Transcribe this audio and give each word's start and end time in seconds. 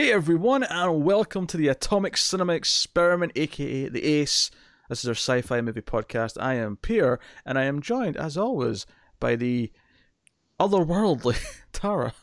Hey 0.00 0.12
everyone, 0.12 0.62
and 0.62 1.04
welcome 1.04 1.46
to 1.48 1.58
the 1.58 1.68
Atomic 1.68 2.16
Cinema 2.16 2.54
Experiment, 2.54 3.32
aka 3.36 3.86
the 3.86 4.02
ACE. 4.02 4.50
This 4.88 5.04
is 5.04 5.08
our 5.08 5.14
sci 5.14 5.42
fi 5.42 5.60
movie 5.60 5.82
podcast. 5.82 6.40
I 6.40 6.54
am 6.54 6.78
Pierre, 6.78 7.20
and 7.44 7.58
I 7.58 7.64
am 7.64 7.82
joined, 7.82 8.16
as 8.16 8.38
always, 8.38 8.86
by 9.20 9.36
the 9.36 9.70
otherworldly 10.58 11.38
Tara. 11.72 12.14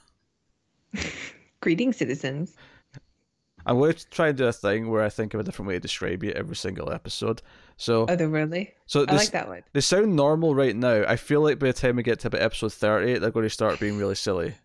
Greetings, 1.62 1.98
citizens. 1.98 2.56
I'm 3.68 3.78
going 3.78 3.94
to 3.94 4.10
try 4.10 4.30
and 4.30 4.38
do 4.40 4.48
a 4.48 4.52
thing 4.52 4.90
where 4.90 5.04
I 5.04 5.10
think 5.10 5.36
of 5.36 5.40
a 5.40 5.44
different 5.44 5.68
way 5.68 5.76
to 5.76 5.80
describe 5.80 6.24
you 6.24 6.32
every 6.32 6.56
single 6.56 6.92
episode. 6.92 7.44
So, 7.78 8.08
Otherworldly. 8.08 8.72
so 8.88 9.06
I 9.08 9.14
like 9.18 9.30
that 9.30 9.50
one. 9.50 9.62
they 9.74 9.82
sound 9.82 10.16
normal 10.16 10.56
right 10.56 10.76
now. 10.76 11.04
I 11.08 11.16
feel 11.16 11.42
like 11.42 11.60
by 11.60 11.68
the 11.68 11.74
time 11.74 11.98
we 11.98 12.02
get 12.02 12.22
to 12.22 12.30
about 12.30 12.42
episode 12.42 12.74
38, 12.74 13.20
they're 13.20 13.30
going 13.30 13.46
to 13.46 13.52
start 13.52 13.80
being 13.80 14.00
really 14.00 14.16
silly. 14.16 14.56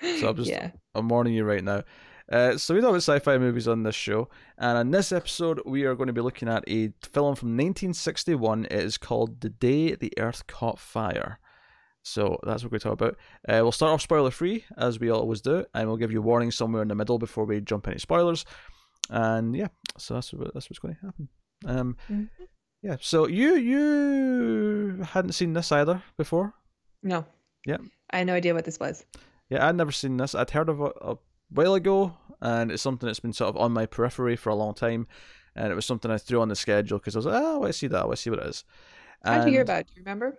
So 0.00 0.28
I'm 0.28 0.36
just 0.42 0.50
yeah. 0.50 0.70
I'm 0.94 1.08
warning 1.08 1.34
you 1.34 1.44
right 1.44 1.64
now. 1.64 1.82
Uh, 2.30 2.56
so 2.58 2.74
we 2.74 2.80
talk 2.80 2.88
about 2.90 2.96
sci-fi 3.02 3.38
movies 3.38 3.68
on 3.68 3.84
this 3.84 3.94
show, 3.94 4.28
and 4.58 4.76
in 4.78 4.90
this 4.90 5.12
episode 5.12 5.60
we 5.64 5.84
are 5.84 5.94
going 5.94 6.08
to 6.08 6.12
be 6.12 6.20
looking 6.20 6.48
at 6.48 6.64
a 6.68 6.92
film 7.02 7.36
from 7.36 7.50
1961. 7.50 8.64
It 8.64 8.72
is 8.72 8.98
called 8.98 9.40
"The 9.40 9.50
Day 9.50 9.94
the 9.94 10.12
Earth 10.18 10.46
Caught 10.48 10.78
Fire." 10.80 11.38
So 12.02 12.38
that's 12.44 12.62
what 12.62 12.70
we're 12.72 12.78
going 12.78 12.96
to 12.96 13.04
talk 13.04 13.14
about. 13.14 13.16
Uh, 13.48 13.62
we'll 13.62 13.72
start 13.72 13.92
off 13.92 14.00
spoiler-free 14.02 14.64
as 14.76 15.00
we 15.00 15.10
always 15.10 15.40
do, 15.40 15.64
and 15.74 15.88
we'll 15.88 15.96
give 15.96 16.12
you 16.12 16.22
warnings 16.22 16.56
somewhere 16.56 16.82
in 16.82 16.88
the 16.88 16.94
middle 16.94 17.18
before 17.18 17.44
we 17.44 17.60
jump 17.60 17.88
any 17.88 17.98
spoilers. 17.98 18.44
And 19.10 19.56
yeah, 19.56 19.68
so 19.98 20.14
that's 20.14 20.32
what, 20.32 20.52
that's 20.54 20.68
what's 20.70 20.78
going 20.78 20.94
to 20.94 21.00
happen. 21.06 21.28
Um, 21.64 21.96
Mhm. 22.10 22.28
yeah. 22.82 22.96
So 23.00 23.26
you 23.26 23.54
you 23.56 25.02
hadn't 25.02 25.32
seen 25.32 25.52
this 25.52 25.72
either 25.72 26.02
before. 26.16 26.54
No. 27.02 27.24
Yeah. 27.66 27.78
I 28.10 28.18
had 28.18 28.26
no 28.26 28.34
idea 28.34 28.54
what 28.54 28.64
this 28.64 28.78
was. 28.80 29.04
Yeah, 29.48 29.66
I'd 29.66 29.76
never 29.76 29.92
seen 29.92 30.16
this. 30.16 30.34
I'd 30.34 30.50
heard 30.50 30.68
of 30.68 30.80
it 30.80 30.92
a 31.00 31.16
while 31.50 31.74
ago, 31.74 32.16
and 32.40 32.70
it's 32.70 32.82
something 32.82 33.06
that's 33.06 33.20
been 33.20 33.32
sort 33.32 33.50
of 33.50 33.56
on 33.56 33.72
my 33.72 33.86
periphery 33.86 34.36
for 34.36 34.50
a 34.50 34.54
long 34.54 34.74
time. 34.74 35.06
And 35.54 35.72
it 35.72 35.74
was 35.74 35.86
something 35.86 36.10
I 36.10 36.18
threw 36.18 36.42
on 36.42 36.48
the 36.48 36.56
schedule 36.56 36.98
because 36.98 37.16
I 37.16 37.18
was 37.18 37.26
like, 37.26 37.42
oh, 37.42 37.54
I 37.54 37.58
want 37.58 37.72
to 37.72 37.78
see 37.78 37.86
that. 37.86 38.02
I 38.02 38.04
want 38.04 38.16
to 38.16 38.22
see 38.22 38.30
what 38.30 38.40
it 38.40 38.46
is. 38.46 38.64
How 39.24 39.38
did 39.38 39.46
you 39.46 39.52
hear 39.52 39.62
about 39.62 39.80
it? 39.80 39.86
Do 39.86 39.94
you 39.96 40.02
remember? 40.02 40.38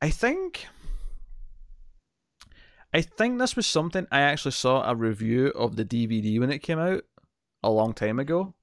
I 0.00 0.10
think. 0.10 0.66
I 2.94 3.00
think 3.02 3.38
this 3.38 3.56
was 3.56 3.66
something 3.66 4.06
I 4.12 4.20
actually 4.20 4.52
saw 4.52 4.88
a 4.88 4.94
review 4.94 5.48
of 5.48 5.76
the 5.76 5.84
DVD 5.84 6.38
when 6.38 6.52
it 6.52 6.60
came 6.60 6.78
out 6.78 7.02
a 7.62 7.70
long 7.70 7.92
time 7.92 8.18
ago. 8.18 8.54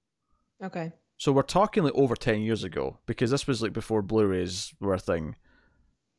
Okay. 0.64 0.94
So 1.18 1.32
we're 1.32 1.42
talking 1.42 1.84
like 1.84 1.94
over 1.96 2.16
10 2.16 2.42
years 2.42 2.64
ago 2.64 3.00
because 3.06 3.32
this 3.32 3.46
was 3.46 3.62
like 3.62 3.74
before 3.74 4.02
Blu 4.02 4.26
rays 4.26 4.74
were 4.80 4.94
a 4.94 5.00
thing. 5.00 5.36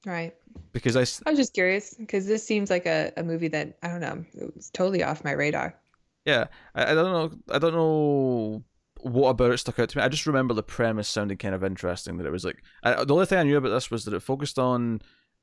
Right. 0.04 0.34
Because 0.72 0.96
I, 0.96 1.00
I 1.26 1.30
was 1.30 1.38
just 1.38 1.54
curious 1.54 1.94
because 1.94 2.26
this 2.26 2.44
seems 2.46 2.70
like 2.70 2.86
a, 2.86 3.12
a 3.16 3.22
movie 3.22 3.48
that, 3.48 3.76
I 3.82 3.88
don't 3.88 4.00
know, 4.00 4.24
it 4.34 4.54
was 4.54 4.70
totally 4.70 5.02
off 5.02 5.24
my 5.24 5.32
radar. 5.32 5.74
Yeah, 6.24 6.46
I, 6.74 6.92
I 6.92 6.94
don't 6.94 7.12
know. 7.12 7.38
I 7.54 7.58
don't 7.58 7.74
know 7.74 8.64
what 9.00 9.30
about 9.30 9.52
it 9.52 9.58
stuck 9.58 9.78
out 9.78 9.88
to 9.90 9.98
me. 9.98 10.04
I 10.04 10.08
just 10.08 10.26
remember 10.26 10.54
the 10.54 10.62
premise 10.62 11.08
sounding 11.08 11.36
kind 11.38 11.54
of 11.54 11.62
interesting. 11.64 12.16
That 12.16 12.26
it 12.26 12.32
was 12.32 12.44
like 12.44 12.62
I, 12.82 13.04
the 13.04 13.12
only 13.14 13.26
thing 13.26 13.38
I 13.38 13.42
knew 13.42 13.56
about 13.58 13.70
this 13.70 13.90
was 13.90 14.04
that 14.04 14.14
it 14.14 14.20
focused 14.20 14.58
on 14.58 15.02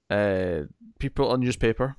uh, 0.10 0.62
people 1.00 1.30
on 1.30 1.40
newspaper 1.40 1.96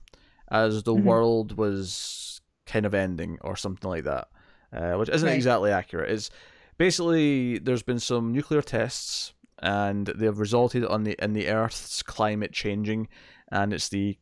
as 0.51 0.83
the 0.83 0.95
Mhm. 0.95 1.05
world 1.05 1.57
was 1.57 2.41
kind 2.67 2.85
of 2.85 2.95
ending 2.95 3.39
or 3.43 3.57
something 3.57 3.89
like 3.89 4.05
that, 4.05 4.29
uh, 4.73 4.95
which 4.95 5.09
isn't 5.09 5.29
Right. 5.29 5.35
exactly 5.35 5.71
accurate. 5.71 6.11
It's 6.11 6.31
basically 6.79 7.59
there's 7.59 7.83
been 7.83 8.01
some 8.01 8.33
nuclear 8.33 8.63
tests 8.63 9.33
and 9.63 10.07
they've 10.09 10.39
resulted 10.39 10.85
on 10.85 11.05
the 11.05 11.17
in 11.23 11.33
the 11.33 11.49
Earth's 11.49 12.03
climate 12.03 12.53
changing, 12.53 13.09
and 13.51 13.73
it's 13.73 13.89
the 13.89 14.19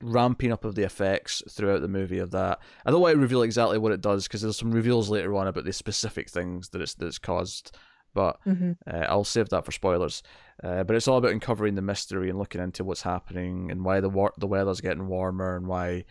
ramping 0.00 0.52
up 0.52 0.64
of 0.64 0.74
the 0.74 0.84
effects 0.84 1.42
throughout 1.50 1.82
the 1.82 1.88
movie 1.88 2.18
of 2.18 2.30
that. 2.30 2.60
I 2.86 2.90
don't 2.90 3.00
want 3.00 3.14
to 3.14 3.20
reveal 3.20 3.42
exactly 3.42 3.78
what 3.78 3.92
it 3.92 4.00
does 4.00 4.26
because 4.26 4.42
there's 4.42 4.56
some 4.58 4.72
reveals 4.72 5.10
later 5.10 5.34
on 5.34 5.46
about 5.46 5.64
the 5.64 5.72
specific 5.72 6.30
things 6.30 6.68
that 6.70 6.80
it's 6.80 6.94
that 6.94 7.06
it's 7.06 7.18
caused, 7.18 7.76
but 8.14 8.38
Mm-hmm. 8.46 8.72
uh, 8.88 9.06
I'll 9.08 9.24
save 9.24 9.48
that 9.50 9.64
for 9.64 9.72
spoilers. 9.72 10.22
Uh, 10.62 10.84
but 10.84 10.94
it's 10.94 11.08
all 11.08 11.18
about 11.18 11.32
uncovering 11.32 11.74
the 11.74 11.82
mystery 11.82 12.30
and 12.30 12.38
looking 12.38 12.60
into 12.60 12.84
what's 12.84 13.02
happening 13.02 13.70
and 13.70 13.84
why 13.84 14.00
the 14.00 14.08
war- 14.08 14.34
the 14.38 14.46
weather's 14.46 14.80
getting 14.80 15.08
warmer 15.08 15.56
and 15.56 15.66
why 15.66 16.04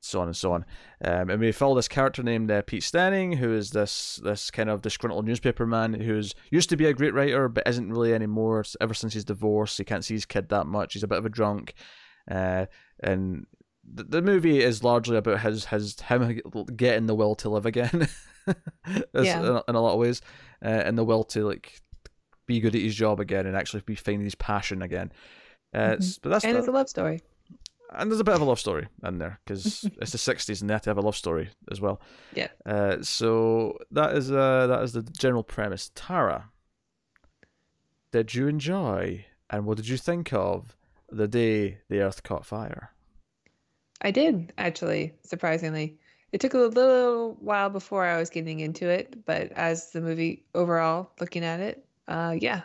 so 0.00 0.20
on 0.20 0.28
and 0.28 0.36
so 0.36 0.52
on. 0.52 0.64
Um, 1.04 1.30
and 1.30 1.40
we 1.40 1.52
follow 1.52 1.74
this 1.76 1.88
character 1.88 2.22
named 2.22 2.50
uh, 2.50 2.62
Pete 2.62 2.82
Stenning, 2.82 3.36
who 3.36 3.52
is 3.54 3.70
this 3.70 4.18
this 4.24 4.50
kind 4.50 4.70
of 4.70 4.80
disgruntled 4.82 5.26
newspaperman 5.26 6.02
who's 6.02 6.34
used 6.50 6.70
to 6.70 6.76
be 6.76 6.86
a 6.86 6.94
great 6.94 7.14
writer 7.14 7.48
but 7.48 7.66
isn't 7.68 7.90
really 7.92 8.14
anymore. 8.14 8.64
Ever 8.80 8.94
since 8.94 9.12
his 9.14 9.24
divorce, 9.24 9.76
he 9.76 9.84
can't 9.84 10.04
see 10.04 10.14
his 10.14 10.24
kid 10.26 10.48
that 10.48 10.66
much. 10.66 10.94
He's 10.94 11.02
a 11.02 11.08
bit 11.08 11.18
of 11.18 11.26
a 11.26 11.30
drunk, 11.30 11.74
uh, 12.30 12.66
and 13.02 13.46
the, 13.92 14.04
the 14.04 14.22
movie 14.22 14.62
is 14.62 14.82
largely 14.84 15.16
about 15.16 15.40
his 15.40 15.66
his 15.66 15.98
him 16.00 16.40
getting 16.76 17.06
the 17.06 17.14
will 17.14 17.34
to 17.36 17.48
live 17.50 17.66
again. 17.66 18.08
Yeah. 19.14 19.38
in, 19.40 19.44
a- 19.46 19.62
in 19.68 19.74
a 19.74 19.80
lot 19.80 19.92
of 19.92 19.98
ways, 20.00 20.22
uh, 20.64 20.68
and 20.68 20.96
the 20.98 21.04
will 21.04 21.24
to 21.24 21.44
like 21.46 21.80
be 22.46 22.58
good 22.58 22.74
at 22.74 22.80
his 22.80 22.94
job 22.94 23.20
again 23.20 23.46
and 23.46 23.54
actually 23.56 23.82
be 23.84 23.94
finding 23.94 24.24
his 24.24 24.34
passion 24.34 24.82
again. 24.82 25.12
Uh, 25.74 25.92
it's- 25.92 26.18
But 26.18 26.30
that's 26.30 26.44
And 26.44 26.54
the- 26.54 26.58
it's 26.60 26.68
a 26.68 26.72
love 26.72 26.88
story. 26.88 27.20
And 27.92 28.10
there's 28.10 28.20
a 28.20 28.24
bit 28.24 28.34
of 28.34 28.40
a 28.40 28.44
love 28.44 28.60
story 28.60 28.88
in 29.04 29.18
there 29.18 29.40
because 29.44 29.84
it's 30.00 30.12
the 30.12 30.18
60s 30.18 30.60
and 30.60 30.70
they 30.70 30.74
have 30.74 30.82
to 30.82 30.90
have 30.90 30.98
a 30.98 31.02
love 31.02 31.16
story 31.16 31.50
as 31.70 31.80
well. 31.80 32.00
Yeah. 32.34 32.48
Uh, 32.64 33.02
so 33.02 33.78
that 33.90 34.14
is 34.16 34.30
uh, 34.30 34.66
that 34.66 34.82
is 34.82 34.92
the 34.92 35.02
general 35.02 35.42
premise. 35.42 35.90
Tara, 35.94 36.50
did 38.12 38.34
you 38.34 38.48
enjoy 38.48 39.24
and 39.50 39.66
what 39.66 39.76
did 39.76 39.88
you 39.88 39.96
think 39.96 40.32
of 40.32 40.76
the 41.10 41.28
day 41.28 41.78
the 41.88 42.00
Earth 42.00 42.22
caught 42.22 42.46
fire? 42.46 42.90
I 44.02 44.10
did, 44.10 44.52
actually, 44.56 45.14
surprisingly. 45.24 45.98
It 46.32 46.40
took 46.40 46.54
a 46.54 46.58
little 46.58 47.36
while 47.40 47.68
before 47.68 48.06
I 48.06 48.16
was 48.18 48.30
getting 48.30 48.60
into 48.60 48.88
it, 48.88 49.24
but 49.26 49.50
as 49.52 49.90
the 49.90 50.00
movie 50.00 50.44
overall, 50.54 51.10
looking 51.20 51.44
at 51.44 51.60
it, 51.60 51.84
uh, 52.06 52.36
yeah, 52.38 52.62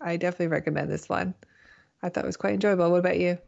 I 0.00 0.16
definitely 0.16 0.48
recommend 0.48 0.90
this 0.90 1.08
one. 1.08 1.34
I 2.02 2.08
thought 2.08 2.24
it 2.24 2.26
was 2.26 2.38
quite 2.38 2.54
enjoyable. 2.54 2.90
What 2.90 3.00
about 3.00 3.20
you? 3.20 3.38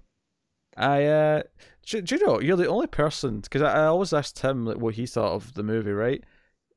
I 0.76 1.04
uh, 1.04 1.42
do, 1.86 2.02
do 2.02 2.14
you 2.16 2.26
know 2.26 2.40
you're 2.40 2.56
the 2.56 2.68
only 2.68 2.86
person 2.86 3.40
because 3.40 3.62
I, 3.62 3.82
I 3.82 3.86
always 3.86 4.12
asked 4.12 4.40
him 4.40 4.66
like 4.66 4.78
what 4.78 4.94
he 4.94 5.06
thought 5.06 5.32
of 5.32 5.54
the 5.54 5.62
movie, 5.62 5.92
right? 5.92 6.22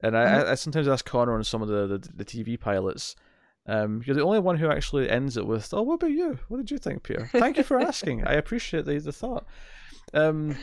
And 0.02 0.18
I, 0.18 0.26
Mhm. 0.26 0.46
I, 0.48 0.52
I 0.52 0.56
sometimes 0.56 0.88
ask 0.88 1.06
Connor 1.06 1.34
on 1.36 1.44
some 1.44 1.62
of 1.62 1.68
the, 1.68 1.88
the 1.88 2.10
the 2.16 2.26
TV 2.26 2.60
pilots. 2.60 3.16
Um, 3.68 4.02
you're 4.06 4.16
the 4.16 4.24
only 4.24 4.40
one 4.40 4.58
who 4.58 4.72
actually 4.72 5.10
ends 5.10 5.38
it 5.38 5.46
with, 5.46 5.74
"Oh, 5.74 5.82
what 5.84 5.96
about 5.96 6.12
you? 6.12 6.40
What 6.48 6.58
did 6.58 6.72
you 6.72 6.78
think, 6.78 7.04
Pierre? 7.04 7.30
Thank 7.34 7.58
you 7.58 7.64
for 7.64 7.80
asking. 7.90 8.26
I 8.26 8.34
appreciate 8.34 8.86
the, 8.86 8.98
the 9.00 9.12
thought." 9.12 9.46
Um, 10.14 10.56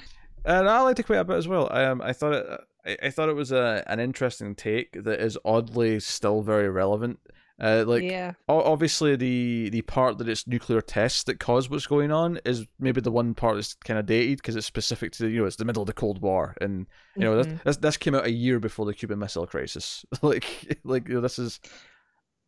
and 0.44 0.68
I 0.68 0.80
liked 0.80 0.98
it 1.00 1.04
quite 1.06 1.18
a 1.18 1.24
bit 1.24 1.36
as 1.36 1.46
well. 1.46 1.68
Um, 1.72 2.00
I 2.00 2.12
thought 2.12 2.32
it, 2.32 2.46
I, 2.84 3.06
I 3.06 3.10
thought 3.10 3.28
it 3.28 3.36
was 3.36 3.52
a 3.52 3.84
an 3.86 4.00
interesting 4.00 4.54
take 4.54 5.04
that 5.04 5.20
is 5.20 5.38
oddly 5.44 6.00
still 6.00 6.42
very 6.42 6.68
relevant. 6.68 7.20
Uh, 7.58 7.84
like 7.86 8.02
yeah, 8.02 8.32
obviously 8.48 9.16
the 9.16 9.70
the 9.70 9.80
part 9.82 10.18
that 10.18 10.28
it's 10.28 10.46
nuclear 10.46 10.82
tests 10.82 11.24
that 11.24 11.40
cause 11.40 11.70
what's 11.70 11.86
going 11.86 12.12
on 12.12 12.38
is 12.44 12.66
maybe 12.78 13.00
the 13.00 13.10
one 13.10 13.32
part 13.32 13.54
that's 13.54 13.72
kind 13.72 13.98
of 13.98 14.04
dated 14.04 14.36
because 14.36 14.56
it's 14.56 14.66
specific 14.66 15.10
to 15.12 15.26
you 15.28 15.40
know 15.40 15.46
it's 15.46 15.56
the 15.56 15.64
middle 15.64 15.82
of 15.82 15.86
the 15.86 15.94
Cold 15.94 16.20
War 16.20 16.54
and 16.60 16.86
you 17.16 17.24
know 17.24 17.34
Mhm. 17.34 17.44
this, 17.44 17.62
this 17.64 17.76
this 17.78 17.96
came 17.96 18.14
out 18.14 18.26
a 18.26 18.30
year 18.30 18.60
before 18.60 18.84
the 18.84 18.92
Cuban 18.92 19.18
Missile 19.18 19.46
Crisis 19.46 20.04
like 20.22 20.78
like 20.84 21.08
you 21.08 21.14
know, 21.14 21.20
this 21.22 21.38
is 21.38 21.58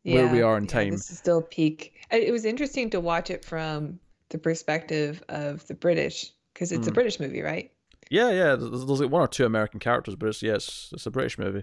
where 0.04 0.26
we 0.28 0.42
are 0.42 0.56
in 0.58 0.64
yeah, 0.64 0.70
time. 0.70 0.90
This 0.90 1.10
is 1.10 1.18
still 1.18 1.42
peak. 1.42 1.94
It 2.10 2.32
was 2.32 2.44
interesting 2.44 2.90
to 2.90 3.00
watch 3.00 3.30
it 3.30 3.44
from 3.44 3.98
the 4.30 4.38
perspective 4.38 5.22
of 5.30 5.66
the 5.68 5.74
British 5.74 6.32
because 6.52 6.70
it's 6.72 6.86
a 6.86 6.90
Mm. 6.90 6.94
British 6.94 7.18
movie, 7.20 7.40
right? 7.42 7.70
yeah 8.10 8.30
yeah 8.30 8.56
there's, 8.56 8.70
there's 8.86 9.00
like 9.00 9.10
one 9.10 9.20
or 9.22 9.28
two 9.28 9.44
American 9.44 9.80
characters 9.80 10.14
but 10.16 10.28
it's 10.28 10.42
yes 10.42 10.88
it's 10.92 11.04
a 11.06 11.10
British 11.10 11.38
movie 11.38 11.62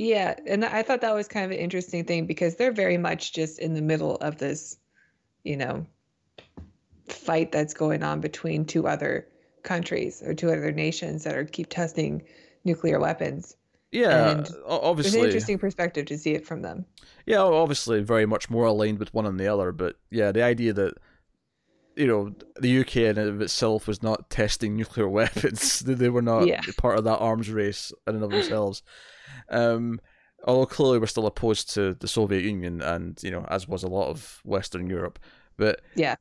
Yeah, 0.00 0.34
and 0.46 0.64
I 0.64 0.82
thought 0.82 1.02
that 1.02 1.14
was 1.14 1.28
kind 1.28 1.44
of 1.44 1.50
an 1.50 1.58
interesting 1.58 2.04
thing 2.04 2.24
because 2.24 2.56
they're 2.56 2.72
very 2.72 2.96
much 2.96 3.34
just 3.34 3.58
in 3.58 3.74
the 3.74 3.82
middle 3.82 4.16
of 4.16 4.38
this, 4.38 4.78
you 5.44 5.58
know, 5.58 5.86
fight 7.08 7.52
that's 7.52 7.74
going 7.74 8.02
on 8.02 8.18
between 8.18 8.64
two 8.64 8.88
other 8.88 9.28
countries 9.62 10.22
or 10.24 10.32
two 10.32 10.48
other 10.50 10.72
nations 10.72 11.24
that 11.24 11.36
are 11.36 11.44
keep 11.44 11.68
testing 11.68 12.22
nuclear 12.64 12.98
weapons. 12.98 13.56
yeah 13.92 14.30
And 14.30 14.48
o- 14.48 14.54
It 14.54 14.64
was 14.64 14.72
an 14.72 14.88
obviously 14.88 15.24
interesting 15.26 15.58
perspective 15.58 16.06
to 16.06 16.16
see 16.16 16.32
it 16.32 16.46
from 16.46 16.62
them. 16.62 16.86
yeah 17.26 17.40
obviously 17.42 18.00
very 18.00 18.24
much 18.24 18.48
more 18.48 18.64
aligned 18.64 19.00
with 19.00 19.12
one 19.12 19.26
and 19.26 19.38
the 19.38 19.48
other 19.48 19.70
but 19.70 19.96
yeah 20.10 20.32
the 20.32 20.42
idea 20.42 20.72
that 20.72 20.94
you 21.94 22.06
know 22.06 22.34
the 22.58 22.80
UK 22.80 22.96
in 22.96 23.18
and 23.18 23.28
of 23.28 23.42
itself 23.42 23.86
was 23.86 24.02
not 24.02 24.30
testing 24.30 24.76
nuclear 24.76 25.08
weapons 25.20 25.80
they, 25.80 25.92
they 25.92 26.08
were 26.08 26.22
not 26.22 26.48
Yeah. 26.48 26.62
part 26.78 26.96
of 26.96 27.04
that 27.04 27.18
arms 27.18 27.50
race 27.50 27.92
in 28.06 28.14
and 28.14 28.24
of 28.24 28.30
themselves 28.30 28.82
um 29.48 30.00
although 30.44 30.66
clearly 30.66 30.98
we're 30.98 31.06
still 31.06 31.26
opposed 31.26 31.72
to 31.74 31.94
the 31.94 32.08
Soviet 32.08 32.42
Union 32.42 32.80
and 32.82 33.18
you 33.22 33.30
know 33.30 33.44
as 33.48 33.68
was 33.68 33.82
a 33.82 33.88
lot 33.88 34.08
of 34.08 34.40
Western 34.44 34.88
Europe 34.88 35.18
but 35.56 35.80
Yeah. 35.94 36.16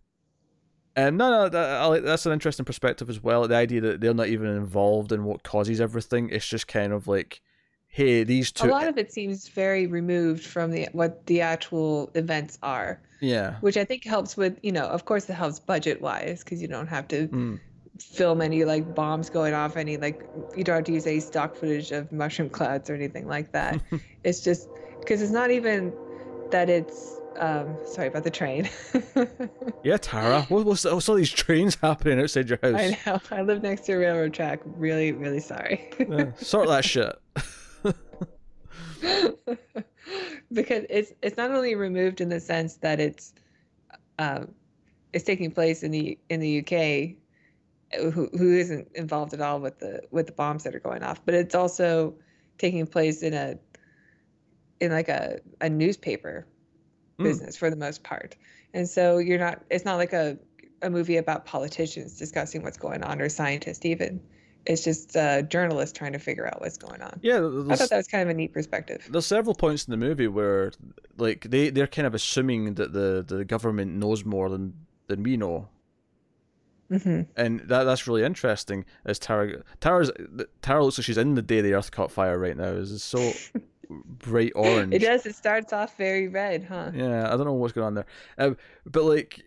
um, 0.98 1.16
no, 1.16 1.30
no, 1.32 1.50
that, 1.50 1.82
I 1.82 2.00
that's 2.00 2.26
an 2.26 2.34
interesting 2.34 2.66
perspective 2.66 3.10
as 3.10 3.24
well. 3.24 3.48
The 3.48 3.56
idea 3.56 3.80
that 3.82 4.02
they're 4.02 4.14
not 4.14 4.28
even 4.28 4.48
involved 4.48 5.12
in 5.14 5.24
what 5.24 5.44
causes 5.44 5.80
everything. 5.80 6.30
It's 6.30 6.46
just 6.48 6.68
kind 6.68 6.92
of 6.92 7.08
like, 7.08 7.42
hey, 7.88 8.24
these 8.26 8.50
A 8.50 8.54
two. 8.54 8.68
lot 8.68 8.88
of 8.88 8.98
it 8.98 9.14
seems 9.14 9.48
very 9.48 9.88
removed 9.88 10.46
from 10.46 10.72
the 10.72 10.90
what 10.92 11.26
the 11.28 11.40
actual 11.40 12.12
events 12.16 12.58
are, 12.62 13.00
yeah. 13.22 13.56
which 13.62 13.78
I 13.78 13.86
think 13.86 14.04
helps 14.04 14.36
with, 14.36 14.60
you 14.62 14.74
know, 14.74 14.88
of 14.88 15.06
course 15.06 15.30
it 15.30 15.34
helps 15.36 15.60
budget 15.60 16.02
wise 16.02 16.44
because 16.44 16.62
you 16.62 16.68
don't 16.68 16.88
have 16.88 17.08
to 17.10 17.30
Mm. 17.30 17.60
Film 18.00 18.42
any 18.42 18.64
like 18.64 18.96
bombs 18.96 19.30
going 19.30 19.54
off 19.54 19.78
any 19.78 19.98
like 19.98 20.24
you 20.56 20.64
don't 20.64 20.78
have 20.78 20.86
to 20.86 20.94
use 20.94 21.06
any 21.06 21.20
stock 21.20 21.56
footage 21.56 21.92
of 21.92 22.12
mushroom 22.12 22.50
clouds 22.50 22.90
or 22.90 22.96
anything 22.96 23.28
like 23.28 23.52
that. 23.52 23.82
It's 24.24 24.42
just 24.42 24.68
because 25.00 25.22
it's 25.22 25.32
not 25.32 25.50
even 25.50 25.94
that 26.52 26.70
it's 26.70 27.22
um 27.38 27.78
sorry 27.86 28.08
about 28.08 28.24
the 28.24 28.32
train. 28.32 28.70
Yeah 29.84 29.96
tara 29.98 30.42
what, 30.50 30.66
what's, 30.66 30.84
what's 30.84 31.08
all 31.08 31.16
these 31.16 31.32
trains 31.32 31.76
happening 31.76 32.20
outside 32.20 32.50
your 32.50 32.60
house? 32.62 32.76
i 32.76 32.98
know 33.06 33.22
i 33.32 33.42
live 33.42 33.64
next 33.64 33.82
to 33.84 33.94
a 33.94 33.98
railroad 33.98 34.34
track. 34.34 34.60
Really 34.66 35.14
really 35.14 35.40
sorry. 35.40 35.90
Yeah, 36.00 36.32
sort 36.38 36.68
that 36.68 36.84
shit. 36.84 37.16
Because 40.52 40.84
it's 40.90 41.14
it's 41.22 41.38
not 41.38 41.52
only 41.52 41.76
removed 41.76 42.22
in 42.22 42.30
the 42.30 42.40
sense 42.40 42.76
that 42.78 43.00
it's 43.00 43.34
um 44.18 44.50
it's 45.14 45.24
taking 45.24 45.52
place 45.52 45.84
in 45.84 45.92
the 45.92 46.18
in 46.30 46.40
the 46.40 46.60
UK 46.60 47.16
who 47.98 48.30
who 48.34 48.56
isn't 48.56 48.88
involved 48.96 49.34
at 49.34 49.42
all 49.42 49.60
with 49.60 49.80
the 49.80 50.02
with 50.12 50.28
the 50.28 50.34
bombs 50.34 50.64
that 50.64 50.76
are 50.76 50.80
going 50.80 51.04
off 51.04 51.24
but 51.26 51.34
it's 51.34 51.56
also 51.56 52.14
taking 52.58 52.86
place 52.86 53.24
in 53.24 53.34
a 53.34 53.58
in 54.80 54.92
like 54.92 55.10
a, 55.10 55.40
a 55.62 55.70
newspaper 55.70 56.46
mm. 57.18 57.24
business 57.24 57.58
for 57.58 57.70
the 57.70 57.76
most 57.76 58.04
part. 58.04 58.36
And 58.74 58.88
so 58.88 59.18
you're 59.18 59.40
not 59.40 59.64
it's 59.70 59.86
not 59.86 59.96
like 59.96 60.14
a 60.14 60.38
a 60.82 60.90
movie 60.90 61.18
about 61.18 61.46
politicians 61.46 62.18
discussing 62.18 62.64
what's 62.64 62.78
going 62.78 63.04
on 63.04 63.22
or 63.22 63.30
scientists 63.30 63.86
even. 63.86 64.22
It's 64.66 64.84
just 64.84 65.16
a 65.16 65.42
journalist 65.42 65.96
trying 65.96 66.14
to 66.14 66.20
figure 66.20 66.46
out 66.46 66.62
what's 66.62 66.78
going 66.78 67.02
on. 67.02 67.20
Yeah 67.22 67.38
i 67.70 67.76
thought 67.76 67.90
that 67.90 67.98
was 67.98 68.08
kind 68.08 68.24
of 68.24 68.30
a 68.30 68.34
neat 68.34 68.54
perspective. 68.54 69.08
There's 69.10 69.26
several 69.26 69.56
points 69.56 69.86
in 69.86 69.92
the 69.92 69.98
movie 69.98 70.28
where 70.28 70.72
like 71.18 71.46
they 71.50 71.70
they're 71.70 71.88
kind 71.88 72.06
of 72.06 72.14
assuming 72.14 72.76
that 72.76 72.94
the 72.94 73.24
the 73.28 73.44
government 73.46 73.94
knows 73.96 74.24
more 74.24 74.50
than 74.50 74.74
than 75.08 75.24
we 75.24 75.38
know 75.38 75.70
Mm-hmm. 76.92 77.22
And 77.36 77.60
that 77.62 77.84
that's 77.84 78.08
really 78.08 78.24
interesting. 78.24 78.86
As 79.06 79.20
Tara 79.20 79.64
Tara's 79.80 80.12
Tara 80.62 80.84
looks 80.84 80.98
like 80.98 81.06
she's 81.06 81.18
in 81.18 81.36
the 81.36 81.42
day 81.42 81.62
the 81.62 81.74
Earth 81.74 81.92
caught 81.92 82.12
fire 82.12 82.38
right 82.38 82.58
now. 82.58 82.72
It's 82.72 83.04
so 83.04 83.32
bright 83.90 84.54
orange. 84.56 84.94
It 84.94 85.00
does. 85.00 85.26
It 85.26 85.36
starts 85.36 85.74
off 85.74 85.98
very 85.98 86.28
red, 86.28 86.64
huh? 86.64 86.92
Yeah, 86.94 87.28
I 87.28 87.38
don't 87.38 87.46
know 87.46 87.54
what's 87.54 87.74
going 87.74 87.88
on 87.88 87.94
there, 87.96 88.06
um, 88.38 88.58
but 88.86 89.04
like. 89.04 89.46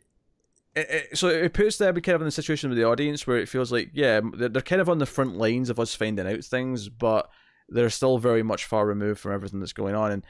It, 0.74 0.86
it, 0.88 1.18
so 1.18 1.28
it 1.28 1.52
puts 1.52 1.76
them 1.76 1.94
kind 1.96 2.14
of 2.14 2.22
in 2.22 2.26
the 2.26 2.30
situation 2.30 2.70
with 2.70 2.78
the 2.78 2.86
audience 2.86 3.26
where 3.26 3.36
it 3.36 3.46
feels 3.46 3.70
like, 3.70 3.90
yeah, 3.92 4.22
they're, 4.32 4.48
they're 4.48 4.62
kind 4.62 4.80
of 4.80 4.88
on 4.88 4.96
the 4.96 5.04
front 5.04 5.36
lines 5.36 5.68
of 5.68 5.78
us 5.78 5.94
finding 5.94 6.26
out 6.26 6.42
things, 6.42 6.88
but 6.88 7.28
they're 7.68 7.90
still 7.90 8.16
very 8.16 8.42
much 8.42 8.64
far 8.64 8.86
removed 8.86 9.20
from 9.20 9.32
everything 9.32 9.60
that's 9.60 9.74
going 9.74 9.94
on. 9.94 10.12
And 10.12 10.24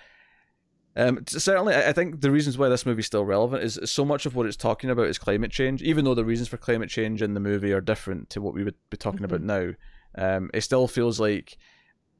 um, 0.94 1.24
certainly, 1.26 1.74
I 1.74 1.92
think 1.92 2.20
the 2.20 2.30
reasons 2.30 2.58
why 2.58 2.68
this 2.68 2.84
movie's 2.84 3.06
still 3.06 3.24
relevant 3.24 3.62
is 3.62 3.78
so 3.84 4.04
much 4.04 4.26
of 4.26 4.34
what 4.34 4.46
it's 4.46 4.56
talking 4.56 4.90
about 4.90 5.06
is 5.06 5.18
climate 5.18 5.50
change. 5.50 5.82
Even 5.82 6.04
though 6.04 6.14
the 6.14 6.24
reasons 6.24 6.48
for 6.48 6.58
climate 6.58 6.90
change 6.90 7.22
in 7.22 7.34
the 7.34 7.40
movie 7.40 7.72
are 7.72 7.80
different 7.80 8.28
to 8.30 8.40
what 8.40 8.54
we 8.54 8.64
would 8.64 8.74
be 8.90 8.96
talking 8.96 9.20
mm-hmm. 9.20 9.34
about 9.34 9.40
now, 9.40 9.72
um, 10.16 10.50
it 10.52 10.60
still 10.60 10.86
feels 10.86 11.18
like 11.18 11.56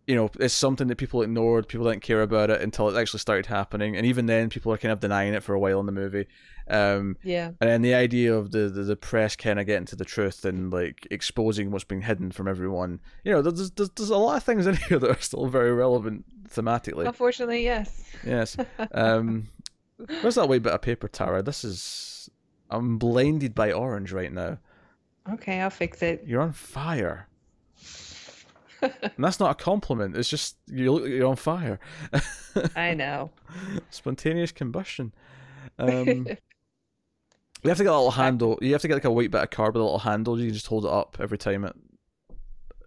you 0.06 0.16
know 0.16 0.30
it's 0.40 0.54
something 0.54 0.88
that 0.88 0.96
people 0.96 1.22
ignored. 1.22 1.68
People 1.68 1.86
didn't 1.86 2.02
care 2.02 2.22
about 2.22 2.50
it 2.50 2.60
until 2.60 2.88
it 2.88 3.00
actually 3.00 3.20
started 3.20 3.46
happening, 3.46 3.96
and 3.96 4.06
even 4.06 4.26
then, 4.26 4.50
people 4.50 4.72
are 4.72 4.78
kind 4.78 4.92
of 4.92 5.00
denying 5.00 5.34
it 5.34 5.42
for 5.42 5.54
a 5.54 5.60
while 5.60 5.80
in 5.80 5.86
the 5.86 5.92
movie. 5.92 6.26
Um, 6.68 7.16
yeah. 7.22 7.48
And 7.60 7.70
then 7.70 7.82
the 7.82 7.94
idea 7.94 8.34
of 8.34 8.50
the, 8.50 8.68
the, 8.68 8.82
the 8.82 8.96
press 8.96 9.36
kind 9.36 9.58
of 9.58 9.66
getting 9.66 9.86
to 9.86 9.96
the 9.96 10.04
truth 10.04 10.44
and 10.44 10.72
like 10.72 11.06
exposing 11.10 11.70
what's 11.70 11.84
being 11.84 12.02
hidden 12.02 12.30
from 12.30 12.48
everyone. 12.48 13.00
You 13.24 13.32
know, 13.32 13.42
there's, 13.42 13.70
there's, 13.72 13.90
there's 13.90 14.10
a 14.10 14.16
lot 14.16 14.36
of 14.36 14.44
things 14.44 14.66
in 14.66 14.76
here 14.88 14.98
that 14.98 15.10
are 15.10 15.20
still 15.20 15.46
very 15.46 15.72
relevant 15.72 16.24
thematically. 16.48 17.06
Unfortunately, 17.06 17.64
yes. 17.64 18.04
Yes. 18.24 18.56
Um, 18.92 19.48
where's 20.20 20.34
that 20.34 20.48
white 20.48 20.62
bit 20.62 20.72
of 20.72 20.82
paper, 20.82 21.08
Tara? 21.08 21.42
This 21.42 21.64
is. 21.64 22.30
I'm 22.70 22.98
blinded 22.98 23.54
by 23.54 23.72
orange 23.72 24.12
right 24.12 24.32
now. 24.32 24.58
Okay, 25.30 25.60
I'll 25.60 25.70
fix 25.70 26.02
it. 26.02 26.24
You're 26.26 26.40
on 26.40 26.52
fire. 26.52 27.28
and 29.02 29.12
that's 29.24 29.40
not 29.40 29.50
a 29.50 29.54
compliment. 29.54 30.16
It's 30.16 30.28
just 30.28 30.56
you 30.66 30.92
look 30.92 31.02
like 31.02 31.12
you're 31.12 31.28
on 31.28 31.36
fire. 31.36 31.78
I 32.76 32.94
know. 32.94 33.30
Spontaneous 33.90 34.52
combustion. 34.52 35.12
Um, 35.78 36.26
you 37.62 37.68
have 37.68 37.78
to 37.78 37.84
get 37.84 37.92
a 37.92 37.96
little 37.96 38.10
handle. 38.10 38.58
You 38.60 38.72
have 38.72 38.82
to 38.82 38.88
get 38.88 38.94
like 38.94 39.04
a 39.04 39.10
white 39.10 39.30
bit 39.30 39.42
of 39.42 39.50
card 39.50 39.74
with 39.74 39.80
a 39.80 39.84
little 39.84 40.00
handle. 40.00 40.38
You 40.38 40.46
can 40.46 40.54
just 40.54 40.66
hold 40.66 40.84
it 40.84 40.90
up 40.90 41.16
every 41.20 41.38
time 41.38 41.64
it. 41.64 41.76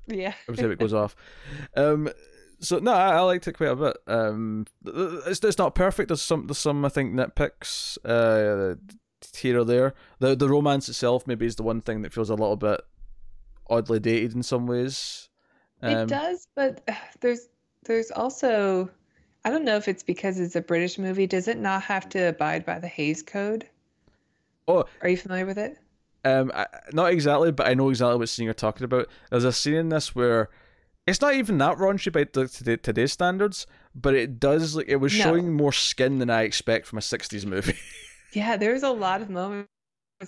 Yeah. 0.07 0.33
every 0.47 0.61
time 0.61 0.71
it 0.71 0.79
goes 0.79 0.93
off. 0.93 1.15
Um, 1.75 2.09
so 2.59 2.79
no, 2.79 2.91
I, 2.91 3.15
I, 3.15 3.21
liked 3.21 3.47
it 3.47 3.53
quite 3.53 3.71
a 3.71 3.75
bit. 3.75 3.97
Um, 4.07 4.65
it's 4.85 5.43
it's 5.43 5.57
not 5.57 5.75
perfect. 5.75 6.09
There's 6.09 6.21
some 6.21 6.47
there's 6.47 6.57
some 6.57 6.85
I 6.85 6.89
think 6.89 7.13
nitpicks 7.13 7.97
uh, 8.05 8.75
here 9.35 9.59
or 9.59 9.65
there. 9.65 9.93
The 10.19 10.35
the 10.35 10.49
romance 10.49 10.89
itself 10.89 11.27
maybe 11.27 11.45
is 11.45 11.55
the 11.55 11.63
one 11.63 11.81
thing 11.81 12.01
that 12.01 12.13
feels 12.13 12.29
a 12.29 12.35
little 12.35 12.55
bit 12.55 12.81
oddly 13.69 13.99
dated 13.99 14.35
in 14.35 14.43
some 14.43 14.67
ways. 14.67 15.29
Um, 15.85 15.93
it 15.93 16.07
does, 16.07 16.47
but 16.55 16.87
there's 17.19 17.47
there's 17.85 18.11
also 18.11 18.89
I 19.43 19.51
don't 19.51 19.63
know 19.63 19.77
if 19.77 19.87
it's 19.87 20.03
because 20.03 20.39
it's 20.39 20.55
a 20.55 20.61
British 20.61 20.97
movie. 20.97 21.27
Does 21.27 21.47
it 21.47 21.57
not 21.57 21.83
have 21.83 22.09
to 22.09 22.29
abide 22.29 22.65
by 22.65 22.79
the 22.79 22.87
Hays 22.87 23.21
Code? 23.21 23.67
Oh, 24.67 24.85
are 25.01 25.09
you 25.09 25.17
familiar 25.17 25.45
with 25.45 25.59
it? 25.59 25.77
Um, 26.23 26.51
I, 26.55 26.65
not 26.91 27.11
exactly, 27.11 27.51
but 27.51 27.67
I 27.67 27.75
know 27.75 27.89
exactly 27.89 28.17
what 28.17 28.29
scene 28.29 28.45
you're 28.45 28.55
talking 28.55 28.83
about. 28.83 29.07
There's 29.29 29.43
a 29.43 29.53
scene 29.53 29.75
in 29.75 29.89
this 29.89 30.15
where 30.15 30.49
it's 31.05 31.21
not 31.21 31.35
even 31.35 31.59
that 31.59 31.77
raunchy 31.77 32.11
by 32.11 32.23
today, 32.23 32.77
today's 32.77 33.11
standards, 33.11 33.67
but 33.93 34.15
it 34.15 34.39
does 34.39 34.75
like 34.75 34.87
it 34.87 34.95
was 34.95 35.15
no. 35.15 35.23
showing 35.23 35.53
more 35.53 35.71
skin 35.71 36.17
than 36.17 36.31
I 36.31 36.41
expect 36.41 36.87
from 36.87 36.97
a 36.97 37.01
'60s 37.01 37.45
movie. 37.45 37.77
yeah, 38.33 38.57
there's 38.57 38.81
a 38.81 38.89
lot 38.89 39.21
of 39.21 39.29
moments 39.29 39.67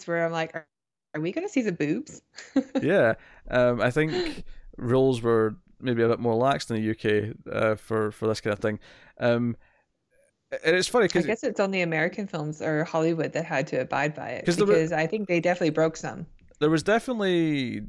where 0.05 0.23
I'm 0.23 0.31
like, 0.31 0.53
are, 0.53 0.67
are 1.15 1.21
we 1.21 1.31
gonna 1.31 1.49
see 1.49 1.63
the 1.63 1.71
boobs? 1.71 2.21
yeah, 2.83 3.15
um, 3.49 3.81
I 3.81 3.89
think 3.89 4.43
rules 4.77 5.21
were 5.21 5.57
maybe 5.79 6.03
a 6.03 6.07
bit 6.07 6.19
more 6.19 6.35
lax 6.35 6.69
in 6.69 6.81
the 6.81 6.91
UK 6.91 7.35
uh, 7.51 7.75
for 7.75 8.11
for 8.11 8.27
this 8.27 8.41
kind 8.41 8.53
of 8.53 8.59
thing. 8.59 8.79
Um, 9.19 9.57
and 10.63 10.75
it's 10.75 10.87
funny 10.87 11.05
because 11.05 11.25
I 11.25 11.27
guess 11.27 11.43
it's 11.43 11.59
only 11.59 11.81
American 11.81 12.27
films 12.27 12.61
or 12.61 12.85
Hollywood 12.85 13.33
that 13.33 13.45
had 13.45 13.67
to 13.67 13.81
abide 13.81 14.15
by 14.15 14.29
it 14.29 14.45
because 14.45 14.91
I 14.93 15.05
think 15.05 15.27
they 15.27 15.39
definitely 15.39 15.71
broke 15.71 15.97
some. 15.97 16.25
There 16.59 16.69
was 16.69 16.83
definitely 16.83 17.81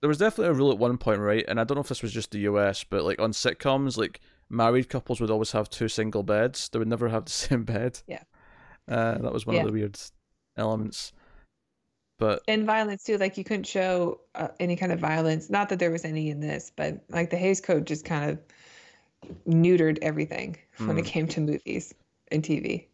there 0.00 0.08
was 0.08 0.18
definitely 0.18 0.50
a 0.50 0.54
rule 0.54 0.70
at 0.70 0.78
one 0.78 0.98
point, 0.98 1.20
right? 1.20 1.44
And 1.48 1.60
I 1.60 1.64
don't 1.64 1.76
know 1.76 1.82
if 1.82 1.88
this 1.88 2.02
was 2.02 2.12
just 2.12 2.30
the 2.30 2.40
US, 2.40 2.84
but 2.84 3.04
like 3.04 3.20
on 3.20 3.32
sitcoms, 3.32 3.96
like 3.96 4.20
married 4.50 4.88
couples 4.88 5.20
would 5.20 5.30
always 5.30 5.52
have 5.52 5.68
two 5.68 5.88
single 5.88 6.22
beds. 6.22 6.68
They 6.68 6.78
would 6.78 6.88
never 6.88 7.08
have 7.08 7.24
the 7.24 7.30
same 7.32 7.64
bed. 7.64 8.00
Yeah. 8.06 8.22
Uh, 8.88 9.18
that 9.18 9.32
was 9.32 9.46
one 9.46 9.56
yeah. 9.56 9.62
of 9.62 9.68
the 9.68 9.72
weird 9.72 9.98
elements. 10.56 11.12
But 12.22 12.44
and 12.46 12.64
violence 12.64 13.02
too, 13.02 13.18
like 13.18 13.36
you 13.36 13.42
couldn't 13.42 13.66
show 13.66 14.20
uh, 14.36 14.46
any 14.60 14.76
kind 14.76 14.92
of 14.92 15.00
violence. 15.00 15.50
Not 15.50 15.68
that 15.70 15.80
there 15.80 15.90
was 15.90 16.04
any 16.04 16.30
in 16.30 16.38
this, 16.38 16.70
but 16.76 17.02
like 17.08 17.30
the 17.30 17.36
Hays 17.36 17.60
Code 17.60 17.84
just 17.84 18.04
kind 18.04 18.30
of 18.30 18.38
neutered 19.44 19.98
everything 20.02 20.56
mm. 20.78 20.86
when 20.86 20.98
it 20.98 21.00
hmm. 21.00 21.08
came 21.08 21.26
to 21.26 21.40
movies 21.40 21.92
and 22.30 22.44
TV. 22.44 22.86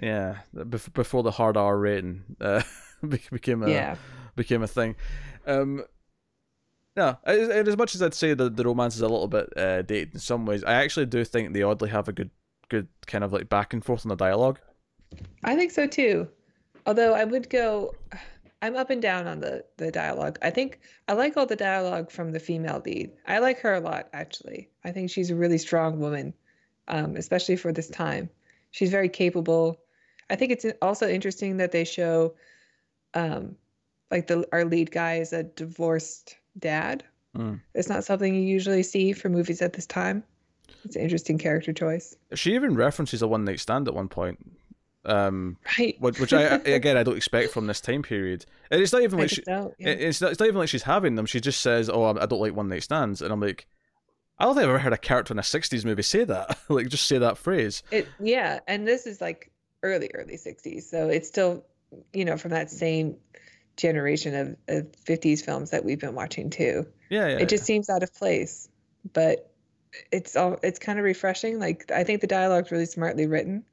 Yeah, 0.00 0.36
before 0.68 1.24
the 1.24 1.32
hard 1.32 1.56
R 1.56 1.76
rating 1.76 2.22
uh, 2.40 2.62
became 3.08 3.64
a 3.64 3.68
yeah. 3.68 3.96
became 4.36 4.62
a 4.62 4.68
thing. 4.68 4.94
Um, 5.48 5.82
no, 6.96 7.18
as, 7.24 7.48
as 7.48 7.76
much 7.76 7.96
as 7.96 8.02
I'd 8.02 8.14
say 8.14 8.34
the 8.34 8.48
the 8.48 8.62
romance 8.62 8.94
is 8.94 9.00
a 9.00 9.08
little 9.08 9.26
bit 9.26 9.52
uh, 9.56 9.82
dated 9.82 10.14
in 10.14 10.20
some 10.20 10.46
ways, 10.46 10.62
I 10.62 10.74
actually 10.74 11.06
do 11.06 11.24
think 11.24 11.54
they 11.54 11.64
oddly 11.64 11.90
have 11.90 12.06
a 12.06 12.12
good 12.12 12.30
good 12.68 12.86
kind 13.08 13.24
of 13.24 13.32
like 13.32 13.48
back 13.48 13.72
and 13.72 13.84
forth 13.84 14.04
in 14.04 14.10
the 14.10 14.14
dialogue. 14.14 14.60
I 15.42 15.56
think 15.56 15.72
so 15.72 15.88
too. 15.88 16.28
Although 16.86 17.14
I 17.14 17.24
would 17.24 17.50
go, 17.50 17.94
I'm 18.62 18.76
up 18.76 18.90
and 18.90 19.00
down 19.00 19.26
on 19.26 19.40
the 19.40 19.64
the 19.78 19.90
dialogue. 19.90 20.38
I 20.42 20.50
think 20.50 20.80
I 21.08 21.14
like 21.14 21.36
all 21.36 21.46
the 21.46 21.56
dialogue 21.56 22.10
from 22.10 22.32
the 22.32 22.40
female 22.40 22.82
lead. 22.84 23.10
I 23.26 23.38
like 23.38 23.60
her 23.60 23.74
a 23.74 23.80
lot 23.80 24.08
actually. 24.12 24.68
I 24.84 24.92
think 24.92 25.10
she's 25.10 25.30
a 25.30 25.36
really 25.36 25.58
strong 25.58 25.98
woman, 25.98 26.34
um, 26.88 27.16
especially 27.16 27.56
for 27.56 27.72
this 27.72 27.88
time. 27.88 28.28
She's 28.70 28.90
very 28.90 29.08
capable. 29.08 29.80
I 30.28 30.36
think 30.36 30.52
it's 30.52 30.66
also 30.82 31.08
interesting 31.08 31.56
that 31.56 31.72
they 31.72 31.84
show, 31.84 32.34
um, 33.14 33.56
like 34.10 34.26
the 34.26 34.46
our 34.52 34.64
lead 34.64 34.90
guy 34.90 35.16
is 35.16 35.32
a 35.32 35.42
divorced 35.42 36.36
dad. 36.58 37.02
Mm. 37.36 37.60
It's 37.74 37.88
not 37.88 38.04
something 38.04 38.34
you 38.34 38.42
usually 38.42 38.82
see 38.82 39.12
for 39.12 39.28
movies 39.28 39.62
at 39.62 39.72
this 39.72 39.86
time. 39.86 40.22
It's 40.84 40.96
an 40.96 41.02
interesting 41.02 41.38
character 41.38 41.72
choice. 41.72 42.16
She 42.34 42.54
even 42.54 42.74
references 42.74 43.22
a 43.22 43.28
one 43.28 43.44
night 43.44 43.60
stand 43.60 43.88
at 43.88 43.94
one 43.94 44.08
point 44.08 44.38
um, 45.04 45.56
right. 45.78 45.96
Which, 46.00 46.20
which 46.20 46.32
I 46.32 46.42
again 46.42 46.96
I 46.96 47.02
don't 47.02 47.16
expect 47.16 47.52
from 47.52 47.66
this 47.66 47.80
time 47.80 48.02
period. 48.02 48.44
And 48.70 48.80
it's 48.80 48.92
not 48.92 49.02
even 49.02 49.18
like 49.18 49.30
she, 49.30 49.42
yeah. 49.46 49.68
it's 49.78 50.20
not 50.20 50.32
it's 50.32 50.40
not 50.40 50.46
even 50.46 50.58
like 50.58 50.68
she's 50.68 50.82
having 50.82 51.14
them. 51.14 51.26
She 51.26 51.40
just 51.40 51.60
says, 51.60 51.88
"Oh, 51.88 52.04
I 52.04 52.26
don't 52.26 52.40
like 52.40 52.54
one 52.54 52.68
night 52.68 52.82
stands," 52.82 53.22
and 53.22 53.32
I'm 53.32 53.40
like, 53.40 53.66
I 54.38 54.44
don't 54.44 54.54
think 54.54 54.64
I've 54.64 54.70
ever 54.70 54.78
heard 54.78 54.92
a 54.92 54.98
character 54.98 55.32
in 55.32 55.38
a 55.38 55.42
'60s 55.42 55.84
movie 55.84 56.02
say 56.02 56.24
that. 56.24 56.58
like, 56.68 56.88
just 56.88 57.06
say 57.06 57.18
that 57.18 57.38
phrase. 57.38 57.82
It 57.90 58.08
yeah, 58.18 58.60
and 58.66 58.86
this 58.86 59.06
is 59.06 59.20
like 59.20 59.50
early 59.82 60.10
early 60.14 60.36
'60s, 60.36 60.82
so 60.82 61.08
it's 61.08 61.28
still 61.28 61.64
you 62.12 62.24
know 62.24 62.36
from 62.36 62.50
that 62.50 62.70
same 62.70 63.16
generation 63.76 64.34
of, 64.34 64.48
of 64.68 64.92
50s 64.92 65.42
films 65.42 65.70
that 65.70 65.84
we've 65.84 65.98
been 65.98 66.14
watching 66.14 66.50
too. 66.50 66.86
Yeah, 67.08 67.28
yeah 67.28 67.38
It 67.38 67.48
just 67.48 67.62
yeah. 67.62 67.66
seems 67.66 67.88
out 67.90 68.02
of 68.02 68.14
place, 68.14 68.68
but 69.12 69.50
it's 70.12 70.36
all 70.36 70.58
it's 70.62 70.78
kind 70.78 70.98
of 70.98 71.04
refreshing. 71.04 71.58
Like 71.58 71.90
I 71.90 72.04
think 72.04 72.20
the 72.20 72.26
dialogue's 72.26 72.70
really 72.70 72.86
smartly 72.86 73.26
written. 73.26 73.64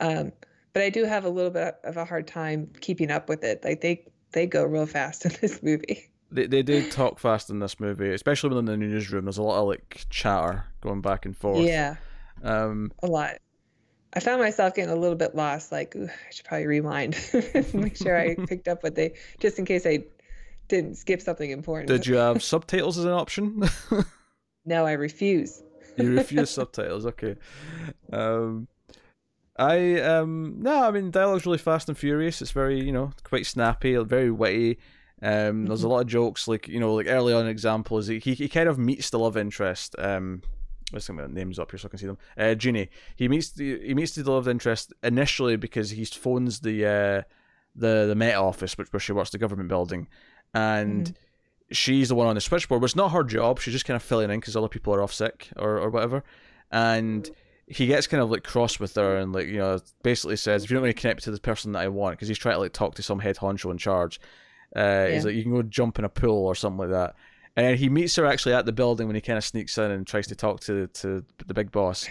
Um, 0.00 0.32
but 0.78 0.84
I 0.84 0.90
do 0.90 1.04
have 1.06 1.24
a 1.24 1.28
little 1.28 1.50
bit 1.50 1.74
of 1.82 1.96
a 1.96 2.04
hard 2.04 2.28
time 2.28 2.70
keeping 2.80 3.10
up 3.10 3.28
with 3.28 3.42
it. 3.42 3.64
Like 3.64 3.80
they 3.80 4.04
they 4.30 4.46
go 4.46 4.62
real 4.64 4.86
fast 4.86 5.24
in 5.26 5.32
this 5.40 5.60
movie. 5.60 6.08
They 6.30 6.46
they 6.46 6.62
do 6.62 6.88
talk 6.88 7.18
fast 7.18 7.50
in 7.50 7.58
this 7.58 7.80
movie, 7.80 8.12
especially 8.12 8.50
when 8.50 8.58
in 8.60 8.66
the 8.66 8.76
newsroom. 8.76 9.24
There's 9.24 9.38
a 9.38 9.42
lot 9.42 9.60
of 9.60 9.66
like 9.66 10.06
chatter 10.08 10.64
going 10.80 11.00
back 11.00 11.26
and 11.26 11.36
forth. 11.36 11.66
Yeah, 11.66 11.96
Um. 12.44 12.92
a 13.02 13.08
lot. 13.08 13.38
I 14.12 14.20
found 14.20 14.40
myself 14.40 14.74
getting 14.76 14.90
a 14.92 14.96
little 14.96 15.16
bit 15.16 15.34
lost. 15.34 15.72
Like, 15.72 15.96
"Ooh, 15.96 16.06
I 16.06 16.30
should 16.32 16.44
probably 16.46 16.66
rewind, 16.66 17.16
make 17.74 17.96
sure 17.96 18.16
I 18.16 18.34
picked 18.46 18.68
up 18.68 18.84
what 18.84 18.94
they, 18.94 19.14
just 19.40 19.58
in 19.58 19.64
case 19.64 19.84
I 19.84 20.04
didn't 20.68 20.96
skip 20.96 21.20
something 21.20 21.50
important. 21.50 21.88
Did 21.88 22.06
you 22.06 22.14
have 22.16 22.40
subtitles 22.42 22.98
as 22.98 23.04
an 23.04 23.10
option? 23.12 23.68
No, 24.64 24.84
I 24.86 24.92
refuse. 24.92 25.62
you 25.96 26.14
refuse 26.14 26.50
subtitles. 26.50 27.04
Okay. 27.06 27.36
Um. 28.12 28.68
I 29.58 30.00
um 30.00 30.56
no, 30.60 30.84
I 30.84 30.90
mean 30.90 31.10
dialogue's 31.10 31.44
really 31.44 31.58
fast 31.58 31.88
and 31.88 31.98
furious. 31.98 32.40
It's 32.40 32.52
very 32.52 32.80
you 32.80 32.92
know 32.92 33.12
quite 33.24 33.46
snappy, 33.46 33.96
very 33.96 34.30
witty. 34.30 34.78
Um, 35.20 35.66
there's 35.66 35.82
a 35.82 35.88
lot 35.88 36.00
of 36.00 36.06
jokes 36.06 36.46
like 36.46 36.68
you 36.68 36.78
know 36.78 36.94
like 36.94 37.08
early 37.08 37.34
on 37.34 37.48
example 37.48 37.98
is 37.98 38.06
he 38.06 38.20
he 38.20 38.34
he 38.34 38.48
kind 38.48 38.68
of 38.68 38.78
meets 38.78 39.10
the 39.10 39.18
love 39.18 39.36
interest. 39.36 39.96
Um, 39.98 40.42
let's 40.92 41.08
get 41.08 41.16
my 41.16 41.26
names 41.26 41.58
up 41.58 41.72
here 41.72 41.78
so 41.78 41.88
I 41.88 41.90
can 41.90 41.98
see 41.98 42.06
them. 42.06 42.18
Uh, 42.36 42.54
Jeannie. 42.54 42.88
He 43.16 43.28
meets 43.28 43.50
the 43.50 43.80
he 43.80 43.94
meets 43.94 44.14
the 44.14 44.30
love 44.30 44.46
interest 44.46 44.92
initially 45.02 45.56
because 45.56 45.90
he 45.90 46.04
phones 46.04 46.60
the 46.60 46.86
uh 46.86 47.22
the 47.74 48.06
the 48.06 48.14
Met 48.14 48.36
office 48.36 48.78
which 48.78 48.92
where 48.92 49.00
she 49.00 49.12
works 49.12 49.30
the 49.30 49.38
government 49.38 49.68
building, 49.68 50.06
and 50.54 51.16
she's 51.72 52.10
the 52.10 52.14
one 52.14 52.28
on 52.28 52.36
the 52.36 52.40
switchboard. 52.40 52.80
But 52.80 52.86
it's 52.86 52.96
not 52.96 53.10
her 53.10 53.24
job. 53.24 53.58
She's 53.58 53.74
just 53.74 53.86
kind 53.86 53.96
of 53.96 54.04
filling 54.04 54.30
in 54.30 54.38
because 54.38 54.56
other 54.56 54.68
people 54.68 54.94
are 54.94 55.02
off 55.02 55.12
sick 55.12 55.48
or 55.56 55.78
or 55.78 55.90
whatever, 55.90 56.22
and 56.70 57.28
he 57.70 57.86
gets 57.86 58.06
kind 58.06 58.22
of 58.22 58.30
like 58.30 58.44
cross 58.44 58.80
with 58.80 58.94
her 58.94 59.16
and 59.16 59.32
like 59.32 59.46
you 59.46 59.58
know 59.58 59.78
basically 60.02 60.36
says 60.36 60.64
if 60.64 60.70
you 60.70 60.74
don't 60.74 60.82
want 60.84 60.96
to 60.96 61.00
connect 61.00 61.18
me 61.18 61.22
to 61.22 61.30
the 61.30 61.40
person 61.40 61.72
that 61.72 61.80
I 61.80 61.88
want 61.88 62.16
because 62.16 62.28
he's 62.28 62.38
trying 62.38 62.54
to 62.54 62.60
like 62.60 62.72
talk 62.72 62.94
to 62.94 63.02
some 63.02 63.18
head 63.18 63.36
honcho 63.36 63.70
in 63.70 63.78
charge. 63.78 64.20
Uh, 64.74 65.06
He's 65.06 65.24
like 65.24 65.34
you 65.34 65.42
can 65.42 65.52
go 65.52 65.62
jump 65.62 65.98
in 65.98 66.04
a 66.04 66.08
pool 66.08 66.46
or 66.46 66.54
something 66.54 66.78
like 66.78 66.90
that. 66.90 67.14
And 67.56 67.66
then 67.66 67.76
he 67.76 67.88
meets 67.88 68.14
her 68.16 68.26
actually 68.26 68.54
at 68.54 68.66
the 68.66 68.72
building 68.72 69.06
when 69.06 69.16
he 69.16 69.20
kind 69.22 69.36
of 69.36 69.44
sneaks 69.44 69.76
in 69.78 69.90
and 69.90 70.06
tries 70.06 70.26
to 70.28 70.34
talk 70.36 70.60
to 70.60 70.86
to 70.86 71.24
the 71.46 71.54
big 71.54 71.72
boss, 71.72 72.06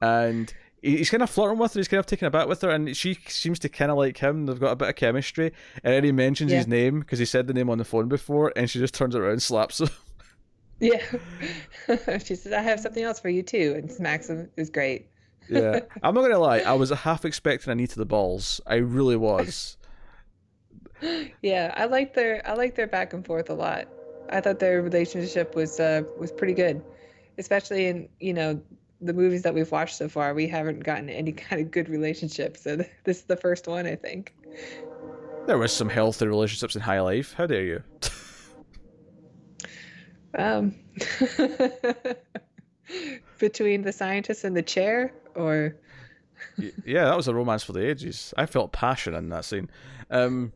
and 0.00 0.52
he's 0.82 1.10
kind 1.10 1.22
of 1.22 1.30
flirting 1.30 1.58
with 1.58 1.74
her. 1.74 1.80
He's 1.80 1.88
kind 1.88 1.98
of 1.98 2.06
taking 2.06 2.26
a 2.26 2.30
bit 2.30 2.46
with 2.48 2.62
her, 2.62 2.70
and 2.70 2.96
she 2.96 3.18
seems 3.26 3.58
to 3.60 3.68
kind 3.68 3.90
of 3.90 3.96
like 3.96 4.18
him. 4.18 4.46
They've 4.46 4.60
got 4.60 4.70
a 4.72 4.76
bit 4.76 4.88
of 4.90 4.94
chemistry, 4.96 5.52
and 5.82 5.94
then 5.94 6.04
he 6.04 6.12
mentions 6.12 6.52
his 6.58 6.66
name 6.68 7.00
because 7.00 7.18
he 7.18 7.24
said 7.24 7.46
the 7.48 7.54
name 7.54 7.70
on 7.70 7.78
the 7.78 7.84
phone 7.84 8.08
before, 8.08 8.52
and 8.54 8.70
she 8.70 8.78
just 8.78 8.94
turns 8.94 9.16
around 9.16 9.32
and 9.32 9.42
slaps 9.42 9.80
him. 9.80 9.88
Yeah. 10.84 12.18
she 12.18 12.34
says, 12.34 12.52
I 12.52 12.60
have 12.60 12.80
something 12.80 13.02
else 13.02 13.18
for 13.18 13.28
you 13.28 13.42
too. 13.42 13.74
And 13.76 13.90
smacks 13.90 14.28
him. 14.28 14.40
It 14.56 14.60
was 14.60 14.70
great. 14.70 15.08
yeah, 15.48 15.80
I'm 16.02 16.14
not 16.14 16.22
gonna 16.22 16.38
lie. 16.38 16.60
I 16.60 16.72
was 16.74 16.90
half 16.90 17.24
expecting 17.24 17.72
a 17.72 17.74
knee 17.74 17.86
to 17.86 17.98
the 17.98 18.06
balls. 18.06 18.60
I 18.66 18.76
really 18.76 19.16
was. 19.16 19.76
Yeah, 21.42 21.74
I 21.76 21.84
like 21.86 22.14
their 22.14 22.46
I 22.48 22.54
like 22.54 22.76
their 22.76 22.86
back 22.86 23.12
and 23.12 23.24
forth 23.24 23.50
a 23.50 23.54
lot. 23.54 23.88
I 24.30 24.40
thought 24.40 24.58
their 24.58 24.80
relationship 24.80 25.54
was 25.54 25.78
uh 25.80 26.02
was 26.18 26.32
pretty 26.32 26.54
good. 26.54 26.82
Especially 27.36 27.86
in, 27.86 28.08
you 28.20 28.32
know, 28.32 28.60
the 29.00 29.12
movies 29.12 29.42
that 29.42 29.52
we've 29.54 29.70
watched 29.70 29.96
so 29.96 30.08
far, 30.08 30.34
we 30.34 30.46
haven't 30.46 30.84
gotten 30.84 31.10
any 31.10 31.32
kind 31.46 31.60
of 31.60 31.70
good 31.70 31.88
relationship. 31.88 32.56
So 32.56 32.76
th- 32.76 32.90
this 33.04 33.18
is 33.18 33.24
the 33.24 33.36
first 33.36 33.66
one, 33.66 33.86
I 33.86 33.96
think. 33.96 34.34
There 35.46 35.58
was 35.58 35.72
some 35.72 35.88
healthy 35.90 36.26
relationships 36.26 36.74
in 36.74 36.80
high 36.80 37.00
life. 37.00 37.34
How 37.34 37.46
dare 37.46 37.64
you? 37.64 37.82
Um 40.36 40.74
between 43.38 43.82
the 43.82 43.92
scientist 43.92 44.44
and 44.44 44.56
the 44.56 44.62
chair 44.62 45.12
or 45.34 45.76
yeah, 46.84 47.04
that 47.04 47.16
was 47.16 47.28
a 47.28 47.34
romance 47.34 47.64
for 47.64 47.72
the 47.72 47.84
ages. 47.88 48.34
I 48.36 48.46
felt 48.46 48.72
passion 48.72 49.14
in 49.14 49.28
that 49.30 49.44
scene. 49.44 49.70
Um, 50.10 50.52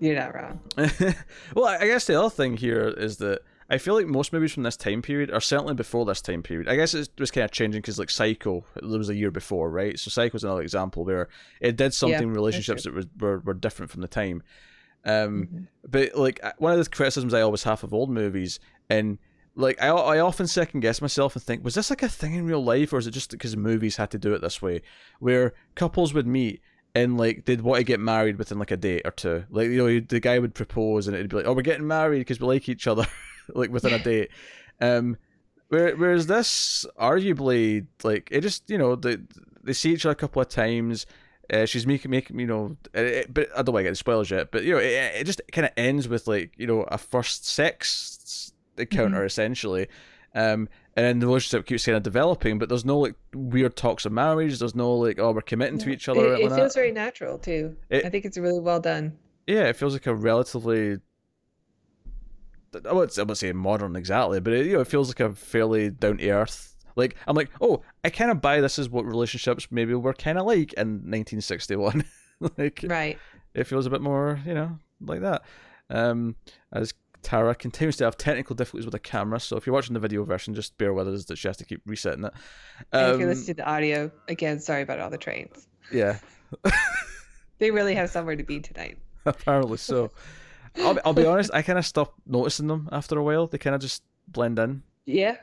you're 0.00 0.14
not 0.16 0.34
wrong. 0.34 0.60
well, 1.54 1.66
I 1.66 1.86
guess 1.86 2.06
the 2.06 2.18
other 2.18 2.30
thing 2.30 2.56
here 2.56 2.88
is 2.88 3.18
that 3.18 3.40
I 3.68 3.78
feel 3.78 3.94
like 3.94 4.06
most 4.06 4.32
movies 4.32 4.52
from 4.52 4.62
this 4.62 4.76
time 4.76 5.02
period, 5.02 5.30
or 5.32 5.40
certainly 5.40 5.74
before 5.74 6.04
this 6.04 6.22
time 6.22 6.42
period, 6.42 6.68
I 6.68 6.76
guess 6.76 6.94
it 6.94 7.08
was 7.18 7.30
kind 7.30 7.44
of 7.44 7.50
changing 7.50 7.82
because 7.82 7.98
like 7.98 8.10
Psycho, 8.10 8.64
it 8.76 8.84
was 8.84 9.08
a 9.08 9.14
year 9.14 9.30
before, 9.30 9.70
right? 9.70 9.98
So 9.98 10.08
Psycho 10.10 10.28
Psycho's 10.28 10.44
another 10.44 10.62
example 10.62 11.04
where 11.04 11.28
it 11.60 11.76
did 11.76 11.92
something 11.92 12.22
in 12.22 12.32
relationships 12.32 12.84
that 12.84 12.94
was, 12.94 13.06
were 13.18 13.40
were 13.40 13.54
different 13.54 13.90
from 13.90 14.02
the 14.02 14.08
time. 14.08 14.42
Um, 15.04 15.48
Mhm. 15.52 15.66
but 15.88 16.16
like 16.16 16.40
one 16.58 16.72
of 16.72 16.82
the 16.82 16.90
criticisms 16.90 17.32
I 17.32 17.40
always 17.40 17.62
have 17.62 17.84
of 17.84 17.94
old 17.94 18.10
movies, 18.10 18.58
and 18.88 19.18
like 19.56 19.82
I 19.82 19.88
I 19.88 20.18
often 20.20 20.46
second 20.46 20.80
guess 20.80 21.00
myself 21.00 21.34
and 21.34 21.42
think, 21.42 21.64
was 21.64 21.74
this 21.74 21.90
like 21.90 22.02
a 22.02 22.08
thing 22.08 22.34
in 22.34 22.46
real 22.46 22.62
life, 22.62 22.92
or 22.92 22.98
is 22.98 23.06
it 23.06 23.12
just 23.12 23.30
because 23.30 23.56
movies 23.56 23.96
had 23.96 24.10
to 24.10 24.18
do 24.18 24.34
it 24.34 24.40
this 24.40 24.60
way, 24.60 24.82
where 25.18 25.54
couples 25.74 26.12
would 26.14 26.26
meet 26.26 26.60
and 26.94 27.16
like 27.16 27.46
they'd 27.46 27.62
want 27.62 27.78
to 27.78 27.84
get 27.84 28.00
married 28.00 28.38
within 28.38 28.58
like 28.58 28.70
a 28.70 28.76
date 28.76 29.02
or 29.04 29.10
two, 29.10 29.44
like 29.50 29.68
you 29.68 29.78
know 29.78 30.00
the 30.00 30.20
guy 30.20 30.38
would 30.38 30.54
propose 30.54 31.06
and 31.06 31.16
it'd 31.16 31.30
be 31.30 31.36
like, 31.36 31.46
oh 31.46 31.54
we're 31.54 31.62
getting 31.62 31.86
married 31.86 32.20
because 32.20 32.38
we 32.38 32.46
like 32.46 32.68
each 32.68 32.86
other, 32.86 33.06
like 33.54 33.70
within 33.70 33.94
a 33.94 33.98
date. 33.98 34.30
Um, 34.80 35.16
where, 35.68 35.96
whereas 35.96 36.26
this 36.26 36.86
arguably 37.00 37.86
like 38.04 38.28
it 38.30 38.42
just 38.42 38.68
you 38.70 38.78
know 38.78 38.94
they 38.94 39.16
they 39.62 39.72
see 39.72 39.92
each 39.92 40.06
other 40.06 40.12
a 40.12 40.16
couple 40.16 40.42
of 40.42 40.48
times. 40.48 41.06
Uh, 41.48 41.64
she's 41.64 41.86
making 41.86 42.10
making 42.10 42.38
you 42.40 42.46
know, 42.46 42.76
uh, 42.94 43.00
it, 43.00 43.32
but 43.32 43.48
I 43.56 43.62
don't 43.62 43.72
want 43.72 43.84
to 43.84 43.84
get 43.84 43.90
the 43.90 43.96
spoilers 43.96 44.30
yet. 44.30 44.50
But 44.50 44.64
you 44.64 44.72
know, 44.72 44.78
it, 44.78 45.20
it 45.20 45.24
just 45.24 45.40
kind 45.52 45.64
of 45.64 45.72
ends 45.76 46.08
with 46.08 46.26
like 46.26 46.52
you 46.56 46.66
know 46.66 46.82
a 46.82 46.98
first 46.98 47.46
sex 47.46 48.45
encounter 48.78 49.24
essentially, 49.24 49.88
um, 50.34 50.68
and 50.96 51.04
then 51.06 51.18
the 51.18 51.26
relationship 51.26 51.66
keeps 51.66 51.84
kind 51.86 51.96
of 51.96 52.02
developing. 52.02 52.58
But 52.58 52.68
there's 52.68 52.84
no 52.84 52.98
like 52.98 53.14
weird 53.34 53.76
talks 53.76 54.04
of 54.06 54.12
marriage. 54.12 54.58
There's 54.58 54.74
no 54.74 54.94
like 54.94 55.18
oh 55.18 55.32
we're 55.32 55.40
committing 55.42 55.78
to 55.78 55.90
each 55.90 56.08
other. 56.08 56.34
It, 56.34 56.40
it 56.40 56.48
feels 56.52 56.74
that. 56.74 56.74
very 56.74 56.92
natural 56.92 57.38
too. 57.38 57.76
It- 57.90 58.04
I 58.04 58.08
think 58.10 58.24
it's 58.24 58.38
really 58.38 58.60
well 58.60 58.80
done. 58.80 59.16
yeah, 59.46 59.64
it 59.64 59.76
feels 59.76 59.92
like 59.92 60.06
a 60.06 60.14
relatively. 60.14 60.98
I 62.84 62.92
wouldn't, 62.92 63.18
I 63.18 63.22
wouldn't 63.22 63.38
say 63.38 63.52
modern 63.52 63.96
exactly, 63.96 64.38
but 64.40 64.52
it, 64.52 64.66
you 64.66 64.74
know, 64.74 64.80
it 64.80 64.86
feels 64.88 65.08
like 65.08 65.20
a 65.20 65.32
fairly 65.34 65.88
down 65.90 66.18
to 66.18 66.28
earth. 66.30 66.74
Like 66.94 67.16
I'm 67.26 67.36
like, 67.36 67.50
oh, 67.60 67.82
I 68.04 68.10
kind 68.10 68.30
of 68.30 68.40
buy 68.40 68.60
this 68.60 68.78
is 68.78 68.90
what 68.90 69.04
relationships 69.06 69.68
maybe 69.70 69.94
were 69.94 70.12
kind 70.12 70.38
of 70.38 70.46
like 70.46 70.72
in 70.74 70.88
1961. 71.10 72.04
like 72.58 72.80
Right. 72.86 73.18
it 73.54 73.64
feels 73.64 73.86
a 73.86 73.90
bit 73.90 74.02
more, 74.02 74.40
you 74.46 74.54
know, 74.54 74.78
like 75.00 75.20
that. 75.22 75.42
Um, 75.88 76.36
as 76.72 76.92
Tara 77.26 77.56
continues 77.56 77.96
to 77.96 78.04
have 78.04 78.16
technical 78.16 78.54
difficulties 78.54 78.86
with 78.86 78.92
the 78.92 79.00
camera, 79.00 79.40
so 79.40 79.56
if 79.56 79.66
you're 79.66 79.74
watching 79.74 79.94
the 79.94 79.98
video 80.00 80.22
version, 80.22 80.54
just 80.54 80.78
bear 80.78 80.94
with 80.94 81.08
us 81.08 81.24
that 81.24 81.36
she 81.36 81.48
has 81.48 81.56
to 81.56 81.64
keep 81.64 81.80
resetting 81.84 82.24
it. 82.24 82.32
And 82.92 83.14
if 83.14 83.18
you're 83.18 83.28
Um, 83.28 83.34
listening 83.34 83.46
to 83.46 83.54
the 83.54 83.68
audio, 83.68 84.12
again, 84.28 84.60
sorry 84.60 84.82
about 84.82 85.00
all 85.00 85.10
the 85.10 85.18
trains. 85.18 85.66
yeah, 85.90 86.18
They 87.58 87.72
really 87.72 87.96
have 87.96 88.10
somewhere 88.10 88.36
to 88.36 88.44
be 88.44 88.60
tonight. 88.60 88.98
apparently 89.26 89.76
so. 89.76 90.12
I'll, 90.76 90.94
be- 90.94 91.00
I'll 91.04 91.14
be 91.14 91.26
honest, 91.26 91.50
I 91.52 91.62
kind 91.62 91.80
of 91.80 91.84
stopped 91.84 92.14
noticing 92.28 92.68
them 92.68 92.88
after 92.92 93.18
a 93.18 93.24
while. 93.24 93.48
They 93.48 93.58
kind 93.58 93.74
of 93.74 93.80
just 93.80 94.04
blend 94.28 94.58
in. 94.60 94.84
Yeah. 95.04 95.36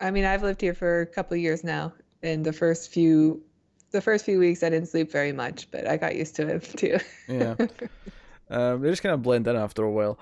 I 0.00 0.10
mean, 0.10 0.24
I've 0.24 0.42
lived 0.42 0.60
here 0.60 0.74
for 0.74 1.02
a 1.02 1.06
couple 1.06 1.36
of 1.36 1.40
years 1.40 1.62
now, 1.62 1.92
and 2.22 2.44
the 2.44 2.52
first 2.52 2.90
few 2.90 3.40
the 3.92 4.00
first 4.00 4.24
few 4.24 4.38
weeks 4.40 4.62
I 4.64 4.70
didn't 4.70 4.88
sleep 4.88 5.12
very 5.12 5.32
much, 5.32 5.70
but 5.70 5.86
I 5.86 5.96
got 5.98 6.16
used 6.16 6.34
to 6.36 6.48
it 6.48 6.62
too. 6.76 6.98
Yeah. 7.28 7.54
um, 8.50 8.80
they 8.82 8.90
just 8.90 9.02
kind 9.04 9.14
of 9.14 9.22
blend 9.22 9.46
in 9.46 9.54
after 9.56 9.84
a 9.84 9.90
while. 9.90 10.18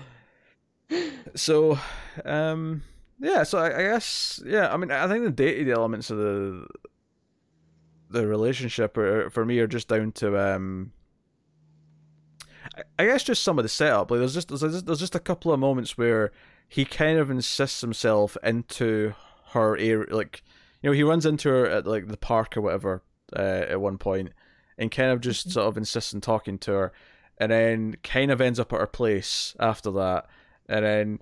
So, 1.34 1.78
um, 2.24 2.82
yeah. 3.20 3.42
So 3.42 3.58
I, 3.58 3.78
I 3.78 3.82
guess, 3.82 4.42
yeah. 4.46 4.72
I 4.72 4.76
mean, 4.76 4.90
I 4.90 5.06
think 5.08 5.24
the 5.24 5.30
dating 5.30 5.70
elements 5.70 6.10
of 6.10 6.18
the 6.18 6.66
the 8.08 8.26
relationship 8.26 8.96
are, 8.96 9.28
for 9.30 9.44
me 9.44 9.58
are 9.58 9.66
just 9.66 9.88
down 9.88 10.12
to 10.12 10.38
um. 10.38 10.92
I- 12.98 13.06
guess 13.06 13.22
just 13.22 13.42
some 13.42 13.58
of 13.58 13.62
the 13.62 13.68
setup. 13.68 14.10
Like 14.10 14.20
there's 14.20 14.34
just 14.34 14.48
there's 14.48 14.60
just, 14.60 14.86
there's 14.86 15.00
just 15.00 15.14
a 15.14 15.20
couple 15.20 15.52
of 15.52 15.60
moments 15.60 15.96
where 15.96 16.32
he 16.68 16.84
kind 16.84 17.18
of 17.18 17.30
insists 17.30 17.80
himself 17.80 18.36
into 18.42 19.14
her 19.52 19.76
area. 19.78 20.14
Like 20.14 20.42
you 20.82 20.90
know, 20.90 20.94
he 20.94 21.02
runs 21.02 21.26
into 21.26 21.48
her 21.48 21.66
at 21.66 21.86
like 21.86 22.08
the 22.08 22.16
park 22.16 22.56
or 22.56 22.60
whatever 22.60 23.02
uh, 23.34 23.40
at 23.68 23.80
one 23.80 23.98
point, 23.98 24.30
and 24.78 24.90
kind 24.90 25.10
of 25.10 25.20
just 25.20 25.48
Mhm. 25.48 25.52
sort 25.52 25.66
of 25.68 25.76
insists 25.76 26.14
on 26.14 26.20
talking 26.20 26.58
to 26.58 26.72
her, 26.72 26.92
and 27.38 27.50
then 27.52 27.96
kind 28.02 28.30
of 28.30 28.40
ends 28.40 28.60
up 28.60 28.72
at 28.72 28.80
her 28.80 28.86
place 28.86 29.54
after 29.60 29.90
that, 29.92 30.26
and 30.68 30.84
then 30.84 31.18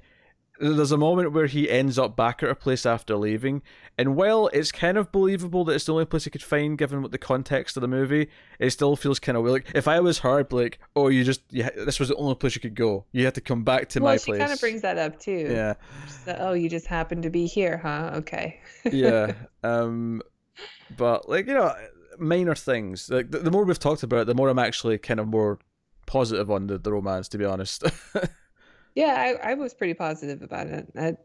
there's 0.60 0.92
a 0.92 0.96
moment 0.96 1.32
where 1.32 1.46
he 1.46 1.68
ends 1.68 1.98
up 1.98 2.16
back 2.16 2.42
at 2.42 2.48
a 2.48 2.54
place 2.54 2.86
after 2.86 3.16
leaving, 3.16 3.62
and 3.98 4.14
while 4.14 4.48
it's 4.52 4.70
kind 4.70 4.96
of 4.96 5.10
believable 5.10 5.64
that 5.64 5.72
it's 5.72 5.84
the 5.86 5.92
only 5.92 6.04
place 6.04 6.24
he 6.24 6.30
could 6.30 6.42
find 6.42 6.78
given 6.78 7.02
what 7.02 7.10
the 7.10 7.18
context 7.18 7.76
of 7.76 7.80
the 7.80 7.88
movie, 7.88 8.28
it 8.58 8.70
still 8.70 8.94
feels 8.94 9.18
kind 9.18 9.36
of 9.36 9.42
weird. 9.42 9.64
Like 9.64 9.74
if 9.74 9.88
I 9.88 9.98
was 10.00 10.20
her, 10.20 10.38
I'd 10.38 10.48
be 10.48 10.56
like, 10.56 10.78
"Oh, 10.94 11.08
you 11.08 11.24
just 11.24 11.42
yeah, 11.50 11.70
this 11.76 11.98
was 11.98 12.08
the 12.08 12.16
only 12.16 12.36
place 12.36 12.54
you 12.54 12.60
could 12.60 12.76
go. 12.76 13.04
You 13.12 13.24
had 13.24 13.34
to 13.34 13.40
come 13.40 13.64
back 13.64 13.88
to 13.90 14.00
well, 14.00 14.12
my 14.12 14.16
she 14.16 14.26
place." 14.26 14.38
She 14.38 14.40
kind 14.40 14.52
of 14.52 14.60
brings 14.60 14.82
that 14.82 14.98
up 14.98 15.18
too. 15.18 15.48
yeah, 15.50 15.74
oh, 16.38 16.52
you 16.52 16.68
just 16.68 16.86
happened 16.86 17.24
to 17.24 17.30
be 17.30 17.46
here, 17.46 17.78
huh? 17.78 18.12
Okay. 18.14 18.60
yeah. 18.92 19.32
Um, 19.64 20.22
but 20.96 21.28
like 21.28 21.48
you 21.48 21.54
know, 21.54 21.74
minor 22.18 22.54
things. 22.54 23.10
Like 23.10 23.30
the, 23.32 23.38
the 23.38 23.50
more 23.50 23.64
we've 23.64 23.78
talked 23.78 24.04
about 24.04 24.20
it, 24.20 24.26
the 24.28 24.34
more 24.34 24.48
I'm 24.48 24.58
actually 24.60 24.98
kind 24.98 25.18
of 25.18 25.26
more 25.26 25.58
positive 26.06 26.48
on 26.50 26.68
the, 26.68 26.78
the 26.78 26.92
romance. 26.92 27.28
To 27.30 27.38
be 27.38 27.44
honest. 27.44 27.82
Yeah, 28.94 29.14
I, 29.42 29.50
I 29.50 29.54
was 29.54 29.74
pretty 29.74 29.94
positive 29.94 30.42
about 30.42 30.68
it. 30.68 30.86
I, 30.96 31.16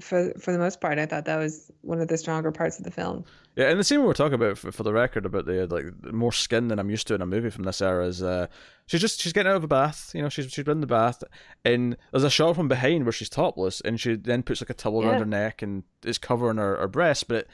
for 0.00 0.32
for 0.38 0.52
the 0.52 0.58
most 0.58 0.80
part, 0.80 0.98
I 0.98 1.06
thought 1.06 1.24
that 1.24 1.38
was 1.38 1.70
one 1.80 2.00
of 2.00 2.08
the 2.08 2.18
stronger 2.18 2.52
parts 2.52 2.78
of 2.78 2.84
the 2.84 2.90
film. 2.90 3.24
Yeah, 3.56 3.70
and 3.70 3.80
the 3.80 3.84
scene 3.84 4.00
we 4.00 4.06
were 4.06 4.14
talking 4.14 4.34
about 4.34 4.58
for, 4.58 4.70
for 4.70 4.82
the 4.82 4.92
record 4.92 5.24
about 5.26 5.46
the 5.46 5.66
like 5.66 6.12
more 6.12 6.30
skin 6.30 6.68
than 6.68 6.78
I'm 6.78 6.90
used 6.90 7.06
to 7.08 7.14
in 7.14 7.22
a 7.22 7.26
movie 7.26 7.50
from 7.50 7.64
this 7.64 7.80
era 7.80 8.06
is 8.06 8.22
uh, 8.22 8.46
she's 8.86 9.00
just 9.00 9.20
she's 9.20 9.32
getting 9.32 9.50
out 9.50 9.56
of 9.56 9.64
a 9.64 9.68
bath, 9.68 10.12
you 10.14 10.22
know, 10.22 10.28
she's 10.28 10.52
she's 10.52 10.64
been 10.64 10.76
in 10.76 10.80
the 10.82 10.86
bath, 10.86 11.24
and 11.64 11.96
there's 12.12 12.22
a 12.22 12.30
shot 12.30 12.54
from 12.54 12.68
behind 12.68 13.04
where 13.04 13.12
she's 13.12 13.30
topless, 13.30 13.80
and 13.80 13.98
she 13.98 14.14
then 14.14 14.42
puts 14.42 14.60
like 14.60 14.70
a 14.70 14.74
towel 14.74 15.02
Yeah. 15.02 15.08
around 15.10 15.18
her 15.20 15.24
neck 15.26 15.62
and 15.62 15.82
is 16.04 16.18
covering 16.18 16.58
her, 16.58 16.76
her 16.76 16.86
breast, 16.88 17.26
but 17.26 17.36
it, 17.38 17.48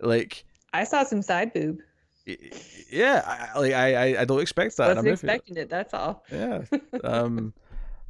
like 0.00 0.44
I 0.74 0.84
saw 0.84 1.04
some 1.04 1.22
side 1.22 1.52
boob. 1.54 1.78
yeah, 2.90 3.22
I, 3.54 3.58
like 3.58 3.72
I 3.72 4.20
I- 4.20 4.24
don't 4.24 4.40
expect 4.40 4.76
that 4.78 4.88
Wasn't 4.96 5.06
expecting 5.08 5.56
it. 5.56 5.70
That's 5.70 5.94
all. 5.94 6.24
Yeah. 6.32 6.64
Um. 7.04 7.54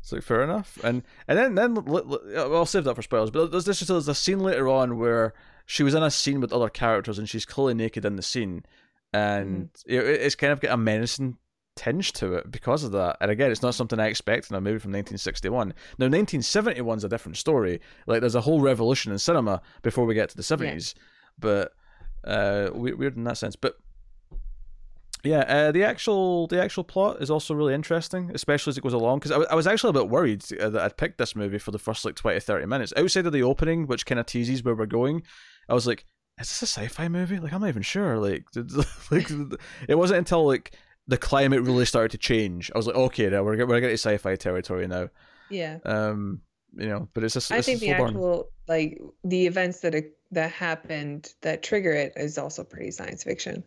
It's 0.07 0.13
like 0.13 0.23
fair 0.23 0.41
enough, 0.45 0.79
and 0.85 1.03
and 1.27 1.37
then 1.37 1.57
then 1.57 1.77
l- 1.79 1.97
l- 1.99 2.21
well, 2.25 2.55
I'll 2.59 2.65
save 2.65 2.85
that 2.85 2.95
for 2.95 3.03
spoilers. 3.03 3.33
But 3.33 3.51
there's 3.51 3.65
this 3.65 3.81
there's 3.81 4.07
a 4.07 4.15
scene 4.15 4.39
later 4.39 4.69
on 4.69 4.99
where 4.99 5.35
she 5.65 5.83
was 5.83 5.95
in 5.95 6.03
a 6.05 6.13
scene 6.13 6.41
with 6.41 6.53
other 6.53 6.69
characters 6.69 7.19
and 7.19 7.29
she's 7.29 7.45
clearly 7.45 7.75
naked 7.75 8.05
in 8.05 8.15
the 8.15 8.23
scene, 8.23 8.65
and 9.13 9.69
you 9.85 9.99
know, 10.01 10.05
it- 10.09 10.21
it's 10.21 10.37
kind 10.37 10.53
of 10.53 10.61
got 10.61 10.71
a 10.71 10.77
menacing 10.77 11.39
tinge 11.75 12.13
to 12.13 12.35
it 12.35 12.53
because 12.53 12.85
of 12.85 12.93
that. 12.93 13.17
And 13.21 13.33
again, 13.33 13.51
it's 13.51 13.63
not 13.63 13.75
something 13.75 13.99
I 13.99 14.07
expect 14.07 14.49
in 14.49 14.55
a 14.55 14.61
movie 14.61 14.79
from 14.79 14.93
1961. 14.93 15.75
Now, 15.99 16.07
1971's 16.07 17.03
a 17.03 17.09
different 17.09 17.37
story. 17.37 17.81
Like 18.07 18.21
there's 18.21 18.37
a 18.37 18.41
whole 18.43 18.61
revolution 18.61 19.11
in 19.11 19.19
cinema 19.19 19.61
before 19.83 20.05
we 20.07 20.15
get 20.15 20.29
to 20.31 20.37
the 20.37 20.45
70s, 20.45 20.95
but 21.37 21.73
uh, 22.25 22.71
we- 22.73 22.95
weird 22.95 23.17
in 23.17 23.25
that 23.25 23.39
sense. 23.39 23.57
But 23.57 23.75
yeah, 25.27 25.41
uh, 25.41 25.73
the 25.73 25.85
actual 25.85 26.47
the 26.47 26.63
actual 26.63 26.85
plot 26.85 27.21
is 27.21 27.31
also 27.31 27.55
really 27.55 27.75
interesting, 27.75 28.31
especially 28.35 28.71
as 28.71 28.79
it 28.79 28.83
goes 28.83 28.93
along. 28.93 29.19
Because 29.19 29.33
I, 29.33 29.35
w- 29.35 29.49
I 29.51 29.55
was 29.55 29.67
actually 29.67 29.91
a 29.91 30.01
bit 30.01 30.09
worried 30.09 30.45
uh, 30.61 30.71
that 30.71 30.83
I'd 30.83 30.97
picked 30.97 31.19
this 31.19 31.37
movie 31.37 31.59
for 31.59 31.71
the 31.71 31.79
first 31.79 32.05
like 32.05 32.15
20, 32.15 32.41
30 32.41 32.67
minutes. 32.67 32.93
Outside 32.97 33.27
of 33.27 33.33
the 33.33 33.43
opening, 33.43 33.87
which 33.87 34.07
kind 34.07 34.19
of 34.19 34.27
teases 34.27 34.63
where 34.63 34.75
we're 34.75 34.87
going, 34.87 35.23
I 35.69 35.75
was 35.75 35.87
like, 35.87 36.05
"Is 36.41 36.49
this 36.49 36.63
a 36.63 36.67
sci-fi 36.67 37.09
movie?" 37.09 37.39
Like 37.39 37.53
I'm 37.53 37.61
not 37.61 37.69
even 37.69 37.83
sure. 37.83 38.19
Like, 38.19 38.45
did, 38.53 38.71
like 39.11 39.31
it 39.89 39.97
wasn't 39.97 40.19
until 40.19 40.47
like 40.47 40.77
the 41.09 41.19
climate 41.19 41.63
really 41.63 41.85
started 41.85 42.13
to 42.13 42.19
change. 42.19 42.71
I 42.75 42.79
was 42.79 42.87
like, 42.87 42.97
"Okay, 42.97 43.29
now 43.29 43.43
we're 43.43 43.67
we're 43.67 43.81
getting 43.81 43.95
sci-fi 43.95 44.37
territory 44.37 44.87
now." 44.87 45.09
Yeah. 45.51 45.79
Um, 45.85 46.41
you 46.77 46.89
know, 46.89 47.09
but 47.15 47.25
it's 47.25 47.35
just 47.35 47.51
I 47.51 47.59
it's 47.59 47.67
think 47.67 47.81
the 47.81 47.91
actual 47.91 48.51
like 48.69 49.01
the 49.25 49.47
events 49.47 49.81
that 49.81 49.95
are, 49.95 50.03
that 50.33 50.51
happened 50.51 51.33
that 51.43 51.63
trigger 51.63 51.93
it 51.93 52.13
is 52.17 52.39
also 52.39 52.65
pretty 52.65 52.91
science 52.91 53.25
fiction. 53.25 53.65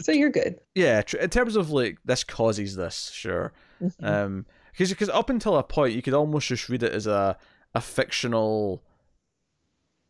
So 0.00 0.12
you're 0.12 0.30
good. 0.30 0.58
yeah, 0.74 1.02
tr- 1.02 1.18
in 1.18 1.30
terms 1.30 1.56
of 1.56 1.70
like 1.70 1.98
this 2.04 2.24
causes 2.24 2.76
this, 2.76 3.10
sure. 3.12 3.52
Mhm. 3.80 3.92
Um, 4.04 4.46
because 4.72 4.90
because 4.90 5.08
up 5.08 5.30
until 5.30 5.56
a 5.56 5.62
point, 5.62 5.94
you 5.94 6.02
could 6.02 6.14
almost 6.14 6.48
just 6.48 6.68
read 6.68 6.82
it 6.82 6.92
as 6.92 7.06
a 7.06 7.36
a 7.74 7.80
fictional 7.80 8.82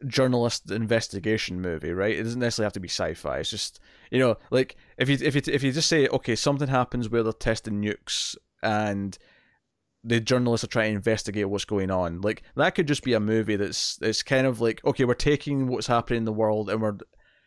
journalist 0.07 0.71
investigation 0.71 1.61
movie, 1.61 1.93
right? 1.93 2.17
It 2.17 2.23
doesn't 2.25 2.41
necessarily 2.41 2.67
have 2.67 2.73
to 2.75 2.81
be 2.81 2.89
sci-fi. 2.89 3.39
It's 3.39 3.51
just 3.51 3.81
you 4.11 4.19
know, 4.19 4.37
like 4.51 4.77
if 4.99 5.09
you 5.09 5.19
if 5.21 5.35
you 5.35 5.43
if 5.47 5.63
you 5.63 5.73
just 5.73 5.89
say 5.89 6.07
okay, 6.09 6.35
something 6.35 6.69
happens 6.69 7.09
where 7.09 7.23
they're 7.23 7.33
testing 7.33 7.83
nukes 7.83 8.37
and 8.63 9.17
the 10.07 10.21
journalists 10.21 10.65
are 10.65 10.69
trying 10.69 10.93
to 10.93 10.97
investigate 10.97 11.49
what's 11.49 11.65
going 11.65 11.91
on. 11.91 12.21
Like 12.21 12.43
that 12.57 12.75
could 12.75 12.87
just 12.89 13.03
be 13.03 13.15
a 13.15 13.21
movie 13.21 13.57
that's 13.57 13.99
it's 14.03 14.23
kind 14.23 14.47
of 14.47 14.61
like 14.61 14.85
okay, 14.85 15.05
we're 15.05 15.15
taking 15.15 15.69
what's 15.69 15.87
happening 15.87 16.19
in 16.19 16.25
the 16.25 16.33
world 16.33 16.69
and 16.69 16.81
we're 16.83 16.97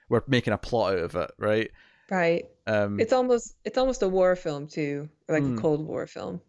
we're 0.09 0.23
making 0.27 0.53
a 0.53 0.57
plot 0.57 0.93
out 0.93 0.99
of 0.99 1.15
it, 1.15 1.31
right? 1.37 1.69
Right. 2.09 2.45
Um, 2.65 2.99
It's 2.99 3.13
almost 3.13 3.55
it's 3.63 3.77
almost 3.77 4.01
a 4.03 4.07
war 4.07 4.35
film 4.35 4.67
too, 4.67 5.09
like 5.29 5.43
Hmm. 5.43 5.57
a 5.57 5.61
Cold 5.61 5.85
War 5.87 6.07
film, 6.07 6.41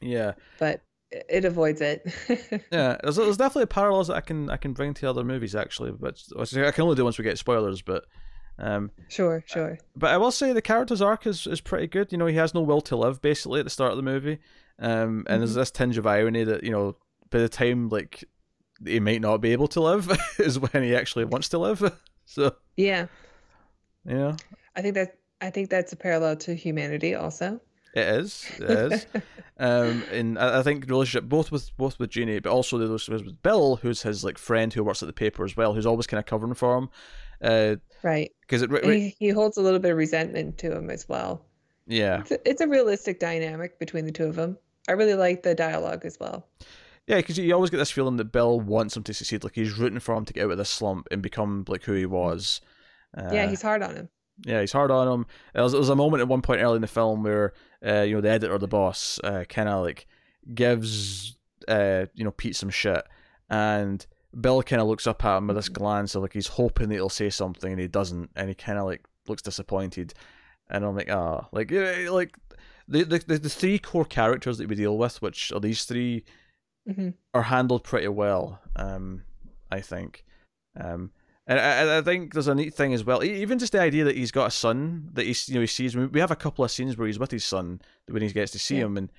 yeah. 0.00 0.32
but 0.58 0.80
it 1.10 1.44
avoids 1.44 1.80
it. 1.80 2.02
Yeah, 2.72 2.96
there's, 3.02 3.16
there's 3.16 3.36
definitely 3.36 3.66
parallels 3.66 4.08
that 4.08 4.16
I 4.16 4.20
can 4.22 4.48
I 4.50 4.56
can 4.56 4.72
bring 4.72 4.94
to 4.94 5.08
other 5.10 5.24
movies 5.24 5.54
actually, 5.54 5.92
but 5.92 6.22
I 6.38 6.70
can 6.70 6.82
only 6.84 6.96
do 6.96 7.04
once 7.04 7.18
we 7.18 7.24
get 7.24 7.38
spoilers. 7.38 7.82
But 7.82 8.04
um, 8.58 8.90
sure, 9.08 9.42
sure. 9.46 9.78
but 9.96 10.10
I 10.10 10.16
will 10.16 10.30
say 10.30 10.52
the 10.52 10.62
character's 10.62 11.02
arc 11.02 11.26
is, 11.26 11.46
is 11.46 11.60
pretty 11.60 11.86
good. 11.86 12.12
You 12.12 12.18
know, 12.18 12.26
he 12.26 12.36
has 12.36 12.54
no 12.54 12.62
will 12.62 12.80
to 12.82 12.96
live 12.96 13.20
basically 13.20 13.60
at 13.60 13.66
the 13.66 13.70
start 13.70 13.90
of 13.90 13.96
the 13.96 14.02
movie, 14.02 14.38
um, 14.78 15.24
and 15.28 15.40
there's 15.40 15.52
Mhm. 15.52 15.56
this 15.56 15.70
tinge 15.70 15.98
of 15.98 16.06
irony 16.06 16.44
that 16.44 16.64
you 16.64 16.70
know 16.70 16.96
by 17.30 17.38
the 17.38 17.48
time 17.48 17.88
like 17.88 18.24
he 18.84 19.00
might 19.00 19.20
not 19.20 19.38
be 19.38 19.52
able 19.52 19.68
to 19.68 19.80
live 19.80 20.10
is 20.38 20.58
when 20.58 20.82
he 20.82 20.94
actually 20.96 21.24
wants 21.24 21.48
to 21.50 21.58
live. 21.58 21.92
so 22.24 22.56
Yeah. 22.76 23.06
You 24.06 24.14
know, 24.14 24.36
I 24.76 24.82
think 24.82 24.94
that 24.94 25.16
I 25.40 25.50
think 25.50 25.70
that's 25.70 25.92
a 25.92 25.96
parallel 25.96 26.36
to 26.36 26.54
humanity 26.54 27.14
also. 27.14 27.60
it 27.94 28.06
is 28.06 28.46
it 28.58 28.92
is. 28.92 29.06
um, 29.58 30.02
and 30.12 30.38
I, 30.38 30.60
I 30.60 30.62
think 30.62 30.88
relationship 30.88 31.28
both 31.28 31.50
with 31.50 31.76
both 31.76 31.98
with 31.98 32.10
Jeannie, 32.10 32.38
but 32.38 32.50
also 32.50 32.78
the 32.78 32.86
relationship 32.86 33.26
with 33.26 33.42
Bill, 33.42 33.76
who's 33.76 34.02
his 34.02 34.24
like 34.24 34.38
friend 34.38 34.72
who 34.72 34.84
works 34.84 35.02
at 35.02 35.06
the 35.06 35.12
paper 35.12 35.44
as 35.44 35.56
well, 35.56 35.74
who's 35.74 35.86
always 35.86 36.06
kind 36.06 36.18
of 36.18 36.26
covering 36.26 36.54
for 36.54 36.78
him. 36.78 36.88
Uh, 37.42 37.76
right. 38.02 38.30
because 38.42 38.62
it, 38.62 38.70
And 38.70 38.92
he, 38.92 39.16
he 39.18 39.28
holds 39.30 39.56
a 39.56 39.62
little 39.62 39.80
bit 39.80 39.90
of 39.90 39.96
resentment 39.96 40.58
to 40.58 40.76
him 40.76 40.90
as 40.90 41.08
well. 41.08 41.44
yeah, 41.86 42.20
It's 42.20 42.30
a, 42.30 42.48
it's 42.48 42.60
a 42.60 42.68
realistic 42.68 43.18
dynamic 43.18 43.78
between 43.80 44.04
the 44.04 44.12
two 44.12 44.26
of 44.26 44.36
them. 44.36 44.56
I 44.88 44.92
really 44.92 45.14
like 45.14 45.42
the 45.42 45.54
dialogue 45.54 46.04
as 46.04 46.18
well. 46.20 46.46
yeah, 47.06 47.16
because 47.16 47.38
you 47.38 47.52
always 47.52 47.70
get 47.70 47.78
this 47.78 47.90
feeling 47.90 48.16
that 48.16 48.32
Bill 48.32 48.60
wants 48.60 48.96
him 48.96 49.02
to 49.04 49.14
succeed, 49.14 49.42
like 49.42 49.54
he's 49.54 49.76
rooting 49.76 49.98
for 49.98 50.14
him 50.14 50.24
to 50.24 50.32
get 50.32 50.44
out 50.44 50.52
of 50.52 50.58
this 50.58 50.70
slump 50.70 51.08
and 51.10 51.20
become 51.20 51.64
like 51.68 51.82
who 51.82 51.94
he 51.94 52.06
was. 52.06 52.60
Uh, 53.16 53.30
yeah, 53.32 53.46
he's 53.48 53.62
hard 53.62 53.82
on 53.82 53.94
him. 53.96 54.08
yeah, 54.44 54.60
he's 54.60 54.72
hard 54.72 54.90
on 54.90 55.06
him. 55.08 55.26
There 55.54 55.62
was, 55.62 55.72
there 55.72 55.78
was 55.80 55.88
a 55.88 55.96
moment 55.96 56.20
at 56.22 56.28
one 56.28 56.42
point 56.42 56.60
early 56.62 56.76
in 56.76 56.82
the 56.82 56.88
film 56.88 57.22
where, 57.22 57.52
uh, 57.86 58.02
you 58.02 58.14
know, 58.14 58.20
the 58.20 58.30
editor, 58.30 58.56
the 58.58 58.68
boss, 58.68 59.20
uh, 59.24 59.44
kind 59.48 59.68
of 59.68 59.82
like 59.84 60.06
gives, 60.54 61.36
uh, 61.68 62.06
you 62.14 62.24
know, 62.24 62.30
Pete 62.30 62.56
some 62.56 62.70
shit, 62.70 63.02
and 63.50 64.06
Bill 64.40 64.62
kind 64.62 64.80
of 64.80 64.88
looks 64.88 65.06
up 65.06 65.24
at 65.24 65.38
him 65.38 65.46
with 65.48 65.56
this 65.56 65.68
glance 65.68 66.14
of 66.14 66.22
like 66.22 66.32
he's 66.32 66.46
hoping 66.48 66.88
that 66.88 66.94
he'll 66.94 67.08
say 67.08 67.30
something, 67.30 67.70
and 67.72 67.80
he 67.80 67.88
doesn't, 67.88 68.30
and 68.34 68.48
he 68.48 68.54
kind 68.54 68.78
of 68.78 68.86
like 68.86 69.04
looks 69.28 69.42
disappointed, 69.42 70.14
and 70.70 70.84
I'm 70.84 70.96
like, 70.96 71.10
ah, 71.10 71.48
like, 71.52 71.70
yeah, 71.70 72.08
like 72.10 72.36
the, 72.88 73.04
the 73.04 73.18
the 73.38 73.48
three 73.48 73.78
core 73.78 74.04
characters 74.04 74.58
that 74.58 74.68
we 74.68 74.74
deal 74.74 74.96
with, 74.96 75.20
which 75.22 75.52
are 75.52 75.60
these 75.60 75.84
three, 75.84 76.24
hmm 76.90 77.10
are 77.34 77.42
handled 77.42 77.84
pretty 77.84 78.08
well. 78.08 78.60
Um, 78.76 79.22
I 79.70 79.80
think. 79.80 80.24
Um, 80.78 81.10
and 81.46 81.58
I, 81.58 81.98
I 81.98 82.02
think 82.02 82.32
there's 82.34 82.48
a 82.48 82.54
neat 82.54 82.74
thing 82.74 82.94
as 82.94 83.04
well. 83.04 83.22
Even 83.24 83.58
just 83.58 83.72
the 83.72 83.80
idea 83.80 84.04
that 84.04 84.16
he's 84.16 84.30
got 84.30 84.46
a 84.48 84.50
son 84.50 85.08
that 85.14 85.26
he's 85.26 85.48
you 85.48 85.56
know 85.56 85.60
he 85.62 85.66
sees. 85.66 85.96
We 85.96 86.20
have 86.20 86.30
a 86.30 86.36
couple 86.36 86.64
of 86.64 86.70
scenes 86.70 86.96
where 86.96 87.06
he's 87.06 87.18
with 87.18 87.30
his 87.30 87.44
son 87.44 87.80
when 88.08 88.22
he 88.22 88.28
gets 88.32 88.52
to 88.52 88.58
see 88.58 88.76
Yeah. 88.76 88.84
him, 88.86 88.96
and 88.96 89.12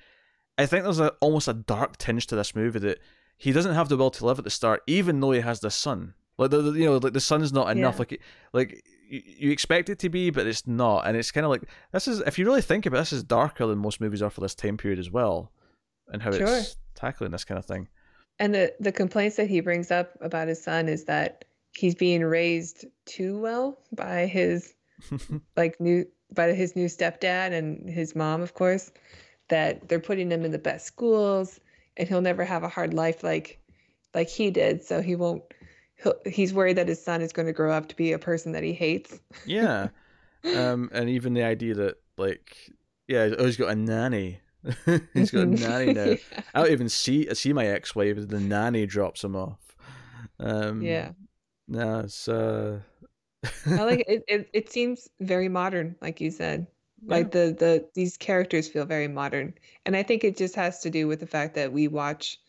I 0.58 0.66
think 0.66 0.84
there's 0.84 1.00
a 1.00 1.08
almost 1.20 1.48
a 1.48 1.52
dark 1.54 1.96
tinge 1.98 2.26
to 2.28 2.36
this 2.36 2.54
movie 2.54 2.78
that 2.80 2.98
he 3.36 3.52
doesn't 3.52 3.74
have 3.74 3.88
the 3.88 3.96
will 3.96 4.10
to 4.12 4.24
live 4.26 4.38
at 4.38 4.44
the 4.44 4.50
start, 4.50 4.82
even 4.86 5.20
though 5.20 5.32
he 5.32 5.40
has 5.40 5.60
this 5.60 5.74
son. 5.74 6.14
Like 6.38 6.50
the, 6.50 6.62
the 6.62 6.72
you 6.78 6.84
know 6.86 6.96
like 6.98 7.12
the 7.12 7.20
son's 7.20 7.52
not 7.52 7.70
enough. 7.76 7.94
Yeah. 7.96 7.98
Like 8.00 8.20
like 8.52 8.84
you, 9.08 9.22
you 9.24 9.50
expect 9.52 9.88
it 9.90 9.98
to 10.00 10.08
be, 10.08 10.30
but 10.30 10.46
it's 10.46 10.66
not, 10.66 11.06
and 11.06 11.16
it's 11.16 11.30
kind 11.30 11.44
of 11.44 11.50
like 11.50 11.62
this 11.92 12.08
is 12.08 12.20
if 12.20 12.38
you 12.38 12.44
really 12.46 12.62
think 12.62 12.86
about 12.86 12.96
it, 12.96 13.00
this 13.02 13.12
is 13.12 13.22
darker 13.22 13.66
than 13.66 13.78
most 13.78 14.00
movies 14.00 14.22
are 14.22 14.30
for 14.30 14.40
this 14.40 14.54
time 14.54 14.76
period 14.76 14.98
as 14.98 15.10
well, 15.10 15.52
and 16.08 16.22
how 16.22 16.32
Sure. 16.32 16.46
it's 16.46 16.76
tackling 16.94 17.30
this 17.32 17.44
kind 17.44 17.58
of 17.58 17.66
thing. 17.66 17.88
And 18.40 18.52
the 18.54 18.72
the 18.80 18.90
complaints 18.92 19.36
that 19.36 19.48
he 19.48 19.60
brings 19.60 19.90
up 19.92 20.10
about 20.20 20.48
his 20.48 20.62
son 20.62 20.88
is 20.88 21.04
that 21.04 21.44
he's 21.76 21.94
being 21.94 22.22
raised 22.22 22.86
too 23.04 23.38
well 23.38 23.78
by 23.92 24.26
his 24.26 24.74
like 25.56 25.80
new 25.80 26.06
by 26.32 26.52
his 26.52 26.74
new 26.74 26.86
stepdad 26.86 27.52
and 27.52 27.88
his 27.88 28.14
mom, 28.14 28.42
of 28.42 28.54
course. 28.54 28.90
That 29.48 29.88
they're 29.88 30.00
putting 30.00 30.32
him 30.32 30.44
in 30.44 30.52
the 30.52 30.58
best 30.58 30.86
schools, 30.86 31.60
and 31.96 32.08
he'll 32.08 32.22
never 32.22 32.44
have 32.44 32.62
a 32.62 32.68
hard 32.68 32.94
life 32.94 33.22
like 33.22 33.60
like 34.14 34.28
he 34.28 34.50
did. 34.50 34.82
So 34.82 35.02
he 35.02 35.16
won't. 35.16 35.42
He'll, 36.02 36.14
he's 36.24 36.54
worried 36.54 36.76
that 36.76 36.88
his 36.88 37.02
son 37.02 37.20
is 37.20 37.32
going 37.32 37.46
to 37.46 37.52
grow 37.52 37.72
up 37.72 37.88
to 37.88 37.96
be 37.96 38.12
a 38.12 38.18
person 38.18 38.52
that 38.52 38.62
he 38.62 38.72
hates. 38.72 39.20
Yeah. 39.46 39.88
um, 40.56 40.90
and 40.92 41.08
even 41.10 41.34
the 41.34 41.42
idea 41.42 41.74
that 41.74 41.96
like, 42.16 42.56
yeah, 43.06 43.34
oh, 43.38 43.44
he's 43.46 43.56
got 43.56 43.68
a 43.68 43.74
nanny. 43.74 44.40
he's 45.12 45.30
got 45.30 45.42
a 45.42 45.46
nanny 45.46 45.92
now. 45.92 46.14
I 46.54 46.62
don't 46.62 46.72
even 46.72 46.88
see 46.88 47.32
see 47.34 47.52
my 47.52 47.66
ex-wife. 47.66 48.28
The 48.28 48.40
nanny 48.40 48.86
drops 48.86 49.22
him 49.22 49.36
off. 49.36 49.76
Um, 50.40 50.80
yeah. 50.80 51.10
No, 51.68 52.00
it's 52.00 52.28
uh. 52.28 52.80
I 53.76 53.84
like 53.84 54.04
it, 54.08 54.24
it. 54.28 54.50
It 54.52 54.70
seems 54.70 55.08
very 55.20 55.48
modern, 55.48 55.96
like 56.00 56.20
you 56.20 56.30
said. 56.30 56.66
Like 57.06 57.30
the 57.32 57.54
the 57.58 57.88
these 57.94 58.16
characters 58.16 58.68
feel 58.68 58.86
very 58.86 59.08
modern, 59.08 59.54
and 59.84 59.94
I 59.96 60.02
think 60.02 60.24
it 60.24 60.36
just 60.38 60.54
has 60.54 60.80
to 60.80 60.90
do 60.90 61.06
with 61.06 61.20
the 61.20 61.26
fact 61.26 61.54
that 61.54 61.72
we 61.72 61.86
watch, 61.86 62.40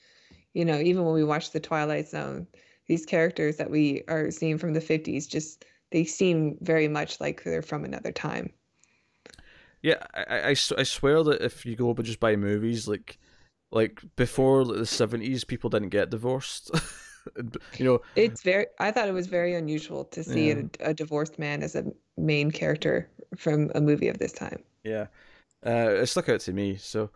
you 0.53 0.65
know, 0.65 0.79
even 0.79 1.03
when 1.05 1.13
we 1.13 1.23
watch 1.25 1.51
the 1.51 1.59
Twilight 1.59 2.07
Zone, 2.07 2.47
these 2.87 3.05
characters 3.05 3.57
that 3.57 3.69
we 3.71 4.03
are 4.07 4.31
seeing 4.31 4.57
from 4.57 4.73
the 4.73 4.81
fifties 4.81 5.27
just 5.27 5.65
they 5.91 6.05
seem 6.05 6.57
very 6.61 6.87
much 6.87 7.19
like 7.21 7.43
they're 7.43 7.61
from 7.61 7.85
another 7.85 8.11
time. 8.13 8.53
Yeah, 9.81 10.03
I 10.15 10.49
I 10.49 10.53
swear 10.53 11.23
that 11.23 11.41
if 11.41 11.65
you 11.65 11.75
go 11.75 11.93
just 11.95 12.19
buy 12.19 12.35
movies, 12.35 12.87
like, 12.87 13.19
like 13.71 14.01
before 14.15 14.65
the 14.65 14.85
seventies, 14.85 15.43
people 15.43 15.69
didn't 15.69 15.89
get 15.89 16.09
divorced. 16.09 16.71
you 17.77 17.85
know, 17.85 18.01
It's 18.15 18.43
very. 18.43 18.67
I 18.79 18.91
thought 18.91 19.07
it 19.07 19.13
was 19.13 19.27
very 19.27 19.55
unusual 19.55 20.05
to 20.05 20.23
see 20.23 20.49
Yeah. 20.49 20.61
a, 20.79 20.89
a 20.91 20.93
divorced 20.93 21.37
man 21.39 21.63
as 21.63 21.75
a 21.75 21.85
main 22.17 22.51
character 22.51 23.09
from 23.35 23.71
a 23.75 23.81
movie 23.81 24.07
of 24.07 24.17
this 24.17 24.31
time. 24.31 24.63
Yeah, 24.83 25.07
uh, 25.65 25.95
it 26.01 26.07
stuck 26.07 26.29
out 26.29 26.41
to 26.41 26.53
me. 26.53 26.77
So, 26.77 27.09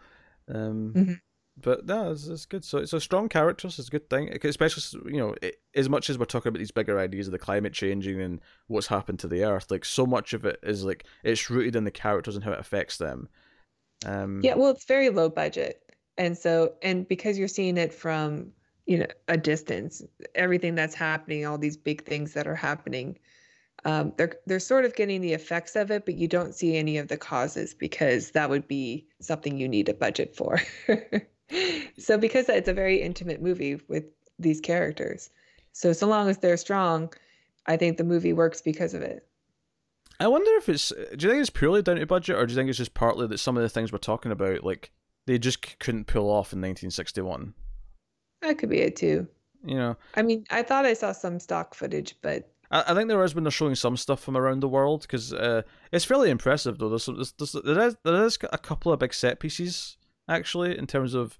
um, 0.54 0.98
Mhm. 1.02 1.19
but 1.58 1.86
no, 1.86 2.12
it's, 2.12 2.28
it's 2.28 2.45
good. 2.45 2.63
So, 2.65 2.86
so 2.86 3.00
strong 3.00 3.30
characters 3.30 3.80
is 3.80 3.88
a 3.89 3.91
good 3.91 4.10
thing, 4.10 4.30
especially 4.43 5.12
you 5.13 5.19
know, 5.19 5.36
it, 5.41 5.58
as 5.76 5.89
much 5.89 6.10
as 6.10 6.17
we're 6.17 6.26
talking 6.26 6.50
about 6.50 6.60
these 6.60 6.72
bigger 6.72 7.00
ideas 7.00 7.28
of 7.28 7.32
the 7.34 7.39
climate 7.39 7.74
changing 7.74 8.22
and 8.22 8.41
what's 8.67 8.88
happened 8.88 9.19
to 9.19 9.28
the 9.28 9.43
Earth, 9.43 9.72
like 9.72 9.86
so 9.86 10.06
much 10.06 10.34
of 10.34 10.45
it 10.45 10.60
is 10.63 10.84
like 10.84 11.06
it's 11.24 11.50
rooted 11.50 11.76
in 11.76 11.84
the 11.86 11.91
characters 11.91 12.36
and 12.36 12.43
how 12.45 12.54
it 12.54 12.60
affects 12.60 12.98
them. 12.98 13.30
Um, 14.06 14.41
yeah, 14.43 14.56
well, 14.56 14.69
it's 14.72 14.86
very 14.86 15.10
low 15.10 15.30
budget, 15.30 15.82
and 16.17 16.38
so 16.38 16.74
and 16.82 17.08
because 17.08 17.38
you're 17.38 17.48
seeing 17.48 17.78
it 17.78 17.93
from 17.93 18.52
you 18.89 18.97
know 18.97 19.06
a 19.28 19.38
distance, 19.38 20.02
everything 20.34 20.73
that's 20.73 20.95
happening, 20.95 21.45
all 21.45 21.60
these 21.60 21.78
big 21.78 22.04
things 22.06 22.34
that 22.34 22.47
are 22.47 22.56
happening, 22.56 23.19
um, 23.86 24.12
they're 24.17 24.34
they're 24.47 24.60
sort 24.60 24.84
of 24.84 24.95
getting 24.95 25.21
the 25.21 25.34
effects 25.34 25.75
of 25.75 25.91
it, 25.91 26.06
but 26.06 26.15
you 26.15 26.28
don't 26.28 26.56
see 26.56 26.75
any 26.75 26.97
of 26.97 27.08
the 27.08 27.15
causes 27.15 27.75
because 27.75 28.32
that 28.32 28.49
would 28.49 28.67
be 28.67 29.06
something 29.21 29.60
you 29.60 29.69
need 29.69 29.89
a 29.89 29.93
budget 29.93 30.36
for. 30.36 30.60
so 31.99 32.17
because 32.17 32.49
it's 32.49 32.67
a 32.67 32.73
very 32.73 32.99
intimate 32.99 33.43
movie 33.43 33.80
with 33.88 34.06
these 34.39 34.60
characters, 34.60 35.30
so 35.71 35.93
so 35.93 36.08
long 36.08 36.28
as 36.28 36.39
they're 36.39 36.58
strong, 36.58 37.13
I 37.67 37.78
think 37.78 37.97
the 37.97 38.04
movie 38.04 38.34
works 38.34 38.60
because 38.60 38.95
of 38.95 39.04
it. 39.04 39.23
I 40.19 40.28
wonder 40.28 40.49
if 40.56 40.67
it's. 40.67 40.89
Do 40.89 41.28
you 41.28 41.30
think 41.30 41.41
it's 41.41 41.52
purely 41.52 41.84
down 41.84 41.97
to 41.97 42.08
budget, 42.08 42.38
or 42.38 42.47
do 42.47 42.54
you 42.54 42.58
think 42.58 42.69
it's 42.69 42.80
just 42.80 42.95
partly 42.95 43.28
that 43.28 43.38
some 43.38 43.56
of 43.56 43.62
the 43.62 43.69
things 43.69 43.91
we're 43.91 43.99
talking 43.99 44.32
about, 44.32 44.63
like 44.63 44.91
they 45.28 45.38
just 45.38 45.78
couldn't 45.78 46.08
pull 46.08 46.25
off 46.25 46.54
in 46.54 46.60
1961? 46.60 47.54
That 48.41 48.58
could 48.58 48.69
be 48.69 48.80
it 48.80 48.95
too. 48.95 49.28
You 49.63 49.75
know, 49.75 49.97
I 50.15 50.21
mean, 50.21 50.45
I 50.49 50.63
thought 50.63 50.86
I 50.86 50.93
saw 50.93 51.12
some 51.12 51.39
stock 51.39 51.75
footage, 51.75 52.15
but 52.21 52.49
I, 52.71 52.86
I 52.88 52.93
think 52.93 53.10
there 53.10 53.23
is 53.23 53.36
when 53.36 53.43
they're 53.43 53.52
showing 53.52 53.75
some 53.75 53.97
stuff 53.97 54.21
from 54.21 54.38
around 54.38 54.62
the 54.62 54.69
world 54.69 55.02
because 55.02 55.34
uh, 55.34 55.63
it's 55.91 56.06
fairly 56.06 56.30
impressive 56.30 56.78
though. 56.78 56.89
There's, 56.89 57.06
there's, 57.06 57.34
there's, 57.34 57.52
there 57.63 57.88
is 57.88 57.97
there 58.04 58.23
is 58.23 58.38
a 58.52 58.58
couple 58.58 58.93
of 58.93 58.99
big 58.99 59.13
set 59.13 59.39
pieces 59.39 59.97
actually 60.30 60.78
in 60.78 60.88
terms 60.88 61.13
of 61.13 61.38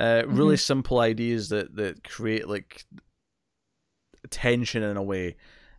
uh, 0.00 0.22
really 0.26 0.54
mm-hmm. 0.54 0.60
simple 0.60 1.00
ideas 1.00 1.48
that 1.48 1.74
that 1.74 2.04
create 2.04 2.48
like 2.48 2.84
tension 4.30 4.82
in 4.82 4.96
a 4.96 5.02
way. 5.02 5.36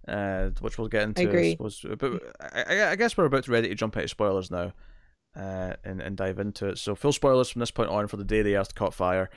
Uh, 0.08 0.50
which 0.62 0.80
we'll 0.80 0.88
get 0.88 1.04
into. 1.04 1.22
I 1.22 1.26
agree. 1.26 1.50
I 1.50 1.52
suppose. 1.52 1.86
But 2.00 2.24
I, 2.41 2.91
I 2.91 2.95
guess 2.95 3.15
we're 3.15 3.26
about 3.26 3.48
ready 3.48 3.67
to 3.67 3.76
jump 3.76 3.95
into 3.95 4.08
spoilers 4.08 4.50
now, 4.50 4.74
uh, 5.36 5.74
and 5.84 6.02
and 6.02 6.17
dive 6.17 6.39
into 6.39 6.67
it. 6.67 6.80
So 6.80 6.95
full 6.95 7.13
spoilers 7.13 7.50
from 7.50 7.60
this 7.60 7.69
point 7.69 7.91
on 7.91 8.08
for 8.08 8.17
the 8.17 8.24
day 8.24 8.41
the 8.41 8.58
Earth 8.58 8.74
caught 8.74 8.95
fire. 8.95 9.30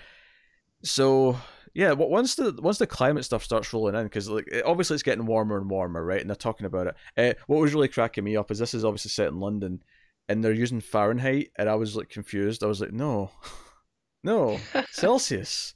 So 0.82 1.36
yeah, 1.74 1.92
once 1.92 2.34
the 2.34 2.56
once 2.60 2.78
the 2.78 2.86
climate 2.86 3.24
stuff 3.24 3.42
starts 3.42 3.72
rolling 3.72 3.94
in, 3.94 4.04
because 4.04 4.28
like 4.28 4.46
obviously 4.64 4.94
it's 4.94 5.02
getting 5.02 5.24
warmer 5.26 5.56
and 5.56 5.70
warmer, 5.70 6.04
right? 6.04 6.20
And 6.20 6.28
they're 6.28 6.36
talking 6.36 6.66
about 6.66 6.88
it. 6.88 6.96
Uh, 7.16 7.40
what 7.46 7.60
was 7.60 7.72
really 7.72 7.88
cracking 7.88 8.24
me 8.24 8.36
up 8.36 8.50
is 8.50 8.58
this 8.58 8.74
is 8.74 8.84
obviously 8.84 9.08
set 9.10 9.28
in 9.28 9.40
London, 9.40 9.82
and 10.28 10.44
they're 10.44 10.52
using 10.52 10.80
Fahrenheit, 10.80 11.50
and 11.56 11.68
I 11.68 11.74
was 11.76 11.96
like 11.96 12.10
confused. 12.10 12.62
I 12.62 12.66
was 12.66 12.80
like, 12.80 12.92
no, 12.92 13.30
no, 14.24 14.58
Celsius. 14.90 15.74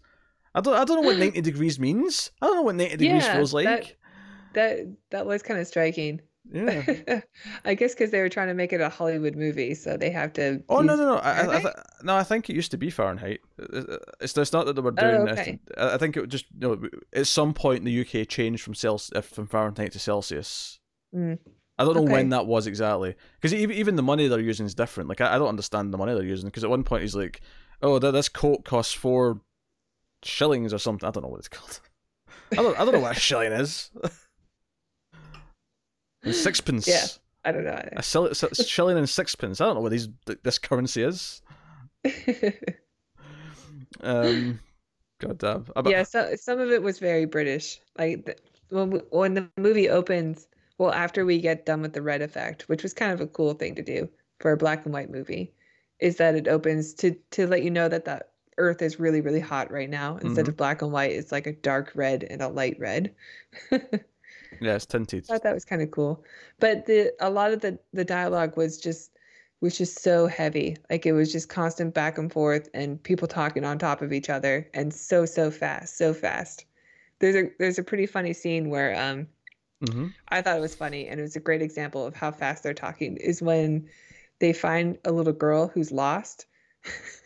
I 0.54 0.60
don't 0.60 0.74
I 0.74 0.84
don't 0.84 1.02
know 1.02 1.08
what 1.08 1.18
ninety 1.18 1.40
degrees 1.40 1.78
means. 1.78 2.30
I 2.42 2.46
don't 2.46 2.56
know 2.56 2.62
what 2.62 2.76
ninety 2.76 2.96
degrees 2.96 3.26
feels 3.26 3.54
like. 3.54 3.66
That, 3.66 3.92
that 4.54 4.96
that 5.10 5.26
was 5.26 5.42
kind 5.42 5.60
of 5.60 5.66
striking. 5.66 6.20
Yeah. 6.52 7.20
I 7.64 7.74
guess 7.74 7.94
because 7.94 8.10
they 8.10 8.20
were 8.20 8.28
trying 8.28 8.48
to 8.48 8.54
make 8.54 8.72
it 8.72 8.80
a 8.80 8.88
Hollywood 8.88 9.36
movie, 9.36 9.74
so 9.74 9.96
they 9.96 10.10
have 10.10 10.32
to. 10.34 10.62
Oh 10.68 10.80
no 10.80 10.96
no 10.96 11.04
no! 11.04 11.16
I, 11.16 11.56
I 11.56 11.60
th- 11.60 11.74
no, 12.02 12.16
I 12.16 12.22
think 12.22 12.48
it 12.48 12.54
used 12.54 12.70
to 12.70 12.76
be 12.76 12.90
Fahrenheit. 12.90 13.40
It's, 14.20 14.36
it's 14.36 14.52
not 14.52 14.66
that 14.66 14.74
they 14.74 14.82
were 14.82 14.92
doing. 14.92 15.28
Oh, 15.28 15.32
okay. 15.32 15.58
I 15.76 15.96
think 15.98 16.16
it 16.16 16.28
just 16.28 16.46
you 16.58 16.68
know, 16.68 16.88
at 17.12 17.26
some 17.26 17.52
point 17.52 17.84
the 17.84 18.00
UK 18.00 18.28
changed 18.28 18.62
from 18.62 18.74
Celsius 18.74 19.16
uh, 19.16 19.20
from 19.22 19.46
Fahrenheit 19.46 19.92
to 19.92 19.98
Celsius. 19.98 20.78
Mm. 21.14 21.38
I 21.78 21.84
don't 21.84 21.94
know 21.94 22.04
okay. 22.04 22.12
when 22.12 22.28
that 22.30 22.46
was 22.46 22.66
exactly 22.66 23.14
because 23.40 23.52
even 23.52 23.76
even 23.76 23.96
the 23.96 24.02
money 24.02 24.28
they're 24.28 24.40
using 24.40 24.66
is 24.66 24.74
different. 24.74 25.08
Like 25.08 25.20
I, 25.20 25.34
I 25.34 25.38
don't 25.38 25.48
understand 25.48 25.92
the 25.92 25.98
money 25.98 26.14
they're 26.14 26.22
using 26.24 26.48
because 26.48 26.64
at 26.64 26.70
one 26.70 26.84
point 26.84 27.02
he's 27.02 27.16
like, 27.16 27.40
"Oh, 27.82 27.98
this 27.98 28.28
coat 28.28 28.64
costs 28.64 28.94
four 28.94 29.40
shillings 30.22 30.72
or 30.72 30.78
something." 30.78 31.06
I 31.06 31.10
don't 31.10 31.22
know 31.22 31.28
what 31.28 31.40
it's 31.40 31.48
called. 31.48 31.80
I 32.52 32.56
don't 32.56 32.78
I 32.78 32.84
don't 32.84 32.94
know 32.94 33.00
what 33.00 33.16
a 33.16 33.20
shilling 33.20 33.52
is. 33.52 33.90
and 36.26 36.34
sixpence. 36.34 36.86
Yeah, 36.86 37.06
I 37.44 37.52
don't 37.52 37.64
know. 37.64 37.80
A 37.92 38.02
sell 38.02 38.26
it 38.26 38.36
shilling 38.66 38.98
and 38.98 39.08
sixpence. 39.08 39.60
I 39.60 39.66
don't 39.66 39.76
know 39.76 39.80
what 39.80 39.92
these 39.92 40.08
this 40.42 40.58
currency 40.58 41.02
is. 41.02 41.40
um, 44.02 44.60
God 45.20 45.38
damn. 45.38 45.66
About... 45.74 45.90
Yeah, 45.90 46.02
so 46.02 46.34
some 46.36 46.60
of 46.60 46.70
it 46.70 46.82
was 46.82 46.98
very 46.98 47.24
British. 47.24 47.80
Like 47.98 48.26
the, 48.26 48.36
when 48.70 49.02
when 49.10 49.34
the 49.34 49.48
movie 49.56 49.88
opens, 49.88 50.48
well, 50.78 50.92
after 50.92 51.24
we 51.24 51.40
get 51.40 51.66
done 51.66 51.82
with 51.82 51.92
the 51.92 52.02
red 52.02 52.22
effect, 52.22 52.68
which 52.68 52.82
was 52.82 52.92
kind 52.92 53.12
of 53.12 53.20
a 53.20 53.26
cool 53.26 53.54
thing 53.54 53.74
to 53.76 53.82
do 53.82 54.08
for 54.40 54.52
a 54.52 54.56
black 54.56 54.84
and 54.84 54.92
white 54.92 55.10
movie, 55.10 55.52
is 56.00 56.16
that 56.16 56.34
it 56.34 56.48
opens 56.48 56.94
to 56.94 57.16
to 57.30 57.46
let 57.46 57.62
you 57.62 57.70
know 57.70 57.88
that 57.88 58.04
the 58.04 58.22
Earth 58.58 58.82
is 58.82 58.98
really 58.98 59.20
really 59.20 59.40
hot 59.40 59.70
right 59.70 59.90
now. 59.90 60.16
Instead 60.16 60.44
mm-hmm. 60.44 60.50
of 60.50 60.56
black 60.56 60.82
and 60.82 60.92
white, 60.92 61.12
it's 61.12 61.32
like 61.32 61.46
a 61.46 61.52
dark 61.52 61.92
red 61.94 62.24
and 62.24 62.42
a 62.42 62.48
light 62.48 62.76
red. 62.78 63.14
Yeah, 64.60 64.74
it's 64.74 64.86
tinted. 64.86 65.24
I 65.24 65.34
thought 65.34 65.42
that 65.42 65.54
was 65.54 65.64
kind 65.64 65.82
of 65.82 65.90
cool, 65.90 66.24
but 66.58 66.86
the 66.86 67.12
a 67.20 67.30
lot 67.30 67.52
of 67.52 67.60
the 67.60 67.78
the 67.92 68.04
dialogue 68.04 68.56
was 68.56 68.78
just 68.78 69.10
was 69.60 69.76
just 69.76 70.02
so 70.02 70.26
heavy. 70.26 70.76
Like 70.90 71.06
it 71.06 71.12
was 71.12 71.32
just 71.32 71.48
constant 71.48 71.94
back 71.94 72.18
and 72.18 72.32
forth 72.32 72.68
and 72.74 73.02
people 73.02 73.28
talking 73.28 73.64
on 73.64 73.78
top 73.78 74.02
of 74.02 74.12
each 74.12 74.28
other 74.28 74.68
and 74.74 74.92
so 74.92 75.24
so 75.24 75.50
fast, 75.50 75.96
so 75.96 76.12
fast. 76.12 76.66
There's 77.18 77.36
a 77.36 77.50
there's 77.58 77.78
a 77.78 77.84
pretty 77.84 78.06
funny 78.06 78.32
scene 78.32 78.68
where 78.70 78.94
um 78.94 79.26
mm-hmm. 79.84 80.08
I 80.28 80.42
thought 80.42 80.58
it 80.58 80.60
was 80.60 80.74
funny 80.74 81.08
and 81.08 81.18
it 81.18 81.22
was 81.22 81.36
a 81.36 81.40
great 81.40 81.62
example 81.62 82.04
of 82.06 82.14
how 82.14 82.30
fast 82.30 82.62
they're 82.62 82.74
talking 82.74 83.16
is 83.16 83.40
when 83.40 83.88
they 84.38 84.52
find 84.52 84.98
a 85.04 85.12
little 85.12 85.32
girl 85.32 85.68
who's 85.68 85.92
lost. 85.92 86.46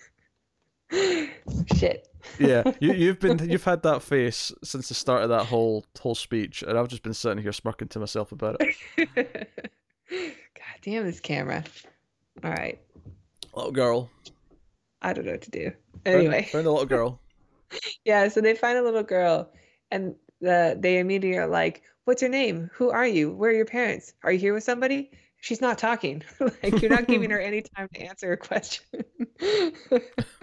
Shit 1.76 2.06
yeah, 2.38 2.62
you, 2.80 2.92
you've 2.94 3.20
been 3.20 3.38
you've 3.50 3.64
had 3.64 3.82
that 3.82 4.02
face 4.02 4.52
since 4.62 4.88
the 4.88 4.94
start 4.94 5.22
of 5.22 5.28
that 5.30 5.46
whole 5.46 5.84
whole 6.00 6.14
speech, 6.14 6.62
and 6.62 6.78
I've 6.78 6.88
just 6.88 7.02
been 7.02 7.14
sitting 7.14 7.42
here 7.42 7.52
smirking 7.52 7.88
to 7.88 7.98
myself 7.98 8.32
about 8.32 8.56
it. 8.60 8.76
God 10.10 10.78
damn 10.82 11.04
this 11.04 11.20
camera! 11.20 11.64
All 12.44 12.50
right, 12.50 12.80
little 13.54 13.72
girl. 13.72 14.10
I 15.02 15.12
don't 15.12 15.24
know 15.24 15.32
what 15.32 15.42
to 15.42 15.50
do. 15.50 15.72
Anyway, 16.04 16.48
find, 16.50 16.66
a 16.66 16.70
little 16.70 16.86
girl. 16.86 17.20
yeah, 18.04 18.28
so 18.28 18.40
they 18.40 18.54
find 18.54 18.78
a 18.78 18.82
little 18.82 19.02
girl, 19.02 19.50
and 19.90 20.14
the 20.40 20.76
they 20.78 20.98
immediately 20.98 21.38
are 21.38 21.46
like, 21.46 21.82
"What's 22.04 22.22
your 22.22 22.30
name? 22.30 22.70
Who 22.74 22.90
are 22.90 23.06
you? 23.06 23.32
Where 23.32 23.50
are 23.50 23.54
your 23.54 23.66
parents? 23.66 24.12
Are 24.22 24.32
you 24.32 24.38
here 24.38 24.54
with 24.54 24.64
somebody?" 24.64 25.10
She's 25.42 25.62
not 25.62 25.78
talking. 25.78 26.22
like 26.40 26.82
you're 26.82 26.90
not 26.90 27.06
giving 27.06 27.30
her 27.30 27.40
any 27.40 27.62
time 27.62 27.88
to 27.94 28.02
answer 28.02 28.32
a 28.32 28.36
question. 28.36 28.84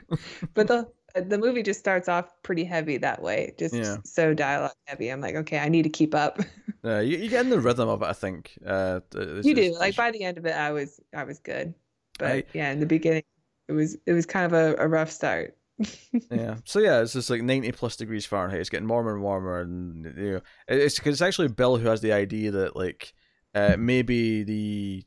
but 0.53 0.67
the 0.67 0.87
the 1.15 1.37
movie 1.37 1.63
just 1.63 1.79
starts 1.79 2.07
off 2.07 2.31
pretty 2.43 2.63
heavy 2.63 2.97
that 2.97 3.21
way, 3.21 3.53
just 3.57 3.73
yeah. 3.73 3.97
so 4.03 4.33
dialogue 4.33 4.73
heavy. 4.85 5.09
I'm 5.09 5.21
like, 5.21 5.35
okay, 5.35 5.59
I 5.59 5.69
need 5.69 5.83
to 5.83 5.89
keep 5.89 6.13
up. 6.13 6.39
yeah, 6.83 6.99
you, 6.99 7.17
you 7.17 7.29
get 7.29 7.45
in 7.45 7.49
the 7.49 7.59
rhythm 7.59 7.89
of 7.89 8.01
it. 8.01 8.05
I 8.05 8.13
think 8.13 8.57
uh, 8.65 8.99
you 9.15 9.55
do. 9.55 9.75
Like 9.79 9.95
by 9.95 10.11
the 10.11 10.23
end 10.23 10.37
of 10.37 10.45
it, 10.45 10.55
I 10.55 10.71
was 10.71 10.99
I 11.15 11.23
was 11.23 11.39
good, 11.39 11.73
but 12.19 12.27
I, 12.27 12.43
yeah, 12.53 12.71
in 12.71 12.79
the 12.79 12.85
beginning, 12.85 13.23
it 13.67 13.73
was 13.73 13.97
it 14.05 14.13
was 14.13 14.25
kind 14.25 14.45
of 14.45 14.53
a, 14.53 14.75
a 14.83 14.87
rough 14.87 15.11
start. 15.11 15.57
yeah. 16.31 16.55
So 16.65 16.79
yeah, 16.79 17.01
it's 17.01 17.13
just 17.13 17.29
like 17.29 17.41
ninety 17.41 17.71
plus 17.71 17.95
degrees 17.95 18.25
Fahrenheit. 18.25 18.59
It's 18.59 18.69
getting 18.69 18.87
warmer 18.87 19.13
and 19.13 19.23
warmer, 19.23 19.61
and 19.61 20.05
you 20.17 20.33
know, 20.33 20.41
it's 20.67 20.95
because 20.95 21.13
it's 21.13 21.21
actually 21.21 21.49
Bill 21.49 21.77
who 21.77 21.87
has 21.87 22.01
the 22.01 22.13
idea 22.13 22.51
that 22.51 22.75
like 22.75 23.13
uh, 23.55 23.75
maybe 23.77 24.43
the 24.43 25.03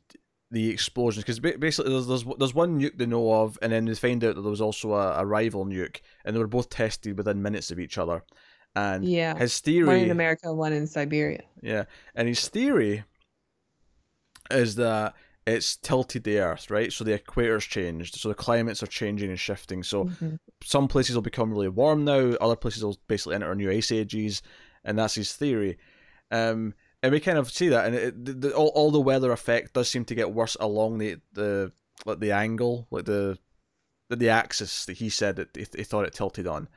the 0.51 0.69
explosions 0.69 1.23
because 1.23 1.39
basically 1.39 1.91
there's, 1.91 2.07
there's 2.07 2.25
there's 2.37 2.53
one 2.53 2.79
nuke 2.79 2.97
they 2.97 3.05
know 3.05 3.31
of, 3.33 3.57
and 3.61 3.71
then 3.71 3.85
they 3.85 3.95
find 3.95 4.23
out 4.23 4.35
that 4.35 4.41
there 4.41 4.51
was 4.51 4.61
also 4.61 4.93
a, 4.93 5.21
a 5.21 5.25
rival 5.25 5.65
nuke, 5.65 6.01
and 6.25 6.35
they 6.35 6.39
were 6.39 6.47
both 6.47 6.69
tested 6.69 7.17
within 7.17 7.41
minutes 7.41 7.71
of 7.71 7.79
each 7.79 7.97
other. 7.97 8.23
And 8.75 9.05
yeah, 9.05 9.37
his 9.37 9.59
theory 9.59 9.87
one 9.87 9.97
in 9.97 10.11
America, 10.11 10.53
one 10.53 10.73
in 10.73 10.87
Siberia. 10.87 11.43
Yeah, 11.61 11.85
and 12.15 12.27
his 12.27 12.47
theory 12.49 13.05
is 14.49 14.75
that 14.75 15.13
it's 15.47 15.77
tilted 15.77 16.25
the 16.25 16.39
Earth, 16.39 16.69
right? 16.69 16.91
So 16.91 17.03
the 17.03 17.17
equator's 17.17 17.65
changed, 17.65 18.15
so 18.15 18.29
the 18.29 18.35
climates 18.35 18.83
are 18.83 18.87
changing 18.87 19.29
and 19.29 19.39
shifting. 19.39 19.83
So 19.83 20.05
mm-hmm. 20.05 20.35
some 20.63 20.87
places 20.89 21.15
will 21.15 21.21
become 21.21 21.51
really 21.51 21.69
warm 21.69 22.03
now, 22.03 22.33
other 22.41 22.57
places 22.57 22.83
will 22.83 22.97
basically 23.07 23.35
enter 23.35 23.55
new 23.55 23.71
ice 23.71 23.91
ages, 23.91 24.41
and 24.83 24.99
that's 24.99 25.15
his 25.15 25.33
theory. 25.33 25.77
Um, 26.29 26.73
and 27.03 27.11
we 27.11 27.19
kind 27.19 27.37
of 27.37 27.51
see 27.51 27.69
that, 27.69 27.85
and 27.85 27.95
it, 27.95 28.25
the, 28.25 28.33
the, 28.33 28.53
all, 28.53 28.71
all 28.75 28.91
the 28.91 29.01
weather 29.01 29.31
effect 29.31 29.73
does 29.73 29.89
seem 29.89 30.05
to 30.05 30.15
get 30.15 30.33
worse 30.33 30.55
along 30.59 30.97
the 30.97 31.17
the 31.33 31.71
like 32.05 32.19
the 32.19 32.31
angle, 32.31 32.87
like 32.91 33.05
the 33.05 33.37
the, 34.09 34.15
the 34.15 34.29
axis 34.29 34.85
that 34.85 34.97
he 34.97 35.09
said 35.09 35.35
that 35.37 35.55
he, 35.55 35.65
he 35.75 35.83
thought 35.83 36.05
it 36.05 36.13
tilted 36.13 36.47
on. 36.47 36.67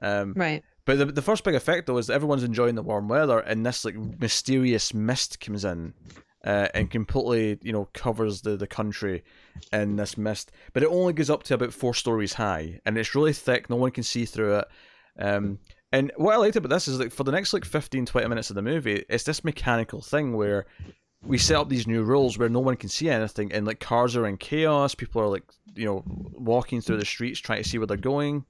Um, 0.00 0.34
right. 0.36 0.62
But 0.84 0.98
the 0.98 1.06
the 1.06 1.22
first 1.22 1.44
big 1.44 1.54
effect 1.54 1.86
though 1.86 1.98
is 1.98 2.06
that 2.06 2.14
everyone's 2.14 2.44
enjoying 2.44 2.76
the 2.76 2.82
warm 2.82 3.08
weather, 3.08 3.40
and 3.40 3.64
this 3.64 3.84
like 3.84 3.96
mysterious 3.96 4.94
mist 4.94 5.40
comes 5.40 5.64
in. 5.64 5.94
Uh, 6.44 6.68
and 6.72 6.88
completely, 6.88 7.58
you 7.62 7.72
know, 7.72 7.88
covers 7.94 8.42
the, 8.42 8.56
the 8.56 8.66
country 8.66 9.24
in 9.72 9.96
this 9.96 10.16
mist. 10.16 10.52
But 10.72 10.84
it 10.84 10.88
only 10.88 11.12
goes 11.12 11.30
up 11.30 11.42
to 11.42 11.54
about 11.54 11.72
four 11.72 11.94
stories 11.94 12.34
high, 12.34 12.80
and 12.86 12.96
it's 12.96 13.16
really 13.16 13.32
thick. 13.32 13.68
No 13.68 13.74
one 13.74 13.90
can 13.90 14.04
see 14.04 14.24
through 14.24 14.58
it. 14.58 14.68
Um, 15.18 15.58
and 15.92 16.12
what 16.16 16.34
I 16.34 16.36
liked 16.36 16.56
about 16.56 16.70
this 16.70 16.88
is 16.88 16.98
like 16.98 17.12
for 17.12 17.24
the 17.24 17.32
next 17.32 17.52
like 17.52 17.64
15, 17.64 18.06
20 18.06 18.28
minutes 18.28 18.50
of 18.50 18.56
the 18.56 18.62
movie, 18.62 19.04
it's 19.08 19.24
this 19.24 19.44
mechanical 19.44 20.02
thing 20.02 20.36
where 20.36 20.66
we 21.26 21.38
set 21.38 21.56
up 21.56 21.68
these 21.68 21.86
new 21.86 22.02
rules 22.02 22.38
where 22.38 22.48
no 22.48 22.60
one 22.60 22.76
can 22.76 22.88
see 22.88 23.08
anything, 23.08 23.52
and 23.52 23.66
like 23.66 23.80
cars 23.80 24.16
are 24.16 24.26
in 24.26 24.36
chaos. 24.36 24.94
People 24.94 25.22
are 25.22 25.28
like, 25.28 25.44
you 25.74 25.84
know, 25.84 26.02
walking 26.06 26.80
through 26.80 26.98
the 26.98 27.04
streets 27.04 27.40
trying 27.40 27.62
to 27.62 27.68
see 27.68 27.78
where 27.78 27.86
they're 27.86 27.96
going. 27.96 28.44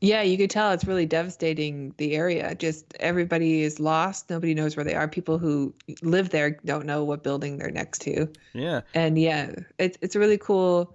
Yeah, 0.00 0.20
you 0.22 0.36
could 0.36 0.50
tell 0.50 0.70
it's 0.72 0.84
really 0.84 1.06
devastating 1.06 1.94
the 1.96 2.14
area. 2.14 2.54
Just 2.54 2.94
everybody 3.00 3.62
is 3.62 3.80
lost. 3.80 4.28
Nobody 4.28 4.52
knows 4.52 4.76
where 4.76 4.84
they 4.84 4.94
are. 4.94 5.08
People 5.08 5.38
who 5.38 5.72
live 6.02 6.28
there 6.28 6.58
don't 6.64 6.84
know 6.84 7.04
what 7.04 7.22
building 7.22 7.56
they're 7.56 7.70
next 7.70 8.00
to. 8.02 8.28
Yeah. 8.52 8.82
And 8.92 9.18
yeah, 9.18 9.52
it's 9.78 9.96
it's 10.02 10.14
a 10.14 10.18
really 10.18 10.38
cool 10.38 10.94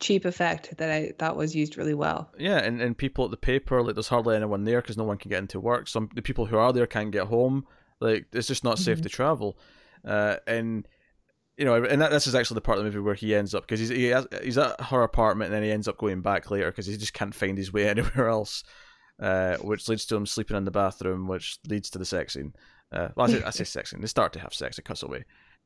cheap 0.00 0.24
effect 0.24 0.76
that 0.78 0.90
I 0.90 1.12
thought 1.18 1.36
was 1.36 1.54
used 1.54 1.76
really 1.76 1.94
well. 1.94 2.30
Yeah, 2.38 2.58
and, 2.58 2.80
and 2.80 2.96
people 2.96 3.24
at 3.24 3.30
the 3.30 3.36
paper, 3.36 3.82
like 3.82 3.94
there's 3.94 4.08
hardly 4.08 4.36
anyone 4.36 4.64
there 4.64 4.80
because 4.80 4.96
no 4.96 5.04
one 5.04 5.18
can 5.18 5.28
get 5.30 5.38
into 5.38 5.60
work. 5.60 5.88
Some 5.88 6.10
the 6.14 6.22
people 6.22 6.46
who 6.46 6.56
are 6.58 6.72
there 6.72 6.86
can't 6.86 7.10
get 7.10 7.26
home. 7.26 7.66
Like 8.00 8.26
it's 8.32 8.46
just 8.48 8.64
not 8.64 8.78
safe 8.78 8.98
Mhm. 8.98 9.02
to 9.04 9.08
travel. 9.08 9.58
Uh, 10.04 10.36
and 10.46 10.86
you 11.56 11.64
know, 11.64 11.82
and 11.82 12.02
that, 12.02 12.10
this 12.10 12.26
is 12.26 12.34
actually 12.34 12.56
the 12.56 12.60
part 12.60 12.76
of 12.78 12.84
the 12.84 12.90
movie 12.90 13.00
where 13.02 13.14
he 13.14 13.34
ends 13.34 13.54
up 13.54 13.62
because 13.62 13.80
he's 13.80 13.88
he 13.88 14.04
has, 14.08 14.26
he's 14.42 14.58
at 14.58 14.78
her 14.80 15.02
apartment 15.02 15.46
and 15.48 15.54
then 15.54 15.62
he 15.62 15.70
ends 15.72 15.88
up 15.88 15.96
going 15.96 16.20
back 16.20 16.50
later 16.50 16.70
because 16.70 16.84
he 16.86 16.96
just 16.98 17.14
can't 17.14 17.34
find 17.34 17.56
his 17.56 17.72
way 17.72 17.88
anywhere 17.88 18.28
else, 18.28 18.62
uh, 19.20 19.56
which 19.58 19.88
leads 19.88 20.04
to 20.06 20.16
him 20.16 20.26
sleeping 20.26 20.56
in 20.56 20.64
the 20.66 20.70
bathroom, 20.70 21.26
which 21.26 21.58
leads 21.66 21.88
to 21.90 21.98
the 21.98 22.04
sex 22.04 22.34
scene. 22.34 22.52
Uh, 22.92 23.08
well, 23.16 23.26
I 23.28 23.32
say, 23.32 23.42
I 23.44 23.50
say 23.50 23.64
sex 23.76 23.90
scene. 23.90 24.00
They 24.02 24.06
start 24.06 24.32
to 24.34 24.40
have 24.40 24.52
sex. 24.52 24.78
It 24.78 24.84
cuts 24.84 25.02
away. 25.02 25.24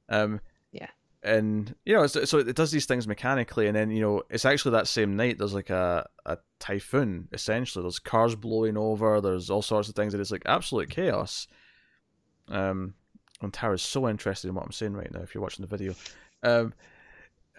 Um, 0.08 0.40
Yeah. 0.72 0.88
And 1.22 1.74
you 1.84 1.94
know, 1.94 2.06
so, 2.06 2.38
it 2.38 2.56
does 2.56 2.70
these 2.70 2.86
things 2.86 3.06
mechanically, 3.06 3.66
and 3.66 3.76
then 3.76 3.90
you 3.90 4.00
know, 4.00 4.22
it's 4.30 4.46
actually 4.46 4.72
that 4.72 4.88
same 4.88 5.16
night. 5.16 5.36
There's 5.38 5.52
like 5.52 5.68
a, 5.68 6.08
a 6.24 6.38
typhoon. 6.60 7.28
Essentially, 7.32 7.82
there's 7.82 7.98
cars 7.98 8.34
blowing 8.34 8.78
over. 8.78 9.20
There's 9.20 9.50
all 9.50 9.60
sorts 9.60 9.90
of 9.90 9.94
things, 9.94 10.14
and 10.14 10.20
it's 10.20 10.30
like 10.30 10.42
absolute 10.46 10.88
chaos. 10.88 11.46
Um, 12.48 12.94
and 13.42 13.52
Tara's 13.52 13.82
so 13.82 14.08
interested 14.08 14.48
in 14.48 14.54
what 14.54 14.64
I'm 14.64 14.72
saying 14.72 14.94
right 14.94 15.12
now. 15.12 15.20
If 15.20 15.34
you're 15.34 15.42
watching 15.42 15.62
the 15.62 15.76
video, 15.76 15.94
um, 16.42 16.72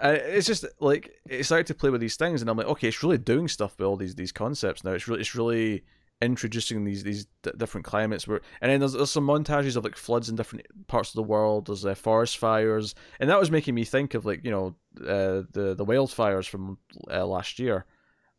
it's 0.01 0.47
just 0.47 0.65
like 0.79 1.19
it 1.29 1.43
started 1.43 1.67
to 1.67 1.75
play 1.75 1.91
with 1.91 2.01
these 2.01 2.15
things, 2.15 2.41
and 2.41 2.49
I'm 2.49 2.57
like, 2.57 2.67
okay, 2.67 2.87
it's 2.87 3.03
really 3.03 3.17
doing 3.19 3.47
stuff 3.47 3.75
with 3.77 3.85
all 3.85 3.97
these 3.97 4.15
these 4.15 4.31
concepts 4.31 4.83
now. 4.83 4.91
It's 4.91 5.07
really 5.07 5.21
it's 5.21 5.35
really 5.35 5.83
introducing 6.21 6.83
these 6.83 7.03
these 7.03 7.25
d- 7.43 7.51
different 7.57 7.85
climates 7.85 8.27
where, 8.27 8.41
and 8.61 8.71
then 8.71 8.79
there's, 8.79 8.93
there's 8.93 9.11
some 9.11 9.27
montages 9.27 9.75
of 9.75 9.83
like 9.83 9.95
floods 9.95 10.29
in 10.29 10.35
different 10.35 10.65
parts 10.87 11.09
of 11.09 11.15
the 11.15 11.23
world. 11.23 11.67
There's 11.67 11.85
uh, 11.85 11.95
forest 11.95 12.37
fires, 12.37 12.95
and 13.19 13.29
that 13.29 13.39
was 13.39 13.51
making 13.51 13.75
me 13.75 13.83
think 13.83 14.13
of 14.13 14.25
like 14.25 14.43
you 14.43 14.51
know 14.51 14.75
uh, 15.01 15.43
the 15.51 15.73
the 15.75 15.85
wildfires 15.85 16.47
from 16.47 16.77
uh, 17.09 17.25
last 17.25 17.59
year. 17.59 17.85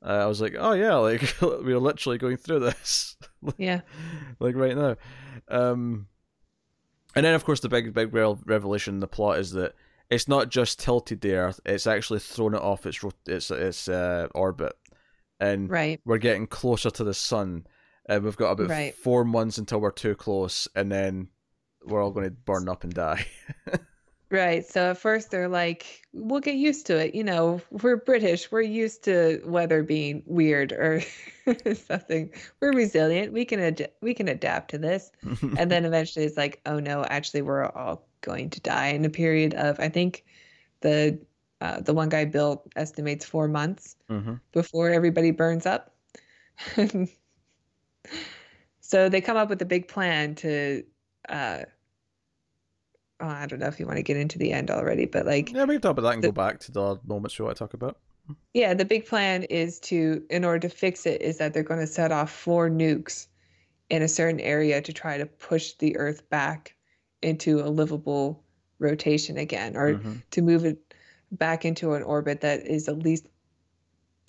Uh, 0.05 0.25
I 0.25 0.27
was 0.27 0.41
like, 0.41 0.57
oh 0.59 0.73
yeah, 0.73 0.97
like 0.97 1.23
we 1.41 1.73
are 1.73 1.79
literally 1.79 2.19
going 2.19 2.37
through 2.37 2.61
this. 2.61 3.17
Yeah. 3.57 3.81
like 4.39 4.55
right 4.55 4.77
now. 4.77 4.97
Um, 5.49 6.07
and 7.17 7.27
then, 7.27 7.35
of 7.35 7.45
course, 7.45 7.59
the 7.61 7.69
big, 7.69 7.93
big 7.93 8.15
revelation 8.15 8.95
in 8.95 9.01
the 9.01 9.09
plot 9.09 9.39
is 9.39 9.51
that 9.53 9.75
it's 10.11 10.29
not 10.29 10.49
just 10.49 10.79
tilted 10.79 11.21
the 11.21 11.35
Earth; 11.35 11.61
it's 11.67 11.87
actually 11.87 12.21
thrown 12.21 12.55
it 12.55 12.63
off 12.63 12.87
its 12.87 13.05
its 13.27 13.51
its 13.51 13.89
uh, 13.89 14.29
orbit, 14.35 14.75
and 15.43 15.69
Right. 15.71 16.01
we're 16.05 16.19
getting 16.19 16.47
closer 16.47 16.91
to 16.91 17.05
the 17.05 17.15
sun. 17.15 17.67
And 18.07 18.25
we've 18.25 18.37
got 18.37 18.53
about 18.53 18.69
Right. 18.71 18.95
four 18.95 19.25
months 19.25 19.59
until 19.59 19.81
we're 19.81 19.91
too 19.93 20.15
close, 20.17 20.67
and 20.75 20.91
then 20.91 21.29
we're 21.85 22.03
all 22.03 22.11
going 22.11 22.27
to 22.27 22.31
burn 22.33 22.69
up 22.69 22.85
and 22.85 22.93
die. 22.95 23.27
Right. 24.31 24.65
So 24.65 24.93
at 24.93 24.97
first 24.97 25.31
they're 25.31 25.47
like, 25.47 26.01
we'll 26.15 26.41
get 26.41 26.55
used 26.55 26.87
to 26.87 26.97
it. 26.97 27.15
You 27.15 27.23
know, 27.23 27.61
we're 27.71 27.97
British. 27.99 28.51
We're 28.51 28.63
used 28.63 29.05
to 29.05 29.43
weather 29.45 29.83
being 29.83 30.23
weird 30.25 30.73
or 30.73 31.03
something. 31.75 32.31
We're 32.59 32.73
resilient. 32.73 33.35
We 33.35 33.45
can 33.45 33.61
ad- 33.61 33.91
we 34.01 34.15
can 34.15 34.29
adapt 34.29 34.71
to 34.71 34.79
this. 34.79 35.13
And 35.59 35.71
then 35.71 35.85
eventually 35.85 36.25
it's 36.25 36.39
like, 36.39 36.63
oh 36.65 36.81
no, 36.81 37.05
actually 37.05 37.43
we're 37.43 37.67
all 37.67 38.09
going 38.23 38.49
to 38.51 38.61
die 38.63 38.89
in 38.89 39.05
a 39.05 39.11
period 39.11 39.53
of 39.53 39.79
I 39.79 39.91
think 39.91 40.25
the 40.81 41.19
uh, 41.63 41.81
the 41.81 41.95
one 41.95 42.09
guy 42.09 42.25
Bill 42.25 42.63
estimates 42.77 43.25
4 43.25 43.47
months 43.49 43.95
hmm 44.09 44.35
before 44.53 44.91
everybody 44.91 45.31
burns 45.31 45.65
up. 45.65 45.95
so 48.81 49.09
they 49.09 49.21
come 49.21 49.37
up 49.37 49.49
with 49.49 49.63
a 49.63 49.65
big 49.65 49.89
plan 49.89 50.35
to 50.35 50.83
uh 51.29 51.61
oh, 53.21 53.27
I 53.29 53.47
don't 53.47 53.61
know 53.61 53.69
if 53.69 53.79
you 53.79 53.87
want 53.87 53.97
to 53.99 54.03
get 54.03 54.17
into 54.17 54.39
the 54.39 54.53
end 54.53 54.71
already, 54.71 55.07
but 55.07 55.25
like 55.25 55.53
Yeah, 55.53 55.65
we 55.65 55.75
can 55.75 55.81
talk 55.81 55.93
about 55.93 56.03
that 56.03 56.15
and 56.15 56.23
The- 56.25 56.29
go 56.29 56.33
back 56.33 56.59
to 56.61 56.73
the 56.73 56.99
moments 57.07 57.39
we 57.39 57.45
want 57.45 57.57
to 57.57 57.65
talk 57.65 57.75
about. 57.75 57.99
yeah, 58.55 58.75
the 58.75 58.85
big 58.85 59.07
plan 59.07 59.45
is 59.45 59.79
to 59.81 60.25
in 60.31 60.45
order 60.45 60.59
to 60.69 60.69
fix 60.69 61.07
it 61.07 61.23
is 61.23 61.39
that 61.39 61.55
they're 61.55 61.63
going 61.63 61.81
to 61.81 61.87
set 61.87 62.11
off 62.13 62.31
four 62.33 62.69
nukes 62.69 63.29
in 63.89 64.03
a 64.03 64.09
certain 64.09 64.41
area 64.41 64.81
to 64.83 64.93
try 64.93 65.17
to 65.19 65.27
push 65.27 65.75
the 65.79 65.97
earth 65.97 66.29
back 66.31 66.75
into 67.23 67.61
a 67.61 67.69
livable 67.71 68.43
rotation 68.81 69.37
again 69.39 69.77
or 69.77 69.95
Mhm. 69.95 70.23
to 70.33 70.43
move 70.43 70.65
it 70.65 70.92
back 71.33 71.65
into 71.65 71.95
an 71.95 72.03
orbit 72.03 72.41
that 72.41 72.67
is 72.67 72.89
at 72.89 72.99
least 72.99 73.27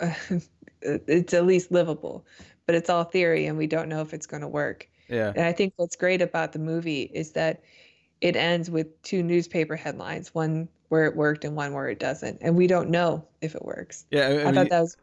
it's 0.82 1.34
at 1.34 1.46
least 1.46 1.70
livable 1.70 2.24
but 2.66 2.74
it's 2.74 2.90
all 2.90 3.04
theory 3.04 3.46
and 3.46 3.56
we 3.56 3.66
don't 3.66 3.88
know 3.88 4.00
if 4.00 4.12
it's 4.14 4.26
going 4.26 4.40
to 4.42 4.48
work 4.48 4.88
Yeah, 5.08 5.32
and 5.36 5.44
i 5.44 5.52
think 5.52 5.72
what's 5.76 5.96
great 5.96 6.20
about 6.22 6.52
the 6.52 6.58
movie 6.58 7.02
is 7.14 7.32
that 7.32 7.62
it 8.20 8.36
ends 8.36 8.70
with 8.70 9.00
two 9.02 9.22
newspaper 9.22 9.76
headlines 9.76 10.34
one 10.34 10.68
where 10.88 11.06
it 11.06 11.16
worked 11.16 11.44
and 11.44 11.56
one 11.56 11.72
where 11.72 11.88
it 11.88 11.98
doesn't 11.98 12.38
and 12.40 12.56
we 12.56 12.66
don't 12.66 12.90
know 12.90 13.24
if 13.40 13.54
it 13.54 13.64
works 13.64 14.06
yeah. 14.10 14.26
I, 14.26 14.32
I 14.44 14.44
i, 14.48 14.52
mean, 14.52 14.54
thought 14.54 14.68
that 14.70 14.80
was 14.80 14.96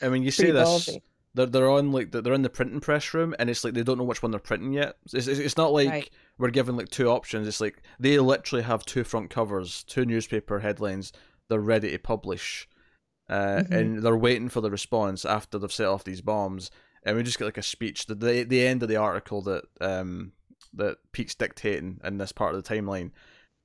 I 0.00 0.08
mean, 0.08 0.22
you 0.22 0.30
see 0.30 0.50
this. 0.50 0.68
ballsy 0.68 1.02
they're 1.34 1.46
they're 1.46 1.70
on 1.70 1.92
like 1.92 2.10
they're 2.10 2.32
in 2.32 2.42
the 2.42 2.50
printing 2.50 2.80
press 2.80 3.14
room 3.14 3.34
and 3.38 3.48
it's 3.50 3.64
like 3.64 3.74
they 3.74 3.82
don't 3.82 3.98
know 3.98 4.04
which 4.04 4.22
one 4.22 4.30
they're 4.30 4.40
printing 4.40 4.72
yet. 4.72 4.96
It's 5.12 5.14
it's, 5.28 5.38
it's 5.38 5.56
not 5.56 5.72
like 5.72 5.88
Right. 5.88 6.10
we're 6.38 6.50
given 6.50 6.76
like 6.76 6.88
two 6.88 7.08
options. 7.08 7.46
It's 7.46 7.60
like 7.60 7.82
they 7.98 8.18
literally 8.18 8.62
have 8.64 8.84
two 8.84 9.04
front 9.04 9.30
covers, 9.30 9.84
two 9.84 10.04
newspaper 10.04 10.60
headlines. 10.60 11.12
They're 11.48 11.60
ready 11.60 11.90
to 11.90 11.98
publish, 11.98 12.68
uh, 13.28 13.62
Mhm. 13.62 13.70
and 13.70 14.02
they're 14.02 14.16
waiting 14.16 14.48
for 14.48 14.60
the 14.60 14.70
response 14.70 15.24
after 15.24 15.58
they've 15.58 15.72
set 15.72 15.86
off 15.88 16.04
these 16.04 16.20
bombs. 16.20 16.70
And 17.04 17.16
we 17.16 17.22
just 17.22 17.38
get 17.38 17.44
like 17.46 17.58
a 17.58 17.62
speech. 17.62 18.06
The 18.06 18.14
the, 18.14 18.42
the 18.44 18.66
end 18.66 18.82
of 18.82 18.88
the 18.88 18.96
article 18.96 19.40
that 19.42 19.64
um 19.80 20.32
that 20.74 20.98
Pete's 21.12 21.34
dictating 21.34 22.00
in 22.04 22.18
this 22.18 22.32
part 22.32 22.54
of 22.54 22.62
the 22.62 22.74
timeline. 22.74 23.10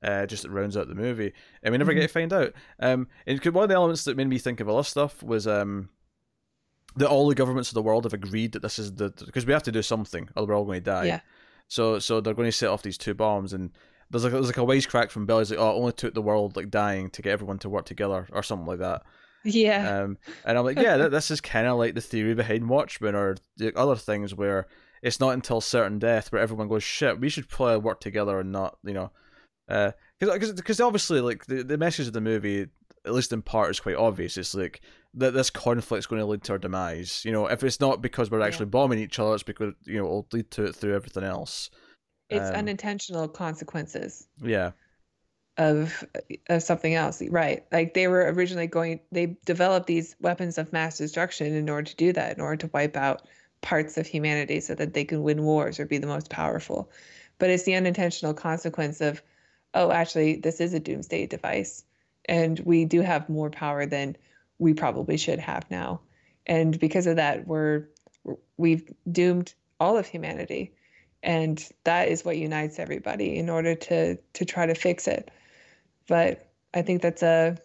Uh, 0.02 0.26
just 0.26 0.46
rounds 0.50 0.76
out 0.76 0.90
the 0.90 0.96
movie, 0.96 1.32
and 1.62 1.72
we 1.72 1.78
never 1.78 1.94
Mhm. 1.94 1.96
get 1.96 2.02
to 2.02 2.08
find 2.10 2.34
out. 2.34 2.52
Um, 2.78 3.08
and 3.26 3.42
one 3.46 3.64
of 3.64 3.70
the 3.70 3.76
elements 3.76 4.04
that 4.04 4.18
made 4.18 4.28
me 4.28 4.38
think 4.38 4.60
of 4.60 4.68
all 4.68 4.76
this 4.76 4.90
stuff 4.90 5.24
was 5.24 5.48
um, 5.48 5.88
that 6.98 7.08
all 7.08 7.28
the 7.30 7.36
governments 7.36 7.70
of 7.70 7.74
the 7.76 7.82
world 7.82 8.04
have 8.04 8.14
agreed 8.14 8.52
that 8.52 8.62
this 8.62 8.78
is 8.78 8.96
the 8.96 9.12
because 9.26 9.46
we 9.46 9.54
have 9.54 9.64
to 9.64 9.72
do 9.72 9.82
something, 9.82 10.28
or 10.36 10.46
we're 10.46 10.56
all 10.56 10.66
going 10.66 10.82
to 10.82 10.92
die. 10.92 11.06
Yeah. 11.06 11.22
So 11.70 12.00
so 12.00 12.20
they're 12.20 12.34
going 12.34 12.50
to 12.50 12.52
set 12.52 12.68
off 12.70 12.82
these 12.84 12.98
two 12.98 13.14
bombs, 13.14 13.54
and 13.54 13.72
there's 14.14 14.24
like 14.24 14.34
there's 14.34 14.48
like 14.48 14.58
a 14.58 14.62
wisecrack 14.62 15.10
from 15.12 15.26
Bill. 15.26 15.40
He's 15.40 15.52
like, 15.52 15.60
"Oh, 15.60 15.72
it 15.72 15.76
only 15.76 15.92
took 15.92 16.14
the 16.14 16.22
world 16.22 16.56
like 16.56 16.70
dying 16.70 17.10
to 17.12 17.22
get 17.22 17.32
everyone 17.34 17.60
to 17.60 17.70
work 17.70 17.86
together, 17.86 18.28
or 18.32 18.42
something 18.44 18.68
like 18.68 18.80
that." 18.80 19.02
yeah 19.46 20.04
Um, 20.04 20.18
and 20.46 20.58
I'm 20.58 20.64
like, 20.64 20.80
yeah, 20.80 20.96
th- 20.96 21.12
this 21.12 21.30
is 21.30 21.42
kind 21.42 21.68
of 21.68 21.78
like 21.78 21.96
the 21.96 22.00
theory 22.02 22.34
behind 22.34 22.70
Watchmen 22.70 23.14
or 23.14 23.36
the 23.58 23.76
other 23.78 23.98
things 23.98 24.34
where 24.34 24.68
it's 25.02 25.20
not 25.20 25.32
until 25.32 25.60
certain 25.60 26.00
death 26.00 26.32
where 26.32 26.42
everyone 26.42 26.70
goes, 26.70 26.82
shit, 26.82 27.20
we 27.20 27.28
should 27.28 27.50
probably 27.50 27.76
work 27.80 28.00
together 28.00 28.40
and 28.40 28.54
not, 28.54 28.78
you 28.86 28.94
know, 28.94 29.12
because 30.20 30.54
because 30.54 30.80
obviously 30.80 31.20
like 31.22 31.46
the 31.46 31.64
the 31.64 31.78
message 31.78 32.08
of 32.08 32.14
the 32.14 32.22
movie, 32.22 32.68
at 33.06 33.14
least 33.14 33.34
in 33.34 33.42
part, 33.42 33.72
is 33.72 33.80
quite 33.80 33.96
obvious. 33.98 34.38
It's 34.38 34.56
like 34.56 34.82
that 35.16 35.34
this 35.34 35.50
conflict's 35.50 36.08
going 36.08 36.22
to 36.22 36.26
lead 36.26 36.44
to 36.44 36.54
our 36.54 36.58
demise. 36.58 37.22
You 37.26 37.32
know, 37.32 37.48
if 37.48 37.64
it's 37.64 37.80
not 37.80 38.02
because 38.02 38.32
we're 38.32 38.40
Yeah. 38.40 38.46
actually 38.48 38.68
bombing 38.68 39.00
each 39.00 39.20
other, 39.20 39.34
it's 39.34 39.44
because 39.44 39.74
you 39.86 39.98
know 39.98 40.06
it'll 40.06 40.28
lead 40.32 40.52
to 40.52 40.66
it 40.66 40.76
through 40.76 40.96
everything 40.96 41.24
else. 41.24 41.70
It's 42.34 42.50
um, 42.50 42.56
unintentional 42.56 43.28
consequences 43.28 44.28
Yeah, 44.42 44.72
of 45.58 46.04
of 46.50 46.64
something 46.64 46.94
else. 46.94 47.22
Right. 47.22 47.66
Like 47.72 47.94
they 47.94 48.08
were 48.08 48.32
originally 48.32 48.68
going 48.68 49.00
they 49.12 49.38
developed 49.46 49.88
these 49.88 50.16
weapons 50.20 50.58
of 50.58 50.74
mass 50.74 50.98
destruction 50.98 51.54
in 51.54 51.70
order 51.70 51.90
to 51.90 51.96
do 51.96 52.14
that 52.14 52.36
in 52.36 52.42
order 52.42 52.58
to 52.58 52.72
wipe 52.74 52.98
out 52.98 53.24
parts 53.62 53.98
of 53.98 54.06
humanity 54.08 54.60
so 54.60 54.76
that 54.76 54.94
they 54.94 55.06
can 55.06 55.24
win 55.24 55.44
wars 55.44 55.80
or 55.80 55.86
be 55.86 55.98
the 55.98 56.08
most 56.08 56.30
powerful. 56.30 56.92
But 57.40 57.50
it's 57.50 57.64
the 57.64 57.76
unintentional 57.76 58.34
consequence 58.34 59.02
of 59.02 59.22
oh 59.74 59.92
actually 59.92 60.38
this 60.38 60.60
is 60.60 60.74
a 60.74 60.80
doomsday 60.80 61.28
device 61.28 61.84
and 62.26 62.60
we 62.60 62.86
do 62.86 63.02
have 63.02 63.30
more 63.30 63.50
power 63.50 63.86
than 63.86 64.16
we 64.60 64.74
probably 64.74 65.18
should 65.18 65.40
have 65.40 65.70
now. 65.70 66.02
And 66.46 66.80
because 66.80 67.08
of 67.08 67.18
that 67.18 67.48
we're 67.48 67.88
we've 68.58 68.92
doomed 69.12 69.54
all 69.80 69.98
of 69.98 70.08
humanity 70.08 70.74
and 71.24 71.70
that 71.86 72.10
is 72.10 72.26
what 72.26 72.38
unites 72.38 72.78
everybody 72.78 73.38
in 73.38 73.50
order 73.50 73.74
to 73.74 74.18
to 74.34 74.46
try 74.46 74.66
to 74.66 74.76
fix 74.76 75.08
it. 75.08 75.32
But 76.08 76.50
i 76.74 76.82
think 76.82 77.02
that's 77.02 77.24
a 77.24 77.58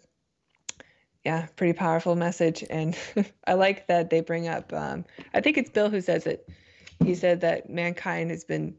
yeah 1.25 1.47
pretty 1.57 1.73
powerful 1.75 2.16
message. 2.16 2.64
And 2.71 2.97
i 3.47 3.55
like 3.55 3.88
that 3.88 4.11
they 4.11 4.21
bring 4.21 4.49
up 4.49 4.73
um, 4.73 5.05
i 5.35 5.40
think 5.40 5.59
it's 5.59 5.71
bill 5.71 5.90
who 5.90 6.01
says 6.01 6.27
it. 6.27 6.49
He 7.05 7.14
said 7.14 7.42
that 7.42 7.68
mankind 7.71 8.31
has 8.31 8.44
been 8.44 8.77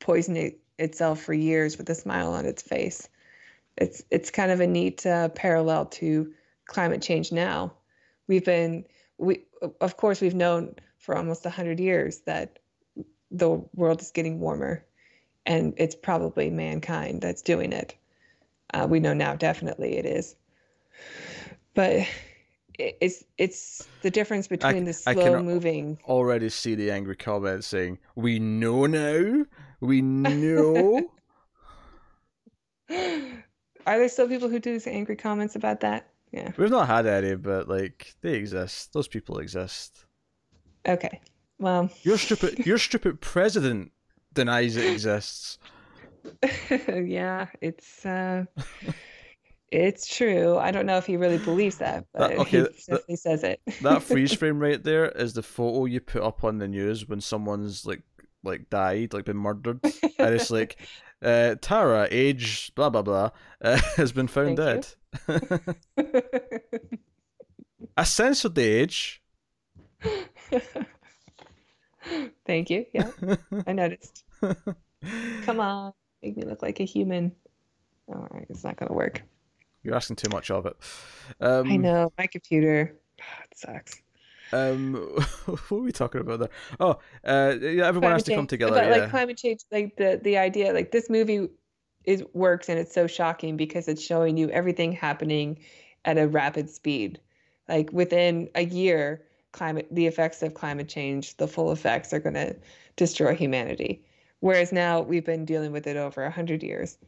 poisoning 0.00 0.56
itself 0.78 1.20
for 1.20 1.34
years 1.34 1.78
with 1.78 1.88
a 1.90 1.94
smile 1.94 2.32
on 2.32 2.44
its 2.46 2.62
face. 2.62 3.08
It's 3.76 4.02
it's 4.10 4.30
kind 4.30 4.52
of 4.52 4.60
a 4.60 4.66
neat 4.66 5.04
uh, 5.06 5.28
parallel 5.30 5.86
to 5.86 6.32
climate 6.66 7.02
change 7.02 7.32
now. 7.32 7.72
We've 8.28 8.44
been 8.44 8.84
we 9.18 9.44
of 9.80 9.96
course 9.96 10.20
we've 10.20 10.34
known 10.34 10.74
for 10.98 11.16
almost 11.16 11.44
100 11.44 11.80
years 11.80 12.20
that 12.26 12.58
the 13.32 13.50
world 13.74 14.00
is 14.00 14.10
getting 14.10 14.38
warmer 14.38 14.84
and 15.46 15.74
it's 15.76 15.94
probably 15.94 16.50
mankind 16.50 17.20
that's 17.20 17.42
doing 17.42 17.72
it 17.72 17.96
Uh, 18.74 18.86
we 18.88 19.00
know 19.00 19.12
now 19.12 19.34
definitely 19.34 19.98
it 19.98 20.06
is. 20.06 20.34
But 21.74 22.06
it's 22.78 23.24
it's 23.38 23.88
the 24.02 24.10
difference 24.10 24.48
between 24.48 24.84
the 24.84 24.92
slow 24.92 25.42
moving. 25.42 25.98
Already 26.04 26.48
see 26.48 26.74
the 26.74 26.90
angry 26.90 27.16
comments 27.16 27.66
saying, 27.66 27.98
"We 28.14 28.38
know 28.38 28.86
now. 28.86 29.44
We 29.80 30.02
know." 30.02 31.10
Are 33.86 33.98
there 33.98 34.08
still 34.08 34.28
people 34.28 34.48
who 34.48 34.58
do 34.58 34.80
angry 34.86 35.16
comments 35.16 35.56
about 35.56 35.80
that? 35.80 36.08
Yeah. 36.30 36.52
We've 36.56 36.70
not 36.70 36.86
had 36.86 37.06
any, 37.06 37.34
but 37.34 37.68
like 37.68 38.14
they 38.20 38.34
exist. 38.34 38.92
Those 38.92 39.08
people 39.08 39.38
exist. 39.38 40.04
Okay. 40.86 41.20
Well, 41.62 41.90
your 42.02 42.18
stupid 42.18 42.58
your 42.66 42.76
stupid 42.76 43.20
president 43.20 43.92
denies 44.34 44.76
it 44.76 44.92
exists. 44.92 45.58
yeah, 46.70 47.46
it's 47.60 48.04
uh 48.04 48.44
it's 49.70 50.12
true. 50.12 50.58
I 50.58 50.72
don't 50.72 50.86
know 50.86 50.96
if 50.96 51.06
he 51.06 51.16
really 51.16 51.38
believes 51.38 51.78
that, 51.78 52.04
but 52.12 52.30
that, 52.30 52.38
okay, 52.40 52.62
he 52.62 52.64
definitely 52.64 53.16
says 53.16 53.44
it. 53.44 53.60
that 53.82 54.02
freeze 54.02 54.32
frame 54.32 54.58
right 54.58 54.82
there 54.82 55.08
is 55.08 55.34
the 55.34 55.42
photo 55.42 55.84
you 55.84 56.00
put 56.00 56.22
up 56.22 56.42
on 56.42 56.58
the 56.58 56.66
news 56.66 57.08
when 57.08 57.20
someone's 57.20 57.86
like 57.86 58.02
like 58.42 58.68
died, 58.68 59.14
like 59.14 59.24
been 59.24 59.36
murdered, 59.36 59.78
and 60.18 60.34
it's 60.34 60.50
like 60.50 60.80
uh, 61.22 61.54
Tara, 61.60 62.08
age 62.10 62.74
blah 62.74 62.90
blah 62.90 63.02
blah, 63.02 63.30
uh, 63.60 63.80
has 63.96 64.10
been 64.10 64.26
found 64.26 64.58
Thank 64.58 64.96
dead. 65.28 65.78
I 67.96 68.02
censored 68.02 68.56
the 68.56 68.64
age. 68.64 69.21
Thank 72.52 72.68
you. 72.68 72.84
Yeah, 72.92 73.10
I 73.66 73.72
noticed. 73.72 74.24
Come 75.44 75.58
on, 75.58 75.94
make 76.22 76.36
me 76.36 76.44
look 76.44 76.60
like 76.60 76.80
a 76.80 76.84
human. 76.84 77.32
All 78.08 78.28
right, 78.30 78.44
it's 78.50 78.62
not 78.62 78.76
gonna 78.76 78.92
work. 78.92 79.22
You're 79.82 79.94
asking 79.94 80.16
too 80.16 80.28
much 80.30 80.50
of 80.50 80.66
it. 80.66 80.76
Um, 81.40 81.72
I 81.72 81.78
know 81.78 82.12
my 82.18 82.26
computer. 82.26 82.94
it 83.50 83.56
sucks. 83.58 84.02
Um, 84.52 84.92
what 85.46 85.70
were 85.70 85.80
we 85.80 85.92
talking 85.92 86.20
about 86.20 86.40
there? 86.40 86.50
Oh, 86.78 86.98
uh, 87.24 87.54
yeah, 87.58 87.86
everyone 87.86 87.92
climate 87.92 88.12
has 88.12 88.22
to 88.24 88.30
change. 88.32 88.36
come 88.36 88.46
together. 88.48 88.72
But 88.72 88.84
yeah. 88.84 88.96
like 88.96 89.10
climate 89.10 89.38
change, 89.38 89.60
like 89.70 89.96
the 89.96 90.20
the 90.22 90.36
idea, 90.36 90.74
like 90.74 90.92
this 90.92 91.08
movie 91.08 91.48
is 92.04 92.22
works 92.34 92.68
and 92.68 92.78
it's 92.78 92.92
so 92.92 93.06
shocking 93.06 93.56
because 93.56 93.88
it's 93.88 94.02
showing 94.02 94.36
you 94.36 94.50
everything 94.50 94.92
happening 94.92 95.58
at 96.04 96.18
a 96.18 96.28
rapid 96.28 96.68
speed. 96.68 97.18
Like 97.66 97.90
within 97.94 98.50
a 98.54 98.66
year, 98.66 99.22
climate 99.52 99.86
the 99.90 100.06
effects 100.06 100.42
of 100.42 100.54
climate 100.54 100.88
change, 100.88 101.36
the 101.36 101.48
full 101.48 101.72
effects 101.72 102.12
are 102.12 102.20
going 102.20 102.34
to 102.34 102.56
destroy 102.96 103.34
humanity. 103.34 104.02
Whereas 104.40 104.72
now 104.72 105.00
we've 105.00 105.24
been 105.24 105.44
dealing 105.44 105.72
with 105.72 105.86
it 105.86 105.96
over 105.96 106.24
a 106.24 106.30
hundred 106.30 106.62
years, 106.62 106.98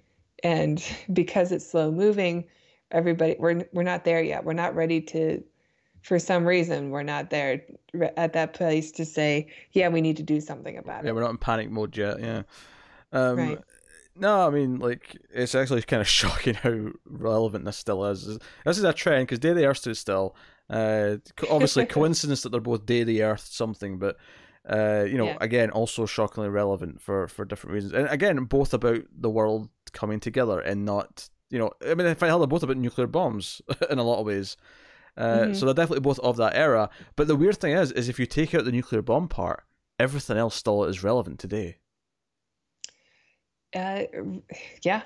and 0.43 0.85
because 1.13 1.53
it's 1.53 1.69
slow 1.69 1.91
moving, 1.91 2.45
everybody 2.91 3.37
we're 3.39 3.67
we're 3.73 3.83
not 3.83 4.05
there 4.05 4.23
yet. 4.23 4.45
We're 4.45 4.53
not 4.53 4.75
ready 4.75 5.01
to 5.01 5.43
for 6.03 6.19
some 6.19 6.45
reason 6.45 6.91
we're 6.91 7.03
not 7.03 7.31
there 7.31 7.63
at 8.19 8.35
that 8.35 8.53
place 8.53 8.93
to 8.93 9.07
say, 9.07 9.49
yeah, 9.73 9.89
we 9.89 10.03
need 10.03 10.19
to 10.19 10.23
do 10.23 10.39
something 10.39 10.77
about 10.77 11.03
it. 11.03 11.07
Yeah, 11.07 11.13
we're 11.13 11.23
not 11.23 11.31
in 11.31 11.39
panic 11.39 11.71
mode 11.71 11.97
yet. 11.97 12.21
Yeah. 12.21 12.43
Um, 13.13 13.37
right. 13.37 13.59
No, 14.17 14.47
I 14.47 14.51
mean, 14.51 14.79
like, 14.79 15.17
it's 15.33 15.55
actually 15.55 15.83
kind 15.83 16.01
of 16.01 16.09
shocking 16.21 16.55
how 16.55 16.91
relevant 17.07 17.65
this 17.65 17.77
still 17.77 18.05
is. 18.07 18.39
This 18.65 18.79
is 18.79 18.85
a 18.85 18.93
trend 18.93 19.27
because 19.27 19.39
Day 19.39 19.51
of 19.51 19.57
the 19.57 19.67
Earth 19.67 19.87
is 19.87 19.99
still, 19.99 20.37
uh, 20.71 21.17
obviously, 21.51 21.87
coincidence 21.87 22.43
that 22.43 22.51
they're 22.51 22.61
both 22.61 22.87
Day 22.87 23.01
of 23.01 23.07
the 23.07 23.23
Earth 23.23 23.47
something, 23.51 23.99
but, 23.99 24.17
uh, 24.69 25.05
you 25.09 25.19
know, 25.19 25.27
yeah. 25.27 25.39
again, 25.41 25.71
also 25.71 26.07
shockingly 26.07 26.49
relevant 26.49 27.01
for, 27.01 27.29
for 27.29 27.45
different 27.45 27.75
reasons. 27.75 27.93
And 27.93 28.09
again, 28.09 28.37
both 28.45 28.73
about 28.73 29.03
the 29.11 29.31
world 29.31 29.69
coming 29.93 30.21
together 30.21 30.61
and 30.61 30.85
not, 30.85 31.29
you 31.51 31.59
know, 31.59 31.73
I 31.85 31.95
mean, 31.95 32.07
if 32.07 32.23
I 32.23 32.29
held 32.29 32.41
they're 32.41 32.47
both 32.47 32.63
about 32.63 32.77
nuclear 32.77 33.07
bombs 33.07 33.61
in 33.91 33.99
a 33.99 34.05
lot 34.05 34.21
of 34.21 34.27
ways. 34.27 34.57
Uh, 35.17 35.23
mm-hmm. 35.23 35.55
So 35.55 35.67
they're 35.67 35.75
definitely 35.75 36.01
both 36.01 36.19
of 36.21 36.37
that 36.39 36.57
era. 36.57 36.91
But 37.15 37.29
the 37.29 37.37
weird 37.37 37.59
thing 37.59 37.73
is, 37.73 37.93
is 37.93 38.09
if 38.09 38.19
you 38.19 38.27
take 38.27 38.55
out 38.55 38.65
the 38.65 38.73
nuclear 38.73 39.03
bomb 39.03 39.29
part, 39.29 39.65
everything 39.99 40.37
else 40.37 40.57
still 40.57 40.85
is 40.85 41.05
relevant 41.05 41.39
today. 41.39 41.79
Uh, 43.75 44.03
yeah, 44.83 45.03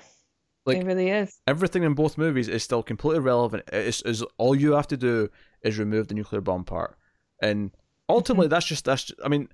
like, 0.65 0.77
it 0.77 0.85
really 0.85 1.09
is. 1.09 1.39
Everything 1.47 1.83
in 1.83 1.93
both 1.93 2.17
movies 2.17 2.47
is 2.47 2.63
still 2.63 2.83
completely 2.83 3.21
relevant. 3.21 3.63
It's, 3.71 4.01
is 4.03 4.23
all 4.37 4.55
you 4.55 4.73
have 4.73 4.87
to 4.87 4.97
do 4.97 5.29
is 5.63 5.79
remove 5.79 6.07
the 6.07 6.13
nuclear 6.13 6.41
bomb 6.41 6.63
part, 6.63 6.97
and 7.41 7.71
ultimately 8.07 8.45
mm-hmm. 8.45 8.51
that's 8.51 8.65
just 8.65 8.85
that's. 8.85 9.05
Just, 9.05 9.19
I 9.23 9.27
mean, 9.27 9.49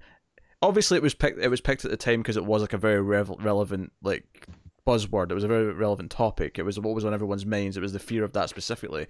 obviously 0.62 0.97
it 0.97 1.04
was 1.04 1.13
picked. 1.13 1.39
It 1.39 1.49
was 1.49 1.62
picked 1.62 1.86
at 1.86 1.91
the 1.91 1.97
time 1.97 2.21
because 2.21 2.38
it 2.38 2.45
was 2.45 2.62
like 2.62 2.73
a 2.73 2.78
very 2.78 3.01
rev- 3.01 3.32
relevant 3.39 3.93
like 4.01 4.47
buzzword. 4.86 5.32
It 5.32 5.36
was 5.36 5.43
a 5.43 5.49
very 5.49 5.73
relevant 5.73 6.12
topic. 6.12 6.60
It 6.60 6.63
was 6.63 6.80
what 6.80 6.95
was 6.95 7.06
on 7.06 7.13
everyone's 7.13 7.45
minds. 7.45 7.78
It 7.78 7.82
was 7.82 7.93
the 7.93 7.99
fear 7.99 8.23
of 8.23 8.34
that 8.34 8.49
specifically. 8.49 9.08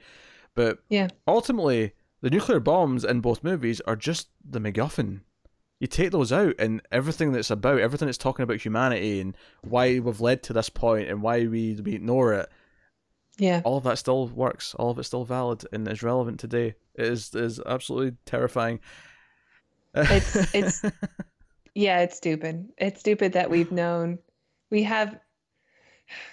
But 0.53 0.79
yeah, 0.89 1.07
ultimately, 1.27 1.93
the 2.21 2.29
nuclear 2.29 2.59
bombs 2.59 3.03
in 3.03 3.21
both 3.21 3.43
movies 3.43 3.81
are 3.81 3.95
just 3.95 4.29
the 4.43 4.59
MacGuffin. 4.59 5.21
You 5.79 5.87
take 5.87 6.11
those 6.11 6.31
out, 6.31 6.55
and 6.57 6.81
everything 6.91 7.31
that's 7.31 7.51
about, 7.51 7.79
everything 7.79 8.07
that's 8.07 8.17
talking 8.17 8.43
about 8.43 8.61
humanity 8.61 9.19
and 9.19 9.35
why 9.61 9.99
we've 9.99 10.21
led 10.21 10.43
to 10.43 10.53
this 10.53 10.69
point 10.69 11.09
and 11.09 11.21
why 11.21 11.47
we, 11.47 11.75
we 11.75 11.93
ignore 11.93 12.33
it. 12.33 12.49
Yeah, 13.37 13.61
all 13.65 13.77
of 13.77 13.83
that 13.83 13.97
still 13.97 14.27
works. 14.27 14.73
All 14.75 14.91
of 14.91 14.99
it's 14.99 15.09
still 15.09 15.25
valid 15.25 15.65
and 15.73 15.87
is 15.87 16.01
relevant 16.01 16.39
today. 16.39 16.75
It 16.95 17.05
is 17.05 17.35
is 17.35 17.59
absolutely 17.65 18.17
terrifying. 18.25 18.79
It's 19.93 20.53
it's 20.55 20.81
yeah, 21.75 21.99
it's 21.99 22.15
stupid. 22.15 22.69
It's 22.77 23.01
stupid 23.01 23.33
that 23.33 23.49
we've 23.49 23.71
known 23.71 24.19
we 24.69 24.83
have 24.83 25.19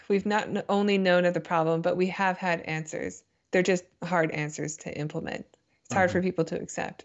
we've 0.08 0.26
not 0.26 0.48
only 0.68 0.98
known 0.98 1.24
of 1.24 1.34
the 1.34 1.40
problem, 1.40 1.82
but 1.82 1.96
we 1.96 2.06
have 2.06 2.38
had 2.38 2.60
answers 2.60 3.24
they're 3.52 3.62
just 3.62 3.84
hard 4.02 4.30
answers 4.32 4.76
to 4.78 4.98
implement. 4.98 5.46
It's 5.84 5.94
hard 5.94 6.08
mm-hmm. 6.08 6.18
for 6.18 6.22
people 6.22 6.44
to 6.46 6.56
accept. 6.60 7.04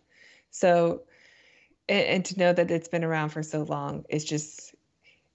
So, 0.49 1.01
and, 1.89 2.05
and, 2.05 2.25
to 2.25 2.39
know 2.39 2.53
that 2.53 2.69
it's 2.71 2.87
been 2.87 3.03
around 3.03 3.29
for 3.29 3.43
so 3.43 3.63
long 3.63 4.05
it's 4.09 4.25
just, 4.25 4.75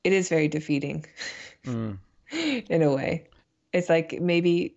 it 0.05 0.13
is 0.13 0.29
very 0.29 0.49
defeating 0.49 1.05
mm. 1.65 1.97
in 2.31 2.83
a 2.83 2.95
way. 2.95 3.29
It's 3.73 3.89
like 3.89 4.21
maybe, 4.21 4.77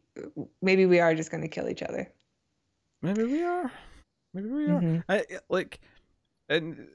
maybe 0.61 0.85
we 0.85 0.99
are 0.99 1.13
just 1.15 1.31
going 1.31 1.43
to 1.43 1.49
kill 1.49 1.69
each 1.69 1.83
other. 1.83 2.09
Maybe 3.01 3.23
we 3.23 3.43
are. 3.43 3.71
Maybe 4.33 4.49
we 4.49 4.65
are. 4.65 4.81
Mm-hmm. 4.81 4.99
I 5.09 5.25
like, 5.49 5.79
and 6.49 6.87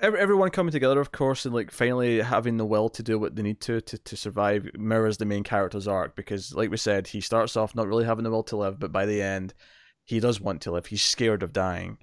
everyone 0.00 0.50
coming 0.50 0.72
together, 0.72 1.00
of 1.00 1.12
course, 1.12 1.44
and 1.44 1.54
like 1.54 1.70
finally 1.70 2.20
having 2.20 2.56
the 2.56 2.66
will 2.66 2.88
to 2.90 3.02
do 3.02 3.18
what 3.18 3.36
they 3.36 3.42
need 3.42 3.60
to, 3.62 3.80
to 3.80 3.98
to 3.98 4.16
survive 4.16 4.68
mirrors 4.74 5.16
the 5.16 5.24
main 5.24 5.42
character's 5.42 5.88
arc 5.88 6.16
because, 6.16 6.54
like 6.54 6.70
we 6.70 6.76
said, 6.76 7.08
he 7.08 7.20
starts 7.20 7.56
off 7.56 7.74
not 7.74 7.88
really 7.88 8.04
having 8.04 8.24
the 8.24 8.30
will 8.30 8.42
to 8.44 8.56
live, 8.56 8.78
but 8.78 8.92
by 8.92 9.06
the 9.06 9.22
end, 9.22 9.54
he 10.04 10.20
does 10.20 10.40
want 10.40 10.60
to 10.62 10.72
live. 10.72 10.86
He's 10.86 11.02
scared 11.02 11.42
of 11.42 11.52
dying, 11.52 11.98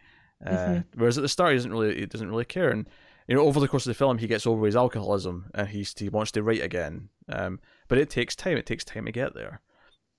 uh, 0.45 0.49
mm-hmm. 0.49 0.99
whereas 0.99 1.17
at 1.17 1.21
the 1.21 1.29
start, 1.29 1.51
he 1.51 1.57
doesn't 1.57 1.71
really 1.71 1.99
he 1.99 2.05
doesn't 2.05 2.29
really 2.29 2.45
care. 2.45 2.69
And 2.69 2.87
you 3.27 3.35
know, 3.35 3.43
over 3.43 3.59
the 3.59 3.67
course 3.67 3.85
of 3.85 3.91
the 3.91 3.97
film, 3.97 4.17
he 4.17 4.27
gets 4.27 4.45
over 4.45 4.65
his 4.65 4.75
alcoholism 4.75 5.49
and 5.53 5.67
he's 5.67 5.93
he 5.97 6.09
wants 6.09 6.31
to 6.33 6.43
write 6.43 6.61
again. 6.61 7.09
Um, 7.29 7.59
but 7.87 7.97
it 7.97 8.09
takes 8.09 8.35
time. 8.35 8.57
It 8.57 8.65
takes 8.65 8.83
time 8.83 9.05
to 9.05 9.11
get 9.11 9.33
there. 9.33 9.61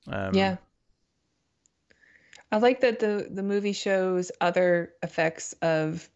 Um, 0.08 0.34
yeah. 0.34 0.56
I 2.52 2.58
like 2.58 2.80
that 2.80 3.00
the 3.00 3.28
the 3.30 3.42
movie 3.42 3.72
shows 3.72 4.30
other 4.40 4.92
effects 5.02 5.54
of 5.60 6.08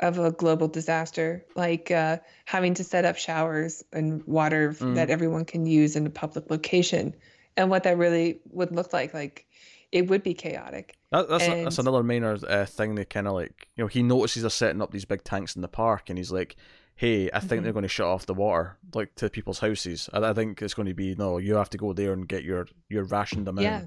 of 0.00 0.18
a 0.18 0.30
global 0.30 0.68
disaster, 0.68 1.44
like 1.54 1.90
uh, 1.90 2.18
having 2.44 2.74
to 2.74 2.84
set 2.84 3.06
up 3.06 3.16
showers 3.16 3.82
and 3.92 4.22
water 4.26 4.74
mm. 4.74 4.94
that 4.94 5.08
everyone 5.08 5.46
can 5.46 5.64
use 5.64 5.96
in 5.96 6.06
a 6.06 6.10
public 6.10 6.50
location, 6.50 7.14
and 7.56 7.70
what 7.70 7.84
that 7.84 7.96
really 7.96 8.40
would 8.50 8.74
look 8.74 8.92
like. 8.92 9.14
Like 9.14 9.46
it 9.92 10.08
would 10.08 10.22
be 10.22 10.34
chaotic. 10.34 10.95
That, 11.12 11.28
that's 11.28 11.44
and... 11.44 11.60
a, 11.60 11.64
that's 11.64 11.78
another 11.78 12.02
minor 12.02 12.38
uh, 12.48 12.66
thing. 12.66 12.94
They 12.94 13.04
kind 13.04 13.26
of 13.26 13.34
like 13.34 13.68
you 13.76 13.84
know 13.84 13.88
he 13.88 14.02
notices 14.02 14.42
they're 14.42 14.50
setting 14.50 14.82
up 14.82 14.90
these 14.90 15.04
big 15.04 15.24
tanks 15.24 15.56
in 15.56 15.62
the 15.62 15.68
park, 15.68 16.08
and 16.08 16.18
he's 16.18 16.32
like, 16.32 16.56
"Hey, 16.94 17.30
I 17.32 17.40
think 17.40 17.50
mm-hmm. 17.50 17.64
they're 17.64 17.72
going 17.72 17.82
to 17.84 17.88
shut 17.88 18.06
off 18.06 18.26
the 18.26 18.34
water 18.34 18.76
like 18.94 19.14
to 19.16 19.30
people's 19.30 19.60
houses. 19.60 20.08
I, 20.12 20.20
I, 20.20 20.32
think 20.32 20.60
it's 20.62 20.74
going 20.74 20.88
to 20.88 20.94
be 20.94 21.14
no, 21.14 21.38
you 21.38 21.54
have 21.54 21.70
to 21.70 21.78
go 21.78 21.92
there 21.92 22.12
and 22.12 22.28
get 22.28 22.44
your 22.44 22.66
your 22.88 23.04
rationed 23.04 23.48
amount." 23.48 23.64
Yeah, 23.64 23.84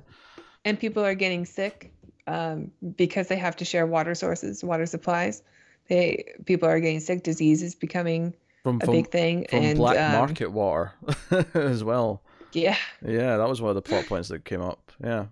and 0.65 0.79
people 0.79 1.03
are 1.03 1.15
getting 1.15 1.45
sick 1.45 1.93
um, 2.27 2.71
because 2.95 3.27
they 3.27 3.37
have 3.37 3.57
to 3.57 3.65
share 3.65 3.85
water 3.85 4.15
sources, 4.15 4.63
water 4.63 4.85
supplies 4.85 5.43
they 5.89 6.35
people 6.45 6.69
are 6.69 6.79
getting 6.79 7.01
sick. 7.01 7.23
Disease 7.23 7.61
is 7.61 7.75
becoming 7.75 8.33
from, 8.63 8.77
a 8.81 8.85
from, 8.85 8.93
big 8.93 9.11
thing. 9.11 9.45
From 9.49 9.59
and, 9.59 9.77
black 9.77 9.97
um, 9.97 10.13
market 10.13 10.51
water 10.51 10.93
as 11.53 11.83
well. 11.83 12.21
Yeah. 12.53 12.77
Yeah, 13.05 13.37
that 13.37 13.49
was 13.49 13.61
one 13.61 13.69
of 13.69 13.75
the 13.75 13.81
plot 13.81 14.05
points 14.05 14.29
that 14.29 14.45
came 14.45 14.61
up. 14.61 14.91
Yeah. 15.03 15.25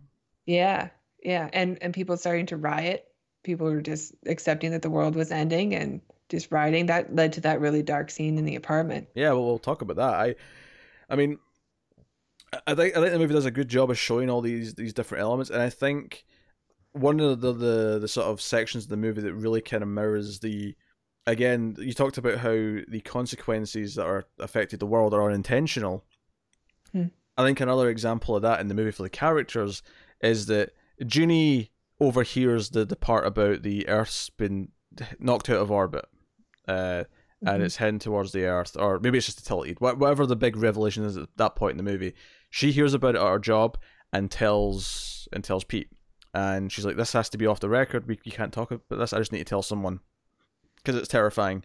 Yeah, 0.45 0.89
yeah, 1.27 1.49
and 1.51 1.77
and 1.81 1.93
people 1.93 2.15
starting 2.15 2.45
to 2.45 2.55
riot. 2.55 3.05
People 3.43 3.67
were 3.67 3.81
just 3.81 4.13
accepting 4.27 4.71
that 4.71 4.81
the 4.81 4.89
world 4.89 5.13
was 5.13 5.29
ending 5.29 5.75
and 5.75 5.99
just 6.29 6.49
rioting. 6.53 6.85
That 6.85 7.13
led 7.13 7.33
to 7.33 7.41
that 7.41 7.59
really 7.59 7.83
dark 7.83 8.09
scene 8.09 8.37
in 8.37 8.45
the 8.45 8.55
apartment. 8.55 9.09
Yeah, 9.13 9.33
well, 9.33 9.43
we'll 9.43 9.59
talk 9.59 9.81
about 9.81 9.97
that. 9.97 10.13
I, 10.13 10.35
I 11.09 11.17
mean, 11.17 11.37
I 12.65 12.75
think 12.75 12.95
I 12.95 13.01
think 13.01 13.11
the 13.11 13.19
movie 13.19 13.33
does 13.33 13.45
a 13.45 13.51
good 13.51 13.67
job 13.67 13.91
of 13.91 13.97
showing 13.97 14.29
all 14.29 14.39
these 14.39 14.75
these 14.75 14.93
different 14.93 15.21
elements, 15.21 15.49
and 15.49 15.61
I 15.61 15.69
think 15.69 16.23
one 16.93 17.19
of 17.19 17.41
the, 17.41 17.51
the 17.51 17.99
the 17.99 18.07
sort 18.07 18.27
of 18.27 18.39
sections 18.39 18.85
of 18.85 18.89
the 18.89 18.95
movie 18.95 19.19
that 19.19 19.33
really 19.33 19.59
kind 19.59 19.83
of 19.83 19.89
mirrors 19.89 20.39
the 20.39 20.77
again 21.25 21.75
you 21.77 21.91
talked 21.91 22.17
about 22.17 22.37
how 22.37 22.51
the 22.51 23.01
consequences 23.03 23.95
that 23.95 24.05
are 24.05 24.23
affected 24.39 24.79
the 24.79 24.85
world 24.85 25.13
are 25.13 25.29
unintentional 25.29 26.05
hmm. 26.93 27.07
I 27.37 27.43
think 27.43 27.59
another 27.59 27.89
example 27.89 28.37
of 28.37 28.43
that 28.43 28.61
in 28.61 28.69
the 28.69 28.73
movie 28.73 28.91
for 28.91 29.03
the 29.03 29.09
characters 29.09 29.83
is 30.21 30.45
that 30.45 30.71
Jeannie 31.05 31.71
overhears 31.99 32.69
the, 32.69 32.85
the 32.85 32.95
part 32.95 33.25
about 33.25 33.63
the 33.63 33.87
Earth's 33.87 34.29
been 34.29 34.69
knocked 35.19 35.49
out 35.49 35.57
of 35.57 35.71
orbit, 35.71 36.05
uh, 36.67 36.71
mm-hmm. 36.73 37.47
and 37.47 37.63
it's 37.63 37.77
heading 37.77 37.99
towards 37.99 38.31
the 38.31 38.45
Earth, 38.45 38.75
or 38.77 38.99
maybe 38.99 39.17
it's 39.17 39.27
just 39.27 39.41
a 39.41 39.45
tilted. 39.45 39.79
Whatever 39.79 40.25
the 40.25 40.35
big 40.35 40.55
revelation 40.55 41.03
is 41.03 41.17
at 41.17 41.29
that 41.37 41.55
point 41.55 41.71
in 41.71 41.77
the 41.77 41.91
movie, 41.91 42.13
she 42.49 42.71
hears 42.71 42.93
about 42.93 43.15
it 43.15 43.21
at 43.21 43.27
her 43.27 43.39
job 43.39 43.77
and 44.11 44.31
tells 44.31 45.27
and 45.33 45.43
tells 45.43 45.63
Pete, 45.63 45.89
and 46.33 46.71
she's 46.71 46.85
like, 46.85 46.97
"This 46.97 47.13
has 47.13 47.29
to 47.29 47.37
be 47.37 47.45
off 47.45 47.59
the 47.59 47.69
record. 47.69 48.07
We 48.07 48.19
you 48.23 48.31
can't 48.31 48.53
talk 48.53 48.71
about 48.71 48.97
this. 48.97 49.13
I 49.13 49.19
just 49.19 49.31
need 49.31 49.39
to 49.39 49.45
tell 49.45 49.63
someone 49.63 49.99
because 50.77 50.95
it's 50.95 51.07
terrifying." 51.07 51.63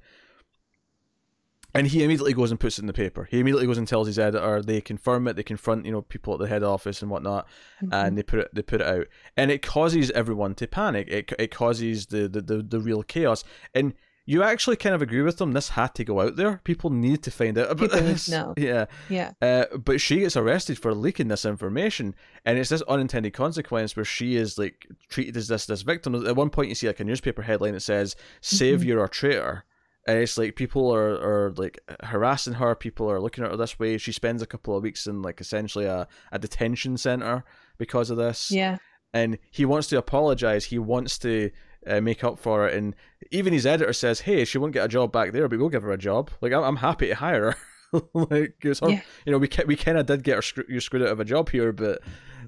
And 1.74 1.86
he 1.86 2.04
immediately 2.04 2.34
goes 2.34 2.50
and 2.50 2.60
puts 2.60 2.78
it 2.78 2.82
in 2.82 2.86
the 2.86 2.92
paper. 2.92 3.26
He 3.30 3.40
immediately 3.40 3.66
goes 3.66 3.78
and 3.78 3.88
tells 3.88 4.06
his 4.06 4.18
editor. 4.18 4.60
They 4.62 4.80
confirm 4.80 5.26
it. 5.26 5.36
They 5.36 5.42
confront, 5.42 5.86
you 5.86 5.92
know, 5.92 6.02
people 6.02 6.34
at 6.34 6.40
the 6.40 6.46
head 6.46 6.62
office 6.62 7.00
and 7.00 7.10
whatnot, 7.10 7.46
mm-hmm. 7.82 7.92
and 7.92 8.18
they 8.18 8.22
put 8.22 8.40
it. 8.40 8.54
They 8.54 8.62
put 8.62 8.80
it 8.80 8.86
out, 8.86 9.06
and 9.36 9.50
it 9.50 9.62
causes 9.62 10.10
everyone 10.10 10.54
to 10.56 10.66
panic. 10.66 11.08
It 11.08 11.32
it 11.38 11.50
causes 11.50 12.06
the 12.06 12.28
the 12.28 12.40
the, 12.40 12.62
the 12.62 12.80
real 12.80 13.02
chaos. 13.02 13.44
And 13.74 13.94
you 14.24 14.42
actually 14.42 14.76
kind 14.76 14.94
of 14.94 15.02
agree 15.02 15.22
with 15.22 15.38
them. 15.38 15.52
This 15.52 15.70
had 15.70 15.94
to 15.96 16.04
go 16.04 16.20
out 16.20 16.36
there. 16.36 16.60
People 16.62 16.90
need 16.90 17.22
to 17.24 17.30
find 17.30 17.58
out 17.58 17.70
about 17.70 17.90
People 17.90 18.06
this. 18.06 18.28
No. 18.28 18.54
Yeah. 18.62 18.86
Yeah. 19.08 19.32
Uh, 19.42 19.76
but 19.76 20.00
she 20.00 20.20
gets 20.20 20.36
arrested 20.36 20.78
for 20.78 20.94
leaking 20.94 21.28
this 21.28 21.44
information, 21.44 22.14
and 22.44 22.58
it's 22.58 22.70
this 22.70 22.82
unintended 22.82 23.32
consequence 23.32 23.96
where 23.96 24.04
she 24.04 24.36
is 24.36 24.58
like 24.58 24.86
treated 25.08 25.36
as 25.36 25.48
this 25.48 25.66
this 25.66 25.82
victim. 25.82 26.14
At 26.26 26.36
one 26.36 26.50
point, 26.50 26.68
you 26.68 26.74
see 26.74 26.86
like 26.86 27.00
a 27.00 27.04
newspaper 27.04 27.42
headline 27.42 27.72
that 27.72 27.80
says 27.80 28.14
"Savior 28.40 28.96
mm-hmm. 28.96 29.04
or 29.04 29.08
traitor." 29.08 29.64
And 30.06 30.18
it's 30.18 30.36
like 30.36 30.56
people 30.56 30.92
are, 30.92 31.14
are 31.14 31.52
like 31.56 31.78
harassing 32.02 32.54
her 32.54 32.74
people 32.74 33.10
are 33.10 33.20
looking 33.20 33.44
at 33.44 33.50
her 33.50 33.56
this 33.56 33.78
way. 33.78 33.98
She 33.98 34.12
spends 34.12 34.42
a 34.42 34.46
couple 34.46 34.76
of 34.76 34.82
weeks 34.82 35.06
in 35.06 35.22
like 35.22 35.40
essentially 35.40 35.84
a, 35.84 36.08
a 36.32 36.38
detention 36.38 36.96
center 36.96 37.44
because 37.78 38.10
of 38.10 38.16
this. 38.16 38.50
Yeah. 38.50 38.78
And 39.14 39.38
he 39.50 39.64
wants 39.64 39.88
to 39.88 39.98
apologize 39.98 40.64
he 40.64 40.78
wants 40.78 41.18
to 41.18 41.50
uh, 41.86 42.00
make 42.00 42.24
up 42.24 42.38
for 42.38 42.66
it. 42.66 42.74
And 42.74 42.96
even 43.30 43.52
his 43.52 43.66
editor 43.66 43.92
says 43.92 44.20
hey 44.20 44.44
she 44.44 44.58
won't 44.58 44.72
get 44.72 44.84
a 44.84 44.88
job 44.88 45.12
back 45.12 45.32
there 45.32 45.48
but 45.48 45.58
we'll 45.58 45.68
give 45.68 45.82
her 45.82 45.92
a 45.92 45.98
job. 45.98 46.30
Like 46.40 46.52
i'm, 46.52 46.64
I'm 46.64 46.76
happy 46.76 47.08
to 47.08 47.14
hire 47.14 47.52
her. 47.52 47.56
Like 48.14 48.54
her, 48.62 48.72
yeah. 48.88 49.02
you 49.26 49.32
know 49.32 49.36
we, 49.36 49.50
we 49.66 49.76
kind 49.76 49.98
of 49.98 50.06
did 50.06 50.24
get 50.24 50.42
her 50.42 50.64
you 50.66 50.80
screwed 50.80 51.02
out 51.02 51.08
of 51.08 51.20
a 51.20 51.26
job 51.26 51.50
here 51.50 51.72
but 51.72 52.00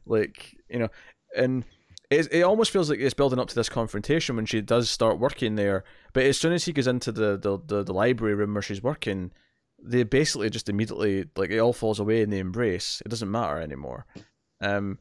like 0.07 0.57
you 0.71 0.79
know 0.79 0.89
and 1.37 1.67
it, 2.11 2.33
it 2.33 2.43
almost 2.43 2.71
feels 2.71 2.91
like 2.91 3.01
it's 3.01 3.15
building 3.15 3.39
up 3.39 3.49
to 3.49 3.55
this 3.55 3.69
confrontation 3.69 4.37
when 4.37 4.47
she 4.47 4.61
does 4.61 4.91
start 4.91 5.19
working 5.19 5.57
there. 5.57 5.85
But 6.13 6.25
as 6.25 6.39
soon 6.39 6.53
as 6.53 6.65
he 6.65 6.73
goes 6.73 6.87
into 6.87 7.13
the, 7.13 7.37
the, 7.37 7.59
the, 7.65 7.83
the 7.85 7.95
library 7.95 8.35
room 8.35 8.55
where 8.55 8.63
she's 8.63 8.83
working, 8.83 9.33
they 9.83 10.03
basically 10.03 10.51
just 10.51 10.69
immediately 10.69 11.27
like 11.37 11.51
it 11.51 11.59
all 11.59 11.73
falls 11.73 12.01
away 12.01 12.23
in 12.23 12.31
the 12.31 12.39
embrace. 12.39 13.03
It 13.05 13.09
doesn't 13.09 13.31
matter 13.31 13.59
anymore. 13.61 14.07
Um, 14.61 14.99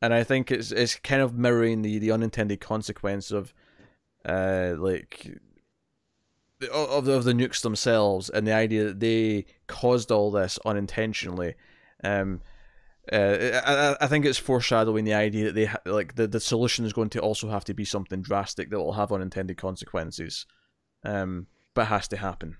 and 0.00 0.14
I 0.14 0.24
think 0.24 0.50
it's 0.50 0.70
it's 0.70 0.96
kind 0.96 1.22
of 1.22 1.34
mirroring 1.34 1.82
the, 1.82 1.98
the 1.98 2.12
unintended 2.12 2.60
consequence 2.60 3.30
of, 3.30 3.52
uh, 4.24 4.74
like 4.78 5.38
of 6.72 7.04
the, 7.04 7.12
of 7.12 7.24
the 7.24 7.32
nukes 7.32 7.62
themselves 7.62 8.28
and 8.30 8.46
the 8.46 8.52
idea 8.52 8.84
that 8.84 9.00
they 9.00 9.46
caused 9.66 10.10
all 10.10 10.30
this 10.30 10.58
unintentionally. 10.64 11.54
Um, 12.04 12.40
uh, 13.12 13.96
I, 14.00 14.04
I 14.04 14.06
think 14.08 14.24
it's 14.24 14.38
foreshadowing 14.38 15.04
the 15.04 15.14
idea 15.14 15.46
that 15.46 15.54
they 15.54 15.66
ha- 15.66 15.80
like 15.84 16.14
the, 16.14 16.26
the 16.26 16.40
solution 16.40 16.84
is 16.84 16.92
going 16.92 17.10
to 17.10 17.20
also 17.20 17.48
have 17.48 17.64
to 17.64 17.74
be 17.74 17.84
something 17.84 18.22
drastic 18.22 18.70
that 18.70 18.78
will 18.78 18.92
have 18.92 19.12
unintended 19.12 19.56
consequences, 19.56 20.46
um, 21.04 21.46
but 21.74 21.86
has 21.86 22.08
to 22.08 22.16
happen. 22.16 22.56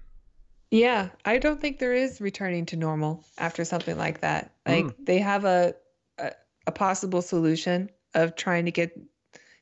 Yeah, 0.71 1.09
I 1.25 1.39
don't 1.39 1.61
think 1.61 1.79
there 1.79 1.95
is 1.95 2.21
returning 2.21 2.67
to 2.67 2.77
normal 2.77 3.25
after 3.39 3.65
something 3.65 3.97
like 3.97 4.21
that. 4.21 4.53
Like 4.67 4.85
mm. 4.85 4.95
they 4.99 5.19
have 5.19 5.45
a, 5.45 5.75
a 6.19 6.33
a 6.67 6.73
possible 6.73 7.23
solution 7.23 7.91
of 8.15 8.37
trying 8.37 8.67
to 8.67 8.71
get 8.71 8.99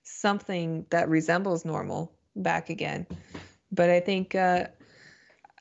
something 0.02 0.86
that 0.90 1.08
resembles 1.08 1.64
normal 1.64 2.12
back 2.34 2.70
again, 2.70 3.06
but 3.70 3.90
I 3.90 4.00
think 4.00 4.34
uh, 4.34 4.66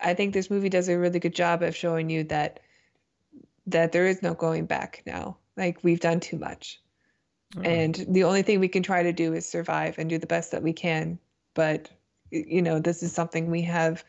I 0.02 0.14
think 0.14 0.34
this 0.34 0.50
movie 0.50 0.70
does 0.70 0.90
a 0.90 0.98
really 0.98 1.20
good 1.20 1.36
job 1.36 1.62
of 1.62 1.76
showing 1.76 2.10
you 2.10 2.24
that 2.26 2.60
that 3.68 3.92
there 3.92 4.06
is 4.06 4.22
no 4.22 4.34
going 4.34 4.66
back 4.66 5.04
now. 5.06 5.38
Like 5.58 5.84
we've 5.84 6.00
done 6.00 6.20
too 6.20 6.38
much. 6.38 6.82
And 7.64 8.06
the 8.10 8.24
only 8.26 8.42
thing 8.42 8.60
we 8.60 8.68
can 8.68 8.84
try 8.84 9.04
to 9.04 9.14
do 9.14 9.34
is 9.34 9.48
survive 9.48 9.98
and 9.98 10.10
do 10.10 10.18
the 10.18 10.28
best 10.28 10.52
that 10.52 10.64
we 10.64 10.74
can. 10.74 11.18
But 11.54 11.90
you 12.32 12.62
know, 12.62 12.80
this 12.80 13.02
is 13.02 13.14
something 13.14 13.50
we 13.50 13.62
have 13.62 14.04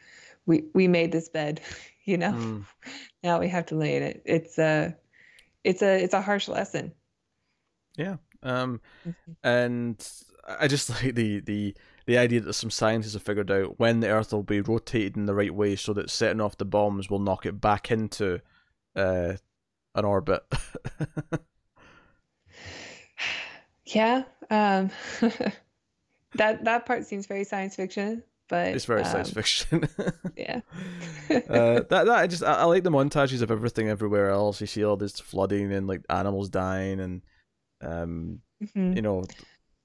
we 0.47 0.65
we 0.75 0.89
made 0.89 1.13
this 1.13 1.29
bed, 1.29 1.61
you 2.05 2.19
know. 2.19 2.33
Mm. 2.33 2.65
Now 3.23 3.41
we 3.41 3.49
have 3.49 3.67
to 3.67 3.75
lay 3.75 3.97
in 3.97 4.05
it. 4.05 4.23
It's 4.25 4.57
a 4.57 4.97
it's 5.65 5.83
a 5.83 6.03
it's 6.03 6.15
a 6.15 6.21
harsh 6.21 6.47
lesson. 6.47 6.93
Yeah. 7.97 8.17
Um 8.43 8.81
mm-hmm. 9.07 9.33
and 9.43 10.09
I 10.47 10.69
just 10.69 10.91
like 11.03 11.15
the 11.15 11.41
the 11.41 11.75
the 12.07 12.19
idea 12.19 12.41
that 12.41 12.53
some 12.53 12.71
scientists 12.71 13.15
have 13.15 13.23
figured 13.23 13.51
out 13.51 13.81
when 13.81 13.99
the 13.99 14.09
Earth 14.09 14.33
will 14.33 14.45
be 14.45 14.61
rotated 14.61 15.17
in 15.17 15.27
the 15.27 15.35
right 15.35 15.53
way 15.53 15.75
so 15.75 15.93
that 15.95 16.11
setting 16.11 16.41
off 16.41 16.57
the 16.57 16.65
bombs 16.65 17.11
will 17.11 17.19
knock 17.19 17.45
it 17.47 17.61
back 17.61 17.91
into 17.91 18.41
uh, 18.95 19.35
an 19.97 20.05
orbit. 20.05 20.45
yeah, 23.87 24.23
um, 24.51 24.91
that 26.35 26.65
that 26.65 26.87
part 26.87 27.07
seems 27.07 27.27
very 27.27 27.45
science 27.45 27.75
fiction, 27.75 28.23
but 28.49 28.69
it's 28.69 28.85
very 28.85 29.03
um, 29.03 29.11
science 29.11 29.31
fiction. 29.31 29.89
yeah, 30.37 30.61
uh, 31.31 31.81
that 31.81 31.89
that 31.89 32.09
I 32.09 32.27
just 32.27 32.45
I, 32.45 32.55
I, 32.55 32.65
like 32.65 32.85
the 32.85 32.91
montages 32.91 33.43
of 33.43 33.51
everything 33.51 33.89
everywhere 33.89 34.31
else. 34.31 34.61
You 34.61 34.67
see 34.67 34.85
all 34.85 34.97
this 34.97 35.19
flooding 35.19 35.73
and 35.73 35.87
like 35.87 36.03
animals 36.09 36.49
dying 36.51 37.01
and 37.01 37.23
um, 37.81 38.41
mm-hmm. 38.63 38.93
you 38.93 39.03
know 39.03 39.25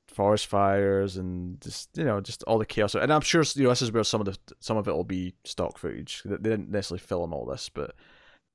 forest 0.07 0.47
fires 0.47 1.15
and 1.15 1.59
just 1.61 1.89
you 1.97 2.03
know 2.03 2.19
just 2.19 2.43
all 2.43 2.57
the 2.57 2.65
chaos 2.65 2.95
and 2.95 3.13
i'm 3.13 3.21
sure 3.21 3.45
you 3.55 3.63
know 3.63 3.69
this 3.69 3.81
is 3.81 3.93
where 3.93 4.03
some 4.03 4.19
of 4.19 4.25
the 4.25 4.37
some 4.59 4.75
of 4.75 4.85
it 4.85 4.91
will 4.91 5.05
be 5.05 5.33
stock 5.45 5.77
footage 5.77 6.21
they 6.25 6.35
didn't 6.35 6.69
necessarily 6.69 6.99
film 6.99 7.33
all 7.33 7.45
this 7.45 7.69
but 7.69 7.95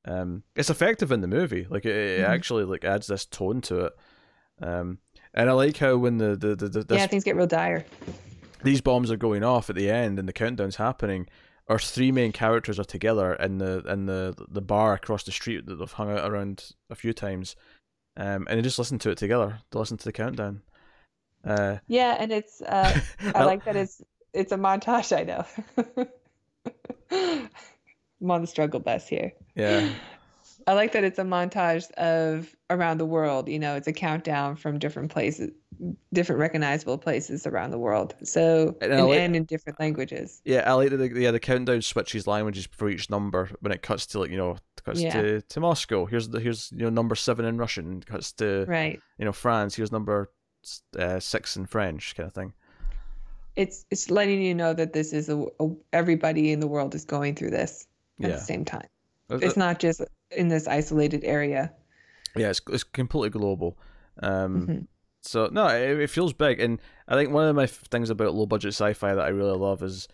um, 0.07 0.45
it's 0.55 0.71
effective 0.71 1.11
in 1.11 1.21
the 1.21 1.29
movie. 1.29 1.67
Like 1.69 1.85
it, 1.85 1.97
it 1.97 2.21
mm-hmm. 2.21 2.33
actually 2.33 2.65
like 2.65 2.85
adds 2.85 3.09
this 3.09 3.27
tone 3.27 3.61
to 3.63 3.87
it. 3.87 3.93
Um, 4.63 4.99
and 5.35 5.51
I 5.51 5.53
like 5.53 5.77
how 5.77 5.97
when 5.97 6.19
the 6.19 6.37
the, 6.37 6.55
the, 6.55 6.69
the 6.69 6.85
this, 6.85 6.99
yeah 6.99 7.07
things 7.07 7.25
get 7.25 7.37
real 7.37 7.47
dire. 7.47 7.85
These 8.63 8.81
bombs 8.81 9.11
are 9.11 9.17
going 9.17 9.45
off 9.45 9.69
at 9.69 9.77
the 9.77 9.91
end 9.91 10.19
and 10.19 10.29
the 10.29 10.33
countdown's 10.33 10.77
happening. 10.77 11.27
Our 11.69 11.79
three 11.79 12.13
main 12.13 12.33
characters 12.33 12.79
are 12.79 12.85
together 12.85 13.35
in 13.35 13.59
the 13.59 13.81
in 13.89 14.07
the 14.07 14.35
the 14.49 14.63
bar 14.63 14.95
across 14.95 15.25
the 15.25 15.33
street 15.33 15.67
that 15.67 15.77
they've 15.77 15.93
hung 15.93 16.11
out 16.11 16.31
around 16.31 16.73
a 16.89 16.95
few 16.95 17.13
times, 17.13 17.57
um, 18.17 18.47
and 18.49 18.59
they 18.59 18.63
just 18.63 18.79
listen 18.79 19.01
to 19.01 19.11
it 19.11 19.19
together. 19.19 19.59
They 19.71 19.79
listen 19.79 19.97
to 19.97 20.05
the 20.05 20.13
countdown. 20.13 20.63
Uh, 21.45 21.79
yeah, 21.89 22.17
and 22.19 22.31
it's 22.33 22.63
uh, 22.63 23.01
I 23.35 23.45
like 23.45 23.65
that 23.65 23.75
it's 23.75 24.01
it's 24.33 24.53
a 24.53 24.57
montage. 24.57 25.17
I 25.17 25.25
know. 27.11 27.49
I'm 28.21 28.31
on 28.31 28.41
the 28.41 28.47
struggle 28.47 28.81
bus 28.81 29.07
here. 29.09 29.33
Yeah. 29.55 29.89
I 30.69 30.73
like 30.73 30.93
that 30.93 31.05
it's 31.05 31.19
a 31.19 31.25
montage 31.25 31.91
of 31.93 32.55
around 32.71 32.99
the 32.99 33.07
world. 33.07 33.49
You 33.49 33.59
know, 33.59 33.77
it's 33.77 33.87
a 33.87 33.93
countdown 33.93 34.57
from 34.57 34.79
different 34.79 35.12
places, 35.12 35.53
different 36.12 36.41
recognizable 36.41 36.99
places 36.99 37.47
around 37.47 37.71
the 37.71 37.79
world. 37.79 38.14
So 38.25 38.77
and, 38.81 38.93
and, 38.93 39.07
like, 39.07 39.19
and 39.19 39.37
in 39.37 39.45
different 39.45 39.79
languages. 39.79 40.41
Yeah, 40.45 40.69
I 40.69 40.73
like 40.73 40.91
that. 40.91 40.97
The, 40.97 41.09
yeah, 41.21 41.31
the 41.31 41.39
countdown 41.39 41.83
switches 41.83 42.27
languages 42.27 42.69
for 42.73 42.89
each 42.89 43.11
number 43.11 43.51
when 43.61 43.71
it 43.71 43.83
cuts 43.83 44.07
to 44.07 44.19
like 44.19 44.31
you 44.31 44.37
know 44.37 44.57
cuts 44.85 45.01
yeah. 45.01 45.21
to, 45.21 45.41
to 45.41 45.61
Moscow. 45.61 46.07
Here's 46.07 46.31
the 46.31 46.41
here's 46.41 46.73
you 46.73 46.85
know 46.85 46.91
number 46.91 47.14
seven 47.14 47.45
in 47.45 47.59
Russian. 47.59 48.03
Cuts 48.03 48.33
to 48.35 48.64
right. 48.67 49.01
You 49.19 49.25
know 49.25 49.33
France. 49.33 49.77
Here's 49.77 49.93
number 49.93 50.33
uh, 50.99 51.21
six 51.21 51.57
in 51.57 51.67
French, 51.67 52.17
kind 52.17 52.27
of 52.27 52.35
thing 52.35 52.55
it's 53.57 53.87
it's 53.91 54.11
letting 54.11 54.43
you 54.43 54.55
know 54.55 54.75
that 54.75 54.93
this 54.93 55.12
is 55.12 55.29
a, 55.29 55.45
a, 55.61 55.69
everybody 55.93 56.53
in 56.53 56.61
the 56.61 56.67
world 56.67 56.95
is 56.95 57.05
going 57.05 57.35
through 57.35 57.51
this 57.51 57.87
at 58.23 58.31
yeah. 58.31 58.37
the 58.37 58.41
same 58.41 58.64
time. 58.64 58.87
Uh, 59.31 59.39
it's 59.39 59.57
not 59.57 59.79
just 59.79 60.03
in 60.31 60.49
this 60.49 60.67
isolated 60.69 61.25
area. 61.25 61.73
Yeah, 62.37 62.51
it's 62.51 62.61
it's 62.69 62.85
completely 62.85 63.31
global. 63.31 63.79
Um, 64.23 64.61
mm-hmm. 64.61 64.79
So 65.23 65.49
no, 65.51 65.67
it, 65.69 65.99
it, 66.01 66.11
feels 66.11 66.33
big, 66.33 66.61
and 66.61 66.81
I 67.09 67.14
think 67.14 67.33
one 67.33 67.49
of 67.49 67.57
my 67.57 67.67
things 67.67 68.11
about 68.11 68.35
low 68.35 68.47
budget 68.47 68.69
sci-fi 68.69 69.14
that 69.14 69.25
I 69.25 69.29
really 69.29 69.59
love 69.59 69.83
is 69.83 70.09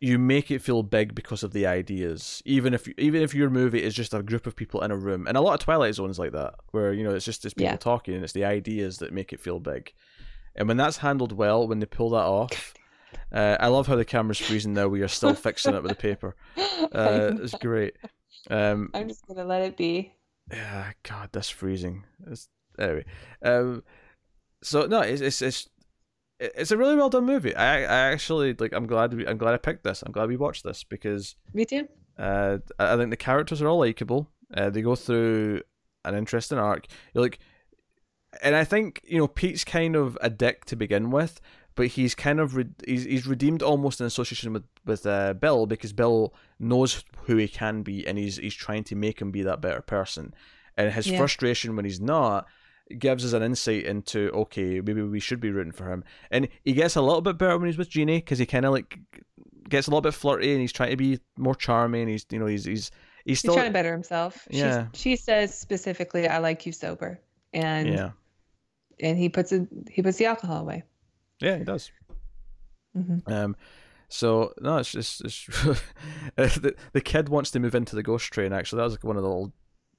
you 0.00 0.18
make 0.18 0.50
it 0.50 0.60
feel 0.60 0.82
big 0.82 1.14
because 1.14 1.42
of 1.42 1.52
the 1.52 1.66
ideas. 1.66 2.42
Even 2.44 2.74
if 2.74 2.88
even 2.98 3.22
if 3.22 3.34
your 3.34 3.50
movie 3.50 3.82
is 3.82 3.94
just 3.94 4.14
a 4.14 4.22
group 4.22 4.46
of 4.46 4.56
people 4.56 4.82
in 4.82 4.90
a 4.90 4.96
room, 4.96 5.26
and 5.26 5.36
a 5.36 5.40
lot 5.40 5.54
of 5.54 5.60
Twilight 5.60 5.94
Zones 5.94 6.18
like 6.18 6.32
that, 6.32 6.54
where 6.70 6.92
you 6.92 7.04
know 7.04 7.14
it's 7.14 7.24
just 7.24 7.44
it's 7.44 7.54
people 7.54 7.72
yeah. 7.72 7.76
talking, 7.76 8.14
and 8.14 8.24
it's 8.24 8.32
the 8.32 8.44
ideas 8.44 8.98
that 8.98 9.12
make 9.12 9.32
it 9.32 9.40
feel 9.40 9.60
big. 9.60 9.92
And 10.56 10.66
when 10.66 10.76
that's 10.76 10.98
handled 10.98 11.32
well, 11.32 11.68
when 11.68 11.78
they 11.78 11.86
pull 11.86 12.10
that 12.10 12.16
off, 12.24 12.74
uh, 13.32 13.56
I 13.60 13.68
love 13.68 13.86
how 13.86 13.96
the 13.96 14.04
camera's 14.04 14.38
freezing 14.38 14.74
now. 14.74 14.88
We 14.88 15.02
are 15.02 15.08
still 15.08 15.34
fixing 15.46 15.74
it 15.74 15.82
with 15.82 15.90
the 15.90 15.96
paper. 15.96 16.36
Uh, 16.56 17.32
it's 17.40 17.54
great. 17.54 17.94
Um, 18.50 18.90
I'm 18.94 19.08
just 19.08 19.26
gonna 19.26 19.44
let 19.44 19.62
it 19.62 19.76
be. 19.76 20.12
Yeah, 20.50 20.92
God, 21.02 21.30
that's 21.32 21.50
freezing. 21.50 22.04
It's, 22.26 22.48
anyway, 22.78 23.04
um, 23.42 23.82
so 24.62 24.86
no, 24.86 25.00
it's 25.00 25.20
it's 25.20 25.42
it's 25.42 25.68
it's 26.40 26.70
a 26.70 26.76
really 26.76 26.96
well 26.96 27.10
done 27.10 27.26
movie. 27.26 27.54
I 27.54 27.82
I 27.82 28.12
actually 28.12 28.54
like. 28.54 28.72
I'm 28.72 28.86
glad 28.86 29.14
we, 29.14 29.26
I'm 29.26 29.38
glad 29.38 29.54
I 29.54 29.58
picked 29.58 29.84
this. 29.84 30.02
I'm 30.02 30.12
glad 30.12 30.28
we 30.28 30.36
watched 30.36 30.64
this 30.64 30.84
because 30.84 31.36
me 31.52 31.64
too. 31.64 31.88
Uh, 32.18 32.58
I 32.78 32.96
think 32.96 33.10
the 33.10 33.16
characters 33.16 33.62
are 33.62 33.68
all 33.68 33.78
likable. 33.78 34.30
Uh, 34.52 34.70
they 34.70 34.82
go 34.82 34.96
through 34.96 35.62
an 36.04 36.14
interesting 36.14 36.58
arc. 36.58 36.86
You're 37.12 37.22
like, 37.22 37.38
and 38.42 38.54
I 38.54 38.64
think 38.64 39.00
you 39.04 39.18
know 39.18 39.28
Pete's 39.28 39.64
kind 39.64 39.96
of 39.96 40.16
a 40.20 40.30
dick 40.30 40.64
to 40.66 40.76
begin 40.76 41.10
with, 41.10 41.40
but 41.78 41.86
he's 41.86 42.14
kind 42.14 42.40
of 42.40 42.56
re- 42.56 42.66
he's 42.86 43.04
he's 43.04 43.26
redeemed 43.26 43.62
almost 43.62 44.00
in 44.00 44.06
association 44.06 44.52
with 44.52 44.64
with 44.84 45.06
uh, 45.06 45.32
Bill 45.32 45.64
because 45.66 45.92
Bill 45.94 46.34
knows 46.58 47.02
who 47.24 47.36
he 47.36 47.48
can 47.48 47.82
be, 47.82 48.06
and 48.06 48.18
he's 48.18 48.36
he's 48.36 48.54
trying 48.54 48.84
to 48.84 48.94
make 48.96 49.20
him 49.22 49.30
be 49.30 49.42
that 49.44 49.60
better 49.62 49.80
person, 49.80 50.34
and 50.76 50.92
his 50.92 51.06
Yeah. 51.06 51.16
frustration 51.18 51.74
when 51.76 51.84
he's 51.86 52.00
not 52.00 52.46
gives 52.98 53.24
us 53.24 53.32
an 53.34 53.42
insight 53.42 53.84
into 53.84 54.30
okay 54.32 54.80
maybe 54.80 55.02
we 55.02 55.20
should 55.20 55.40
be 55.40 55.50
rooting 55.50 55.72
for 55.72 55.92
him 55.92 56.02
and 56.30 56.48
he 56.64 56.72
gets 56.72 56.96
a 56.96 57.02
little 57.02 57.20
bit 57.20 57.36
better 57.36 57.58
when 57.58 57.66
he's 57.66 57.76
with 57.76 57.90
Jeannie 57.90 58.16
because 58.16 58.38
he 58.38 58.46
kind 58.46 58.64
of 58.64 58.72
like 58.72 58.98
gets 59.68 59.86
a 59.86 59.90
little 59.90 60.00
bit 60.00 60.14
flirty 60.14 60.52
and 60.52 60.60
he's 60.62 60.72
trying 60.72 60.88
to 60.88 60.96
be 60.96 61.20
more 61.36 61.54
charming 61.54 62.08
he's 62.08 62.24
you 62.30 62.38
know 62.38 62.46
he's 62.46 62.64
he's 62.64 62.90
he's 63.26 63.42
He's 63.42 63.52
trying 63.52 63.66
to 63.66 63.70
better 63.72 63.92
himself. 63.92 64.48
She's- 64.50 64.62
Yeah. 64.62 64.86
she 64.94 65.16
says 65.16 65.52
specifically, 65.54 66.26
"I 66.26 66.38
like 66.38 66.64
you 66.64 66.72
sober," 66.72 67.20
and 67.52 67.88
yeah 67.88 68.10
and 69.00 69.18
he 69.18 69.28
puts 69.28 69.52
it 69.52 69.68
he 69.90 70.00
puts 70.00 70.16
the 70.16 70.24
alcohol 70.24 70.62
away. 70.62 70.82
Yeah 71.40 71.58
he 71.58 71.64
does 71.64 71.90
hmm 72.94 73.18
Um, 73.26 73.56
so 74.08 74.54
no, 74.60 74.78
it's 74.78 74.90
just 74.90 75.22
it's, 75.24 75.46
the 76.36 76.74
the 76.92 77.00
kid 77.00 77.28
wants 77.28 77.50
to 77.52 77.60
move 77.60 77.74
into 77.74 77.94
the 77.94 78.02
ghost 78.02 78.32
train. 78.32 78.52
Actually, 78.52 78.78
that 78.78 78.84
was 78.84 78.92
like 78.94 79.04
one 79.04 79.16
of 79.16 79.22
the 79.22 79.28
little 79.28 79.52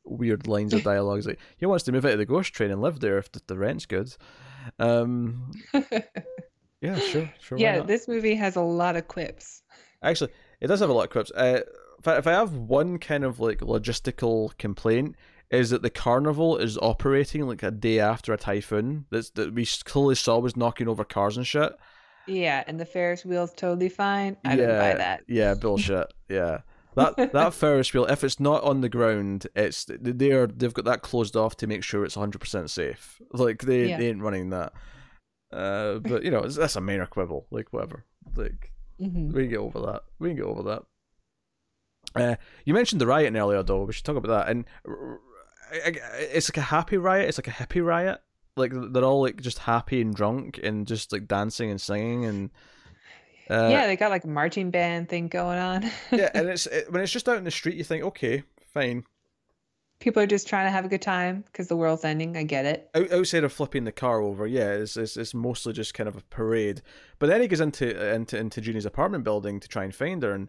weird 0.04 0.48
lines 0.48 0.74
of 0.74 0.84
dialogue. 0.84 1.26
Like 1.26 1.40
he 1.58 1.66
wants 1.68 1.84
to 1.86 1.92
move 1.92 2.06
into 2.06 2.18
the 2.18 2.26
ghost 2.26 2.54
train 2.54 2.72
and 2.72 2.82
live 2.82 3.00
there 3.00 3.20
if 3.20 3.32
the, 3.32 3.42
the 3.46 3.58
rent's 3.58 3.86
good. 3.86 4.16
Um, 4.80 5.52
yeah, 6.82 6.98
sure, 6.98 7.32
sure. 7.40 7.58
yeah, 7.60 7.82
this 7.82 8.08
movie 8.08 8.36
has 8.36 8.56
a 8.56 8.62
lot 8.62 8.96
of 8.96 9.08
quips. 9.08 9.62
Actually, 10.02 10.32
it 10.60 10.68
does 10.68 10.80
have 10.80 10.90
a 10.90 10.94
lot 10.94 11.04
of 11.04 11.10
quips. 11.12 11.32
Uh, 11.32 11.62
if 12.00 12.08
I, 12.08 12.18
if 12.18 12.26
I 12.28 12.32
have 12.32 12.54
one 12.54 12.98
kind 12.98 13.24
of 13.24 13.40
like 13.40 13.60
logistical 13.60 14.58
complaint, 14.58 15.16
is 15.52 15.70
that 15.72 15.82
the 15.82 15.90
carnival 15.90 16.58
is 16.58 16.78
operating 16.78 17.48
like 17.48 17.64
a 17.64 17.72
day 17.72 18.00
after 18.00 18.34
a 18.34 18.38
typhoon. 18.38 19.06
That's 19.10 19.30
that 19.32 19.54
we 19.54 19.66
clearly 19.86 20.16
saw 20.16 20.40
was 20.40 20.56
knocking 20.56 20.88
over 20.88 21.04
cars 21.04 21.38
and 21.38 21.46
shit. 21.48 21.74
Yeah, 22.28 22.64
and 22.68 22.80
the 22.80 22.86
Ferris 22.86 23.26
wheel's 23.26 23.54
totally 23.54 23.90
fine. 23.90 24.38
I 24.46 24.56
didn't 24.56 24.78
buy 24.78 24.94
that. 24.96 25.24
Yeah, 25.28 25.54
bullshit. 25.60 26.14
yeah. 26.30 26.60
That 26.96 27.32
that 27.34 27.54
Ferris 27.54 27.94
wheel, 27.94 28.06
if 28.06 28.24
it's 28.24 28.40
not 28.40 28.64
on 28.64 28.82
the 28.82 28.90
ground, 28.90 29.48
it's 29.56 29.86
they're 29.88 30.48
they've 30.48 30.74
got 30.74 30.86
that 30.86 31.02
closed 31.02 31.36
off 31.36 31.56
to 31.58 31.68
make 31.68 31.84
sure 31.84 32.04
it's 32.04 32.16
hundred 32.16 32.40
percent 32.40 32.70
safe. 32.70 33.22
Like 33.32 33.62
they, 33.62 33.90
Yeah. 33.90 33.98
they 33.98 34.10
ain't 34.10 34.22
running 34.22 34.50
that. 34.50 34.74
Uh, 35.52 36.00
but 36.00 36.24
you 36.24 36.30
know 36.32 36.40
it's, 36.40 36.56
that's 36.58 36.76
a 36.76 36.82
minor 36.82 37.06
quibble. 37.06 37.48
Like 37.52 37.72
whatever. 37.72 38.06
Like 38.36 38.72
hmm 39.00 39.28
we 39.32 39.44
can 39.44 39.50
get 39.50 39.60
over 39.60 39.80
that. 39.82 40.02
We 40.20 40.30
can 40.30 40.38
get 40.38 40.46
over 40.46 40.64
that. 40.64 40.84
Uh, 42.16 42.36
you 42.66 42.74
mentioned 42.74 43.00
the 43.00 43.08
rioting 43.08 43.38
earlier, 43.38 43.62
though. 43.64 43.84
We 43.84 43.94
should 43.94 44.04
talk 44.06 44.16
about 44.18 44.46
that. 44.46 44.50
And 44.52 44.66
r- 44.88 44.96
I- 44.96 44.98
I- 44.98 45.20
it's 45.72 46.50
like 46.50 46.58
a 46.58 46.62
happy 46.62 46.98
riot. 46.98 47.30
It's 47.30 47.38
like 47.38 47.48
a 47.48 47.52
hippie 47.52 47.86
riot. 47.86 48.22
Like 48.56 48.74
they're 48.74 49.04
all 49.04 49.22
like 49.22 49.42
just 49.42 49.60
happy 49.60 50.02
and 50.02 50.14
drunk 50.14 50.60
and 50.62 50.86
just 50.88 51.12
like 51.12 51.28
dancing 51.28 51.70
and 51.70 51.80
singing 51.80 52.26
and. 52.26 52.50
Uh, 53.50 53.70
yeah, 53.72 53.88
they 53.88 53.96
got 53.96 54.12
like 54.12 54.24
a 54.26 54.28
marching 54.28 54.70
band 54.70 55.10
thing 55.10 55.28
going 55.28 55.58
on. 55.58 55.84
yeah, 56.12 56.30
and 56.36 56.48
it's 56.50 56.68
it, 56.68 56.92
when 56.92 57.02
it's 57.02 57.12
just 57.12 57.28
out 57.28 57.38
in 57.38 57.44
the 57.44 57.52
street, 57.52 57.76
you 57.76 57.84
think, 57.84 58.04
okay, 58.04 58.44
fine. 58.74 59.04
People 60.00 60.22
are 60.22 60.28
just 60.28 60.48
trying 60.48 60.68
to 60.68 60.72
have 60.72 60.86
a 60.86 60.88
good 60.88 61.02
time 61.02 61.44
because 61.48 61.68
the 61.68 61.76
world's 61.76 62.06
ending. 62.06 62.38
I 62.38 62.44
get 62.44 62.66
it. 62.66 62.90
Out, 62.94 63.12
outside 63.12 63.44
of 63.44 63.52
flipping 63.52 63.86
the 63.86 63.92
car 63.92 64.22
over, 64.22 64.46
yeah, 64.46 64.70
it's, 64.70 64.96
it's 64.98 65.18
it's 65.18 65.34
mostly 65.34 65.74
just 65.74 65.96
kind 65.96 66.08
of 66.08 66.16
a 66.16 66.22
parade. 66.30 66.84
But 67.18 67.28
then 67.28 67.42
he 67.42 67.48
goes 67.48 67.60
into 67.60 68.14
into 68.14 68.38
into 68.38 68.62
Jeannie's 68.62 68.86
apartment 68.86 69.24
building 69.24 69.60
to 69.60 69.68
try 69.68 69.84
and 69.84 69.96
find 69.96 70.22
her, 70.22 70.32
and 70.32 70.48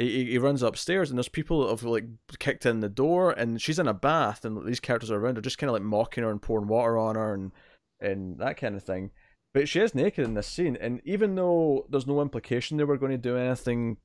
he, 0.00 0.24
he- 0.26 0.38
runs 0.38 0.62
upstairs, 0.62 1.10
and 1.10 1.18
there's 1.18 1.28
people 1.28 1.62
that 1.64 1.70
have 1.70 1.82
like 1.82 2.04
kicked 2.38 2.66
in 2.66 2.80
the 2.80 2.88
door, 2.88 3.30
and 3.32 3.60
she's 3.60 3.78
in 3.78 3.88
a 3.88 3.94
bath, 3.94 4.44
and 4.44 4.66
these 4.66 4.80
characters 4.80 5.10
are 5.10 5.18
around 5.18 5.36
her, 5.36 5.42
just 5.42 5.58
kind 5.58 5.68
of 5.68 5.74
like 5.74 5.82
mocking 5.82 6.24
her 6.24 6.30
and 6.30 6.40
pouring 6.42 6.68
water 6.68 6.96
on 6.98 7.14
her, 7.16 7.34
and 7.34 7.52
and 8.00 8.38
that 8.38 8.56
kind 8.56 8.74
of 8.76 8.82
thing. 8.82 9.10
But 9.52 9.68
she 9.68 9.80
is 9.80 9.94
naked 9.94 10.24
in 10.24 10.34
this 10.34 10.46
scene, 10.46 10.76
and 10.80 11.00
even 11.04 11.34
though 11.34 11.86
there's 11.90 12.06
no 12.06 12.20
implication 12.22 12.76
they 12.76 12.84
were 12.84 12.96
going 12.96 13.10
to 13.12 13.18
do 13.18 13.36
anything, 13.36 13.96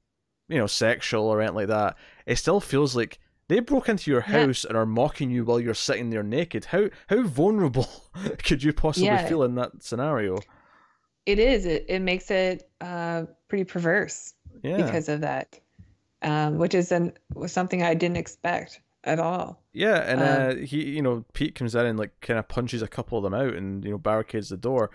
you 0.49 0.57
know, 0.57 0.67
sexual 0.67 1.25
or 1.27 1.39
anything 1.39 1.55
like 1.55 1.67
that, 1.67 1.95
it 2.25 2.37
still 2.37 2.59
feels 2.59 2.95
like 2.95 3.19
they 3.47 3.59
broke 3.59 3.87
into 3.87 4.09
your 4.09 4.23
Yeah. 4.27 4.45
house 4.45 4.65
and 4.65 4.75
are 4.75 4.87
mocking 4.87 5.29
you 5.29 5.45
while 5.45 5.59
you're 5.59 5.75
sitting 5.75 6.09
there 6.09 6.23
naked. 6.23 6.65
How 6.65 6.89
how 7.07 7.21
vulnerable 7.23 7.87
could 8.43 8.63
you 8.63 8.73
possibly 8.73 9.07
Yeah. 9.07 9.27
feel 9.27 9.43
in 9.43 9.53
that 9.55 9.83
scenario? 9.83 10.39
It 11.27 11.37
is. 11.39 11.65
It 11.67 11.85
it 11.87 11.99
makes 12.01 12.29
it 12.31 12.69
uh, 12.81 13.25
pretty 13.47 13.63
perverse 13.65 14.33
Yeah, 14.63 14.77
because 14.77 15.09
of 15.09 15.21
that, 15.21 15.59
um, 16.25 16.57
which 16.57 16.73
is 16.73 16.91
an 16.91 17.13
was 17.33 17.51
something 17.53 17.83
I 17.83 17.93
didn't 17.93 18.17
expect 18.17 18.81
at 19.03 19.19
all. 19.19 19.61
yeah, 19.71 19.97
and 19.97 20.21
um, 20.21 20.27
uh, 20.27 20.65
he, 20.65 20.83
you 20.83 21.01
know, 21.01 21.23
Pete 21.33 21.55
comes 21.55 21.75
in 21.75 21.85
and 21.85 21.99
like 21.99 22.19
kind 22.21 22.39
of 22.39 22.47
punches 22.47 22.81
a 22.81 22.87
couple 22.87 23.17
of 23.17 23.23
them 23.23 23.33
out 23.33 23.53
and 23.53 23.85
you 23.85 23.91
know 23.91 23.97
barricades 23.97 24.49
the 24.49 24.57
door. 24.57 24.89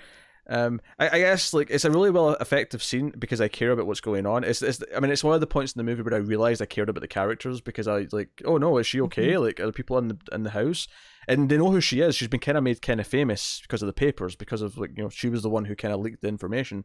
Um, 0.49 0.81
I, 0.99 1.09
I 1.11 1.19
guess 1.21 1.55
like 1.55 1.71
it's 1.71 1.85
a 1.85 1.91
really 1.93 2.11
well 2.11 2.33
effective 2.35 2.83
scene 2.83 3.13
because 3.17 3.41
I 3.41 3.47
care 3.47 3.71
about 3.71 3.87
what's 3.87 4.01
going 4.01 4.27
on. 4.27 4.43
It's, 4.43 4.63
it's 4.63 4.83
I 4.95 4.99
mean 4.99 5.13
it's 5.13 5.23
one 5.23 5.35
of 5.35 5.41
the 5.41 5.47
points 5.47 5.73
in 5.73 5.79
the 5.79 5.85
movie 5.85 6.03
where 6.03 6.15
I 6.15 6.19
realized 6.19 6.61
I 6.61 6.67
cared 6.67 6.89
about 6.89 7.03
the 7.03 7.09
characters 7.09 7.61
because 7.61 7.87
I 7.87 8.09
like 8.11 8.43
oh 8.45 8.57
no 8.57 8.77
is 8.79 8.87
she 8.87 9.01
okay 9.03 9.39
like 9.39 9.61
are 9.61 9.67
the 9.67 9.73
people 9.73 9.97
in 9.99 10.09
the 10.09 10.19
in 10.33 10.43
the 10.43 10.51
house 10.51 10.89
and 11.29 11.49
they 11.49 11.57
know 11.57 11.71
who 11.71 11.81
she 11.81 12.01
is. 12.01 12.17
She's 12.17 12.27
been 12.27 12.41
kind 12.41 12.59
of 12.59 12.65
made 12.65 12.83
kind 12.83 12.99
of 12.99 13.07
famous 13.07 13.61
because 13.63 13.83
of 13.83 13.87
the 13.87 13.93
papers 13.93 14.35
because 14.35 14.61
of 14.63 14.77
like 14.77 14.91
you 14.97 15.05
know 15.05 15.09
she 15.09 15.29
was 15.29 15.43
the 15.43 15.51
one 15.51 15.67
who 15.67 15.77
kind 15.77 15.95
of 15.95 16.01
leaked 16.01 16.23
the 16.23 16.29
information. 16.29 16.85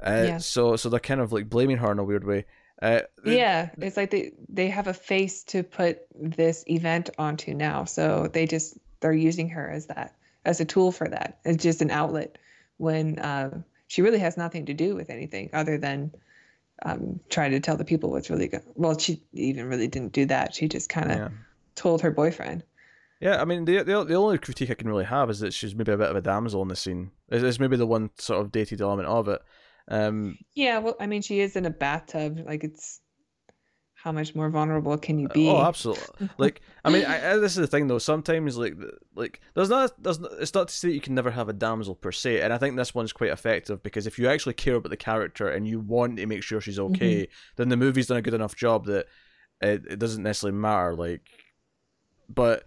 Uh, 0.00 0.22
Yeah. 0.26 0.38
So 0.38 0.76
so 0.76 0.88
they're 0.88 1.00
kind 1.00 1.20
of 1.20 1.32
like 1.32 1.48
blaming 1.48 1.78
her 1.78 1.90
in 1.90 1.98
a 1.98 2.04
weird 2.04 2.24
way. 2.24 2.44
Uh, 2.80 3.00
Yeah, 3.24 3.70
it's 3.78 3.96
like 3.96 4.10
they 4.10 4.32
they 4.48 4.68
have 4.68 4.86
a 4.86 4.94
face 4.94 5.44
to 5.44 5.62
put 5.62 6.00
this 6.14 6.64
event 6.66 7.10
onto 7.18 7.54
now, 7.54 7.84
so 7.84 8.28
they 8.32 8.46
just 8.46 8.76
they're 9.00 9.12
using 9.12 9.48
her 9.50 9.70
as 9.70 9.86
that 9.86 10.14
as 10.44 10.60
a 10.60 10.64
tool 10.64 10.92
for 10.92 11.08
that. 11.08 11.38
It's 11.44 11.62
just 11.62 11.82
an 11.82 11.90
outlet 11.90 12.38
when 12.76 13.18
uh, 13.18 13.62
she 13.86 14.02
really 14.02 14.18
has 14.18 14.36
nothing 14.36 14.66
to 14.66 14.74
do 14.74 14.94
with 14.94 15.10
anything 15.10 15.50
other 15.52 15.78
than 15.78 16.12
um, 16.84 17.20
trying 17.28 17.52
to 17.52 17.60
tell 17.60 17.76
the 17.76 17.84
people 17.84 18.10
what's 18.10 18.30
really 18.30 18.48
good. 18.48 18.62
Well, 18.74 18.98
she 18.98 19.22
even 19.32 19.68
really 19.68 19.88
didn't 19.88 20.12
do 20.12 20.26
that. 20.26 20.54
She 20.54 20.68
just 20.68 20.88
kind 20.88 21.12
of 21.12 21.18
yeah. 21.18 21.28
told 21.74 22.02
her 22.02 22.10
boyfriend. 22.10 22.64
Yeah, 23.20 23.40
I 23.40 23.44
mean, 23.44 23.64
the, 23.64 23.82
the 23.82 24.04
the 24.04 24.14
only 24.14 24.38
critique 24.38 24.70
I 24.70 24.74
can 24.74 24.88
really 24.88 25.04
have 25.04 25.30
is 25.30 25.38
that 25.40 25.54
she's 25.54 25.74
maybe 25.74 25.92
a 25.92 25.96
bit 25.96 26.10
of 26.10 26.16
a 26.16 26.20
damsel 26.20 26.62
in 26.62 26.68
the 26.68 26.76
scene. 26.76 27.10
Is 27.30 27.42
is 27.42 27.60
maybe 27.60 27.76
the 27.76 27.86
one 27.86 28.10
sort 28.18 28.40
of 28.40 28.52
dated 28.52 28.80
element 28.80 29.08
of 29.08 29.28
it. 29.28 29.40
Um, 29.88 30.38
Yeah, 30.54 30.78
well, 30.78 30.96
I 31.00 31.06
mean, 31.06 31.22
she 31.22 31.40
is 31.40 31.56
in 31.56 31.66
a 31.66 31.70
bathtub. 31.70 32.40
Like, 32.46 32.64
it's 32.64 33.00
how 33.94 34.12
much 34.12 34.34
more 34.34 34.50
vulnerable 34.50 34.98
can 34.98 35.18
you 35.18 35.28
be? 35.28 35.48
oh, 35.48 35.62
absolutely. 35.62 36.28
like, 36.38 36.60
I 36.84 36.90
mean, 36.90 37.06
I, 37.06 37.32
I- 37.32 37.36
this 37.38 37.52
is 37.52 37.56
the 37.58 37.66
thing 37.66 37.86
though. 37.86 37.98
Sometimes, 37.98 38.56
like, 38.58 38.74
like 39.14 39.40
there's 39.54 39.70
not, 39.70 40.02
there's 40.02 40.20
not, 40.20 40.32
it's 40.40 40.52
not 40.52 40.68
to 40.68 40.74
say 40.74 40.88
that 40.88 40.94
you 40.94 41.00
can 41.00 41.14
never 41.14 41.30
have 41.30 41.48
a 41.48 41.54
damsel 41.54 41.94
per 41.94 42.12
se, 42.12 42.42
and 42.42 42.52
I 42.52 42.58
think 42.58 42.76
this 42.76 42.94
one's 42.94 43.12
quite 43.14 43.30
effective 43.30 43.82
because 43.82 44.06
if 44.06 44.18
you 44.18 44.28
actually 44.28 44.54
care 44.54 44.74
about 44.74 44.90
the 44.90 44.96
character 44.98 45.48
and 45.48 45.66
you 45.66 45.80
want 45.80 46.18
to 46.18 46.26
make 46.26 46.42
sure 46.42 46.60
she's 46.60 46.78
okay, 46.78 47.28
then 47.56 47.70
the 47.70 47.76
movie's 47.78 48.08
done 48.08 48.18
a 48.18 48.22
good 48.22 48.34
enough 48.34 48.54
job 48.56 48.84
that 48.86 49.06
it, 49.62 49.84
it 49.88 49.98
doesn't 49.98 50.22
necessarily 50.22 50.58
matter. 50.58 50.94
Like, 50.94 51.22
but 52.28 52.64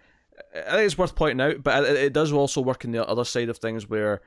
I 0.56 0.72
think 0.72 0.86
it's 0.86 0.98
worth 0.98 1.16
pointing 1.16 1.42
out. 1.42 1.62
But 1.62 1.84
it, 1.84 1.98
it 1.98 2.14
does 2.14 2.32
also 2.32 2.62
work 2.62 2.84
in 2.84 2.92
the 2.92 3.08
other 3.08 3.26
side 3.26 3.50
of 3.50 3.58
things 3.58 3.88
where 3.88 4.22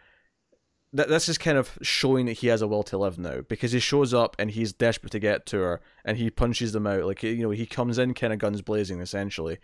th- 0.96 1.08
this 1.08 1.28
is 1.28 1.38
kind 1.38 1.58
of 1.58 1.78
showing 1.82 2.26
that 2.26 2.34
he 2.34 2.48
has 2.48 2.62
a 2.62 2.66
will 2.68 2.82
to 2.84 2.98
live 2.98 3.18
now 3.18 3.40
because 3.48 3.72
he 3.72 3.80
shows 3.80 4.12
up 4.14 4.36
and 4.38 4.50
he's 4.50 4.72
desperate 4.72 5.12
to 5.12 5.18
get 5.18 5.46
to 5.46 5.58
her 5.58 5.80
and 6.04 6.16
he 6.16 6.30
punches 6.30 6.72
them 6.72 6.86
out. 6.86 7.04
Like 7.04 7.22
you 7.22 7.42
know, 7.42 7.50
he 7.50 7.66
comes 7.66 7.98
in 7.98 8.14
kind 8.14 8.32
of 8.32 8.38
guns 8.38 8.62
blazing 8.62 9.00
essentially. 9.00 9.58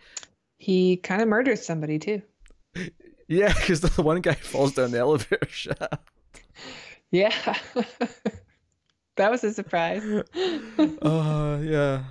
He 0.57 0.97
kind 0.97 1.21
of 1.21 1.27
murders 1.27 1.65
somebody 1.65 1.99
too. 1.99 2.21
Yeah, 3.29 3.51
because 3.53 3.81
the 3.81 4.01
one 4.01 4.21
guy 4.21 4.33
falls 4.35 4.73
down 4.73 4.91
the 4.91 4.99
elevator 4.99 5.39
shaft. 5.49 6.09
Yeah. 7.11 7.33
that 9.17 9.29
was 9.31 9.43
a 9.43 9.53
surprise. 9.53 10.01
Uh, 10.77 11.59
yeah. 11.61 12.03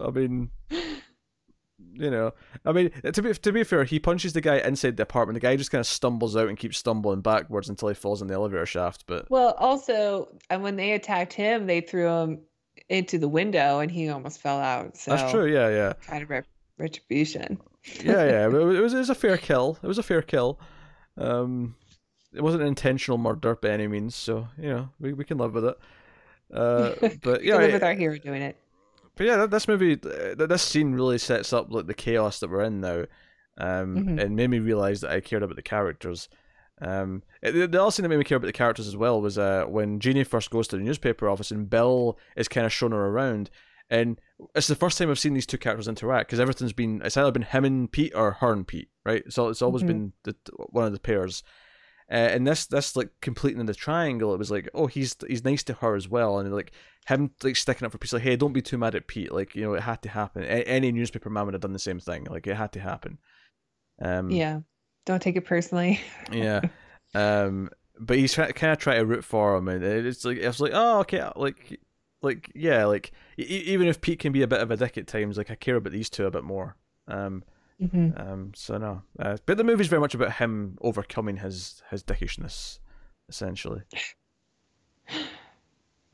I 0.00 0.10
mean, 0.10 0.50
you 1.98 2.10
know, 2.10 2.32
I 2.64 2.72
mean, 2.72 2.90
to 3.12 3.22
be 3.22 3.32
to 3.34 3.52
be 3.52 3.64
fair, 3.64 3.84
he 3.84 3.98
punches 3.98 4.32
the 4.32 4.40
guy 4.40 4.58
inside 4.58 4.96
the 4.96 5.02
apartment. 5.02 5.34
The 5.34 5.40
guy 5.46 5.56
just 5.56 5.70
kind 5.70 5.80
of 5.80 5.86
stumbles 5.86 6.36
out 6.36 6.48
and 6.48 6.56
keeps 6.56 6.78
stumbling 6.78 7.20
backwards 7.20 7.68
until 7.68 7.88
he 7.88 7.94
falls 7.94 8.22
in 8.22 8.28
the 8.28 8.34
elevator 8.34 8.66
shaft. 8.66 9.04
But 9.06 9.30
Well, 9.30 9.54
also, 9.58 10.28
and 10.48 10.62
when 10.62 10.76
they 10.76 10.92
attacked 10.92 11.32
him, 11.32 11.66
they 11.66 11.80
threw 11.80 12.08
him 12.08 12.40
into 12.88 13.18
the 13.18 13.28
window 13.28 13.80
and 13.80 13.90
he 13.90 14.08
almost 14.08 14.40
fell 14.40 14.58
out. 14.58 14.96
So 14.96 15.10
that's 15.10 15.30
true. 15.32 15.46
Yeah, 15.52 15.68
yeah, 15.68 15.92
kind 16.06 16.22
of 16.22 16.30
re- 16.30 16.42
retribution. 16.78 17.58
yeah, 18.02 18.24
yeah. 18.24 18.44
It 18.46 18.52
was, 18.52 18.76
it 18.76 18.80
was 18.80 18.94
it 18.94 18.98
was 18.98 19.10
a 19.10 19.14
fair 19.14 19.36
kill. 19.36 19.78
It 19.82 19.86
was 19.86 19.98
a 19.98 20.02
fair 20.02 20.22
kill. 20.22 20.60
Um, 21.16 21.74
it 22.32 22.42
wasn't 22.42 22.62
an 22.62 22.68
intentional 22.68 23.18
murder 23.18 23.56
by 23.56 23.70
any 23.70 23.88
means, 23.88 24.14
so 24.14 24.48
you 24.56 24.68
know 24.68 24.88
we, 25.00 25.12
we 25.12 25.24
can 25.24 25.38
live 25.38 25.54
with 25.54 25.64
it. 25.64 25.78
Uh, 26.52 26.92
but 27.22 27.42
yeah, 27.42 27.56
live 27.56 27.72
with 27.72 27.82
our 27.82 27.94
hero 27.94 28.16
doing 28.18 28.42
it. 28.42 28.56
But 29.18 29.26
yeah, 29.26 29.36
that, 29.36 29.50
this 29.50 29.68
movie, 29.68 29.98
uh, 30.02 30.46
this 30.46 30.62
scene 30.62 30.92
really 30.94 31.18
sets 31.18 31.52
up 31.52 31.66
like 31.70 31.86
the 31.86 31.94
chaos 31.94 32.40
that 32.40 32.48
we're 32.50 32.62
in 32.62 32.80
now, 32.80 33.04
um, 33.58 33.96
Mhm. 33.96 34.22
and 34.22 34.36
made 34.36 34.48
me 34.50 34.60
realize 34.60 35.00
that 35.02 35.10
I 35.10 35.20
cared 35.20 35.42
about 35.42 35.56
the 35.56 35.62
characters. 35.62 36.28
Um, 36.80 37.24
it- 37.42 37.52
the, 37.52 37.66
the 37.66 37.82
other 37.82 37.90
thing 37.90 38.04
that 38.04 38.08
made 38.08 38.18
me 38.18 38.24
care 38.24 38.36
about 38.36 38.46
the 38.46 38.52
characters 38.52 38.86
as 38.86 38.96
well 38.96 39.20
was 39.20 39.36
uh, 39.36 39.64
when 39.66 39.98
Jeannie 39.98 40.22
first 40.24 40.50
goes 40.50 40.68
to 40.68 40.76
the 40.76 40.82
newspaper 40.84 41.28
office 41.28 41.50
and 41.50 41.68
Bill 41.68 42.16
is 42.36 42.46
kind 42.48 42.64
of 42.64 42.72
showing 42.72 42.92
her 42.92 43.06
around, 43.06 43.50
and 43.90 44.20
it's 44.54 44.68
the 44.68 44.76
first 44.76 44.96
time 44.96 45.10
I've 45.10 45.18
seen 45.18 45.34
these 45.34 45.46
two 45.46 45.58
characters 45.58 45.88
interact 45.88 46.28
because 46.28 46.38
everything's 46.38 46.72
been 46.72 47.02
it's 47.04 47.16
either 47.16 47.32
been 47.32 47.42
him 47.42 47.64
and 47.64 47.90
Pete 47.90 48.12
or 48.14 48.30
her 48.34 48.52
and 48.52 48.66
Pete, 48.66 48.90
right? 49.04 49.24
So 49.32 49.48
it's 49.48 49.62
always 49.62 49.82
Mhm. 49.82 49.86
been 49.88 50.12
the, 50.22 50.36
one 50.70 50.84
of 50.86 50.92
the 50.92 51.00
pairs. 51.00 51.42
Uh, 52.10 52.14
and 52.14 52.46
this 52.46 52.64
this 52.66 52.94
like 52.96 53.10
completing 53.20 53.66
the 53.66 53.74
triangle, 53.74 54.32
it 54.32 54.38
was 54.38 54.50
like, 54.50 54.68
oh, 54.72 54.86
he's 54.86 55.16
he's 55.26 55.44
nice 55.44 55.62
to 55.64 55.74
her 55.74 55.94
as 55.96 56.08
well, 56.08 56.38
and 56.38 56.54
like 56.54 56.70
him 57.08 57.30
like 57.42 57.56
sticking 57.56 57.84
up 57.86 57.92
for 57.92 57.98
Pete, 57.98 58.12
like, 58.12 58.22
hey, 58.22 58.36
don't 58.36 58.52
be 58.52 58.62
too 58.62 58.78
mad 58.78 58.94
at 58.94 59.06
Pete, 59.06 59.32
like 59.32 59.54
you 59.54 59.62
know, 59.62 59.74
it 59.74 59.82
had 59.82 60.02
to 60.02 60.08
happen. 60.08 60.42
A- 60.42 60.68
any 60.68 60.92
newspaper 60.92 61.30
man 61.30 61.46
would 61.46 61.54
have 61.54 61.60
done 61.62 61.72
the 61.72 61.78
same 61.78 62.00
thing, 62.00 62.24
like 62.30 62.46
it 62.46 62.56
had 62.56 62.72
to 62.72 62.80
happen. 62.80 63.18
Um, 64.00 64.30
Yeah. 64.30 64.60
Don't 65.06 65.20
take 65.22 65.36
it 65.36 65.44
personally. 65.46 66.00
yeah. 66.32 66.60
Um, 67.14 67.70
but 67.98 68.18
he's 68.18 68.34
trying 68.34 68.52
kind 68.52 68.72
of 68.72 68.78
try 68.78 68.96
to 68.96 69.06
root 69.06 69.24
for 69.24 69.56
him, 69.56 69.68
and 69.68 69.82
it's 69.82 70.24
like 70.24 70.36
it's 70.36 70.60
like 70.60 70.72
oh 70.74 71.00
okay, 71.00 71.26
like 71.34 71.80
like 72.20 72.50
yeah, 72.54 72.84
like 72.84 73.12
e- 73.38 73.42
even 73.42 73.88
if 73.88 74.00
Pete 74.00 74.18
can 74.18 74.32
be 74.32 74.42
a 74.42 74.46
bit 74.46 74.60
of 74.60 74.70
a 74.70 74.76
dick 74.76 74.98
at 74.98 75.06
times, 75.06 75.38
like 75.38 75.50
I 75.50 75.54
care 75.54 75.76
about 75.76 75.92
these 75.92 76.10
two 76.10 76.26
a 76.26 76.30
bit 76.30 76.44
more. 76.44 76.76
Um, 77.08 77.42
hmm 77.80 78.10
um, 78.16 78.52
so 78.54 78.76
no, 78.76 79.02
uh, 79.18 79.38
but 79.46 79.56
the 79.56 79.64
movie's 79.64 79.86
very 79.86 80.00
much 80.00 80.14
about 80.14 80.34
him 80.34 80.76
overcoming 80.82 81.38
his 81.38 81.82
his 81.90 82.04
dickishness, 82.04 82.78
essentially. 83.28 83.82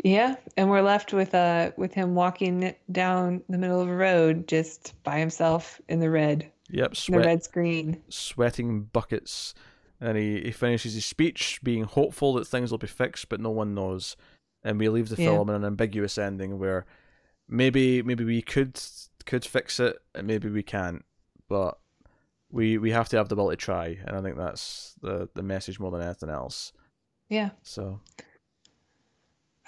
Yeah, 0.04 0.36
and 0.58 0.68
we're 0.70 0.82
left 0.82 1.12
with 1.14 1.34
uh 1.34 1.72
with 1.78 1.94
him 1.94 2.14
walking 2.14 2.74
down 2.92 3.42
the 3.48 3.56
middle 3.58 3.80
of 3.80 3.88
a 3.88 3.96
road 3.96 4.46
just 4.46 4.92
by 5.02 5.18
himself 5.18 5.80
in 5.88 5.98
the 5.98 6.10
red, 6.10 6.52
Yep, 6.68 6.94
the 7.08 7.18
red 7.18 7.42
screen. 7.42 8.02
sweating 8.10 8.82
buckets, 8.84 9.54
and 10.00 10.18
he, 10.18 10.42
he 10.42 10.50
finishes 10.50 10.92
his 10.94 11.06
speech 11.06 11.58
being 11.62 11.84
hopeful 11.84 12.34
that 12.34 12.46
things 12.46 12.70
will 12.70 12.78
be 12.78 12.86
fixed, 12.86 13.30
but 13.30 13.40
no 13.40 13.50
one 13.50 13.74
knows. 13.74 14.14
And 14.62 14.78
we 14.78 14.88
leave 14.90 15.08
the 15.08 15.20
Yeah. 15.20 15.30
film 15.30 15.48
in 15.48 15.56
an 15.56 15.64
ambiguous 15.64 16.18
ending 16.18 16.58
where 16.58 16.84
maybe 17.48 18.02
maybe 18.02 18.24
we 18.24 18.42
could 18.42 18.78
could 19.24 19.44
fix 19.46 19.80
it, 19.80 19.96
and 20.14 20.26
maybe 20.26 20.50
we 20.50 20.62
can't, 20.62 21.02
but 21.48 21.78
we 22.50 22.76
we 22.76 22.90
have 22.90 23.08
to 23.08 23.16
have 23.16 23.30
the 23.30 23.36
will 23.36 23.48
to 23.48 23.56
try, 23.56 23.98
and 24.06 24.14
I 24.18 24.20
think 24.20 24.36
that's 24.36 24.96
the 25.00 25.30
the 25.32 25.42
message 25.42 25.80
more 25.80 25.90
than 25.90 26.02
anything 26.02 26.28
else. 26.28 26.74
Yeah, 27.30 27.50
So 27.62 28.00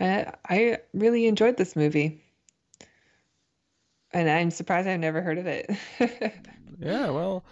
I 0.01 0.33
I 0.49 0.79
really 0.95 1.27
enjoyed 1.27 1.57
this 1.57 1.77
movie, 1.77 2.23
and 4.13 4.29
I'm 4.29 4.51
surprised 4.51 4.89
I've 4.89 5.01
never 5.01 5.23
heard 5.23 5.39
of 5.39 5.47
it. 5.47 5.71
yeah, 6.79 7.11
well, 7.11 7.45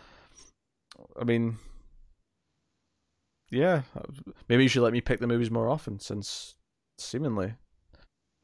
I 1.20 1.24
mean, 1.24 1.58
yeah, 3.50 3.82
maybe 4.48 4.62
you 4.64 4.68
should 4.68 4.82
let 4.82 4.92
me 4.92 5.00
pick 5.00 5.20
the 5.20 5.26
movies 5.26 5.50
more 5.50 5.68
often, 5.68 5.98
since 5.98 6.56
seemingly 6.98 7.54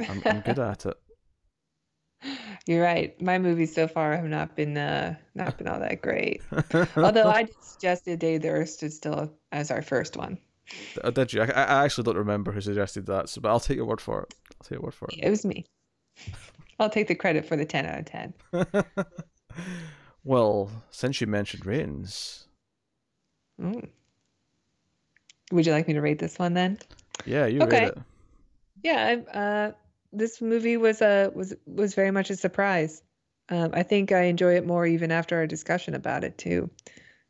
I'm, 0.09 0.23
I'm 0.27 0.41
good 0.41 0.59
at 0.59 0.87
it. 0.87 0.97
You're 2.67 2.83
right. 2.83 3.21
My 3.21 3.39
movies 3.39 3.75
so 3.75 3.89
far 3.89 4.15
have 4.17 4.25
not 4.27 4.55
been 4.57 4.77
uh 4.77 5.17
not 5.35 5.57
been 5.59 5.69
all 5.69 5.81
that 5.81 6.03
great. 6.03 6.43
Although 7.03 7.29
I 7.29 7.45
did 7.45 7.57
suggest 7.61 8.07
A 8.09 8.17
Day 8.17 8.39
the 8.39 8.49
Earth 8.51 8.71
Stood 8.71 8.93
Still 8.93 9.33
as 9.53 9.71
our 9.71 9.83
first 9.83 10.17
one. 10.17 10.39
Uh, 11.03 11.11
Did 11.11 11.33
you? 11.33 11.43
I, 11.43 11.47
I 11.47 11.85
actually 11.85 12.05
don't 12.05 12.16
remember 12.16 12.53
who 12.53 12.61
suggested 12.61 13.07
that, 13.07 13.29
so 13.29 13.41
but 13.41 13.51
I'll 13.51 13.61
take 13.61 13.77
your 13.77 13.87
word 13.87 14.01
for 14.01 14.23
it. 14.23 14.35
I'll 14.53 14.64
take 14.64 14.77
your 14.77 14.83
word 14.83 14.95
for 14.95 15.09
It 15.11 15.25
It 15.25 15.31
was 15.31 15.45
me. 15.45 15.64
I'll 16.79 16.91
take 16.91 17.09
the 17.09 17.14
credit 17.14 17.45
for 17.47 17.57
the 17.57 17.64
10 17.64 17.87
out 17.87 17.99
of 17.99 18.05
10. 18.07 18.35
well, 20.25 20.71
since 20.91 21.21
you 21.21 21.27
mentioned 21.27 21.66
ratings, 21.66 22.47
Mm. 23.61 23.89
Would 25.53 25.66
you 25.66 25.73
like 25.73 25.87
me 25.87 25.95
to 25.95 26.01
rate 26.01 26.18
this 26.18 26.39
one 26.39 26.55
then? 26.55 26.79
yeah, 27.27 27.45
you 27.47 27.61
Okay. 27.61 27.81
rate 27.83 27.89
it. 27.89 27.99
Yeah, 28.83 29.23
I- 29.35 29.39
uh, 29.39 29.73
this 30.12 30.41
movie 30.41 30.77
was 30.77 31.03
a 31.03 31.31
was 31.35 31.55
was 31.66 31.95
very 31.95 32.11
much 32.11 32.31
a 32.31 32.37
surprise. 32.37 33.03
Um, 33.51 33.71
I 33.75 33.83
think 33.83 34.12
I 34.12 34.23
enjoy 34.23 34.57
it 34.57 34.66
more 34.66 34.87
even 34.87 35.11
after 35.12 35.37
our 35.37 35.47
discussion 35.47 35.95
about 35.95 36.25
it 36.25 36.39
too. 36.39 36.71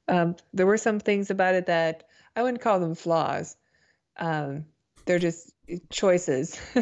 Um, 0.08 0.36
there 0.52 0.66
were 0.66 0.76
some 0.76 1.00
things 1.00 1.30
about 1.30 1.54
it 1.54 1.66
that 1.66 2.04
I 2.40 2.42
wouldn't 2.42 2.62
call 2.62 2.80
them 2.80 2.94
flaws. 2.94 3.54
Um, 4.18 4.64
they're 5.04 5.18
just 5.18 5.52
choices, 5.90 6.58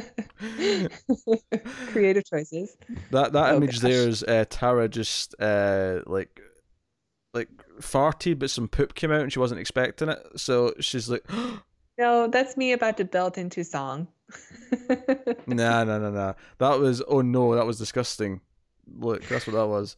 creative 1.88 2.24
choices. 2.24 2.76
That 3.10 3.32
that 3.32 3.52
Oh, 3.52 3.56
image 3.56 3.80
gosh. 3.80 3.90
there 3.90 4.08
is 4.08 4.22
uh, 4.22 4.44
Tara 4.48 4.88
just 4.88 5.34
uh 5.40 6.02
like 6.06 6.40
like 7.34 7.48
farted, 7.80 8.38
but 8.38 8.50
some 8.50 8.68
poop 8.68 8.94
came 8.94 9.10
out 9.10 9.22
and 9.22 9.32
she 9.32 9.40
wasn't 9.40 9.60
expecting 9.60 10.08
it, 10.10 10.24
so 10.36 10.74
she's 10.78 11.10
like, 11.10 11.28
No, 11.98 12.28
that's 12.28 12.56
me 12.56 12.70
about 12.72 12.96
to 12.98 13.04
belt 13.04 13.36
into 13.36 13.64
song. 13.64 14.06
nah, 15.48 15.82
nah, 15.82 15.98
nah, 15.98 16.10
nah. 16.10 16.34
That 16.58 16.78
was 16.78 17.02
oh 17.08 17.20
no, 17.20 17.56
that 17.56 17.66
was 17.66 17.78
disgusting. 17.78 18.40
Look, 18.86 19.24
that's 19.26 19.48
what 19.48 19.54
that 19.56 19.66
was. 19.66 19.96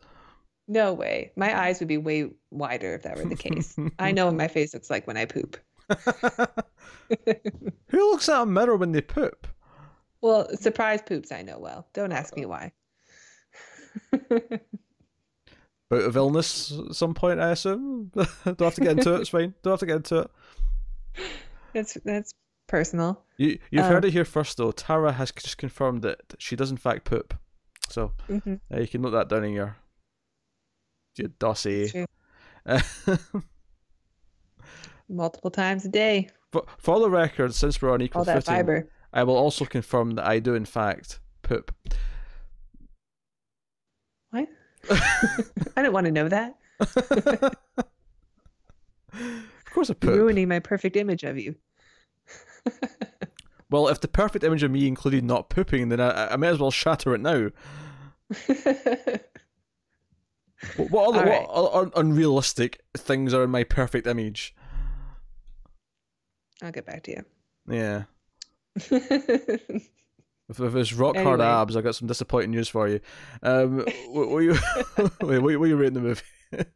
No 0.71 0.93
way. 0.95 1.33
My 1.37 1.59
eyes 1.67 1.81
would 1.81 1.89
be 1.89 1.99
way 1.99 2.31
wider 2.53 2.95
if 2.95 3.03
that 3.03 3.17
were 3.17 3.25
the 3.25 3.35
case. 3.35 3.77
I 3.99 4.13
know 4.13 4.27
what 4.27 4.37
my 4.37 4.47
face 4.57 4.73
looks 4.73 4.89
like 4.89 5.05
when 5.07 5.17
I 5.17 5.25
poop. 5.25 5.57
Who 7.89 8.11
looks 8.13 8.29
at 8.29 8.43
a 8.43 8.47
mirror 8.47 8.77
when 8.77 8.93
they 8.93 9.01
poop? 9.01 9.49
Well, 10.21 10.49
surprise 10.57 11.03
poops 11.03 11.33
I 11.33 11.43
know 11.43 11.59
well. 11.59 11.89
Don't 11.93 12.13
ask 12.13 12.37
me 12.37 12.47
why. 12.47 12.73
Out 15.93 16.03
of 16.03 16.17
illness 16.17 16.73
at 16.89 16.95
some 16.95 17.15
point, 17.15 17.41
I 17.41 17.51
assume. 17.51 18.13
Don't 18.45 18.61
have 18.61 18.75
to 18.77 18.81
get 18.81 18.93
into 18.93 19.15
it. 19.17 19.21
It's 19.23 19.31
fine. 19.31 19.55
Don't 19.63 19.73
have 19.73 19.81
to 19.81 19.87
get 19.87 19.97
into 19.97 20.19
it. 20.21 20.31
That's 21.75 21.95
that's 22.05 22.33
personal. 22.69 23.25
You 23.39 23.59
you've 23.73 23.87
Um, 23.87 23.91
heard 23.91 24.05
it 24.05 24.13
here 24.13 24.25
first, 24.25 24.57
though. 24.57 24.71
Tara 24.71 25.11
has 25.13 25.33
just 25.33 25.59
confirmed 25.59 26.03
that 26.03 26.21
she 26.39 26.55
does 26.55 26.71
in 26.71 26.77
fact 26.77 27.05
poop. 27.05 27.35
So 27.89 28.13
hmm 28.29 28.55
uh, 28.73 28.79
you 28.81 28.87
can 28.87 29.03
note 29.03 29.11
that 29.11 29.29
down 29.29 29.43
in 29.45 29.53
your 29.53 29.77
your 31.17 31.29
dossier. 31.39 32.07
Multiple 35.09 35.51
times 35.51 35.85
a 35.85 35.89
day. 35.89 36.29
for, 36.53 36.65
for 36.79 37.01
the 37.01 37.11
record, 37.11 37.55
since 37.55 37.83
we're 37.83 37.93
on 37.93 38.01
equal 38.03 38.21
All 38.21 38.25
that 38.27 38.45
footing, 38.45 38.55
fiber. 38.55 38.89
I 39.13 39.25
will 39.25 39.37
also 39.37 39.65
confirm 39.65 40.13
that 40.13 40.25
I 40.27 40.39
do 40.39 40.55
in 40.55 40.65
fact 40.65 41.19
poop. 41.43 41.75
What? 44.31 44.49
I 45.77 45.83
don't 45.83 45.93
want 45.93 46.07
to 46.07 46.13
know 46.13 46.29
that. 46.29 46.55
of 46.81 47.57
course, 49.75 49.91
I 49.91 49.95
You're 50.01 50.13
poop. 50.13 50.17
ruining 50.17 50.49
my 50.49 50.61
perfect 50.61 50.97
image 50.97 51.25
of 51.25 51.37
you. 51.39 51.57
Well, 53.69 53.89
if 53.89 54.01
the 54.01 54.09
perfect 54.09 54.45
image 54.45 54.63
of 54.65 54.71
me 54.71 54.87
included 54.89 55.25
not 55.25 55.49
pooping, 55.49 55.89
then 55.91 56.01
I, 56.01 56.33
I 56.33 56.37
may 56.37 56.49
as 56.49 56.59
well 56.59 56.71
shatter 56.73 57.15
it 57.15 57.21
now. 57.21 57.51
What, 60.77 60.91
what 60.91 61.17
other 61.17 61.33
All 61.33 61.65
what 61.65 61.73
other 61.73 61.91
unrealistic 61.97 62.81
things 62.97 63.33
are 63.35 63.45
in 63.45 63.51
my 63.51 63.65
perfect 63.65 64.07
image? 64.07 64.55
I'll 66.63 66.73
get 66.73 66.87
back 66.87 67.03
to 67.05 67.13
you. 67.13 67.25
Yeah. 67.69 68.05
If, 70.51 70.59
if 70.59 70.75
it's 70.75 70.93
rock 70.93 71.17
hard 71.17 71.41
abs, 71.41 71.77
I 71.77 71.81
got 71.81 71.95
some 71.95 72.09
disappointing 72.09 72.51
news 72.51 72.69
for 72.69 72.89
you. 72.89 72.99
Um, 73.45 73.79
what, 74.09 74.31
what 74.31 74.39
you 74.41 74.57
wait, 75.21 75.39
what, 75.39 75.61
what 75.61 75.69
you 75.69 75.77
rating 75.77 75.95
the 75.95 76.01
movie? 76.01 76.67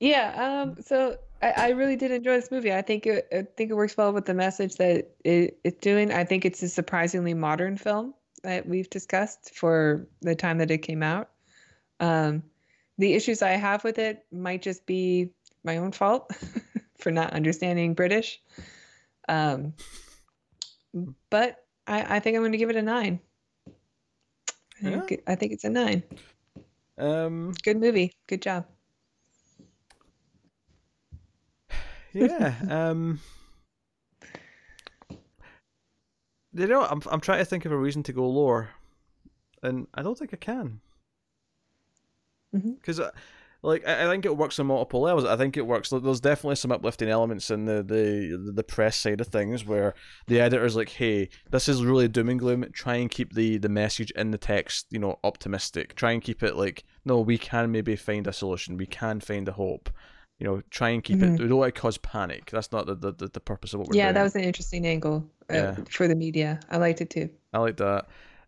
Yeah, 0.00 0.62
um, 0.64 0.76
so 0.82 1.18
I, 1.42 1.50
I 1.50 1.68
really 1.70 1.96
did 1.96 2.10
enjoy 2.10 2.36
this 2.36 2.50
movie. 2.50 2.72
I 2.72 2.82
think 2.82 3.06
it, 3.06 3.28
I 3.30 3.46
think 3.56 3.70
it 3.70 3.74
works 3.74 3.96
well 3.96 4.12
with 4.12 4.24
the 4.24 4.34
message 4.34 4.76
that 4.76 5.10
it, 5.24 5.58
it's 5.64 5.78
doing. 5.80 6.10
I 6.10 6.24
think 6.24 6.46
it's 6.46 6.62
a 6.62 6.68
surprisingly 6.68 7.34
modern 7.34 7.76
film 7.76 8.14
that 8.42 8.66
we've 8.66 8.88
discussed 8.88 9.54
for 9.54 10.06
the 10.22 10.34
time 10.34 10.58
that 10.58 10.70
it 10.70 10.78
came 10.78 11.02
out. 11.02 11.30
Um, 12.00 12.42
the 12.98 13.14
issues 13.14 13.42
I 13.42 13.50
have 13.52 13.84
with 13.84 13.98
it 13.98 14.24
might 14.32 14.62
just 14.62 14.86
be 14.86 15.30
my 15.64 15.76
own 15.78 15.92
fault 15.92 16.30
for 16.98 17.10
not 17.10 17.32
understanding 17.32 17.94
British. 17.94 18.40
Um, 19.28 19.74
but 21.30 21.64
I, 21.86 22.16
I 22.16 22.20
think 22.20 22.36
I'm 22.36 22.42
going 22.42 22.52
to 22.52 22.58
give 22.58 22.70
it 22.70 22.76
a 22.76 22.82
nine. 22.82 23.20
I 24.84 24.90
Yeah. 24.90 25.00
think, 25.00 25.22
I 25.26 25.34
think 25.34 25.52
it's 25.52 25.64
a 25.64 25.70
nine. 25.70 26.02
Um, 26.98 27.54
Good 27.62 27.78
movie. 27.78 28.12
Good 28.26 28.42
job. 28.42 28.66
yeah. 32.12 32.54
Um, 32.68 33.20
you 36.52 36.66
know, 36.66 36.82
I'm 36.84 37.02
I'm 37.10 37.20
trying 37.20 37.38
to 37.40 37.44
think 37.44 37.64
of 37.64 37.72
a 37.72 37.76
reason 37.76 38.02
to 38.04 38.12
go 38.12 38.28
lower, 38.28 38.70
and 39.62 39.86
I 39.94 40.02
don't 40.02 40.18
think 40.18 40.32
I 40.32 40.36
can. 40.36 40.80
Because, 42.52 43.00
like, 43.62 43.86
I, 43.86 44.06
I 44.06 44.08
think 44.10 44.24
it 44.24 44.36
works 44.36 44.58
on 44.58 44.66
multiple 44.66 45.00
levels. 45.00 45.24
I 45.24 45.36
think 45.36 45.56
it 45.56 45.66
works. 45.66 45.90
There's 45.90 46.20
definitely 46.20 46.56
some 46.56 46.72
uplifting 46.72 47.08
elements 47.08 47.50
in 47.50 47.64
the 47.64 47.82
the 47.82 48.52
the 48.54 48.62
press 48.64 48.96
side 48.96 49.20
of 49.20 49.26
things 49.28 49.64
where 49.64 49.94
the 50.26 50.40
editor's 50.40 50.76
like, 50.76 50.90
"Hey, 50.90 51.28
this 51.50 51.68
is 51.68 51.84
really 51.84 52.08
doom 52.08 52.28
and 52.28 52.38
gloom. 52.38 52.64
Try 52.72 52.96
and 52.96 53.10
keep 53.10 53.34
the 53.34 53.58
the 53.58 53.68
message 53.68 54.10
in 54.12 54.30
the 54.30 54.38
text, 54.38 54.86
you 54.90 54.98
know, 54.98 55.18
optimistic. 55.24 55.94
Try 55.96 56.12
and 56.12 56.22
keep 56.22 56.42
it 56.42 56.56
like, 56.56 56.84
no, 57.04 57.20
we 57.20 57.38
can 57.38 57.70
maybe 57.72 57.96
find 57.96 58.26
a 58.26 58.32
solution. 58.32 58.76
We 58.76 58.86
can 58.86 59.20
find 59.20 59.48
a 59.48 59.52
hope." 59.52 59.90
You 60.38 60.46
know, 60.46 60.62
try 60.68 60.90
and 60.90 61.02
keep 61.02 61.18
Mhm. 61.20 61.36
it. 61.36 61.40
We 61.42 61.48
don't 61.48 61.56
want 61.56 61.74
to 61.74 61.80
cause 61.80 61.96
panic. 61.96 62.50
That's 62.50 62.70
not 62.70 62.84
the, 62.84 62.94
the, 62.94 63.30
the, 63.32 63.40
purpose 63.40 63.72
of 63.72 63.80
what 63.80 63.88
we're 63.88 63.96
yeah, 63.96 64.08
doing. 64.08 64.14
that 64.16 64.22
was 64.22 64.36
an 64.36 64.42
interesting 64.44 64.86
angle 64.86 65.24
uh, 65.50 65.54
Yeah. 65.54 65.76
for 65.90 66.06
the 66.06 66.14
media. 66.14 66.60
I 66.70 66.76
liked 66.76 67.00
it 67.00 67.08
too. 67.08 67.30
I 67.54 67.58
like 67.60 67.78
that. 67.78 68.04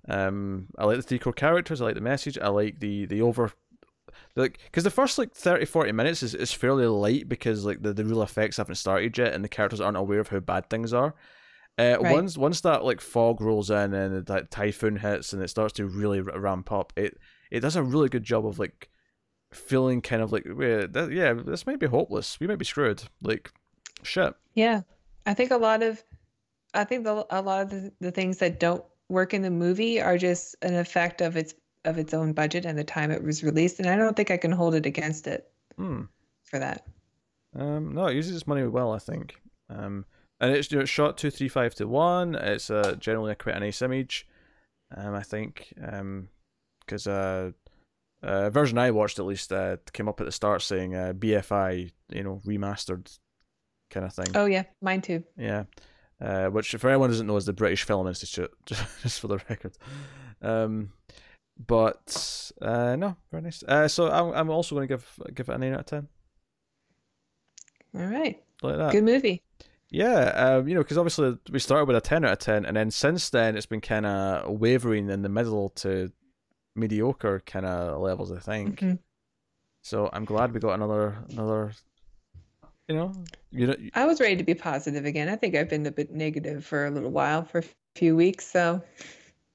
Um, 0.07 0.67
I 0.77 0.85
like 0.85 0.97
the 0.99 1.03
three 1.03 1.19
core 1.19 1.33
characters. 1.33 1.81
I 1.81 1.87
like 1.87 1.95
the 1.95 2.03
message. 2.03 2.37
I 2.37 2.49
like 2.49 2.79
the 2.81 3.07
the 3.07 3.23
over, 3.23 3.53
like 4.39 4.59
because 4.64 4.84
the 4.84 4.91
first 4.91 5.18
like 5.18 5.32
30, 5.34 5.64
40 5.66 5.93
minutes 5.93 6.22
is, 6.22 6.34
is 6.34 6.53
fairly 6.53 6.86
light 6.86 7.28
because 7.28 7.64
like 7.64 7.82
the, 7.82 7.93
the 7.93 8.05
real 8.05 8.22
effects 8.22 8.57
haven't 8.57 8.76
started 8.76 9.16
yet 9.18 9.32
and 9.34 9.45
the 9.45 9.49
characters 9.49 9.80
aren't 9.80 9.97
aware 9.97 10.20
of 10.20 10.28
how 10.28 10.41
bad 10.41 10.70
things 10.70 10.93
are. 10.93 11.14
Uh, 11.78 11.97
Right. 12.01 12.12
Once 12.12 12.36
once 12.36 12.61
that 12.62 12.84
like 12.84 13.01
fog 13.01 13.41
rolls 13.41 13.70
in 13.70 13.95
and 13.95 14.26
that 14.26 14.51
typhoon 14.51 14.97
hits 14.97 15.32
and 15.32 15.43
it 15.43 15.49
starts 15.49 15.74
to 15.74 15.86
really 15.86 16.20
r- 16.20 16.39
ramp 16.39 16.72
up, 16.72 16.93
it 16.97 17.18
it 17.51 17.61
does 17.61 17.76
a 17.76 17.82
really 17.82 18.09
good 18.09 18.24
job 18.24 18.47
of 18.47 18.59
like 18.59 18.89
feeling 19.53 20.01
kind 20.03 20.20
of 20.22 20.32
like 20.32 20.45
wait, 20.47 20.93
that, 20.93 21.11
yeah 21.12 21.32
this 21.32 21.66
might 21.66 21.78
be 21.78 21.86
hopeless. 21.86 22.39
We 22.41 22.47
might 22.47 22.59
be 22.59 22.64
screwed. 22.64 23.03
Like 23.22 23.53
shit. 24.03 24.34
Yeah, 24.55 24.82
I 25.26 25.34
think 25.34 25.51
a 25.51 25.57
lot 25.57 25.82
of, 25.82 26.03
I 26.74 26.84
think 26.84 27.05
the, 27.05 27.26
a 27.30 27.43
lot 27.43 27.62
of 27.62 27.70
the, 27.70 27.93
the 28.01 28.11
things 28.11 28.39
that 28.39 28.59
don't 28.59 28.84
work 29.09 29.32
in 29.32 29.43
the 29.43 29.51
movie 29.51 30.01
are 30.01 30.18
just 30.18 30.57
an 30.62 30.74
effect 30.74 31.20
of 31.20 31.36
its 31.36 31.55
of 31.85 31.99
its 31.99 32.12
own 32.14 32.33
budget 32.33 32.64
and 32.64 32.79
the 32.79 32.85
time 32.85 33.11
it 33.11 33.22
was 33.22 33.43
released, 33.45 33.79
and 33.79 33.89
I 33.89 33.97
don't 33.97 34.16
think 34.16 34.31
I 34.31 34.37
can 34.37 34.53
hold 34.53 34.74
it 34.74 34.87
against 34.87 35.26
it 35.26 35.51
Hmm. 35.76 36.03
for 36.45 36.59
that. 36.59 36.87
Um, 37.55 37.95
no, 37.95 38.07
it 38.07 38.14
uses 38.14 38.37
its 38.37 38.47
money 38.47 38.66
well, 38.66 38.93
I 38.93 38.99
think. 38.99 39.41
Um, 39.70 40.05
and 40.41 40.53
it's, 40.55 40.70
you 40.70 40.76
know, 40.79 40.83
it's 40.83 40.91
shot 40.91 41.16
two 41.18 41.31
three 41.31 41.49
five 41.49 41.74
to 41.76 41.87
one. 41.89 42.35
It's 42.35 42.70
uh, 42.70 42.97
generally 42.99 43.33
a 43.33 43.35
quite 43.37 43.57
a 43.57 43.61
nice 43.61 43.83
image. 43.83 44.26
Um, 44.97 45.14
I 45.14 45.22
think. 45.22 45.72
Um, 45.83 46.29
because 46.81 47.07
uh, 47.07 47.51
uh, 48.22 48.49
version 48.51 48.79
I 48.79 48.91
watched 48.93 49.18
at 49.18 49.26
least 49.26 49.53
uh 49.53 49.76
came 49.93 50.09
up 50.09 50.20
at 50.20 50.24
the 50.26 50.33
start 50.33 50.62
saying 50.62 50.95
uh 50.97 51.12
BFI, 51.12 51.91
you 52.09 52.22
know, 52.22 52.41
remastered, 52.47 53.14
kind 53.91 54.07
of 54.07 54.14
thing. 54.14 54.29
Oh 54.35 54.47
yeah, 54.47 54.64
mine 54.81 55.03
too. 55.03 55.22
Yeah. 55.37 55.64
Uh, 56.20 56.47
which 56.49 56.70
for 56.70 56.89
anyone 56.89 57.11
who 57.11 57.14
doesn't 57.14 57.26
know 57.26 57.37
is 57.37 57.45
the 57.47 57.53
British 57.53 57.85
Film 57.85 58.09
Institute, 58.09 58.51
just 58.66 59.20
for 59.20 59.29
the 59.29 59.39
record. 59.49 59.76
Um, 60.43 60.93
but 61.67 62.51
uh, 62.63 62.97
no, 62.97 63.17
very 63.31 63.43
nice. 63.43 63.63
Uh, 63.63 63.89
so 63.89 64.11
I'm 64.11 64.33
I'm 64.35 64.51
also 64.51 64.75
going 64.75 64.89
to 64.89 64.95
give 64.95 65.19
give 65.35 65.49
it 65.49 65.55
a 65.55 65.59
nine 65.59 65.73
out 65.75 65.81
of 65.81 65.87
ten, 65.87 66.09
All 67.95 68.07
right, 68.07 68.43
like 68.63 68.77
that. 68.77 68.93
good 68.93 69.05
movie. 69.05 69.43
Yeah, 69.91 70.29
um, 70.37 70.69
you 70.69 70.75
know, 70.75 70.83
because 70.83 70.99
obviously 70.99 71.39
we 71.51 71.59
started 71.59 71.87
with 71.87 71.97
a 71.97 72.01
10 72.03 72.23
out 72.27 72.33
of 72.33 72.39
10, 72.41 72.67
and 72.67 72.77
then 72.77 72.91
since 72.91 73.31
then 73.31 73.57
it's 73.57 73.65
been 73.65 73.81
kind 73.81 74.05
of 74.05 74.51
wavering 74.61 75.09
in 75.09 75.23
the 75.23 75.31
middle 75.31 75.71
to 75.77 76.13
mediocre 76.77 77.41
kind 77.47 77.65
of 77.65 77.99
levels, 78.03 78.31
I 78.31 78.39
think. 78.39 78.81
Mhm. 78.81 78.99
So 79.81 80.11
I'm 80.13 80.27
glad 80.27 80.53
we 80.53 80.61
got 80.61 80.75
another, 80.75 81.17
another, 81.31 81.73
you 82.87 82.97
know, 82.97 83.13
you 83.51 83.67
know, 83.67 83.77
I 83.95 84.05
was 84.05 84.21
ready 84.21 84.37
to 84.37 84.45
be 84.45 84.55
positive 84.55 85.07
again. 85.07 85.31
I 85.31 85.37
think 85.37 85.55
I've 85.55 85.71
been 85.71 85.87
a 85.87 85.91
bit 85.91 86.11
negative 86.13 86.67
for 86.67 86.85
a 86.85 86.91
little 86.91 87.11
while, 87.11 87.43
for 87.45 87.61
a 87.61 87.65
few 87.95 88.15
weeks. 88.15 88.47
So 88.47 88.83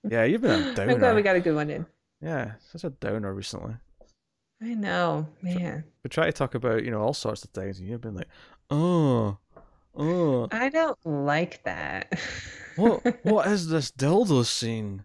yeah, 0.09 0.23
you've 0.23 0.41
been 0.41 0.51
a 0.51 0.81
I'm 0.81 0.97
glad 0.97 1.15
we 1.15 1.21
got 1.21 1.35
a 1.35 1.41
good 1.41 1.53
one 1.53 1.69
in. 1.69 1.85
Yeah, 2.23 2.53
such 2.71 2.85
a 2.85 2.89
downer 2.89 3.33
recently. 3.33 3.75
I 4.61 4.75
know, 4.75 5.27
man. 5.41 5.83
We 6.03 6.09
try 6.09 6.25
to 6.25 6.31
talk 6.31 6.55
about, 6.55 6.85
you 6.85 6.91
know, 6.91 7.01
all 7.01 7.13
sorts 7.13 7.43
of 7.43 7.49
things, 7.49 7.79
and 7.79 7.87
you've 7.87 7.99
been 7.99 8.15
like, 8.15 8.29
oh, 8.69 9.37
oh, 9.93 10.47
I 10.49 10.69
don't 10.69 10.97
like 11.05 11.63
that. 11.63 12.17
what, 12.77 13.03
what 13.25 13.47
is 13.51 13.67
this 13.67 13.91
dildo 13.91 14.45
scene? 14.45 15.03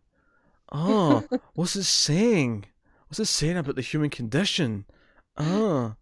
Oh, 0.71 1.25
what's 1.55 1.75
it 1.75 1.85
saying? 1.85 2.67
What's 3.09 3.19
it 3.19 3.25
saying 3.25 3.57
about 3.57 3.75
the 3.75 3.83
human 3.83 4.11
condition? 4.11 4.85
Oh. 5.37 5.97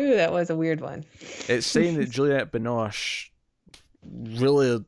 Ooh, 0.00 0.16
that 0.16 0.32
was 0.32 0.50
a 0.50 0.56
weird 0.56 0.80
one. 0.80 1.04
It's 1.48 1.66
saying 1.66 1.96
that 1.98 2.10
Juliette 2.10 2.50
Binoche 2.50 3.28
really 4.04 4.84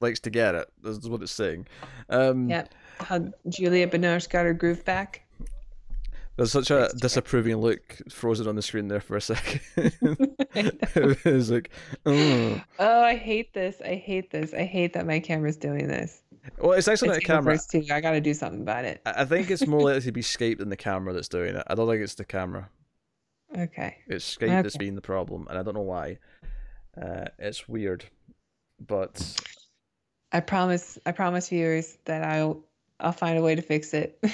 likes 0.00 0.20
to 0.20 0.30
get 0.30 0.54
it. 0.54 0.68
That's 0.82 1.06
what 1.06 1.22
it's 1.22 1.32
saying. 1.32 1.66
Um, 2.08 2.48
Yep. 2.48 2.74
How 3.00 3.32
Julia 3.48 3.86
Binoche 3.88 4.28
got 4.28 4.44
her 4.44 4.54
groove 4.54 4.84
back. 4.84 5.22
There's 6.36 6.52
such 6.52 6.70
a 6.70 6.76
Likes 6.80 6.88
to 6.90 6.96
get- 6.96 7.02
disapproving 7.02 7.56
look 7.56 7.96
frozen 8.10 8.46
on 8.46 8.54
the 8.56 8.62
screen 8.62 8.86
there 8.88 9.00
for 9.00 9.16
a 9.16 9.20
second. 9.20 9.60
it 10.54 11.24
was 11.24 11.50
like, 11.50 11.70
oh. 12.06 12.60
Oh, 12.78 13.02
I 13.02 13.16
hate 13.16 13.52
this. 13.54 13.80
I 13.84 13.94
hate 13.96 14.30
this. 14.30 14.54
I 14.54 14.62
hate 14.64 14.92
that 14.92 15.06
my 15.06 15.18
camera's 15.20 15.56
doing 15.56 15.88
this. 15.88 16.22
Well, 16.58 16.72
it's 16.72 16.86
actually 16.88 17.08
not 17.08 17.18
a 17.18 17.20
camera. 17.20 17.58
too. 17.58 17.84
I 17.92 18.00
got 18.00 18.12
to 18.12 18.20
do 18.20 18.32
something 18.34 18.62
about 18.62 18.84
it. 18.84 19.00
I 19.04 19.24
think 19.24 19.50
it's 19.50 19.66
more 19.66 19.80
likely 19.82 20.00
to 20.02 20.12
be 20.12 20.22
Skype 20.22 20.58
than 20.58 20.68
the 20.68 20.76
camera 20.76 21.12
that's 21.12 21.28
doing 21.28 21.54
it. 21.56 21.62
I 21.66 21.74
don't 21.74 21.88
think 21.88 22.02
it's 22.02 22.14
the 22.14 22.24
camera. 22.24 22.68
Okay. 23.56 23.96
It's 24.06 24.36
Skype 24.36 24.62
that's 24.62 24.76
Okay. 24.76 24.84
being 24.84 24.94
the 24.94 25.00
problem, 25.02 25.46
and 25.50 25.58
I 25.58 25.62
don't 25.62 25.74
know 25.74 25.82
why. 25.82 26.18
Uh, 27.00 27.26
it's 27.38 27.68
weird, 27.68 28.04
but 28.80 29.20
I 30.32 30.40
promise. 30.40 30.98
I 31.06 31.12
promise 31.12 31.48
viewers 31.48 31.98
that 32.04 32.22
I'll 32.22 32.62
I'll 33.00 33.12
find 33.12 33.38
a 33.38 33.42
way 33.42 33.54
to 33.54 33.62
fix 33.62 33.94
it. 33.94 34.22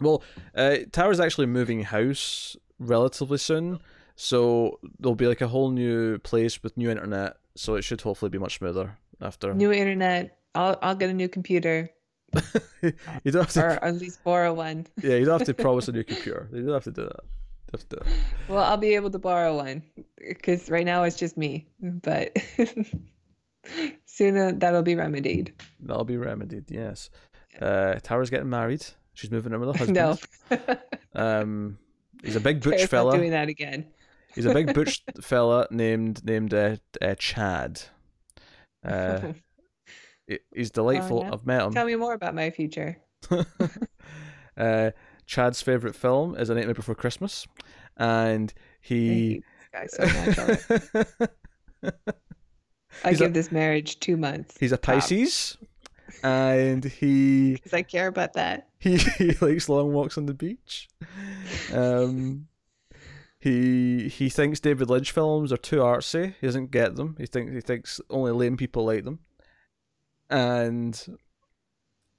Well, 0.00 0.24
uh, 0.56 0.78
Tara's 0.90 1.20
actually 1.20 1.46
moving 1.46 1.84
house 1.84 2.56
relatively 2.80 3.38
soon, 3.38 3.78
so 4.16 4.80
there'll 4.98 5.14
be 5.14 5.28
like 5.28 5.40
a 5.40 5.46
whole 5.46 5.70
new 5.70 6.18
place 6.18 6.60
with 6.60 6.76
new 6.76 6.90
internet. 6.90 7.36
So 7.54 7.76
it 7.76 7.82
should 7.82 8.00
hopefully 8.00 8.30
be 8.30 8.38
much 8.38 8.58
smoother 8.58 8.98
after. 9.20 9.54
new 9.54 9.70
internet. 9.70 10.38
I'll 10.56 10.76
I'll 10.82 10.96
get 10.96 11.08
a 11.10 11.12
new 11.14 11.28
computer 11.28 11.88
you 12.82 13.30
don't 13.32 13.42
have 13.42 13.52
to, 13.52 13.62
or 13.64 13.84
at 13.84 13.94
least 13.94 14.22
borrow 14.24 14.52
one. 14.52 14.86
Yeah, 15.02 15.14
you 15.16 15.24
don't 15.24 15.38
have 15.38 15.46
to 15.46 15.54
promise 15.54 15.86
a 15.88 15.92
new 15.92 16.04
computer. 16.04 16.48
You 16.52 16.62
don't 16.64 16.74
have 16.74 16.84
to 16.84 16.90
do 16.90 17.02
that. 17.04 17.20
Have 17.72 17.88
to 17.88 17.96
do 17.96 18.02
that. 18.02 18.12
Well, 18.48 18.64
I'll 18.64 18.76
be 18.76 18.94
able 18.94 19.10
to 19.10 19.18
borrow 19.18 19.56
one 19.56 19.82
because 20.18 20.68
right 20.68 20.84
now 20.84 21.04
it's 21.04 21.16
just 21.16 21.36
me. 21.36 21.68
But 21.80 22.36
soon 24.16 24.58
that'll 24.58 24.82
be 24.82 24.94
remedied. 24.94 25.52
That'll 25.80 26.04
be 26.04 26.16
remedied. 26.16 26.64
Yes. 26.70 27.10
Uh, 27.60 27.94
Tara's 28.02 28.30
getting 28.30 28.48
married. 28.50 28.84
She's 29.14 29.30
moving 29.30 29.52
in 29.52 29.60
with 29.60 29.76
her 29.76 29.78
husband. 29.86 30.18
No, 30.50 30.76
Um, 31.14 31.78
he's 32.22 32.36
a 32.36 32.40
big 32.40 32.60
butch 32.60 32.74
Claire's 32.76 32.90
fella. 32.90 33.16
doing 33.16 33.30
that 33.30 33.48
again. 33.48 33.86
He's 34.34 34.44
a 34.44 34.52
big 34.52 34.74
butch 34.74 35.02
fella 35.22 35.66
named 35.70 36.22
named 36.24 36.52
uh, 36.52 36.76
uh, 37.00 37.14
Chad. 37.14 37.80
Uh, 38.84 39.32
he- 40.26 40.40
he's 40.54 40.70
delightful. 40.70 41.22
yeah. 41.24 41.32
I've 41.32 41.46
met 41.46 41.62
him. 41.62 41.72
Tell 41.72 41.86
me 41.86 41.96
more 41.96 42.12
about 42.12 42.34
my 42.34 42.50
future. 42.50 42.98
uh, 44.56 44.90
Chad's 45.26 45.62
favorite 45.62 45.94
film 45.96 46.36
is 46.36 46.50
A 46.50 46.54
Nightmare 46.54 46.74
Before 46.74 46.94
Christmas, 46.94 47.46
and 47.96 48.52
he. 48.82 49.42
hate 49.72 49.88
this 49.88 49.96
guy 49.98 50.56
so 50.56 50.86
much. 51.82 51.92
I 53.04 53.10
He's 53.10 53.20
a- 53.20 53.24
give 53.24 53.34
this 53.34 53.52
marriage 53.52 54.00
two 54.00 54.16
months. 54.16 54.56
he's 54.58 54.72
a 54.72 54.78
Pisces, 54.78 55.56
and 56.22 56.84
he 56.84 57.52
because 57.62 57.72
I 57.74 57.82
care 57.82 58.06
about 58.08 58.32
that. 58.34 58.68
he, 58.78 58.96
he 59.18 59.32
likes 59.40 59.68
long 59.68 59.92
walks 59.92 60.16
on 60.18 60.26
the 60.26 60.34
beach. 60.34 60.88
Um, 61.72 62.48
he 63.38 64.08
he 64.08 64.28
thinks 64.28 64.60
David 64.60 64.88
Lynch 64.90 65.12
films 65.12 65.52
are 65.52 65.56
too 65.56 65.76
artsy. 65.78 66.34
He 66.40 66.46
doesn't 66.46 66.70
get 66.70 66.96
them. 66.96 67.16
He 67.18 67.26
thinks 67.26 67.52
he 67.52 67.60
thinks 67.60 68.00
only 68.10 68.32
lame 68.32 68.56
people 68.56 68.84
like 68.86 69.04
them, 69.04 69.20
and 70.30 71.18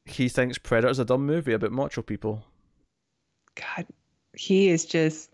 he 0.06 0.30
thinks 0.30 0.58
Predator's 0.58 1.00
a 1.00 1.06
dumb 1.06 1.26
movie 1.26 1.54
about 1.54 1.72
macho 1.74 2.02
people. 2.02 2.46
God, 3.56 3.86
he 4.36 4.70
is 4.70 4.86
just 4.86 5.32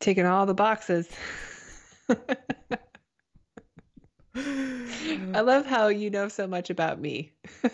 taking 0.00 0.26
all 0.26 0.46
the 0.46 0.54
boxes. 0.54 1.08
I 4.36 5.40
love 5.40 5.66
how 5.66 5.88
you 5.88 6.10
know 6.10 6.28
so 6.28 6.46
much 6.46 6.70
about 6.70 7.00
me. 7.00 7.32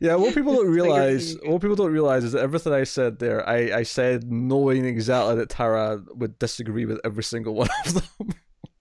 Yeah, 0.00 0.14
what 0.14 0.32
people 0.32 0.54
don't 0.54 0.72
It's 0.72 0.76
like 0.78 0.86
you're 0.86 0.86
realize, 0.86 1.36
what 1.44 1.60
people 1.60 1.74
don't 1.74 1.90
realize 1.90 2.22
is 2.22 2.30
that 2.32 2.42
everything 2.42 2.72
I 2.72 2.84
said 2.84 3.18
there, 3.18 3.46
I, 3.48 3.78
I 3.78 3.82
said 3.82 4.30
knowing 4.30 4.84
exactly 4.84 5.34
that 5.34 5.48
Tara 5.48 6.00
would 6.14 6.38
disagree 6.38 6.84
with 6.84 7.00
every 7.04 7.24
single 7.24 7.54
one 7.54 7.68
of 7.84 7.94
them. 7.94 8.34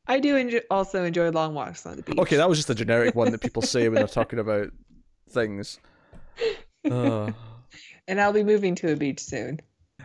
I 0.06 0.20
do 0.20 0.36
enjoy, 0.36 0.62
also 0.70 1.04
enjoy 1.04 1.32
long 1.32 1.56
walks 1.56 1.88
on 1.88 1.96
the 1.96 2.04
beach. 2.04 2.20
okay, 2.20 2.36
that 2.38 2.48
was 2.48 2.60
just 2.60 2.70
a 2.70 2.76
generic 2.76 3.16
one 3.16 3.32
that 3.32 3.42
people 3.42 3.64
say 3.64 3.90
when 3.90 3.96
they're 3.96 4.08
talking 4.08 4.38
about 4.38 4.68
things. 5.32 5.80
Uh, 6.90 7.32
and 8.08 8.22
I'll 8.22 8.32
be 8.34 8.44
moving 8.44 8.76
to 8.76 8.92
a 8.92 8.96
beach 8.96 9.20
soon. 9.20 9.60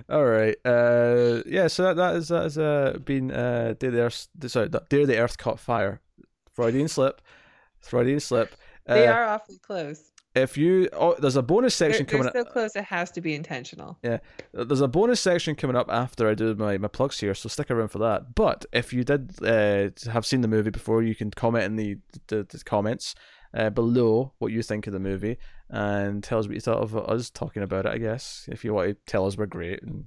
all 0.09 0.25
right. 0.25 0.57
Uh, 0.65 1.43
yeah. 1.45 1.67
So 1.67 1.83
that 1.83 1.97
that 1.97 2.17
is 2.17 2.29
that 2.29 2.43
has 2.45 2.57
uh, 2.57 2.99
been 3.05 3.31
uh, 3.31 3.75
Day 3.79 3.91
the 3.91 4.01
Earth. 4.01 4.29
Sorry, 4.47 4.71
Day 4.89 5.05
the 5.05 5.19
Earth 5.19 5.37
caught 5.37 5.61
fire. 5.61 6.01
Freudian 6.55 6.89
slip. 6.89 7.21
Freudian 7.81 8.21
slip. 8.21 8.55
Uh, 8.87 8.95
They 8.95 9.07
are 9.07 9.25
awfully 9.25 9.59
close. 9.59 10.11
If 10.35 10.57
you, 10.57 10.89
oh, 10.95 11.15
there's 11.19 11.37
a 11.37 11.43
bonus 11.43 11.77
They're, 11.79 11.91
section 11.93 12.07
they're 12.07 12.31
coming. 12.31 12.33
so 12.47 12.51
close 12.51 12.75
it 12.75 12.85
has 12.85 13.11
to 13.13 13.21
be 13.21 13.35
intentional. 13.35 13.99
Yeah, 14.03 14.19
there's 14.55 14.81
a 14.81 14.89
bonus 14.89 15.21
section 15.21 15.55
coming 15.55 15.77
up 15.77 15.91
after 15.91 16.27
I 16.27 16.35
do 16.35 16.55
my, 16.55 16.79
my 16.79 16.89
plugs 16.89 17.21
here, 17.21 17.35
so 17.35 17.51
stick 17.51 17.71
around 17.71 17.89
for 17.89 17.99
that. 17.99 18.35
But 18.35 18.65
if 18.73 18.95
you 18.95 19.05
did 19.05 19.33
uh, 19.45 19.91
have 20.11 20.25
seen 20.25 20.41
the 20.41 20.49
movie 20.49 20.71
before, 20.71 21.03
you 21.03 21.15
can 21.15 21.31
comment 21.33 21.65
in 21.65 21.77
the, 21.77 21.99
the, 22.29 22.47
the 22.49 22.63
comments 22.65 23.15
uh, 23.53 23.69
below 23.69 24.33
what 24.39 24.53
you 24.53 24.63
think 24.63 24.87
of 24.87 24.95
the 24.95 24.99
movie 24.99 25.37
and 25.69 26.25
tell 26.25 26.39
us 26.39 26.47
what 26.47 26.55
you 26.55 26.61
thought 26.61 26.79
of 26.79 26.97
us 26.97 27.29
talking 27.29 27.63
about 27.63 27.85
it, 27.85 27.93
I 27.93 27.99
guess. 27.99 28.49
If 28.51 28.65
you 28.65 28.73
want 28.73 28.89
to 28.89 28.97
tell 29.07 29.27
us 29.27 29.37
we're 29.37 29.45
great 29.45 29.83
and 29.83 30.05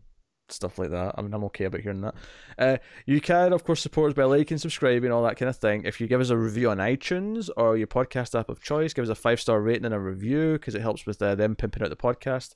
stuff 0.49 0.77
like 0.77 0.91
that. 0.91 1.15
I 1.17 1.21
mean, 1.21 1.33
I'm 1.33 1.43
okay 1.45 1.65
about 1.65 1.81
hearing 1.81 2.01
that. 2.01 2.15
Uh, 2.57 2.77
you 3.05 3.21
can, 3.21 3.53
of 3.53 3.63
course, 3.63 3.81
support 3.81 4.11
us 4.11 4.15
by 4.15 4.23
liking, 4.23 4.57
subscribing, 4.57 5.11
all 5.11 5.23
that 5.23 5.37
kind 5.37 5.49
of 5.49 5.57
thing. 5.57 5.83
If 5.85 5.99
you 5.99 6.07
give 6.07 6.21
us 6.21 6.29
a 6.29 6.37
review 6.37 6.69
on 6.69 6.77
iTunes 6.77 7.49
or 7.57 7.77
your 7.77 7.87
podcast 7.87 8.37
app 8.37 8.49
of 8.49 8.61
choice, 8.61 8.93
give 8.93 9.03
us 9.03 9.09
a 9.09 9.15
five 9.15 9.39
star 9.39 9.61
rating 9.61 9.85
and 9.85 9.93
a 9.93 9.99
review 9.99 10.53
because 10.53 10.75
it 10.75 10.81
helps 10.81 11.05
with 11.05 11.21
uh, 11.21 11.35
them 11.35 11.55
pimping 11.55 11.83
out 11.83 11.89
the 11.89 11.95
podcast, 11.95 12.55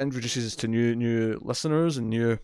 introduces 0.00 0.46
us 0.46 0.56
to 0.56 0.68
new 0.68 0.94
new 0.94 1.38
listeners 1.42 1.96
and 1.96 2.10
new 2.10 2.38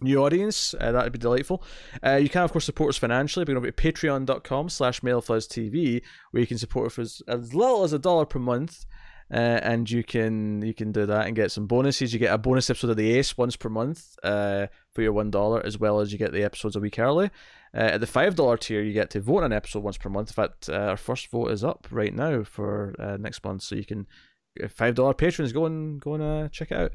new 0.00 0.24
audience. 0.24 0.74
Uh, 0.80 0.92
that 0.92 1.04
would 1.04 1.12
be 1.12 1.18
delightful. 1.18 1.62
Uh, 2.04 2.16
you 2.16 2.28
can, 2.28 2.42
of 2.42 2.52
course, 2.52 2.64
support 2.64 2.90
us 2.90 2.96
financially 2.96 3.44
by 3.44 3.52
going 3.52 3.58
over 3.58 3.70
to 3.70 3.72
patreon.com 3.72 4.68
slash 4.68 5.00
TV, 5.00 6.02
where 6.30 6.40
you 6.40 6.46
can 6.46 6.58
support 6.58 6.86
us 6.86 6.98
as, 6.98 7.22
as 7.28 7.54
little 7.54 7.84
as 7.84 7.92
a 7.92 7.98
dollar 7.98 8.26
per 8.26 8.38
month. 8.38 8.84
Uh, 9.32 9.58
and 9.62 9.90
you 9.90 10.04
can 10.04 10.60
you 10.60 10.74
can 10.74 10.92
do 10.92 11.06
that 11.06 11.26
and 11.26 11.34
get 11.34 11.50
some 11.50 11.66
bonuses. 11.66 12.12
You 12.12 12.18
get 12.18 12.34
a 12.34 12.38
bonus 12.38 12.68
episode 12.68 12.90
of 12.90 12.98
the 12.98 13.16
Ace 13.16 13.38
once 13.38 13.56
per 13.56 13.70
month 13.70 14.14
uh, 14.22 14.66
for 14.92 15.00
your 15.00 15.12
one 15.12 15.30
dollar, 15.30 15.64
as 15.64 15.78
well 15.78 16.00
as 16.00 16.12
you 16.12 16.18
get 16.18 16.32
the 16.32 16.44
episodes 16.44 16.76
a 16.76 16.80
week 16.80 16.98
early. 16.98 17.30
Uh, 17.74 17.92
at 17.94 18.00
the 18.00 18.06
five 18.06 18.34
dollar 18.34 18.58
tier, 18.58 18.82
you 18.82 18.92
get 18.92 19.08
to 19.10 19.20
vote 19.20 19.38
on 19.38 19.44
an 19.44 19.52
episode 19.54 19.82
once 19.82 19.96
per 19.96 20.10
month. 20.10 20.28
In 20.28 20.34
fact, 20.34 20.68
uh, 20.68 20.90
our 20.90 20.96
first 20.98 21.28
vote 21.28 21.50
is 21.50 21.64
up 21.64 21.88
right 21.90 22.14
now 22.14 22.44
for 22.44 22.94
uh, 22.98 23.16
next 23.16 23.42
month, 23.42 23.62
so 23.62 23.74
you 23.74 23.86
can 23.86 24.06
five 24.68 24.94
dollar 24.94 25.14
patrons 25.14 25.52
go 25.52 25.64
and 25.64 25.98
go 25.98 26.12
and 26.12 26.22
uh, 26.22 26.48
check 26.48 26.70
it 26.70 26.76
out. 26.76 26.92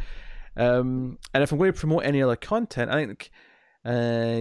Um, 0.55 1.17
and 1.33 1.41
if 1.41 1.51
I'm 1.51 1.57
going 1.57 1.73
to 1.73 1.79
promote 1.79 2.03
any 2.03 2.21
other 2.21 2.35
content, 2.35 2.91
I 2.91 3.05
think 3.05 3.31
uh, 3.83 4.37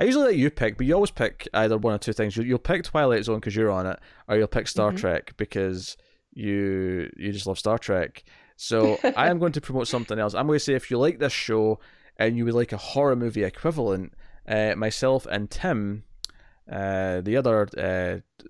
I 0.00 0.04
usually 0.04 0.24
let 0.24 0.36
you 0.36 0.50
pick, 0.50 0.78
but 0.78 0.86
you 0.86 0.94
always 0.94 1.12
pick 1.12 1.48
either 1.54 1.78
one 1.78 1.94
or 1.94 1.98
two 1.98 2.12
things. 2.12 2.36
You'll, 2.36 2.46
you'll 2.46 2.58
pick 2.58 2.82
Twilight 2.82 3.24
Zone 3.24 3.36
because 3.36 3.54
you're 3.54 3.70
on 3.70 3.86
it, 3.86 4.00
or 4.26 4.36
you'll 4.36 4.48
pick 4.48 4.66
Star 4.66 4.90
mm-hmm. 4.90 4.98
Trek 4.98 5.34
because 5.36 5.96
you 6.36 7.10
you 7.16 7.32
just 7.32 7.46
love 7.46 7.58
Star 7.58 7.78
Trek. 7.78 8.22
So 8.56 8.98
I 9.16 9.28
am 9.28 9.38
going 9.38 9.52
to 9.52 9.60
promote 9.68 9.88
something 9.88 10.18
else. 10.18 10.34
I'm 10.34 10.46
going 10.46 10.58
to 10.58 10.64
say 10.64 10.74
if 10.74 10.90
you 10.90 10.98
like 10.98 11.18
this 11.18 11.32
show 11.32 11.80
and 12.16 12.36
you 12.36 12.44
would 12.44 12.54
like 12.54 12.72
a 12.72 12.76
horror 12.76 13.16
movie 13.16 13.44
equivalent, 13.44 14.14
uh, 14.46 14.74
myself 14.76 15.26
and 15.26 15.50
Tim, 15.50 16.04
uh, 16.70 17.20
the 17.22 17.36
other 17.36 17.68
uh, 17.76 18.44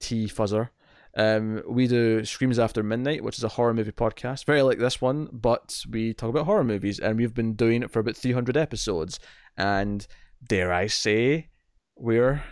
T 0.00 0.26
fuzzer, 0.26 0.70
um, 1.16 1.62
we 1.68 1.86
do 1.86 2.24
Screams 2.24 2.58
After 2.58 2.82
Midnight, 2.82 3.24
which 3.24 3.38
is 3.38 3.44
a 3.44 3.48
horror 3.48 3.74
movie 3.74 3.92
podcast, 3.92 4.44
very 4.44 4.62
like 4.62 4.78
this 4.78 5.00
one, 5.00 5.28
but 5.32 5.82
we 5.90 6.12
talk 6.12 6.30
about 6.30 6.46
horror 6.46 6.64
movies, 6.64 6.98
and 6.98 7.18
we've 7.18 7.34
been 7.34 7.54
doing 7.54 7.82
it 7.82 7.90
for 7.90 8.00
about 8.00 8.16
300 8.16 8.56
episodes. 8.56 9.18
And 9.56 10.06
dare 10.46 10.72
I 10.72 10.86
say, 10.86 11.48
we're 11.96 12.44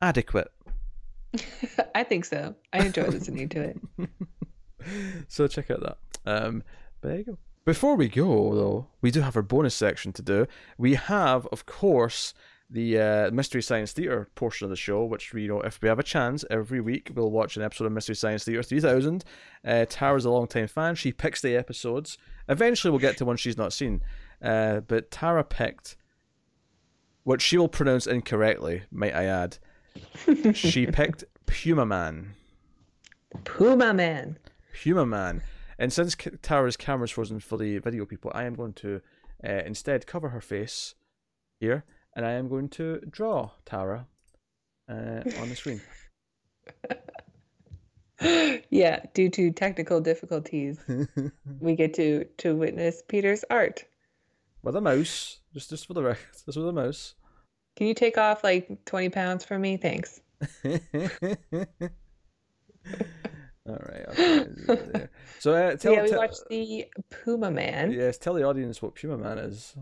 adequate. 0.00 0.48
I 1.94 2.04
think 2.04 2.24
so. 2.24 2.54
I 2.72 2.84
enjoy 2.84 3.06
listening 3.06 3.48
to 3.50 3.60
it. 3.60 3.80
so 5.28 5.46
check 5.46 5.70
out 5.70 5.80
that. 5.80 5.98
Um, 6.26 6.62
but 7.00 7.08
there 7.08 7.18
you 7.18 7.24
go. 7.24 7.38
Before 7.64 7.96
we 7.96 8.08
go, 8.08 8.54
though, 8.54 8.86
we 9.00 9.10
do 9.10 9.22
have 9.22 9.36
our 9.36 9.42
bonus 9.42 9.74
section 9.74 10.12
to 10.12 10.22
do. 10.22 10.46
We 10.76 10.94
have, 10.94 11.46
of 11.46 11.64
course, 11.64 12.34
the 12.68 12.98
uh, 12.98 13.30
Mystery 13.30 13.62
Science 13.62 13.92
Theater 13.92 14.28
portion 14.34 14.64
of 14.64 14.70
the 14.70 14.76
show, 14.76 15.04
which 15.04 15.32
we 15.32 15.42
you 15.42 15.48
know 15.48 15.60
if 15.60 15.80
we 15.80 15.88
have 15.88 15.98
a 15.98 16.04
chance 16.04 16.44
every 16.50 16.80
week 16.80 17.10
we'll 17.14 17.30
watch 17.30 17.56
an 17.56 17.62
episode 17.62 17.86
of 17.86 17.92
Mystery 17.92 18.16
Science 18.16 18.44
Theater 18.44 18.62
3000. 18.62 19.24
Uh, 19.64 19.86
Tara's 19.88 20.24
a 20.24 20.30
long 20.30 20.46
time 20.46 20.66
fan; 20.66 20.94
she 20.94 21.12
picks 21.12 21.40
the 21.40 21.56
episodes. 21.56 22.18
Eventually, 22.48 22.90
we'll 22.90 23.00
get 23.00 23.16
to 23.18 23.24
one 23.24 23.36
she's 23.36 23.56
not 23.56 23.72
seen, 23.72 24.02
uh, 24.42 24.80
but 24.80 25.10
Tara 25.10 25.44
picked 25.44 25.96
what 27.22 27.40
she 27.40 27.56
will 27.56 27.68
pronounce 27.68 28.06
incorrectly. 28.06 28.82
Might 28.90 29.14
I 29.14 29.24
add? 29.24 29.58
She 30.54 30.86
picked 30.86 31.24
Puma 31.46 31.86
Man. 31.86 32.34
Puma 33.44 33.92
Man. 33.94 34.38
Puma 34.82 35.06
Man. 35.06 35.42
And 35.78 35.92
since 35.92 36.16
Tara's 36.42 36.76
camera's 36.76 37.10
frozen 37.10 37.40
for 37.40 37.58
the 37.58 37.78
video 37.78 38.04
people, 38.06 38.30
I 38.34 38.44
am 38.44 38.54
going 38.54 38.74
to 38.74 39.00
uh, 39.46 39.62
instead 39.66 40.06
cover 40.06 40.28
her 40.30 40.40
face 40.40 40.94
here 41.58 41.84
and 42.14 42.24
I 42.24 42.32
am 42.32 42.48
going 42.48 42.68
to 42.70 43.00
draw 43.10 43.50
Tara 43.64 44.06
uh, 44.88 45.22
on 45.40 45.48
the 45.48 45.56
screen. 45.56 45.80
yeah, 48.70 49.00
due 49.14 49.28
to 49.30 49.50
technical 49.50 50.00
difficulties, 50.00 50.78
we 51.60 51.74
get 51.74 51.94
to 51.94 52.24
to 52.38 52.54
witness 52.54 53.02
Peter's 53.08 53.44
art 53.50 53.84
with 54.62 54.76
a 54.76 54.80
mouse. 54.80 55.40
Just 55.52 55.70
just 55.70 55.86
for 55.86 55.94
the 55.94 56.02
record, 56.02 56.26
just 56.44 56.56
with 56.56 56.68
a 56.68 56.72
mouse. 56.72 57.14
Can 57.76 57.86
you 57.86 57.94
take 57.94 58.18
off 58.18 58.44
like 58.44 58.84
twenty 58.84 59.08
pounds 59.08 59.44
for 59.44 59.58
me? 59.58 59.76
Thanks. 59.76 60.20
All 63.66 63.78
right. 63.88 64.04
Okay. 64.08 65.08
So 65.38 65.54
uh, 65.54 65.76
tell, 65.76 65.94
yeah, 65.94 66.02
we 66.02 66.10
watched 66.10 66.42
the 66.50 66.86
Puma 67.10 67.50
Man. 67.50 67.92
Yes, 67.92 68.18
tell 68.18 68.34
the 68.34 68.42
audience 68.42 68.82
what 68.82 68.94
Puma 68.94 69.16
Man 69.16 69.38
is. 69.38 69.74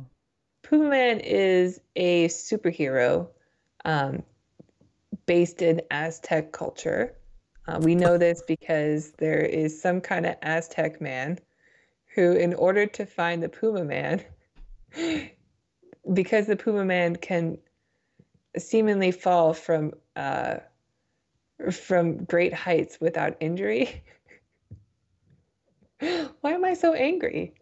Puma 0.62 0.88
Man 0.88 1.18
is 1.18 1.80
a 1.96 2.28
superhero 2.28 3.28
um, 3.84 4.22
based 5.26 5.62
in 5.62 5.82
Aztec 5.90 6.52
culture. 6.52 7.14
Uh, 7.66 7.80
we 7.82 7.96
know 7.96 8.18
this 8.18 8.42
because 8.46 9.12
there 9.18 9.40
is 9.40 9.80
some 9.80 10.00
kind 10.00 10.26
of 10.26 10.36
Aztec 10.42 11.00
man 11.00 11.38
who, 12.14 12.32
in 12.32 12.54
order 12.54 12.86
to 12.86 13.04
find 13.04 13.42
the 13.42 13.48
Puma 13.48 13.84
Man, 13.84 14.22
because 16.12 16.46
the 16.46 16.56
Puma 16.56 16.84
Man 16.84 17.16
can 17.16 17.58
seemingly 18.58 19.12
fall 19.12 19.54
from 19.54 19.92
uh, 20.16 20.56
from 21.70 22.24
great 22.24 22.52
heights 22.52 22.98
without 23.00 23.36
injury. 23.40 24.02
Why 26.40 26.52
am 26.52 26.64
I 26.64 26.74
so 26.74 26.94
angry? 26.94 27.54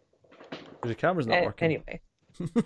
The 0.81 0.95
camera's 0.95 1.27
not 1.27 1.43
working. 1.43 1.65
Anyway. 1.65 2.01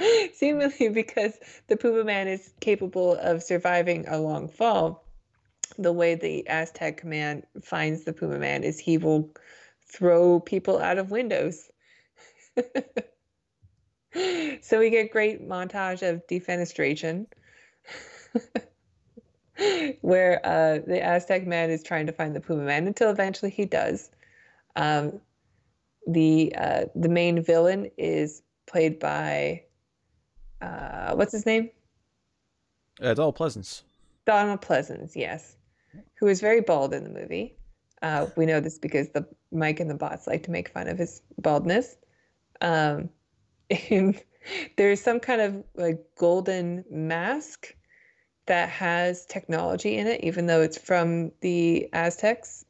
Seemingly 0.32 0.88
because 0.88 1.34
the 1.68 1.76
Puma 1.76 2.04
Man 2.04 2.28
is 2.28 2.52
capable 2.60 3.14
of 3.16 3.42
surviving 3.42 4.06
a 4.08 4.18
long 4.18 4.48
fall, 4.48 5.04
the 5.78 5.92
way 5.92 6.14
the 6.14 6.46
Aztec 6.48 6.96
command 6.96 7.44
finds 7.62 8.04
the 8.04 8.12
Puma 8.12 8.38
Man 8.38 8.64
is 8.64 8.78
he 8.78 8.98
will 8.98 9.30
throw 9.92 10.40
people 10.40 10.78
out 10.78 10.98
of 10.98 11.10
windows. 11.10 11.70
So 14.60 14.78
we 14.78 14.90
get 14.90 15.10
great 15.10 15.46
montage 15.46 16.06
of 16.06 16.26
defenestration 16.26 17.26
where 20.00 20.44
uh, 20.44 20.78
the 20.86 21.02
Aztec 21.02 21.46
man 21.46 21.70
is 21.70 21.82
trying 21.82 22.06
to 22.06 22.12
find 22.12 22.34
the 22.34 22.40
Puma 22.40 22.62
Man 22.62 22.86
until 22.86 23.10
eventually 23.10 23.50
he 23.50 23.64
does. 23.64 24.10
Um, 24.76 25.20
the 26.06 26.54
uh, 26.56 26.84
the 26.94 27.08
main 27.08 27.42
villain 27.42 27.90
is 27.96 28.42
played 28.66 28.98
by 28.98 29.62
uh, 30.60 31.14
what's 31.14 31.32
his 31.32 31.46
name? 31.46 31.70
Uh, 33.00 33.14
Donald 33.14 33.36
Pleasence. 33.36 33.82
Donald 34.24 34.60
Pleasence, 34.60 35.12
yes, 35.14 35.56
who 36.18 36.26
is 36.26 36.40
very 36.40 36.60
bald 36.60 36.94
in 36.94 37.04
the 37.04 37.10
movie. 37.10 37.56
Uh, 38.02 38.26
we 38.36 38.46
know 38.46 38.60
this 38.60 38.78
because 38.78 39.08
the 39.10 39.26
Mike 39.52 39.80
and 39.80 39.88
the 39.88 39.94
bots 39.94 40.26
like 40.26 40.42
to 40.44 40.50
make 40.50 40.68
fun 40.68 40.88
of 40.88 40.98
his 40.98 41.22
baldness. 41.38 41.96
Um, 42.60 43.08
there's 44.76 45.00
some 45.00 45.20
kind 45.20 45.40
of 45.40 45.64
like 45.74 46.00
golden 46.18 46.84
mask 46.90 47.74
that 48.46 48.68
has 48.68 49.24
technology 49.26 49.96
in 49.96 50.06
it, 50.06 50.22
even 50.24 50.46
though 50.46 50.62
it's 50.62 50.78
from 50.78 51.30
the 51.40 51.88
Aztecs. 51.92 52.64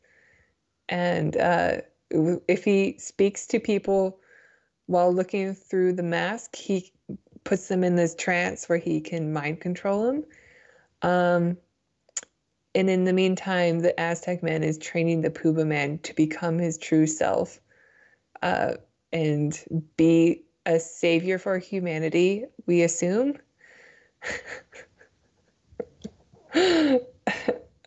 And 0.89 1.37
uh, 1.37 1.79
if 2.11 2.65
he 2.65 2.97
speaks 2.99 3.47
to 3.49 3.61
people 3.61 4.19
while 4.87 5.13
looking 5.13 5.55
through 5.55 5.95
the 5.95 6.03
mask, 6.03 6.57
he 6.57 6.93
puts 7.45 7.69
them 7.69 7.83
in 7.83 7.97
this 7.97 8.15
trance 8.15 8.69
where 8.69 8.79
he 8.79 9.01
can 9.01 9.33
mind 9.33 9.61
control 9.61 10.07
them. 10.07 10.25
Um, 11.03 11.57
and 12.75 12.89
in 12.89 13.05
the 13.05 13.13
meantime, 13.13 13.81
the 13.81 13.99
Aztec 13.99 14.43
man 14.43 14.63
is 14.63 14.79
training 14.79 15.23
the 15.23 15.31
Puma 15.31 15.65
man 15.65 15.99
to 16.01 16.15
become 16.15 16.59
his 16.59 16.79
true 16.79 17.07
self 17.07 17.61
uh, 18.43 18.75
and 19.13 19.59
be 19.97 20.45
a 20.67 20.79
savior 20.81 21.39
for 21.39 21.59
humanity, 21.59 22.45
we 22.67 22.83
assume. 22.83 23.39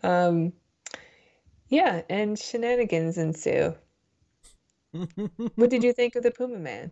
um, 0.03 0.51
yeah, 1.69 2.01
and 2.09 2.37
shenanigans 2.37 3.17
ensue 3.17 3.75
what 5.55 5.69
did 5.69 5.83
you 5.83 5.93
think 5.93 6.15
of 6.15 6.23
the 6.23 6.31
Puma 6.31 6.57
Man? 6.57 6.91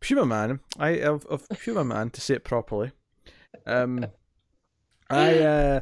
Puma 0.00 0.26
Man, 0.26 0.60
I 0.78 0.90
of, 1.00 1.26
of 1.26 1.46
Puma 1.48 1.84
Man 1.84 2.10
to 2.10 2.20
say 2.20 2.34
it 2.34 2.44
properly. 2.44 2.92
Um, 3.66 4.06
I 5.10 5.38
uh, 5.38 5.80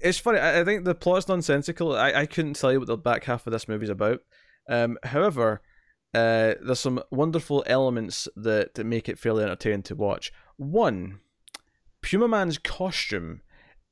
it's 0.00 0.18
funny. 0.18 0.38
I, 0.38 0.60
I 0.60 0.64
think 0.64 0.84
the 0.84 0.94
plot's 0.94 1.28
nonsensical. 1.28 1.96
I, 1.96 2.12
I 2.12 2.26
couldn't 2.26 2.54
tell 2.54 2.72
you 2.72 2.78
what 2.78 2.86
the 2.86 2.96
back 2.96 3.24
half 3.24 3.46
of 3.46 3.52
this 3.52 3.68
movie's 3.68 3.88
about. 3.88 4.20
Um, 4.68 4.98
however, 5.02 5.62
uh, 6.14 6.54
there's 6.60 6.80
some 6.80 7.02
wonderful 7.10 7.62
elements 7.66 8.28
that, 8.36 8.74
that 8.74 8.84
make 8.84 9.08
it 9.08 9.18
fairly 9.18 9.44
entertaining 9.44 9.82
to 9.84 9.94
watch. 9.94 10.32
One, 10.56 11.20
Puma 12.02 12.28
Man's 12.28 12.58
costume 12.58 13.42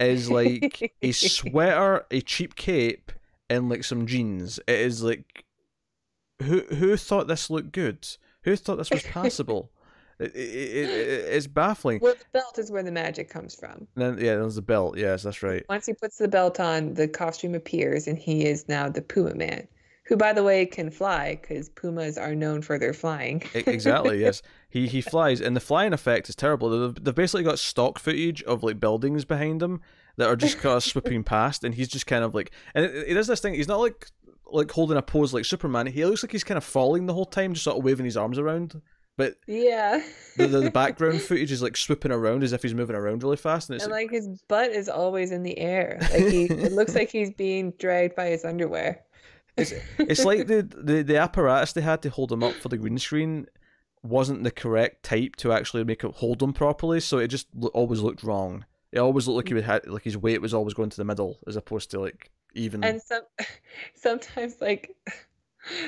is 0.00 0.30
like 0.30 0.94
a 1.02 1.12
sweater, 1.12 2.06
a 2.10 2.20
cheap 2.20 2.56
cape, 2.56 3.12
and 3.50 3.68
like 3.68 3.84
some 3.84 4.06
jeans. 4.06 4.58
It 4.66 4.80
is 4.80 5.02
like 5.02 5.44
who 6.42 6.60
who 6.60 6.96
thought 6.96 7.28
this 7.28 7.50
looked 7.50 7.72
good? 7.72 8.06
Who 8.42 8.56
thought 8.56 8.76
this 8.76 8.90
was 8.90 9.02
passable? 9.02 9.70
it, 10.18 10.34
it, 10.34 10.90
it, 10.90 11.24
it's 11.34 11.46
baffling. 11.46 12.00
Well, 12.00 12.14
the 12.14 12.24
belt 12.32 12.58
is 12.58 12.70
where 12.70 12.82
the 12.82 12.92
magic 12.92 13.28
comes 13.28 13.54
from. 13.54 13.86
And 13.94 14.18
then 14.18 14.18
yeah, 14.18 14.36
there's 14.36 14.56
the 14.56 14.62
belt. 14.62 14.96
Yes, 14.96 15.22
that's 15.22 15.42
right. 15.42 15.64
Once 15.68 15.86
he 15.86 15.94
puts 15.94 16.18
the 16.18 16.28
belt 16.28 16.60
on, 16.60 16.94
the 16.94 17.08
costume 17.08 17.54
appears, 17.54 18.06
and 18.06 18.18
he 18.18 18.44
is 18.44 18.68
now 18.68 18.88
the 18.88 19.02
Puma 19.02 19.34
Man, 19.34 19.66
who, 20.08 20.16
by 20.16 20.32
the 20.32 20.42
way, 20.42 20.64
can 20.64 20.90
fly 20.90 21.38
because 21.40 21.68
pumas 21.68 22.16
are 22.16 22.34
known 22.34 22.62
for 22.62 22.78
their 22.78 22.94
flying. 22.94 23.42
Exactly. 23.54 24.20
Yes, 24.20 24.42
he 24.70 24.88
he 24.88 25.00
flies, 25.02 25.40
and 25.40 25.54
the 25.54 25.60
flying 25.60 25.92
effect 25.92 26.28
is 26.28 26.34
terrible. 26.34 26.70
They've, 26.70 27.04
they've 27.04 27.14
basically 27.14 27.44
got 27.44 27.58
stock 27.58 27.98
footage 27.98 28.42
of 28.44 28.62
like 28.62 28.80
buildings 28.80 29.24
behind 29.24 29.62
him 29.62 29.82
that 30.16 30.28
are 30.28 30.36
just 30.36 30.58
kind 30.58 30.76
of 30.76 30.82
swooping 30.92 31.24
past, 31.24 31.62
and 31.62 31.74
he's 31.74 31.88
just 31.88 32.06
kind 32.06 32.24
of 32.24 32.34
like, 32.34 32.50
and 32.74 32.86
it, 32.86 33.08
it 33.08 33.14
does 33.14 33.26
this 33.26 33.40
thing. 33.40 33.54
He's 33.54 33.68
not 33.68 33.80
like 33.80 34.08
like 34.50 34.70
holding 34.70 34.96
a 34.96 35.02
pose 35.02 35.34
like 35.34 35.44
Superman. 35.44 35.86
He 35.86 36.04
looks 36.04 36.22
like 36.22 36.32
he's 36.32 36.44
kind 36.44 36.56
of 36.56 36.64
falling 36.64 37.04
the 37.06 37.14
whole 37.14 37.26
time, 37.26 37.52
just 37.52 37.64
sort 37.64 37.76
of 37.76 37.84
waving 37.84 38.06
his 38.06 38.16
arms 38.16 38.38
around. 38.38 38.80
But 39.18 39.34
yeah, 39.46 40.02
the, 40.36 40.46
the, 40.46 40.60
the 40.60 40.70
background 40.84 41.20
footage 41.20 41.52
is 41.52 41.60
like 41.60 41.76
swooping 41.76 42.12
around 42.12 42.44
as 42.44 42.52
if 42.52 42.62
he's 42.62 42.72
moving 42.72 42.96
around 42.96 43.22
really 43.22 43.36
fast, 43.36 43.68
and 43.68 43.76
it's 43.76 43.84
and 43.84 43.92
like 43.92 44.10
his 44.10 44.28
butt 44.48 44.70
is 44.70 44.88
always 44.88 45.32
in 45.32 45.42
the 45.42 45.58
air. 45.58 45.98
Like 46.00 46.28
he, 46.28 46.44
it 46.44 46.72
looks 46.72 46.94
like 46.94 47.10
he's 47.10 47.32
being 47.32 47.72
dragged 47.78 48.14
by 48.14 48.28
his 48.28 48.44
underwear. 48.44 49.04
It's, 49.58 49.72
it's 49.98 50.24
like 50.24 50.46
the, 50.46 50.62
the 50.62 51.02
the 51.02 51.16
apparatus 51.16 51.72
they 51.72 51.80
had 51.80 52.02
to 52.02 52.10
hold 52.10 52.32
him 52.32 52.42
up 52.42 52.54
for 52.54 52.68
the 52.68 52.76
green 52.76 52.98
screen 52.98 53.46
wasn't 54.02 54.44
the 54.44 54.50
correct 54.50 55.02
type 55.02 55.36
to 55.36 55.52
actually 55.52 55.84
make 55.84 56.04
it 56.04 56.14
hold 56.16 56.42
him 56.42 56.52
properly, 56.52 57.00
so 57.00 57.18
it 57.18 57.28
just 57.28 57.48
lo- 57.54 57.70
always 57.74 58.00
looked 58.00 58.22
wrong. 58.22 58.64
It 58.92 58.98
always 58.98 59.26
looked 59.26 59.36
like 59.36 59.48
he 59.48 59.54
would 59.54 59.64
had 59.64 59.86
like 59.86 60.04
his 60.04 60.16
weight 60.16 60.40
was 60.40 60.54
always 60.54 60.74
going 60.74 60.90
to 60.90 60.96
the 60.96 61.04
middle 61.04 61.38
as 61.46 61.56
opposed 61.56 61.90
to 61.90 62.00
like 62.00 62.30
even. 62.54 62.82
and 62.84 63.02
some 63.02 63.22
sometimes 63.94 64.56
like 64.60 64.96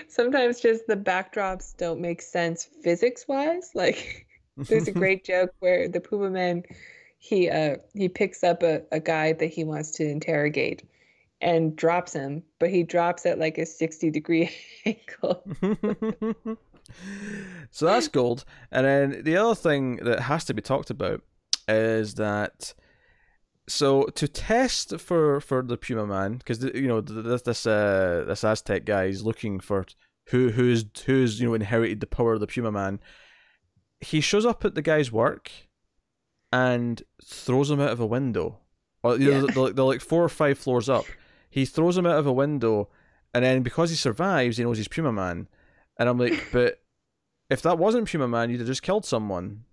sometimes 0.08 0.60
just 0.60 0.86
the 0.86 0.96
backdrops 0.96 1.76
don't 1.76 2.00
make 2.00 2.20
sense 2.20 2.68
physics 2.82 3.26
wise 3.28 3.70
like 3.74 4.26
there's 4.56 4.88
a 4.88 4.92
great 4.92 5.24
joke 5.32 5.54
where 5.60 5.88
the 5.88 6.00
puma 6.00 6.28
man 6.28 6.62
he 7.18 7.48
uh 7.48 7.76
he 7.94 8.08
picks 8.08 8.42
up 8.44 8.62
a, 8.62 8.82
a 8.92 9.00
guy 9.00 9.32
that 9.32 9.46
he 9.46 9.64
wants 9.64 9.92
to 9.92 10.04
interrogate 10.04 10.82
and 11.40 11.76
drops 11.76 12.12
him 12.12 12.42
but 12.58 12.70
he 12.70 12.82
drops 12.82 13.24
at 13.26 13.38
like 13.38 13.58
a 13.58 13.66
60 13.66 14.10
degree 14.10 14.50
angle 14.86 15.44
so 17.70 17.86
that's 17.86 18.08
gold. 18.08 18.44
And 18.70 18.86
then 18.86 19.22
the 19.22 19.36
other 19.36 19.54
thing 19.54 19.96
that 19.96 20.20
has 20.20 20.44
to 20.46 20.54
be 20.54 20.62
talked 20.62 20.90
about 20.90 21.22
is 21.68 22.14
that 22.14 22.74
so 23.68 24.04
to 24.04 24.26
test 24.26 24.98
for 24.98 25.40
for 25.40 25.62
the 25.62 25.76
Puma 25.76 26.06
Man 26.06 26.38
because 26.38 26.64
you 26.64 26.88
know 26.88 27.00
this 27.00 27.42
this 27.42 27.66
uh 27.66 28.24
this 28.26 28.42
Aztec 28.42 28.84
guy 28.84 29.04
is 29.04 29.22
looking 29.22 29.60
for 29.60 29.86
who 30.28 30.50
who's 30.50 30.84
who's 31.06 31.40
you 31.40 31.48
know 31.48 31.54
inherited 31.54 32.00
the 32.00 32.06
power 32.06 32.34
of 32.34 32.40
the 32.40 32.46
Puma 32.46 32.72
Man. 32.72 33.00
He 34.00 34.20
shows 34.20 34.46
up 34.46 34.64
at 34.64 34.74
the 34.74 34.82
guy's 34.82 35.12
work 35.12 35.50
and 36.52 37.02
throws 37.24 37.70
him 37.70 37.80
out 37.80 37.90
of 37.90 38.00
a 38.00 38.06
window. 38.06 38.58
Or 39.02 39.16
you 39.16 39.30
know, 39.30 39.46
they're, 39.46 39.72
they're 39.72 39.84
like 39.84 40.00
four 40.00 40.24
or 40.24 40.28
five 40.28 40.58
floors 40.58 40.88
up. 40.88 41.06
He 41.50 41.66
throws 41.66 41.98
him 41.98 42.06
out 42.06 42.18
of 42.18 42.26
a 42.26 42.32
window, 42.32 42.88
and 43.34 43.44
then 43.44 43.62
because 43.62 43.90
he 43.90 43.96
survives, 43.96 44.56
he 44.56 44.64
knows 44.64 44.78
he's 44.78 44.88
Puma 44.88 45.12
Man. 45.12 45.48
And 45.98 46.08
I'm 46.08 46.16
like, 46.18 46.46
but 46.52 46.80
if 47.50 47.60
that 47.62 47.76
wasn't 47.76 48.08
Puma 48.08 48.28
Man, 48.28 48.48
you'd 48.50 48.60
have 48.60 48.66
just 48.68 48.82
killed 48.82 49.04
someone. 49.04 49.64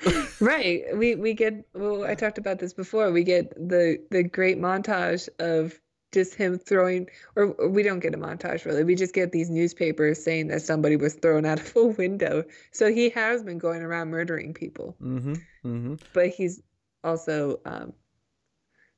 right 0.40 0.84
we 0.94 1.14
we 1.14 1.34
get 1.34 1.62
well 1.74 2.04
i 2.04 2.14
talked 2.14 2.38
about 2.38 2.58
this 2.58 2.72
before 2.72 3.12
we 3.12 3.22
get 3.22 3.50
the 3.56 4.02
the 4.10 4.22
great 4.22 4.58
montage 4.58 5.28
of 5.38 5.78
just 6.10 6.34
him 6.34 6.58
throwing 6.58 7.06
or 7.36 7.48
or 7.58 7.68
we 7.68 7.82
don't 7.82 7.98
get 8.00 8.14
a 8.14 8.16
montage 8.16 8.64
really 8.64 8.82
we 8.82 8.94
just 8.94 9.12
get 9.12 9.30
these 9.30 9.50
newspapers 9.50 10.24
saying 10.24 10.46
that 10.46 10.62
somebody 10.62 10.96
was 10.96 11.12
thrown 11.16 11.44
out 11.44 11.60
of 11.60 11.76
a 11.76 11.84
window 11.84 12.42
so 12.72 12.90
he 12.90 13.10
has 13.10 13.42
been 13.42 13.58
going 13.58 13.82
around 13.82 14.08
murdering 14.08 14.54
people 14.54 14.96
Mm-hmm. 15.02 15.34
Mm-hmm. 15.66 15.94
but 16.14 16.28
he's 16.28 16.62
also 17.04 17.60
um 17.66 17.92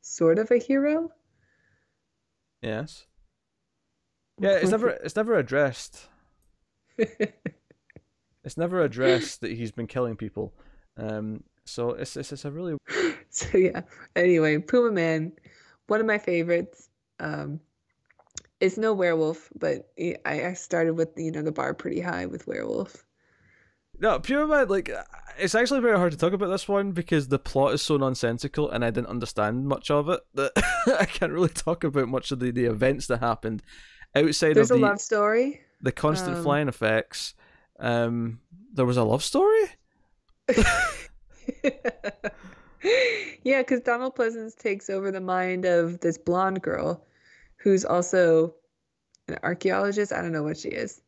sort 0.02 0.38
of 0.38 0.52
a 0.52 0.58
hero 0.58 1.10
Yes. 2.62 3.06
Yeah, 4.40 4.52
it's 4.52 4.70
never 4.70 4.88
it's 4.90 5.16
never 5.16 5.36
addressed. 5.36 6.08
It's 8.44 8.56
never 8.56 8.82
addressed 8.82 9.40
that 9.42 9.52
he's 9.52 9.70
been 9.70 9.86
killing 9.86 10.16
people. 10.16 10.52
Um. 10.96 11.44
So 11.64 11.90
it's 11.90 12.16
it's, 12.16 12.32
it's 12.32 12.44
a 12.44 12.50
really 12.50 12.76
so 13.30 13.56
yeah 13.56 13.82
anyway 14.16 14.58
puma 14.58 14.90
man 14.90 15.32
one 15.86 16.00
of 16.00 16.06
my 16.06 16.18
favorites 16.18 16.88
um 17.20 17.60
it's 18.60 18.76
no 18.76 18.92
werewolf 18.92 19.48
but 19.58 19.92
I, 19.98 20.16
I 20.26 20.52
started 20.54 20.94
with 20.94 21.10
you 21.16 21.30
know 21.30 21.42
the 21.42 21.52
bar 21.52 21.72
pretty 21.72 22.00
high 22.00 22.26
with 22.26 22.48
werewolf 22.48 23.04
no 23.98 24.20
Man. 24.28 24.68
Like 24.68 24.90
it's 25.38 25.54
actually 25.54 25.80
very 25.80 25.96
hard 25.96 26.12
to 26.12 26.18
talk 26.18 26.32
about 26.32 26.48
this 26.48 26.68
one 26.68 26.92
because 26.92 27.28
the 27.28 27.38
plot 27.38 27.74
is 27.74 27.82
so 27.82 27.96
nonsensical 27.96 28.70
and 28.70 28.84
I 28.84 28.90
didn't 28.90 29.08
understand 29.08 29.66
much 29.66 29.90
of 29.90 30.08
it 30.08 30.20
that 30.34 30.52
I 31.00 31.04
can't 31.04 31.32
really 31.32 31.48
talk 31.48 31.84
about 31.84 32.08
much 32.08 32.30
of 32.32 32.40
the, 32.40 32.50
the 32.50 32.64
events 32.64 33.06
that 33.06 33.20
happened 33.20 33.62
outside 34.14 34.54
there's 34.54 34.70
of 34.70 34.76
a 34.76 34.80
the 34.80 34.86
love 34.86 35.00
story 35.00 35.60
the 35.82 35.92
constant 35.92 36.36
um, 36.36 36.42
flying 36.42 36.68
effects. 36.68 37.34
Um, 37.78 38.40
there 38.72 38.86
was 38.86 38.96
a 38.96 39.04
love 39.04 39.22
story. 39.22 39.64
yeah, 43.42 43.60
because 43.60 43.80
Donald 43.80 44.16
Pleasence 44.16 44.56
takes 44.56 44.88
over 44.88 45.10
the 45.10 45.20
mind 45.20 45.64
of 45.64 46.00
this 46.00 46.16
blonde 46.16 46.62
girl 46.62 47.04
who's 47.56 47.84
also 47.84 48.54
an 49.28 49.36
archaeologist. 49.42 50.12
I 50.12 50.22
don't 50.22 50.32
know 50.32 50.44
what 50.44 50.56
she 50.56 50.68
is. 50.68 51.01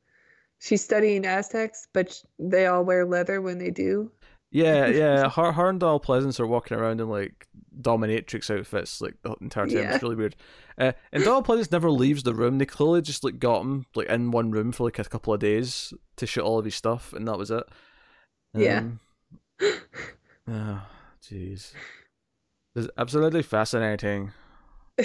She's 0.64 0.82
studying 0.82 1.26
Aztecs, 1.26 1.86
but 1.92 2.22
they 2.38 2.64
all 2.64 2.84
wear 2.84 3.04
leather 3.04 3.42
when 3.42 3.58
they 3.58 3.70
do. 3.70 4.10
Yeah, 4.50 4.86
yeah. 4.88 5.28
Her, 5.28 5.52
her 5.52 5.68
and 5.68 5.78
Donald 5.78 6.06
Pleasence 6.06 6.40
are 6.40 6.46
walking 6.46 6.78
around 6.78 7.02
in 7.02 7.08
like 7.10 7.46
dominatrix 7.78 8.56
outfits 8.56 9.02
like 9.02 9.14
the 9.22 9.34
entire 9.42 9.66
time. 9.66 9.76
Yeah. 9.76 9.94
It's 9.94 10.02
really 10.02 10.16
weird. 10.16 10.36
Uh, 10.78 10.92
and 11.12 11.22
Donald 11.22 11.46
Pleasence 11.46 11.70
never 11.70 11.90
leaves 11.90 12.22
the 12.22 12.34
room. 12.34 12.56
They 12.56 12.64
clearly 12.64 13.02
just 13.02 13.24
like 13.24 13.38
got 13.38 13.60
him 13.60 13.84
like 13.94 14.08
in 14.08 14.30
one 14.30 14.52
room 14.52 14.72
for 14.72 14.84
like 14.84 14.98
a 14.98 15.04
couple 15.04 15.34
of 15.34 15.40
days 15.40 15.92
to 16.16 16.26
shoot 16.26 16.42
all 16.42 16.58
of 16.58 16.64
his 16.64 16.74
stuff, 16.74 17.12
and 17.12 17.28
that 17.28 17.36
was 17.36 17.50
it. 17.50 17.64
Yeah. 18.54 18.78
Um, 18.78 19.00
Oh, 20.48 20.82
jeez. 21.22 21.72
It's 22.74 22.88
absolutely 22.96 23.42
fascinating. 23.42 24.32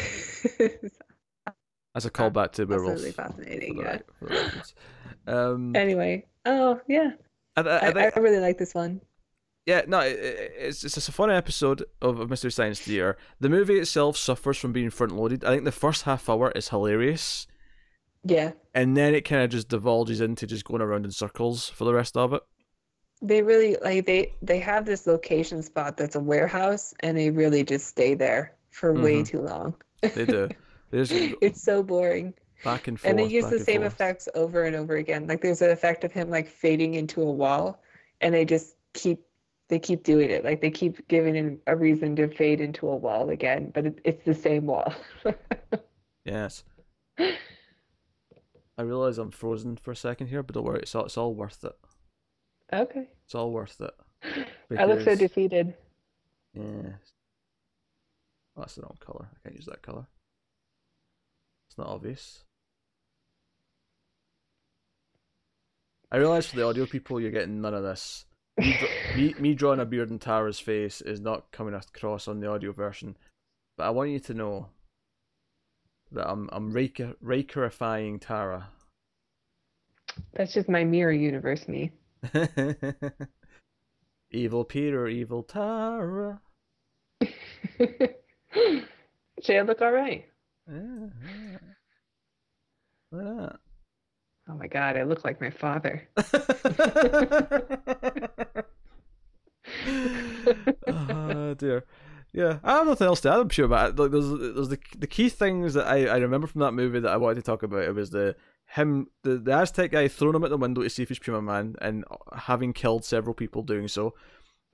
As 2.00 2.06
a 2.06 2.12
callback 2.12 2.52
to 2.54 2.66
Werewolf. 2.66 2.94
Absolutely 2.94 3.12
fascinating. 3.12 3.78
Yeah. 3.78 3.92
re- 3.92 4.00
for 4.20 4.26
the 4.30 4.36
reference. 4.36 4.74
Um, 5.28 5.76
Anyway, 5.76 6.26
oh 6.46 6.80
yeah, 6.88 7.12
I, 7.58 7.62
I, 7.62 7.78
I 7.78 7.88
I, 8.06 8.12
I 8.16 8.20
really 8.20 8.40
like 8.40 8.58
this 8.58 8.74
one. 8.74 9.02
Yeah, 9.66 9.82
no, 9.88 10.00
it, 10.00 10.18
it- 10.18 10.54
it's 10.58 10.82
just 10.82 11.10
a 11.10 11.12
fun 11.12 11.30
episode 11.30 11.84
of, 12.02 12.20
of 12.20 12.30
Mystery 12.30 12.52
Science 12.52 12.80
Theater. 12.80 13.18
The 13.40 13.50
movie 13.50 13.78
itself 13.80 14.18
suffers 14.18 14.58
from 14.58 14.72
being 14.72 14.90
front 14.90 15.12
loaded. 15.16 15.44
I 15.44 15.52
think 15.52 15.66
the 15.66 15.72
first 15.72 16.04
half 16.04 16.30
hour 16.30 16.52
is 16.56 16.70
hilarious, 16.70 17.46
Yeah, 18.24 18.52
and 18.74 18.96
then 18.98 19.14
it 19.14 19.22
kind 19.26 19.44
of 19.44 19.50
just 19.52 19.68
divulges 19.70 20.22
into 20.22 20.48
just 20.48 20.66
going 20.66 20.82
around 20.82 21.06
in 21.06 21.12
circles 21.12 21.70
for 21.70 21.84
the 21.86 21.94
rest 21.94 22.16
of 22.18 22.34
it. 22.34 22.42
they 23.22 23.42
really 23.44 23.76
like 23.84 24.06
they 24.06 24.34
they 24.42 24.60
have 24.60 24.86
this 24.86 25.06
location 25.06 25.62
spot 25.62 25.98
that's 25.98 26.16
a 26.16 26.20
warehouse, 26.20 26.94
and 27.02 27.18
they 27.18 27.30
really 27.30 27.64
just 27.64 27.86
stay 27.88 28.16
there 28.16 28.56
for 28.72 28.94
way 28.94 29.22
Mhm. 29.22 29.28
too 29.28 29.42
long. 29.42 29.76
They 30.02 30.26
do. 30.26 30.48
Go 30.92 31.04
It's 31.42 31.62
so 31.62 31.84
boring. 31.84 32.34
back 32.64 32.88
and 32.88 33.00
forth. 33.00 33.10
and 33.10 33.20
they 33.20 33.26
use 33.26 33.46
the 33.50 33.60
same 33.60 33.82
forth. 33.82 33.94
effects 33.94 34.28
over 34.36 34.64
and 34.64 34.76
over 34.76 34.96
again. 34.98 35.28
Like 35.28 35.42
there's 35.42 35.62
an 35.62 35.70
effect 35.72 36.04
of 36.04 36.12
him 36.12 36.30
like 36.30 36.48
fading 36.48 36.96
into 36.96 37.22
a 37.22 37.32
wall, 37.32 37.82
and 38.22 38.34
they 38.34 38.46
just 38.46 38.76
keep 38.94 39.20
they 39.70 39.78
keep 39.80 40.04
doing 40.04 40.30
it. 40.32 40.44
Like 40.44 40.62
they 40.62 40.72
keep 40.72 41.08
giving 41.08 41.36
him 41.36 41.60
a 41.68 41.76
reason 41.76 42.16
to 42.16 42.28
fade 42.28 42.60
into 42.60 42.88
a 42.90 42.96
wall 42.96 43.30
again, 43.30 43.72
but 43.74 43.86
it, 43.86 44.00
it's 44.04 44.24
the 44.26 44.34
same 44.34 44.66
wall. 44.66 44.94
Yes. 46.26 46.64
I 47.18 48.82
realize 48.84 49.18
I'm 49.18 49.32
frozen 49.32 49.78
for 49.78 49.92
a 49.92 49.96
second 49.96 50.28
here, 50.28 50.44
but 50.44 50.54
don't 50.54 50.64
worry, 50.64 50.80
it's 50.80 50.94
all, 50.94 51.06
it's 51.06 51.18
all 51.18 51.34
worth 51.34 51.64
it. 51.64 51.76
okay. 52.72 53.08
It's 53.26 53.34
all 53.34 53.52
worth 53.52 53.82
it. 53.82 53.92
I 54.78 54.86
look 54.86 55.02
so 55.02 55.16
defeated. 55.16 55.74
Yeah. 56.54 56.64
Oh, 58.56 58.62
that's 58.62 58.76
the 58.76 58.82
wrong 58.84 58.98
color. 59.00 59.28
I 59.34 59.38
can't 59.44 59.56
use 59.56 59.66
that 59.66 59.82
color. 59.82 60.06
Not 61.80 61.88
obvious. 61.88 62.44
I 66.12 66.18
realize 66.18 66.48
for 66.48 66.58
the 66.58 66.66
audio 66.66 66.86
people, 66.86 67.22
you're 67.22 67.32
getting 67.32 67.62
none 67.62 67.74
of 67.74 67.84
this. 67.84 68.26
Me, 68.58 68.76
me, 69.16 69.34
me 69.40 69.54
drawing 69.54 69.80
a 69.80 69.86
beard 69.86 70.10
in 70.10 70.20
Tara's 70.20 70.60
face 70.60 71.00
is 71.00 71.22
not 71.22 71.54
coming 71.54 71.74
across 71.74 72.28
on 72.28 72.42
the 72.42 72.50
audio 72.50 72.74
version, 72.74 73.16
but 73.78 73.86
I 73.86 73.92
want 73.92 74.10
you 74.10 74.20
to 74.20 74.34
know 74.34 74.68
that 76.12 76.30
I'm 76.30 76.50
I'm 76.52 76.74
Riker, 76.74 77.14
Rikerifying 77.24 78.20
Tara. 78.20 78.68
That's 80.34 80.54
just 80.54 80.68
my 80.68 80.84
mirror 80.84 81.14
universe 81.14 81.66
me. 81.70 81.94
evil 84.32 84.66
Peter, 84.66 85.08
evil 85.08 85.44
Tara. 85.44 86.42
Should 87.80 89.56
I 89.56 89.62
look 89.62 89.82
all 89.82 89.94
right? 89.94 90.26
Yeah, 90.68 91.08
yeah. 91.24 91.69
Look 93.12 93.26
at 93.26 93.38
that. 93.38 93.60
Oh 94.50 94.56
my 94.56 94.68
god, 94.68 94.98
I 94.98 95.04
look 95.04 95.24
like 95.24 95.40
my 95.42 95.52
father. 95.52 96.08
oh 100.88 101.54
dear. 101.56 101.86
Yeah, 102.32 102.60
I 102.64 102.74
have 102.78 102.86
nothing 102.88 103.08
else 103.08 103.22
to 103.22 103.32
add. 103.32 103.40
I'm 103.40 103.50
sure, 103.50 103.68
but 103.68 103.98
like, 103.98 104.12
there's 104.12 104.30
there's 104.30 104.70
the 104.70 104.78
the 104.98 105.08
key 105.08 105.30
things 105.30 105.74
that 105.74 105.88
I, 105.88 106.06
I 106.06 106.18
remember 106.18 106.46
from 106.48 106.62
that 106.62 106.74
movie 106.74 107.00
that 107.00 107.12
I 107.12 107.18
wanted 107.18 107.36
to 107.36 107.42
talk 107.42 107.64
about. 107.64 107.84
It 107.84 107.96
was 107.96 108.12
the 108.12 108.36
him 108.68 109.08
the, 109.24 109.38
the 109.38 109.52
Aztec 109.52 109.92
guy 109.92 110.08
throwing 110.08 110.36
him 110.36 110.44
at 110.44 110.52
the 110.52 110.58
window 110.58 110.84
to 110.84 110.90
see 110.90 111.02
if 111.02 111.10
he's 111.10 111.18
Puma 111.20 111.42
Man 111.42 111.76
and 111.82 112.06
having 112.36 112.72
killed 112.74 113.04
several 113.04 113.34
people 113.34 113.64
doing 113.64 113.88
so. 113.88 114.14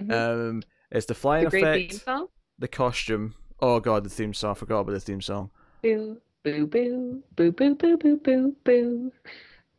Mhm. 0.02 0.12
Um, 0.12 0.64
it's 0.92 1.06
the 1.06 1.14
flying 1.16 1.48
the 1.50 1.58
effect, 1.58 1.92
theme 1.92 2.00
song. 2.00 2.28
the 2.60 2.68
costume. 2.68 3.36
Oh 3.62 3.80
god, 3.80 4.04
the 4.04 4.10
theme 4.10 4.34
song. 4.34 4.52
I 4.52 4.56
forgot 4.56 4.80
about 4.82 4.92
the 4.92 5.00
theme 5.00 5.22
song. 5.22 5.50
Boo, 5.82 6.18
boo, 6.46 6.68
boo, 6.68 7.24
boo, 7.36 7.52
boo, 7.52 7.76
boo, 7.76 7.98
boo, 7.98 8.18
boo, 8.18 8.56
boo. 8.64 9.12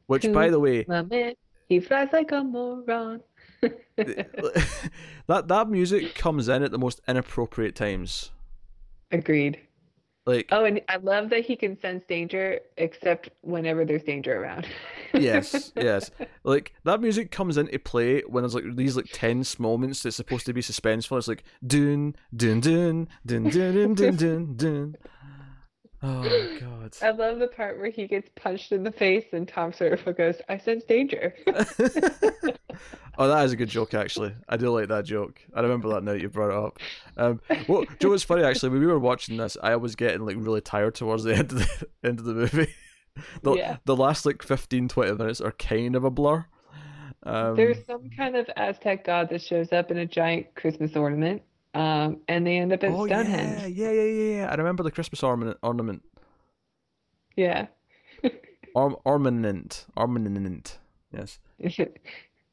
Which, 0.08 0.24
Who- 0.26 0.32
by 0.32 0.50
the 0.50 0.60
way, 0.60 0.84
My 0.88 1.02
man, 1.02 1.32
he 1.68 1.80
flies 1.80 2.08
like 2.12 2.32
a 2.32 2.42
moron. 2.44 3.20
that 3.96 5.48
that 5.48 5.68
music 5.68 6.14
comes 6.14 6.48
in 6.48 6.62
at 6.62 6.70
the 6.70 6.78
most 6.78 7.00
inappropriate 7.08 7.74
times. 7.74 8.30
Agreed. 9.10 9.60
Like 10.26 10.48
Oh, 10.50 10.64
and 10.64 10.80
I 10.88 10.96
love 10.96 11.30
that 11.30 11.44
he 11.46 11.54
can 11.54 11.80
sense 11.80 12.04
danger, 12.08 12.58
except 12.76 13.30
whenever 13.42 13.84
there's 13.84 14.02
danger 14.02 14.40
around. 14.42 14.66
yes, 15.14 15.72
yes. 15.76 16.10
Like 16.42 16.72
that 16.84 17.00
music 17.00 17.30
comes 17.30 17.56
into 17.56 17.78
play 17.78 18.22
when 18.22 18.42
there's 18.42 18.54
like 18.54 18.64
these 18.74 18.96
like 18.96 19.06
tense 19.12 19.58
moments 19.60 20.02
that's 20.02 20.16
supposed 20.16 20.46
to 20.46 20.52
be 20.52 20.60
suspenseful. 20.62 21.16
It's 21.18 21.28
like 21.28 21.44
dun 21.64 22.16
dun 22.34 22.60
dun 22.60 23.08
dun 23.24 23.44
dun 23.44 23.72
dun 23.74 23.94
dun 23.94 24.16
dun 24.16 24.56
dun. 24.56 24.96
Oh 26.02 26.22
god. 26.60 26.96
I 27.02 27.10
love 27.10 27.38
the 27.38 27.48
part 27.48 27.78
where 27.78 27.90
he 27.90 28.06
gets 28.06 28.28
punched 28.36 28.72
in 28.72 28.82
the 28.82 28.92
face 28.92 29.24
and 29.32 29.46
Tom 29.48 29.72
Servo 29.72 30.12
goes, 30.12 30.36
I 30.48 30.58
sense 30.58 30.84
danger. 30.84 31.34
oh, 33.18 33.28
that 33.28 33.44
is 33.44 33.52
a 33.52 33.56
good 33.56 33.68
joke 33.68 33.94
actually. 33.94 34.34
I 34.48 34.56
do 34.56 34.70
like 34.70 34.88
that 34.88 35.04
joke. 35.04 35.40
I 35.54 35.60
remember 35.60 35.88
that 35.90 36.04
now 36.04 36.12
you 36.12 36.28
brought 36.28 36.50
it 36.50 36.64
up. 36.64 36.78
Um, 37.16 37.40
well, 37.68 37.84
Joe, 37.98 38.12
it's 38.12 38.24
funny 38.24 38.42
actually. 38.44 38.70
When 38.70 38.80
we 38.80 38.86
were 38.86 38.98
watching 38.98 39.36
this, 39.36 39.56
I 39.62 39.76
was 39.76 39.96
getting 39.96 40.24
like 40.26 40.36
really 40.38 40.60
tired 40.60 40.94
towards 40.94 41.24
the 41.24 41.34
end 41.36 41.52
of 41.52 41.58
the 41.58 41.86
end 42.04 42.18
of 42.18 42.24
the 42.24 42.34
movie. 42.34 42.68
The, 43.42 43.54
Yeah. 43.54 43.76
the 43.86 43.96
last 43.96 44.26
like 44.26 44.42
15, 44.42 44.88
20 44.88 45.12
minutes 45.14 45.40
are 45.40 45.52
kind 45.52 45.96
of 45.96 46.04
a 46.04 46.10
blur. 46.10 46.44
Um, 47.22 47.56
There's 47.56 47.78
some 47.86 48.10
kind 48.10 48.36
of 48.36 48.46
Aztec 48.58 49.06
god 49.06 49.30
that 49.30 49.40
shows 49.40 49.72
up 49.72 49.90
in 49.90 49.96
a 49.96 50.04
giant 50.04 50.54
Christmas 50.54 50.94
ornament, 50.94 51.40
um, 51.76 52.20
and 52.26 52.46
they 52.46 52.56
end 52.56 52.72
up 52.72 52.82
at 52.82 52.90
oh 52.90 53.04
yeah, 53.04 53.22
Stonehenge. 53.22 53.76
yeah, 53.76 53.90
yeah, 53.90 54.02
yeah, 54.02 54.36
yeah. 54.36 54.50
I 54.50 54.54
remember 54.54 54.82
the 54.82 54.90
Christmas 54.90 55.22
ornament. 55.22 55.58
Ornament. 55.62 56.02
Yeah. 57.36 57.66
Orm- 58.74 58.96
ornament. 59.04 59.86
Ornament. 59.96 60.78
Yes. 61.12 61.38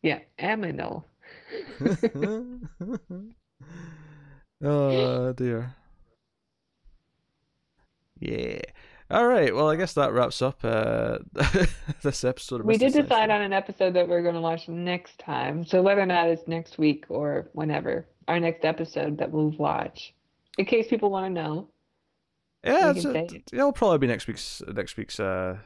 Yeah, 0.05 0.19
Aminal. 0.37 1.05
oh 4.61 5.31
dear. 5.31 5.73
Yeah. 8.19 8.59
All 9.13 9.27
right. 9.27 9.53
Well, 9.53 9.69
I 9.69 9.75
guess 9.75 9.93
that 9.93 10.11
wraps 10.11 10.41
up 10.41 10.59
uh, 10.63 11.19
this 12.01 12.23
episode. 12.23 12.61
Of 12.61 12.65
We 12.65 12.77
did 12.77 12.93
decide 12.93 13.29
on 13.29 13.43
an 13.43 13.53
episode 13.53 13.93
that 13.93 14.07
we're 14.07 14.23
going 14.23 14.33
to 14.33 14.41
watch 14.41 14.67
next 14.67 15.19
time. 15.19 15.63
So 15.65 15.83
whether 15.83 16.01
or 16.01 16.07
not 16.07 16.29
it's 16.29 16.47
next 16.47 16.79
week 16.79 17.05
or 17.09 17.47
whenever, 17.53 18.07
our 18.27 18.39
next 18.39 18.65
episode 18.65 19.19
that 19.19 19.29
we'll 19.31 19.51
watch, 19.51 20.15
in 20.57 20.65
case 20.65 20.87
people 20.87 21.11
want 21.11 21.27
to 21.27 21.29
know. 21.29 21.69
Yeah, 22.63 22.89
it's, 22.89 23.05
uh, 23.05 23.11
it. 23.11 23.43
it'll 23.53 23.71
probably 23.71 23.99
be 23.99 24.07
next 24.07 24.25
week's 24.25 24.63
next 24.73 24.97
week's. 24.97 25.19
Uh, 25.19 25.57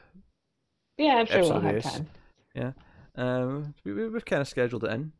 Yeah, 0.98 1.14
I'm 1.16 1.26
sure 1.26 1.40
we'll 1.40 1.60
have 1.60 1.76
is- 1.76 1.84
time. 1.84 2.74
um, 3.16 3.74
we, 3.82 3.94
we- 3.94 4.08
we've 4.10 4.24
kind 4.26 4.42
of 4.42 4.48
scheduled 4.48 4.84
it 4.84 4.90
in. 4.92 5.12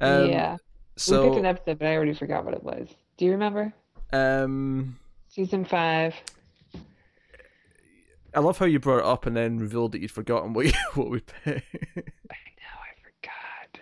Um, 0.00 0.30
yeah, 0.30 0.56
So, 0.96 1.22
we 1.24 1.28
picked 1.28 1.40
an 1.40 1.46
episode, 1.46 1.78
but 1.80 1.88
I 1.88 1.96
already 1.96 2.14
forgot 2.14 2.46
what 2.46 2.54
it 2.54 2.62
was. 2.62 2.88
Do 3.18 3.26
you 3.26 3.32
remember? 3.32 3.74
um, 4.12 4.96
Season 5.28 5.66
five. 5.66 6.14
I 8.38 8.40
love 8.40 8.56
how 8.56 8.66
you 8.66 8.78
brought 8.78 9.00
it 9.00 9.04
up 9.04 9.26
and 9.26 9.36
then 9.36 9.58
revealed 9.58 9.90
that 9.90 10.00
you'd 10.00 10.12
forgotten 10.12 10.52
what 10.52 10.66
you, 10.66 10.72
what 10.94 11.10
we 11.10 11.18
picked. 11.18 11.48
I 11.48 11.50
know, 11.50 12.76
I 12.78 12.94
forgot. 13.02 13.80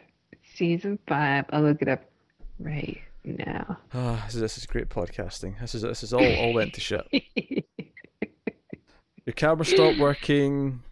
Season 0.54 0.98
five. 1.06 1.44
I'll 1.50 1.60
look 1.60 1.82
it 1.82 1.88
up 1.88 2.02
right 2.58 2.98
now. 3.22 3.76
Ah, 3.92 4.22
this 4.24 4.34
is 4.34 4.40
this 4.40 4.56
is 4.56 4.64
great 4.64 4.88
podcasting. 4.88 5.60
This 5.60 5.74
is 5.74 5.82
this 5.82 6.02
is 6.02 6.14
all 6.14 6.24
all 6.24 6.54
went 6.54 6.72
to 6.72 6.80
shit. 6.80 7.06
Your 9.26 9.34
camera 9.34 9.66
stopped 9.66 9.98
working. 9.98 10.82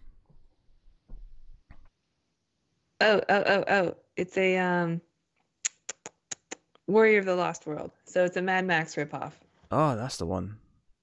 Oh, 3.01 3.19
oh, 3.27 3.43
oh, 3.47 3.63
oh. 3.67 3.95
It's 4.15 4.37
a 4.37 4.59
um 4.59 5.01
Warrior 6.85 7.17
of 7.17 7.25
the 7.25 7.35
Lost 7.35 7.65
World. 7.65 7.89
So 8.05 8.25
it's 8.25 8.37
a 8.37 8.43
Mad 8.43 8.67
Max 8.67 8.93
ripoff. 8.93 9.31
Oh, 9.71 9.95
that's 9.95 10.17
the 10.17 10.27
one. 10.27 10.59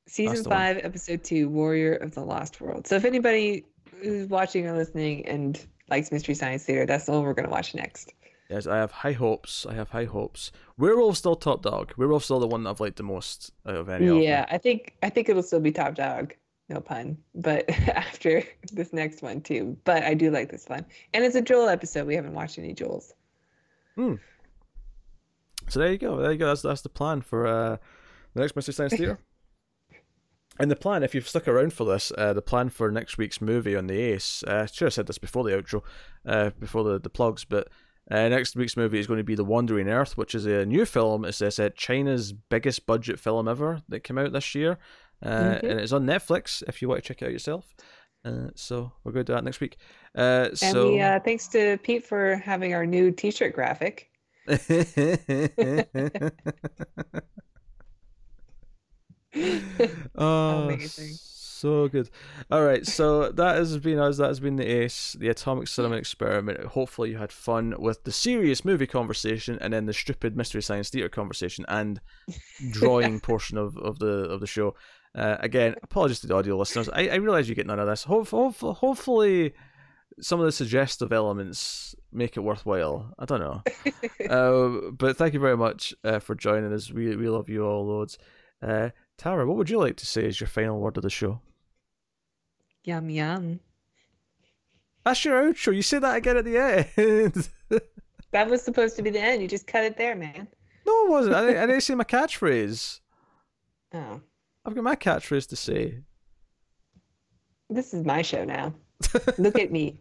Season 0.07 0.43
the 0.43 0.49
one. 0.49 0.59
five, 0.59 0.81
episode 0.83 1.25
two, 1.25 1.49
Warrior 1.49 1.95
of 1.95 2.15
the 2.15 2.25
Lost 2.25 2.61
World. 2.61 2.87
So 2.87 2.97
if 2.97 3.05
anybody 3.05 3.65
who's 4.01 4.29
watching 4.29 4.67
or 4.67 4.77
listening 4.77 5.27
and 5.27 5.65
likes 5.91 6.11
Mystery 6.11 6.35
Science 6.35 6.65
Theater, 6.65 6.87
that's 6.87 7.07
the 7.07 7.13
one 7.13 7.23
we're 7.23 7.35
gonna 7.35 7.49
watch 7.51 7.75
next. 7.75 8.13
Yes, 8.51 8.67
I 8.67 8.77
have 8.77 8.91
high 8.91 9.13
hopes. 9.13 9.65
I 9.65 9.73
have 9.75 9.89
high 9.89 10.05
hopes. 10.05 10.53
Werewolf's 10.77 11.19
still 11.19 11.37
top 11.37 11.63
dog. 11.63 11.95
Werewolf's 11.97 12.27
still 12.27 12.41
the 12.41 12.47
one 12.47 12.65
that 12.65 12.71
I've 12.71 12.81
liked 12.81 12.97
the 12.97 13.03
most 13.03 13.51
out 13.67 13.77
of 13.77 13.89
any 13.89 14.09
of. 14.09 14.19
Yeah, 14.19 14.45
I 14.51 14.59
think 14.59 14.95
I 15.03 15.09
think 15.09 15.29
it'll 15.29 15.43
still 15.43 15.61
be 15.61 15.73
top 15.73 15.95
dog. 15.95 16.35
No 16.69 16.81
pun. 16.81 17.17
But 17.35 17.71
after 17.89 18.43
this 18.73 18.93
next 18.93 19.23
one 19.23 19.41
too. 19.41 19.77
But 19.85 20.03
I 20.03 20.15
do 20.15 20.31
like 20.31 20.51
this 20.51 20.69
one. 20.69 20.85
And 21.15 21.25
it's 21.25 21.35
a 21.35 21.41
Joel 21.41 21.69
episode. 21.69 22.07
We 22.07 22.15
haven't 22.15 22.35
watched 22.35 22.59
any 22.59 22.75
Joels. 22.75 23.13
Hmm. 23.95 24.17
So 25.69 25.81
there 25.81 25.93
you 25.93 25.99
go. 25.99 26.17
There 26.19 26.33
you 26.33 26.39
go. 26.39 26.49
That's 26.49 26.63
that's 26.63 26.83
the 26.83 26.89
plan 26.89 27.23
for 27.23 27.47
uh, 27.47 27.77
the 28.35 28.41
next 28.41 28.55
Mystery 28.55 28.75
Science 28.75 28.93
Theater. 28.97 29.19
And 30.59 30.71
the 30.71 30.77
plan, 30.77 31.03
if 31.03 31.15
you've 31.15 31.29
stuck 31.29 31.49
around 31.49 31.73
for 31.73 31.85
this, 31.85 32.13
uh, 32.17 32.33
the 32.33 32.43
plan 32.43 32.69
for 32.69 32.91
next 32.91 33.19
week's 33.19 33.41
movie 33.41 33.77
on 33.77 33.87
the 33.87 33.99
Ace. 33.99 34.43
Uh, 34.47 34.63
I 34.63 34.67
should 34.67 34.87
have 34.87 34.95
said 34.95 35.07
this 35.07 35.19
before 35.19 35.45
the 35.45 35.51
outro, 35.53 35.83
uh, 36.27 36.51
before 36.59 36.85
the 36.85 36.99
the 37.01 37.11
plugs, 37.11 37.45
but. 37.45 37.69
Uh, 38.11 38.29
next 38.29 38.57
week's 38.57 38.77
movie 38.77 38.99
is 38.99 39.07
going 39.07 39.19
to 39.19 39.25
be 39.25 39.37
The 39.37 39.45
Wandering 39.45 39.89
Earth, 39.89 40.19
which 40.19 40.35
is 40.35 40.45
a 40.45 40.67
new 40.67 40.85
film. 40.85 41.25
It's, 41.25 41.41
it's 41.41 41.61
uh, 41.61 41.69
China's 41.77 42.33
biggest 42.33 42.85
budget 42.85 43.21
film 43.21 43.47
ever 43.47 43.81
that 43.91 44.03
came 44.03 44.19
out 44.19 44.33
this 44.33 44.57
year. 44.57 44.77
Uh, 45.23 45.29
Mhm. 45.55 45.63
And 45.63 45.81
it's 45.81 45.93
on 45.93 46.05
Netflix 46.05 46.65
if 46.67 46.83
you 46.83 46.89
want 46.89 47.01
to 47.05 47.07
check 47.09 47.23
it 47.23 47.27
out 47.27 47.31
yourself. 47.33 47.73
Uh, 48.25 48.49
so 48.57 48.91
we're 49.05 49.13
going 49.13 49.25
to 49.25 49.31
do 49.33 49.37
that 49.37 49.45
next 49.45 49.61
week. 49.61 49.77
Uh, 50.19 50.49
And 50.51 50.59
so 50.59 50.91
we 50.95 51.01
uh, 51.01 51.21
thanks 51.21 51.47
to 51.49 51.79
Pete 51.85 52.05
for 52.05 52.35
having 52.35 52.75
our 52.75 52.85
new 52.85 53.13
T-shirt 53.13 53.55
graphic. 53.55 54.11
oh, 60.17 60.69
Amazing. 60.69 61.15
so 61.15 61.89
good. 61.89 62.11
All 62.51 62.65
right, 62.65 62.87
so 62.87 63.31
that 63.31 63.57
has 63.57 63.79
been 63.79 63.99
us. 63.99 64.19
That 64.19 64.29
has 64.29 64.41
been 64.41 64.57
the 64.57 64.67
Ace, 64.67 65.17
the 65.19 65.29
Atomic 65.29 65.69
Cinema 65.69 65.97
Experiment. 65.97 66.65
Hopefully, 66.65 67.11
you 67.11 67.19
had 67.19 67.33
fun 67.33 67.75
with 67.79 68.05
the 68.05 68.13
serious 68.13 68.65
movie 68.65 68.87
conversation, 68.87 69.59
and 69.61 69.73
then 69.73 69.87
the 69.87 69.93
stupid 69.93 70.37
Mystery 70.37 70.63
Science 70.63 70.91
Theater 70.91 71.09
conversation, 71.09 71.65
and 71.69 72.01
drawing 72.71 73.21
portion 73.31 73.59
of, 73.59 73.77
of 73.79 73.99
the 73.99 74.07
of 74.07 74.41
the 74.41 74.47
show. 74.47 74.75
Uh, 75.15 75.37
again, 75.41 75.75
apologies 75.83 76.21
to 76.21 76.27
the 76.27 76.35
audio 76.35 76.57
listeners. 76.57 76.89
I, 76.89 77.09
I 77.09 77.15
realize 77.17 77.49
you 77.49 77.55
get 77.55 77.67
none 77.67 77.79
of 77.79 77.87
this. 77.87 78.05
Hope, 78.05 78.29
hopefully, 78.29 79.53
some 80.21 80.41
of 80.41 80.47
the 80.47 80.53
suggestive 80.53 81.13
elements 81.13 81.95
make 82.13 82.37
it 82.37 82.41
worthwhile. 82.41 83.15
I 83.19 83.25
don't 83.25 83.41
know. 83.41 83.63
uh, 84.31 84.91
but 84.93 85.17
thank 85.17 85.35
you 85.35 85.41
very 85.41 85.57
much 85.57 85.95
uh, 86.05 86.19
for 86.19 86.35
joining 86.35 86.73
us. 86.73 86.91
We 86.91 87.17
we 87.17 87.29
love 87.29 87.49
you 87.49 87.65
all 87.65 87.87
loads. 87.87 88.19
Uh, 88.63 88.91
Tara, 89.23 89.47
what 89.47 89.57
would 89.57 89.71
you 89.71 89.79
like 89.79 89.95
to 89.99 90.05
say 90.07 90.27
as 90.27 90.41
your 90.41 90.49
final 90.49 90.81
word 90.81 90.97
of 90.97 91.05
the 91.05 91.11
show? 91.11 91.41
Yum 92.83 93.09
yum. 93.09 93.61
That's 95.05 95.25
your 95.25 95.41
outro. 95.41 95.73
You 95.73 95.83
say 95.83 96.01
that 96.01 96.17
again 96.17 96.37
at 96.39 96.45
the 96.45 96.59
end. 96.59 97.49
That 98.33 98.49
was 98.49 98.63
supposed 98.63 98.97
to 98.97 99.03
be 99.03 99.11
the 99.11 99.21
end. 99.21 99.43
You 99.43 99.47
just 99.49 99.67
cut 99.67 99.85
it 99.85 99.99
there, 99.99 100.15
man. 100.17 100.49
no, 100.87 101.05
it 101.05 101.11
wasn't. 101.11 101.35
I, 101.37 101.41
didn't- 101.47 101.63
I 101.63 101.67
didn't 101.67 101.83
say 101.83 101.95
my 101.95 102.05
catchphrase. 102.17 103.01
Oh, 103.93 104.23
I've 104.65 104.75
got 104.75 104.83
my 104.83 104.97
catchphrase 104.97 105.49
to 105.51 105.57
say. 105.57 105.99
this 107.69 107.93
is 107.93 108.05
my 108.07 108.23
show 108.23 108.45
now. 108.47 108.73
Look 109.39 109.59
at 109.59 109.71
me. 109.71 110.01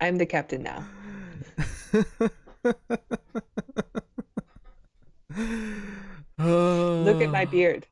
I'm 0.00 0.16
the 0.16 0.26
captain 0.26 0.62
now. 0.62 0.86
Look 6.38 7.22
at 7.22 7.30
my 7.30 7.44
beard. 7.44 7.86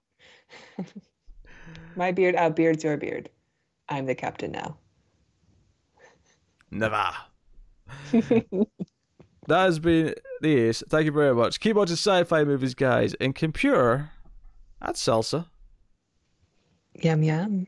my 1.97 2.13
beard 2.13 2.35
outbeards 2.35 2.85
your 2.85 2.97
beard. 2.97 3.31
I'm 3.89 4.07
the 4.07 4.15
captain 4.15 4.53
now. 4.53 4.77
Never. 6.71 7.13
That 9.49 9.65
has 9.65 9.79
been 9.79 10.15
the 10.43 10.61
Ace. 10.61 10.83
Thank 10.91 11.07
you 11.07 11.13
very 11.13 11.35
much. 11.35 11.59
Keep 11.59 11.77
watching 11.77 11.95
sci-fi 11.95 12.45
movies, 12.45 12.75
guys. 12.75 13.15
And 13.15 13.35
computer, 13.35 14.11
that's 14.79 15.03
salsa. 15.03 15.47
Yum 17.01 17.23
yum. 17.23 17.67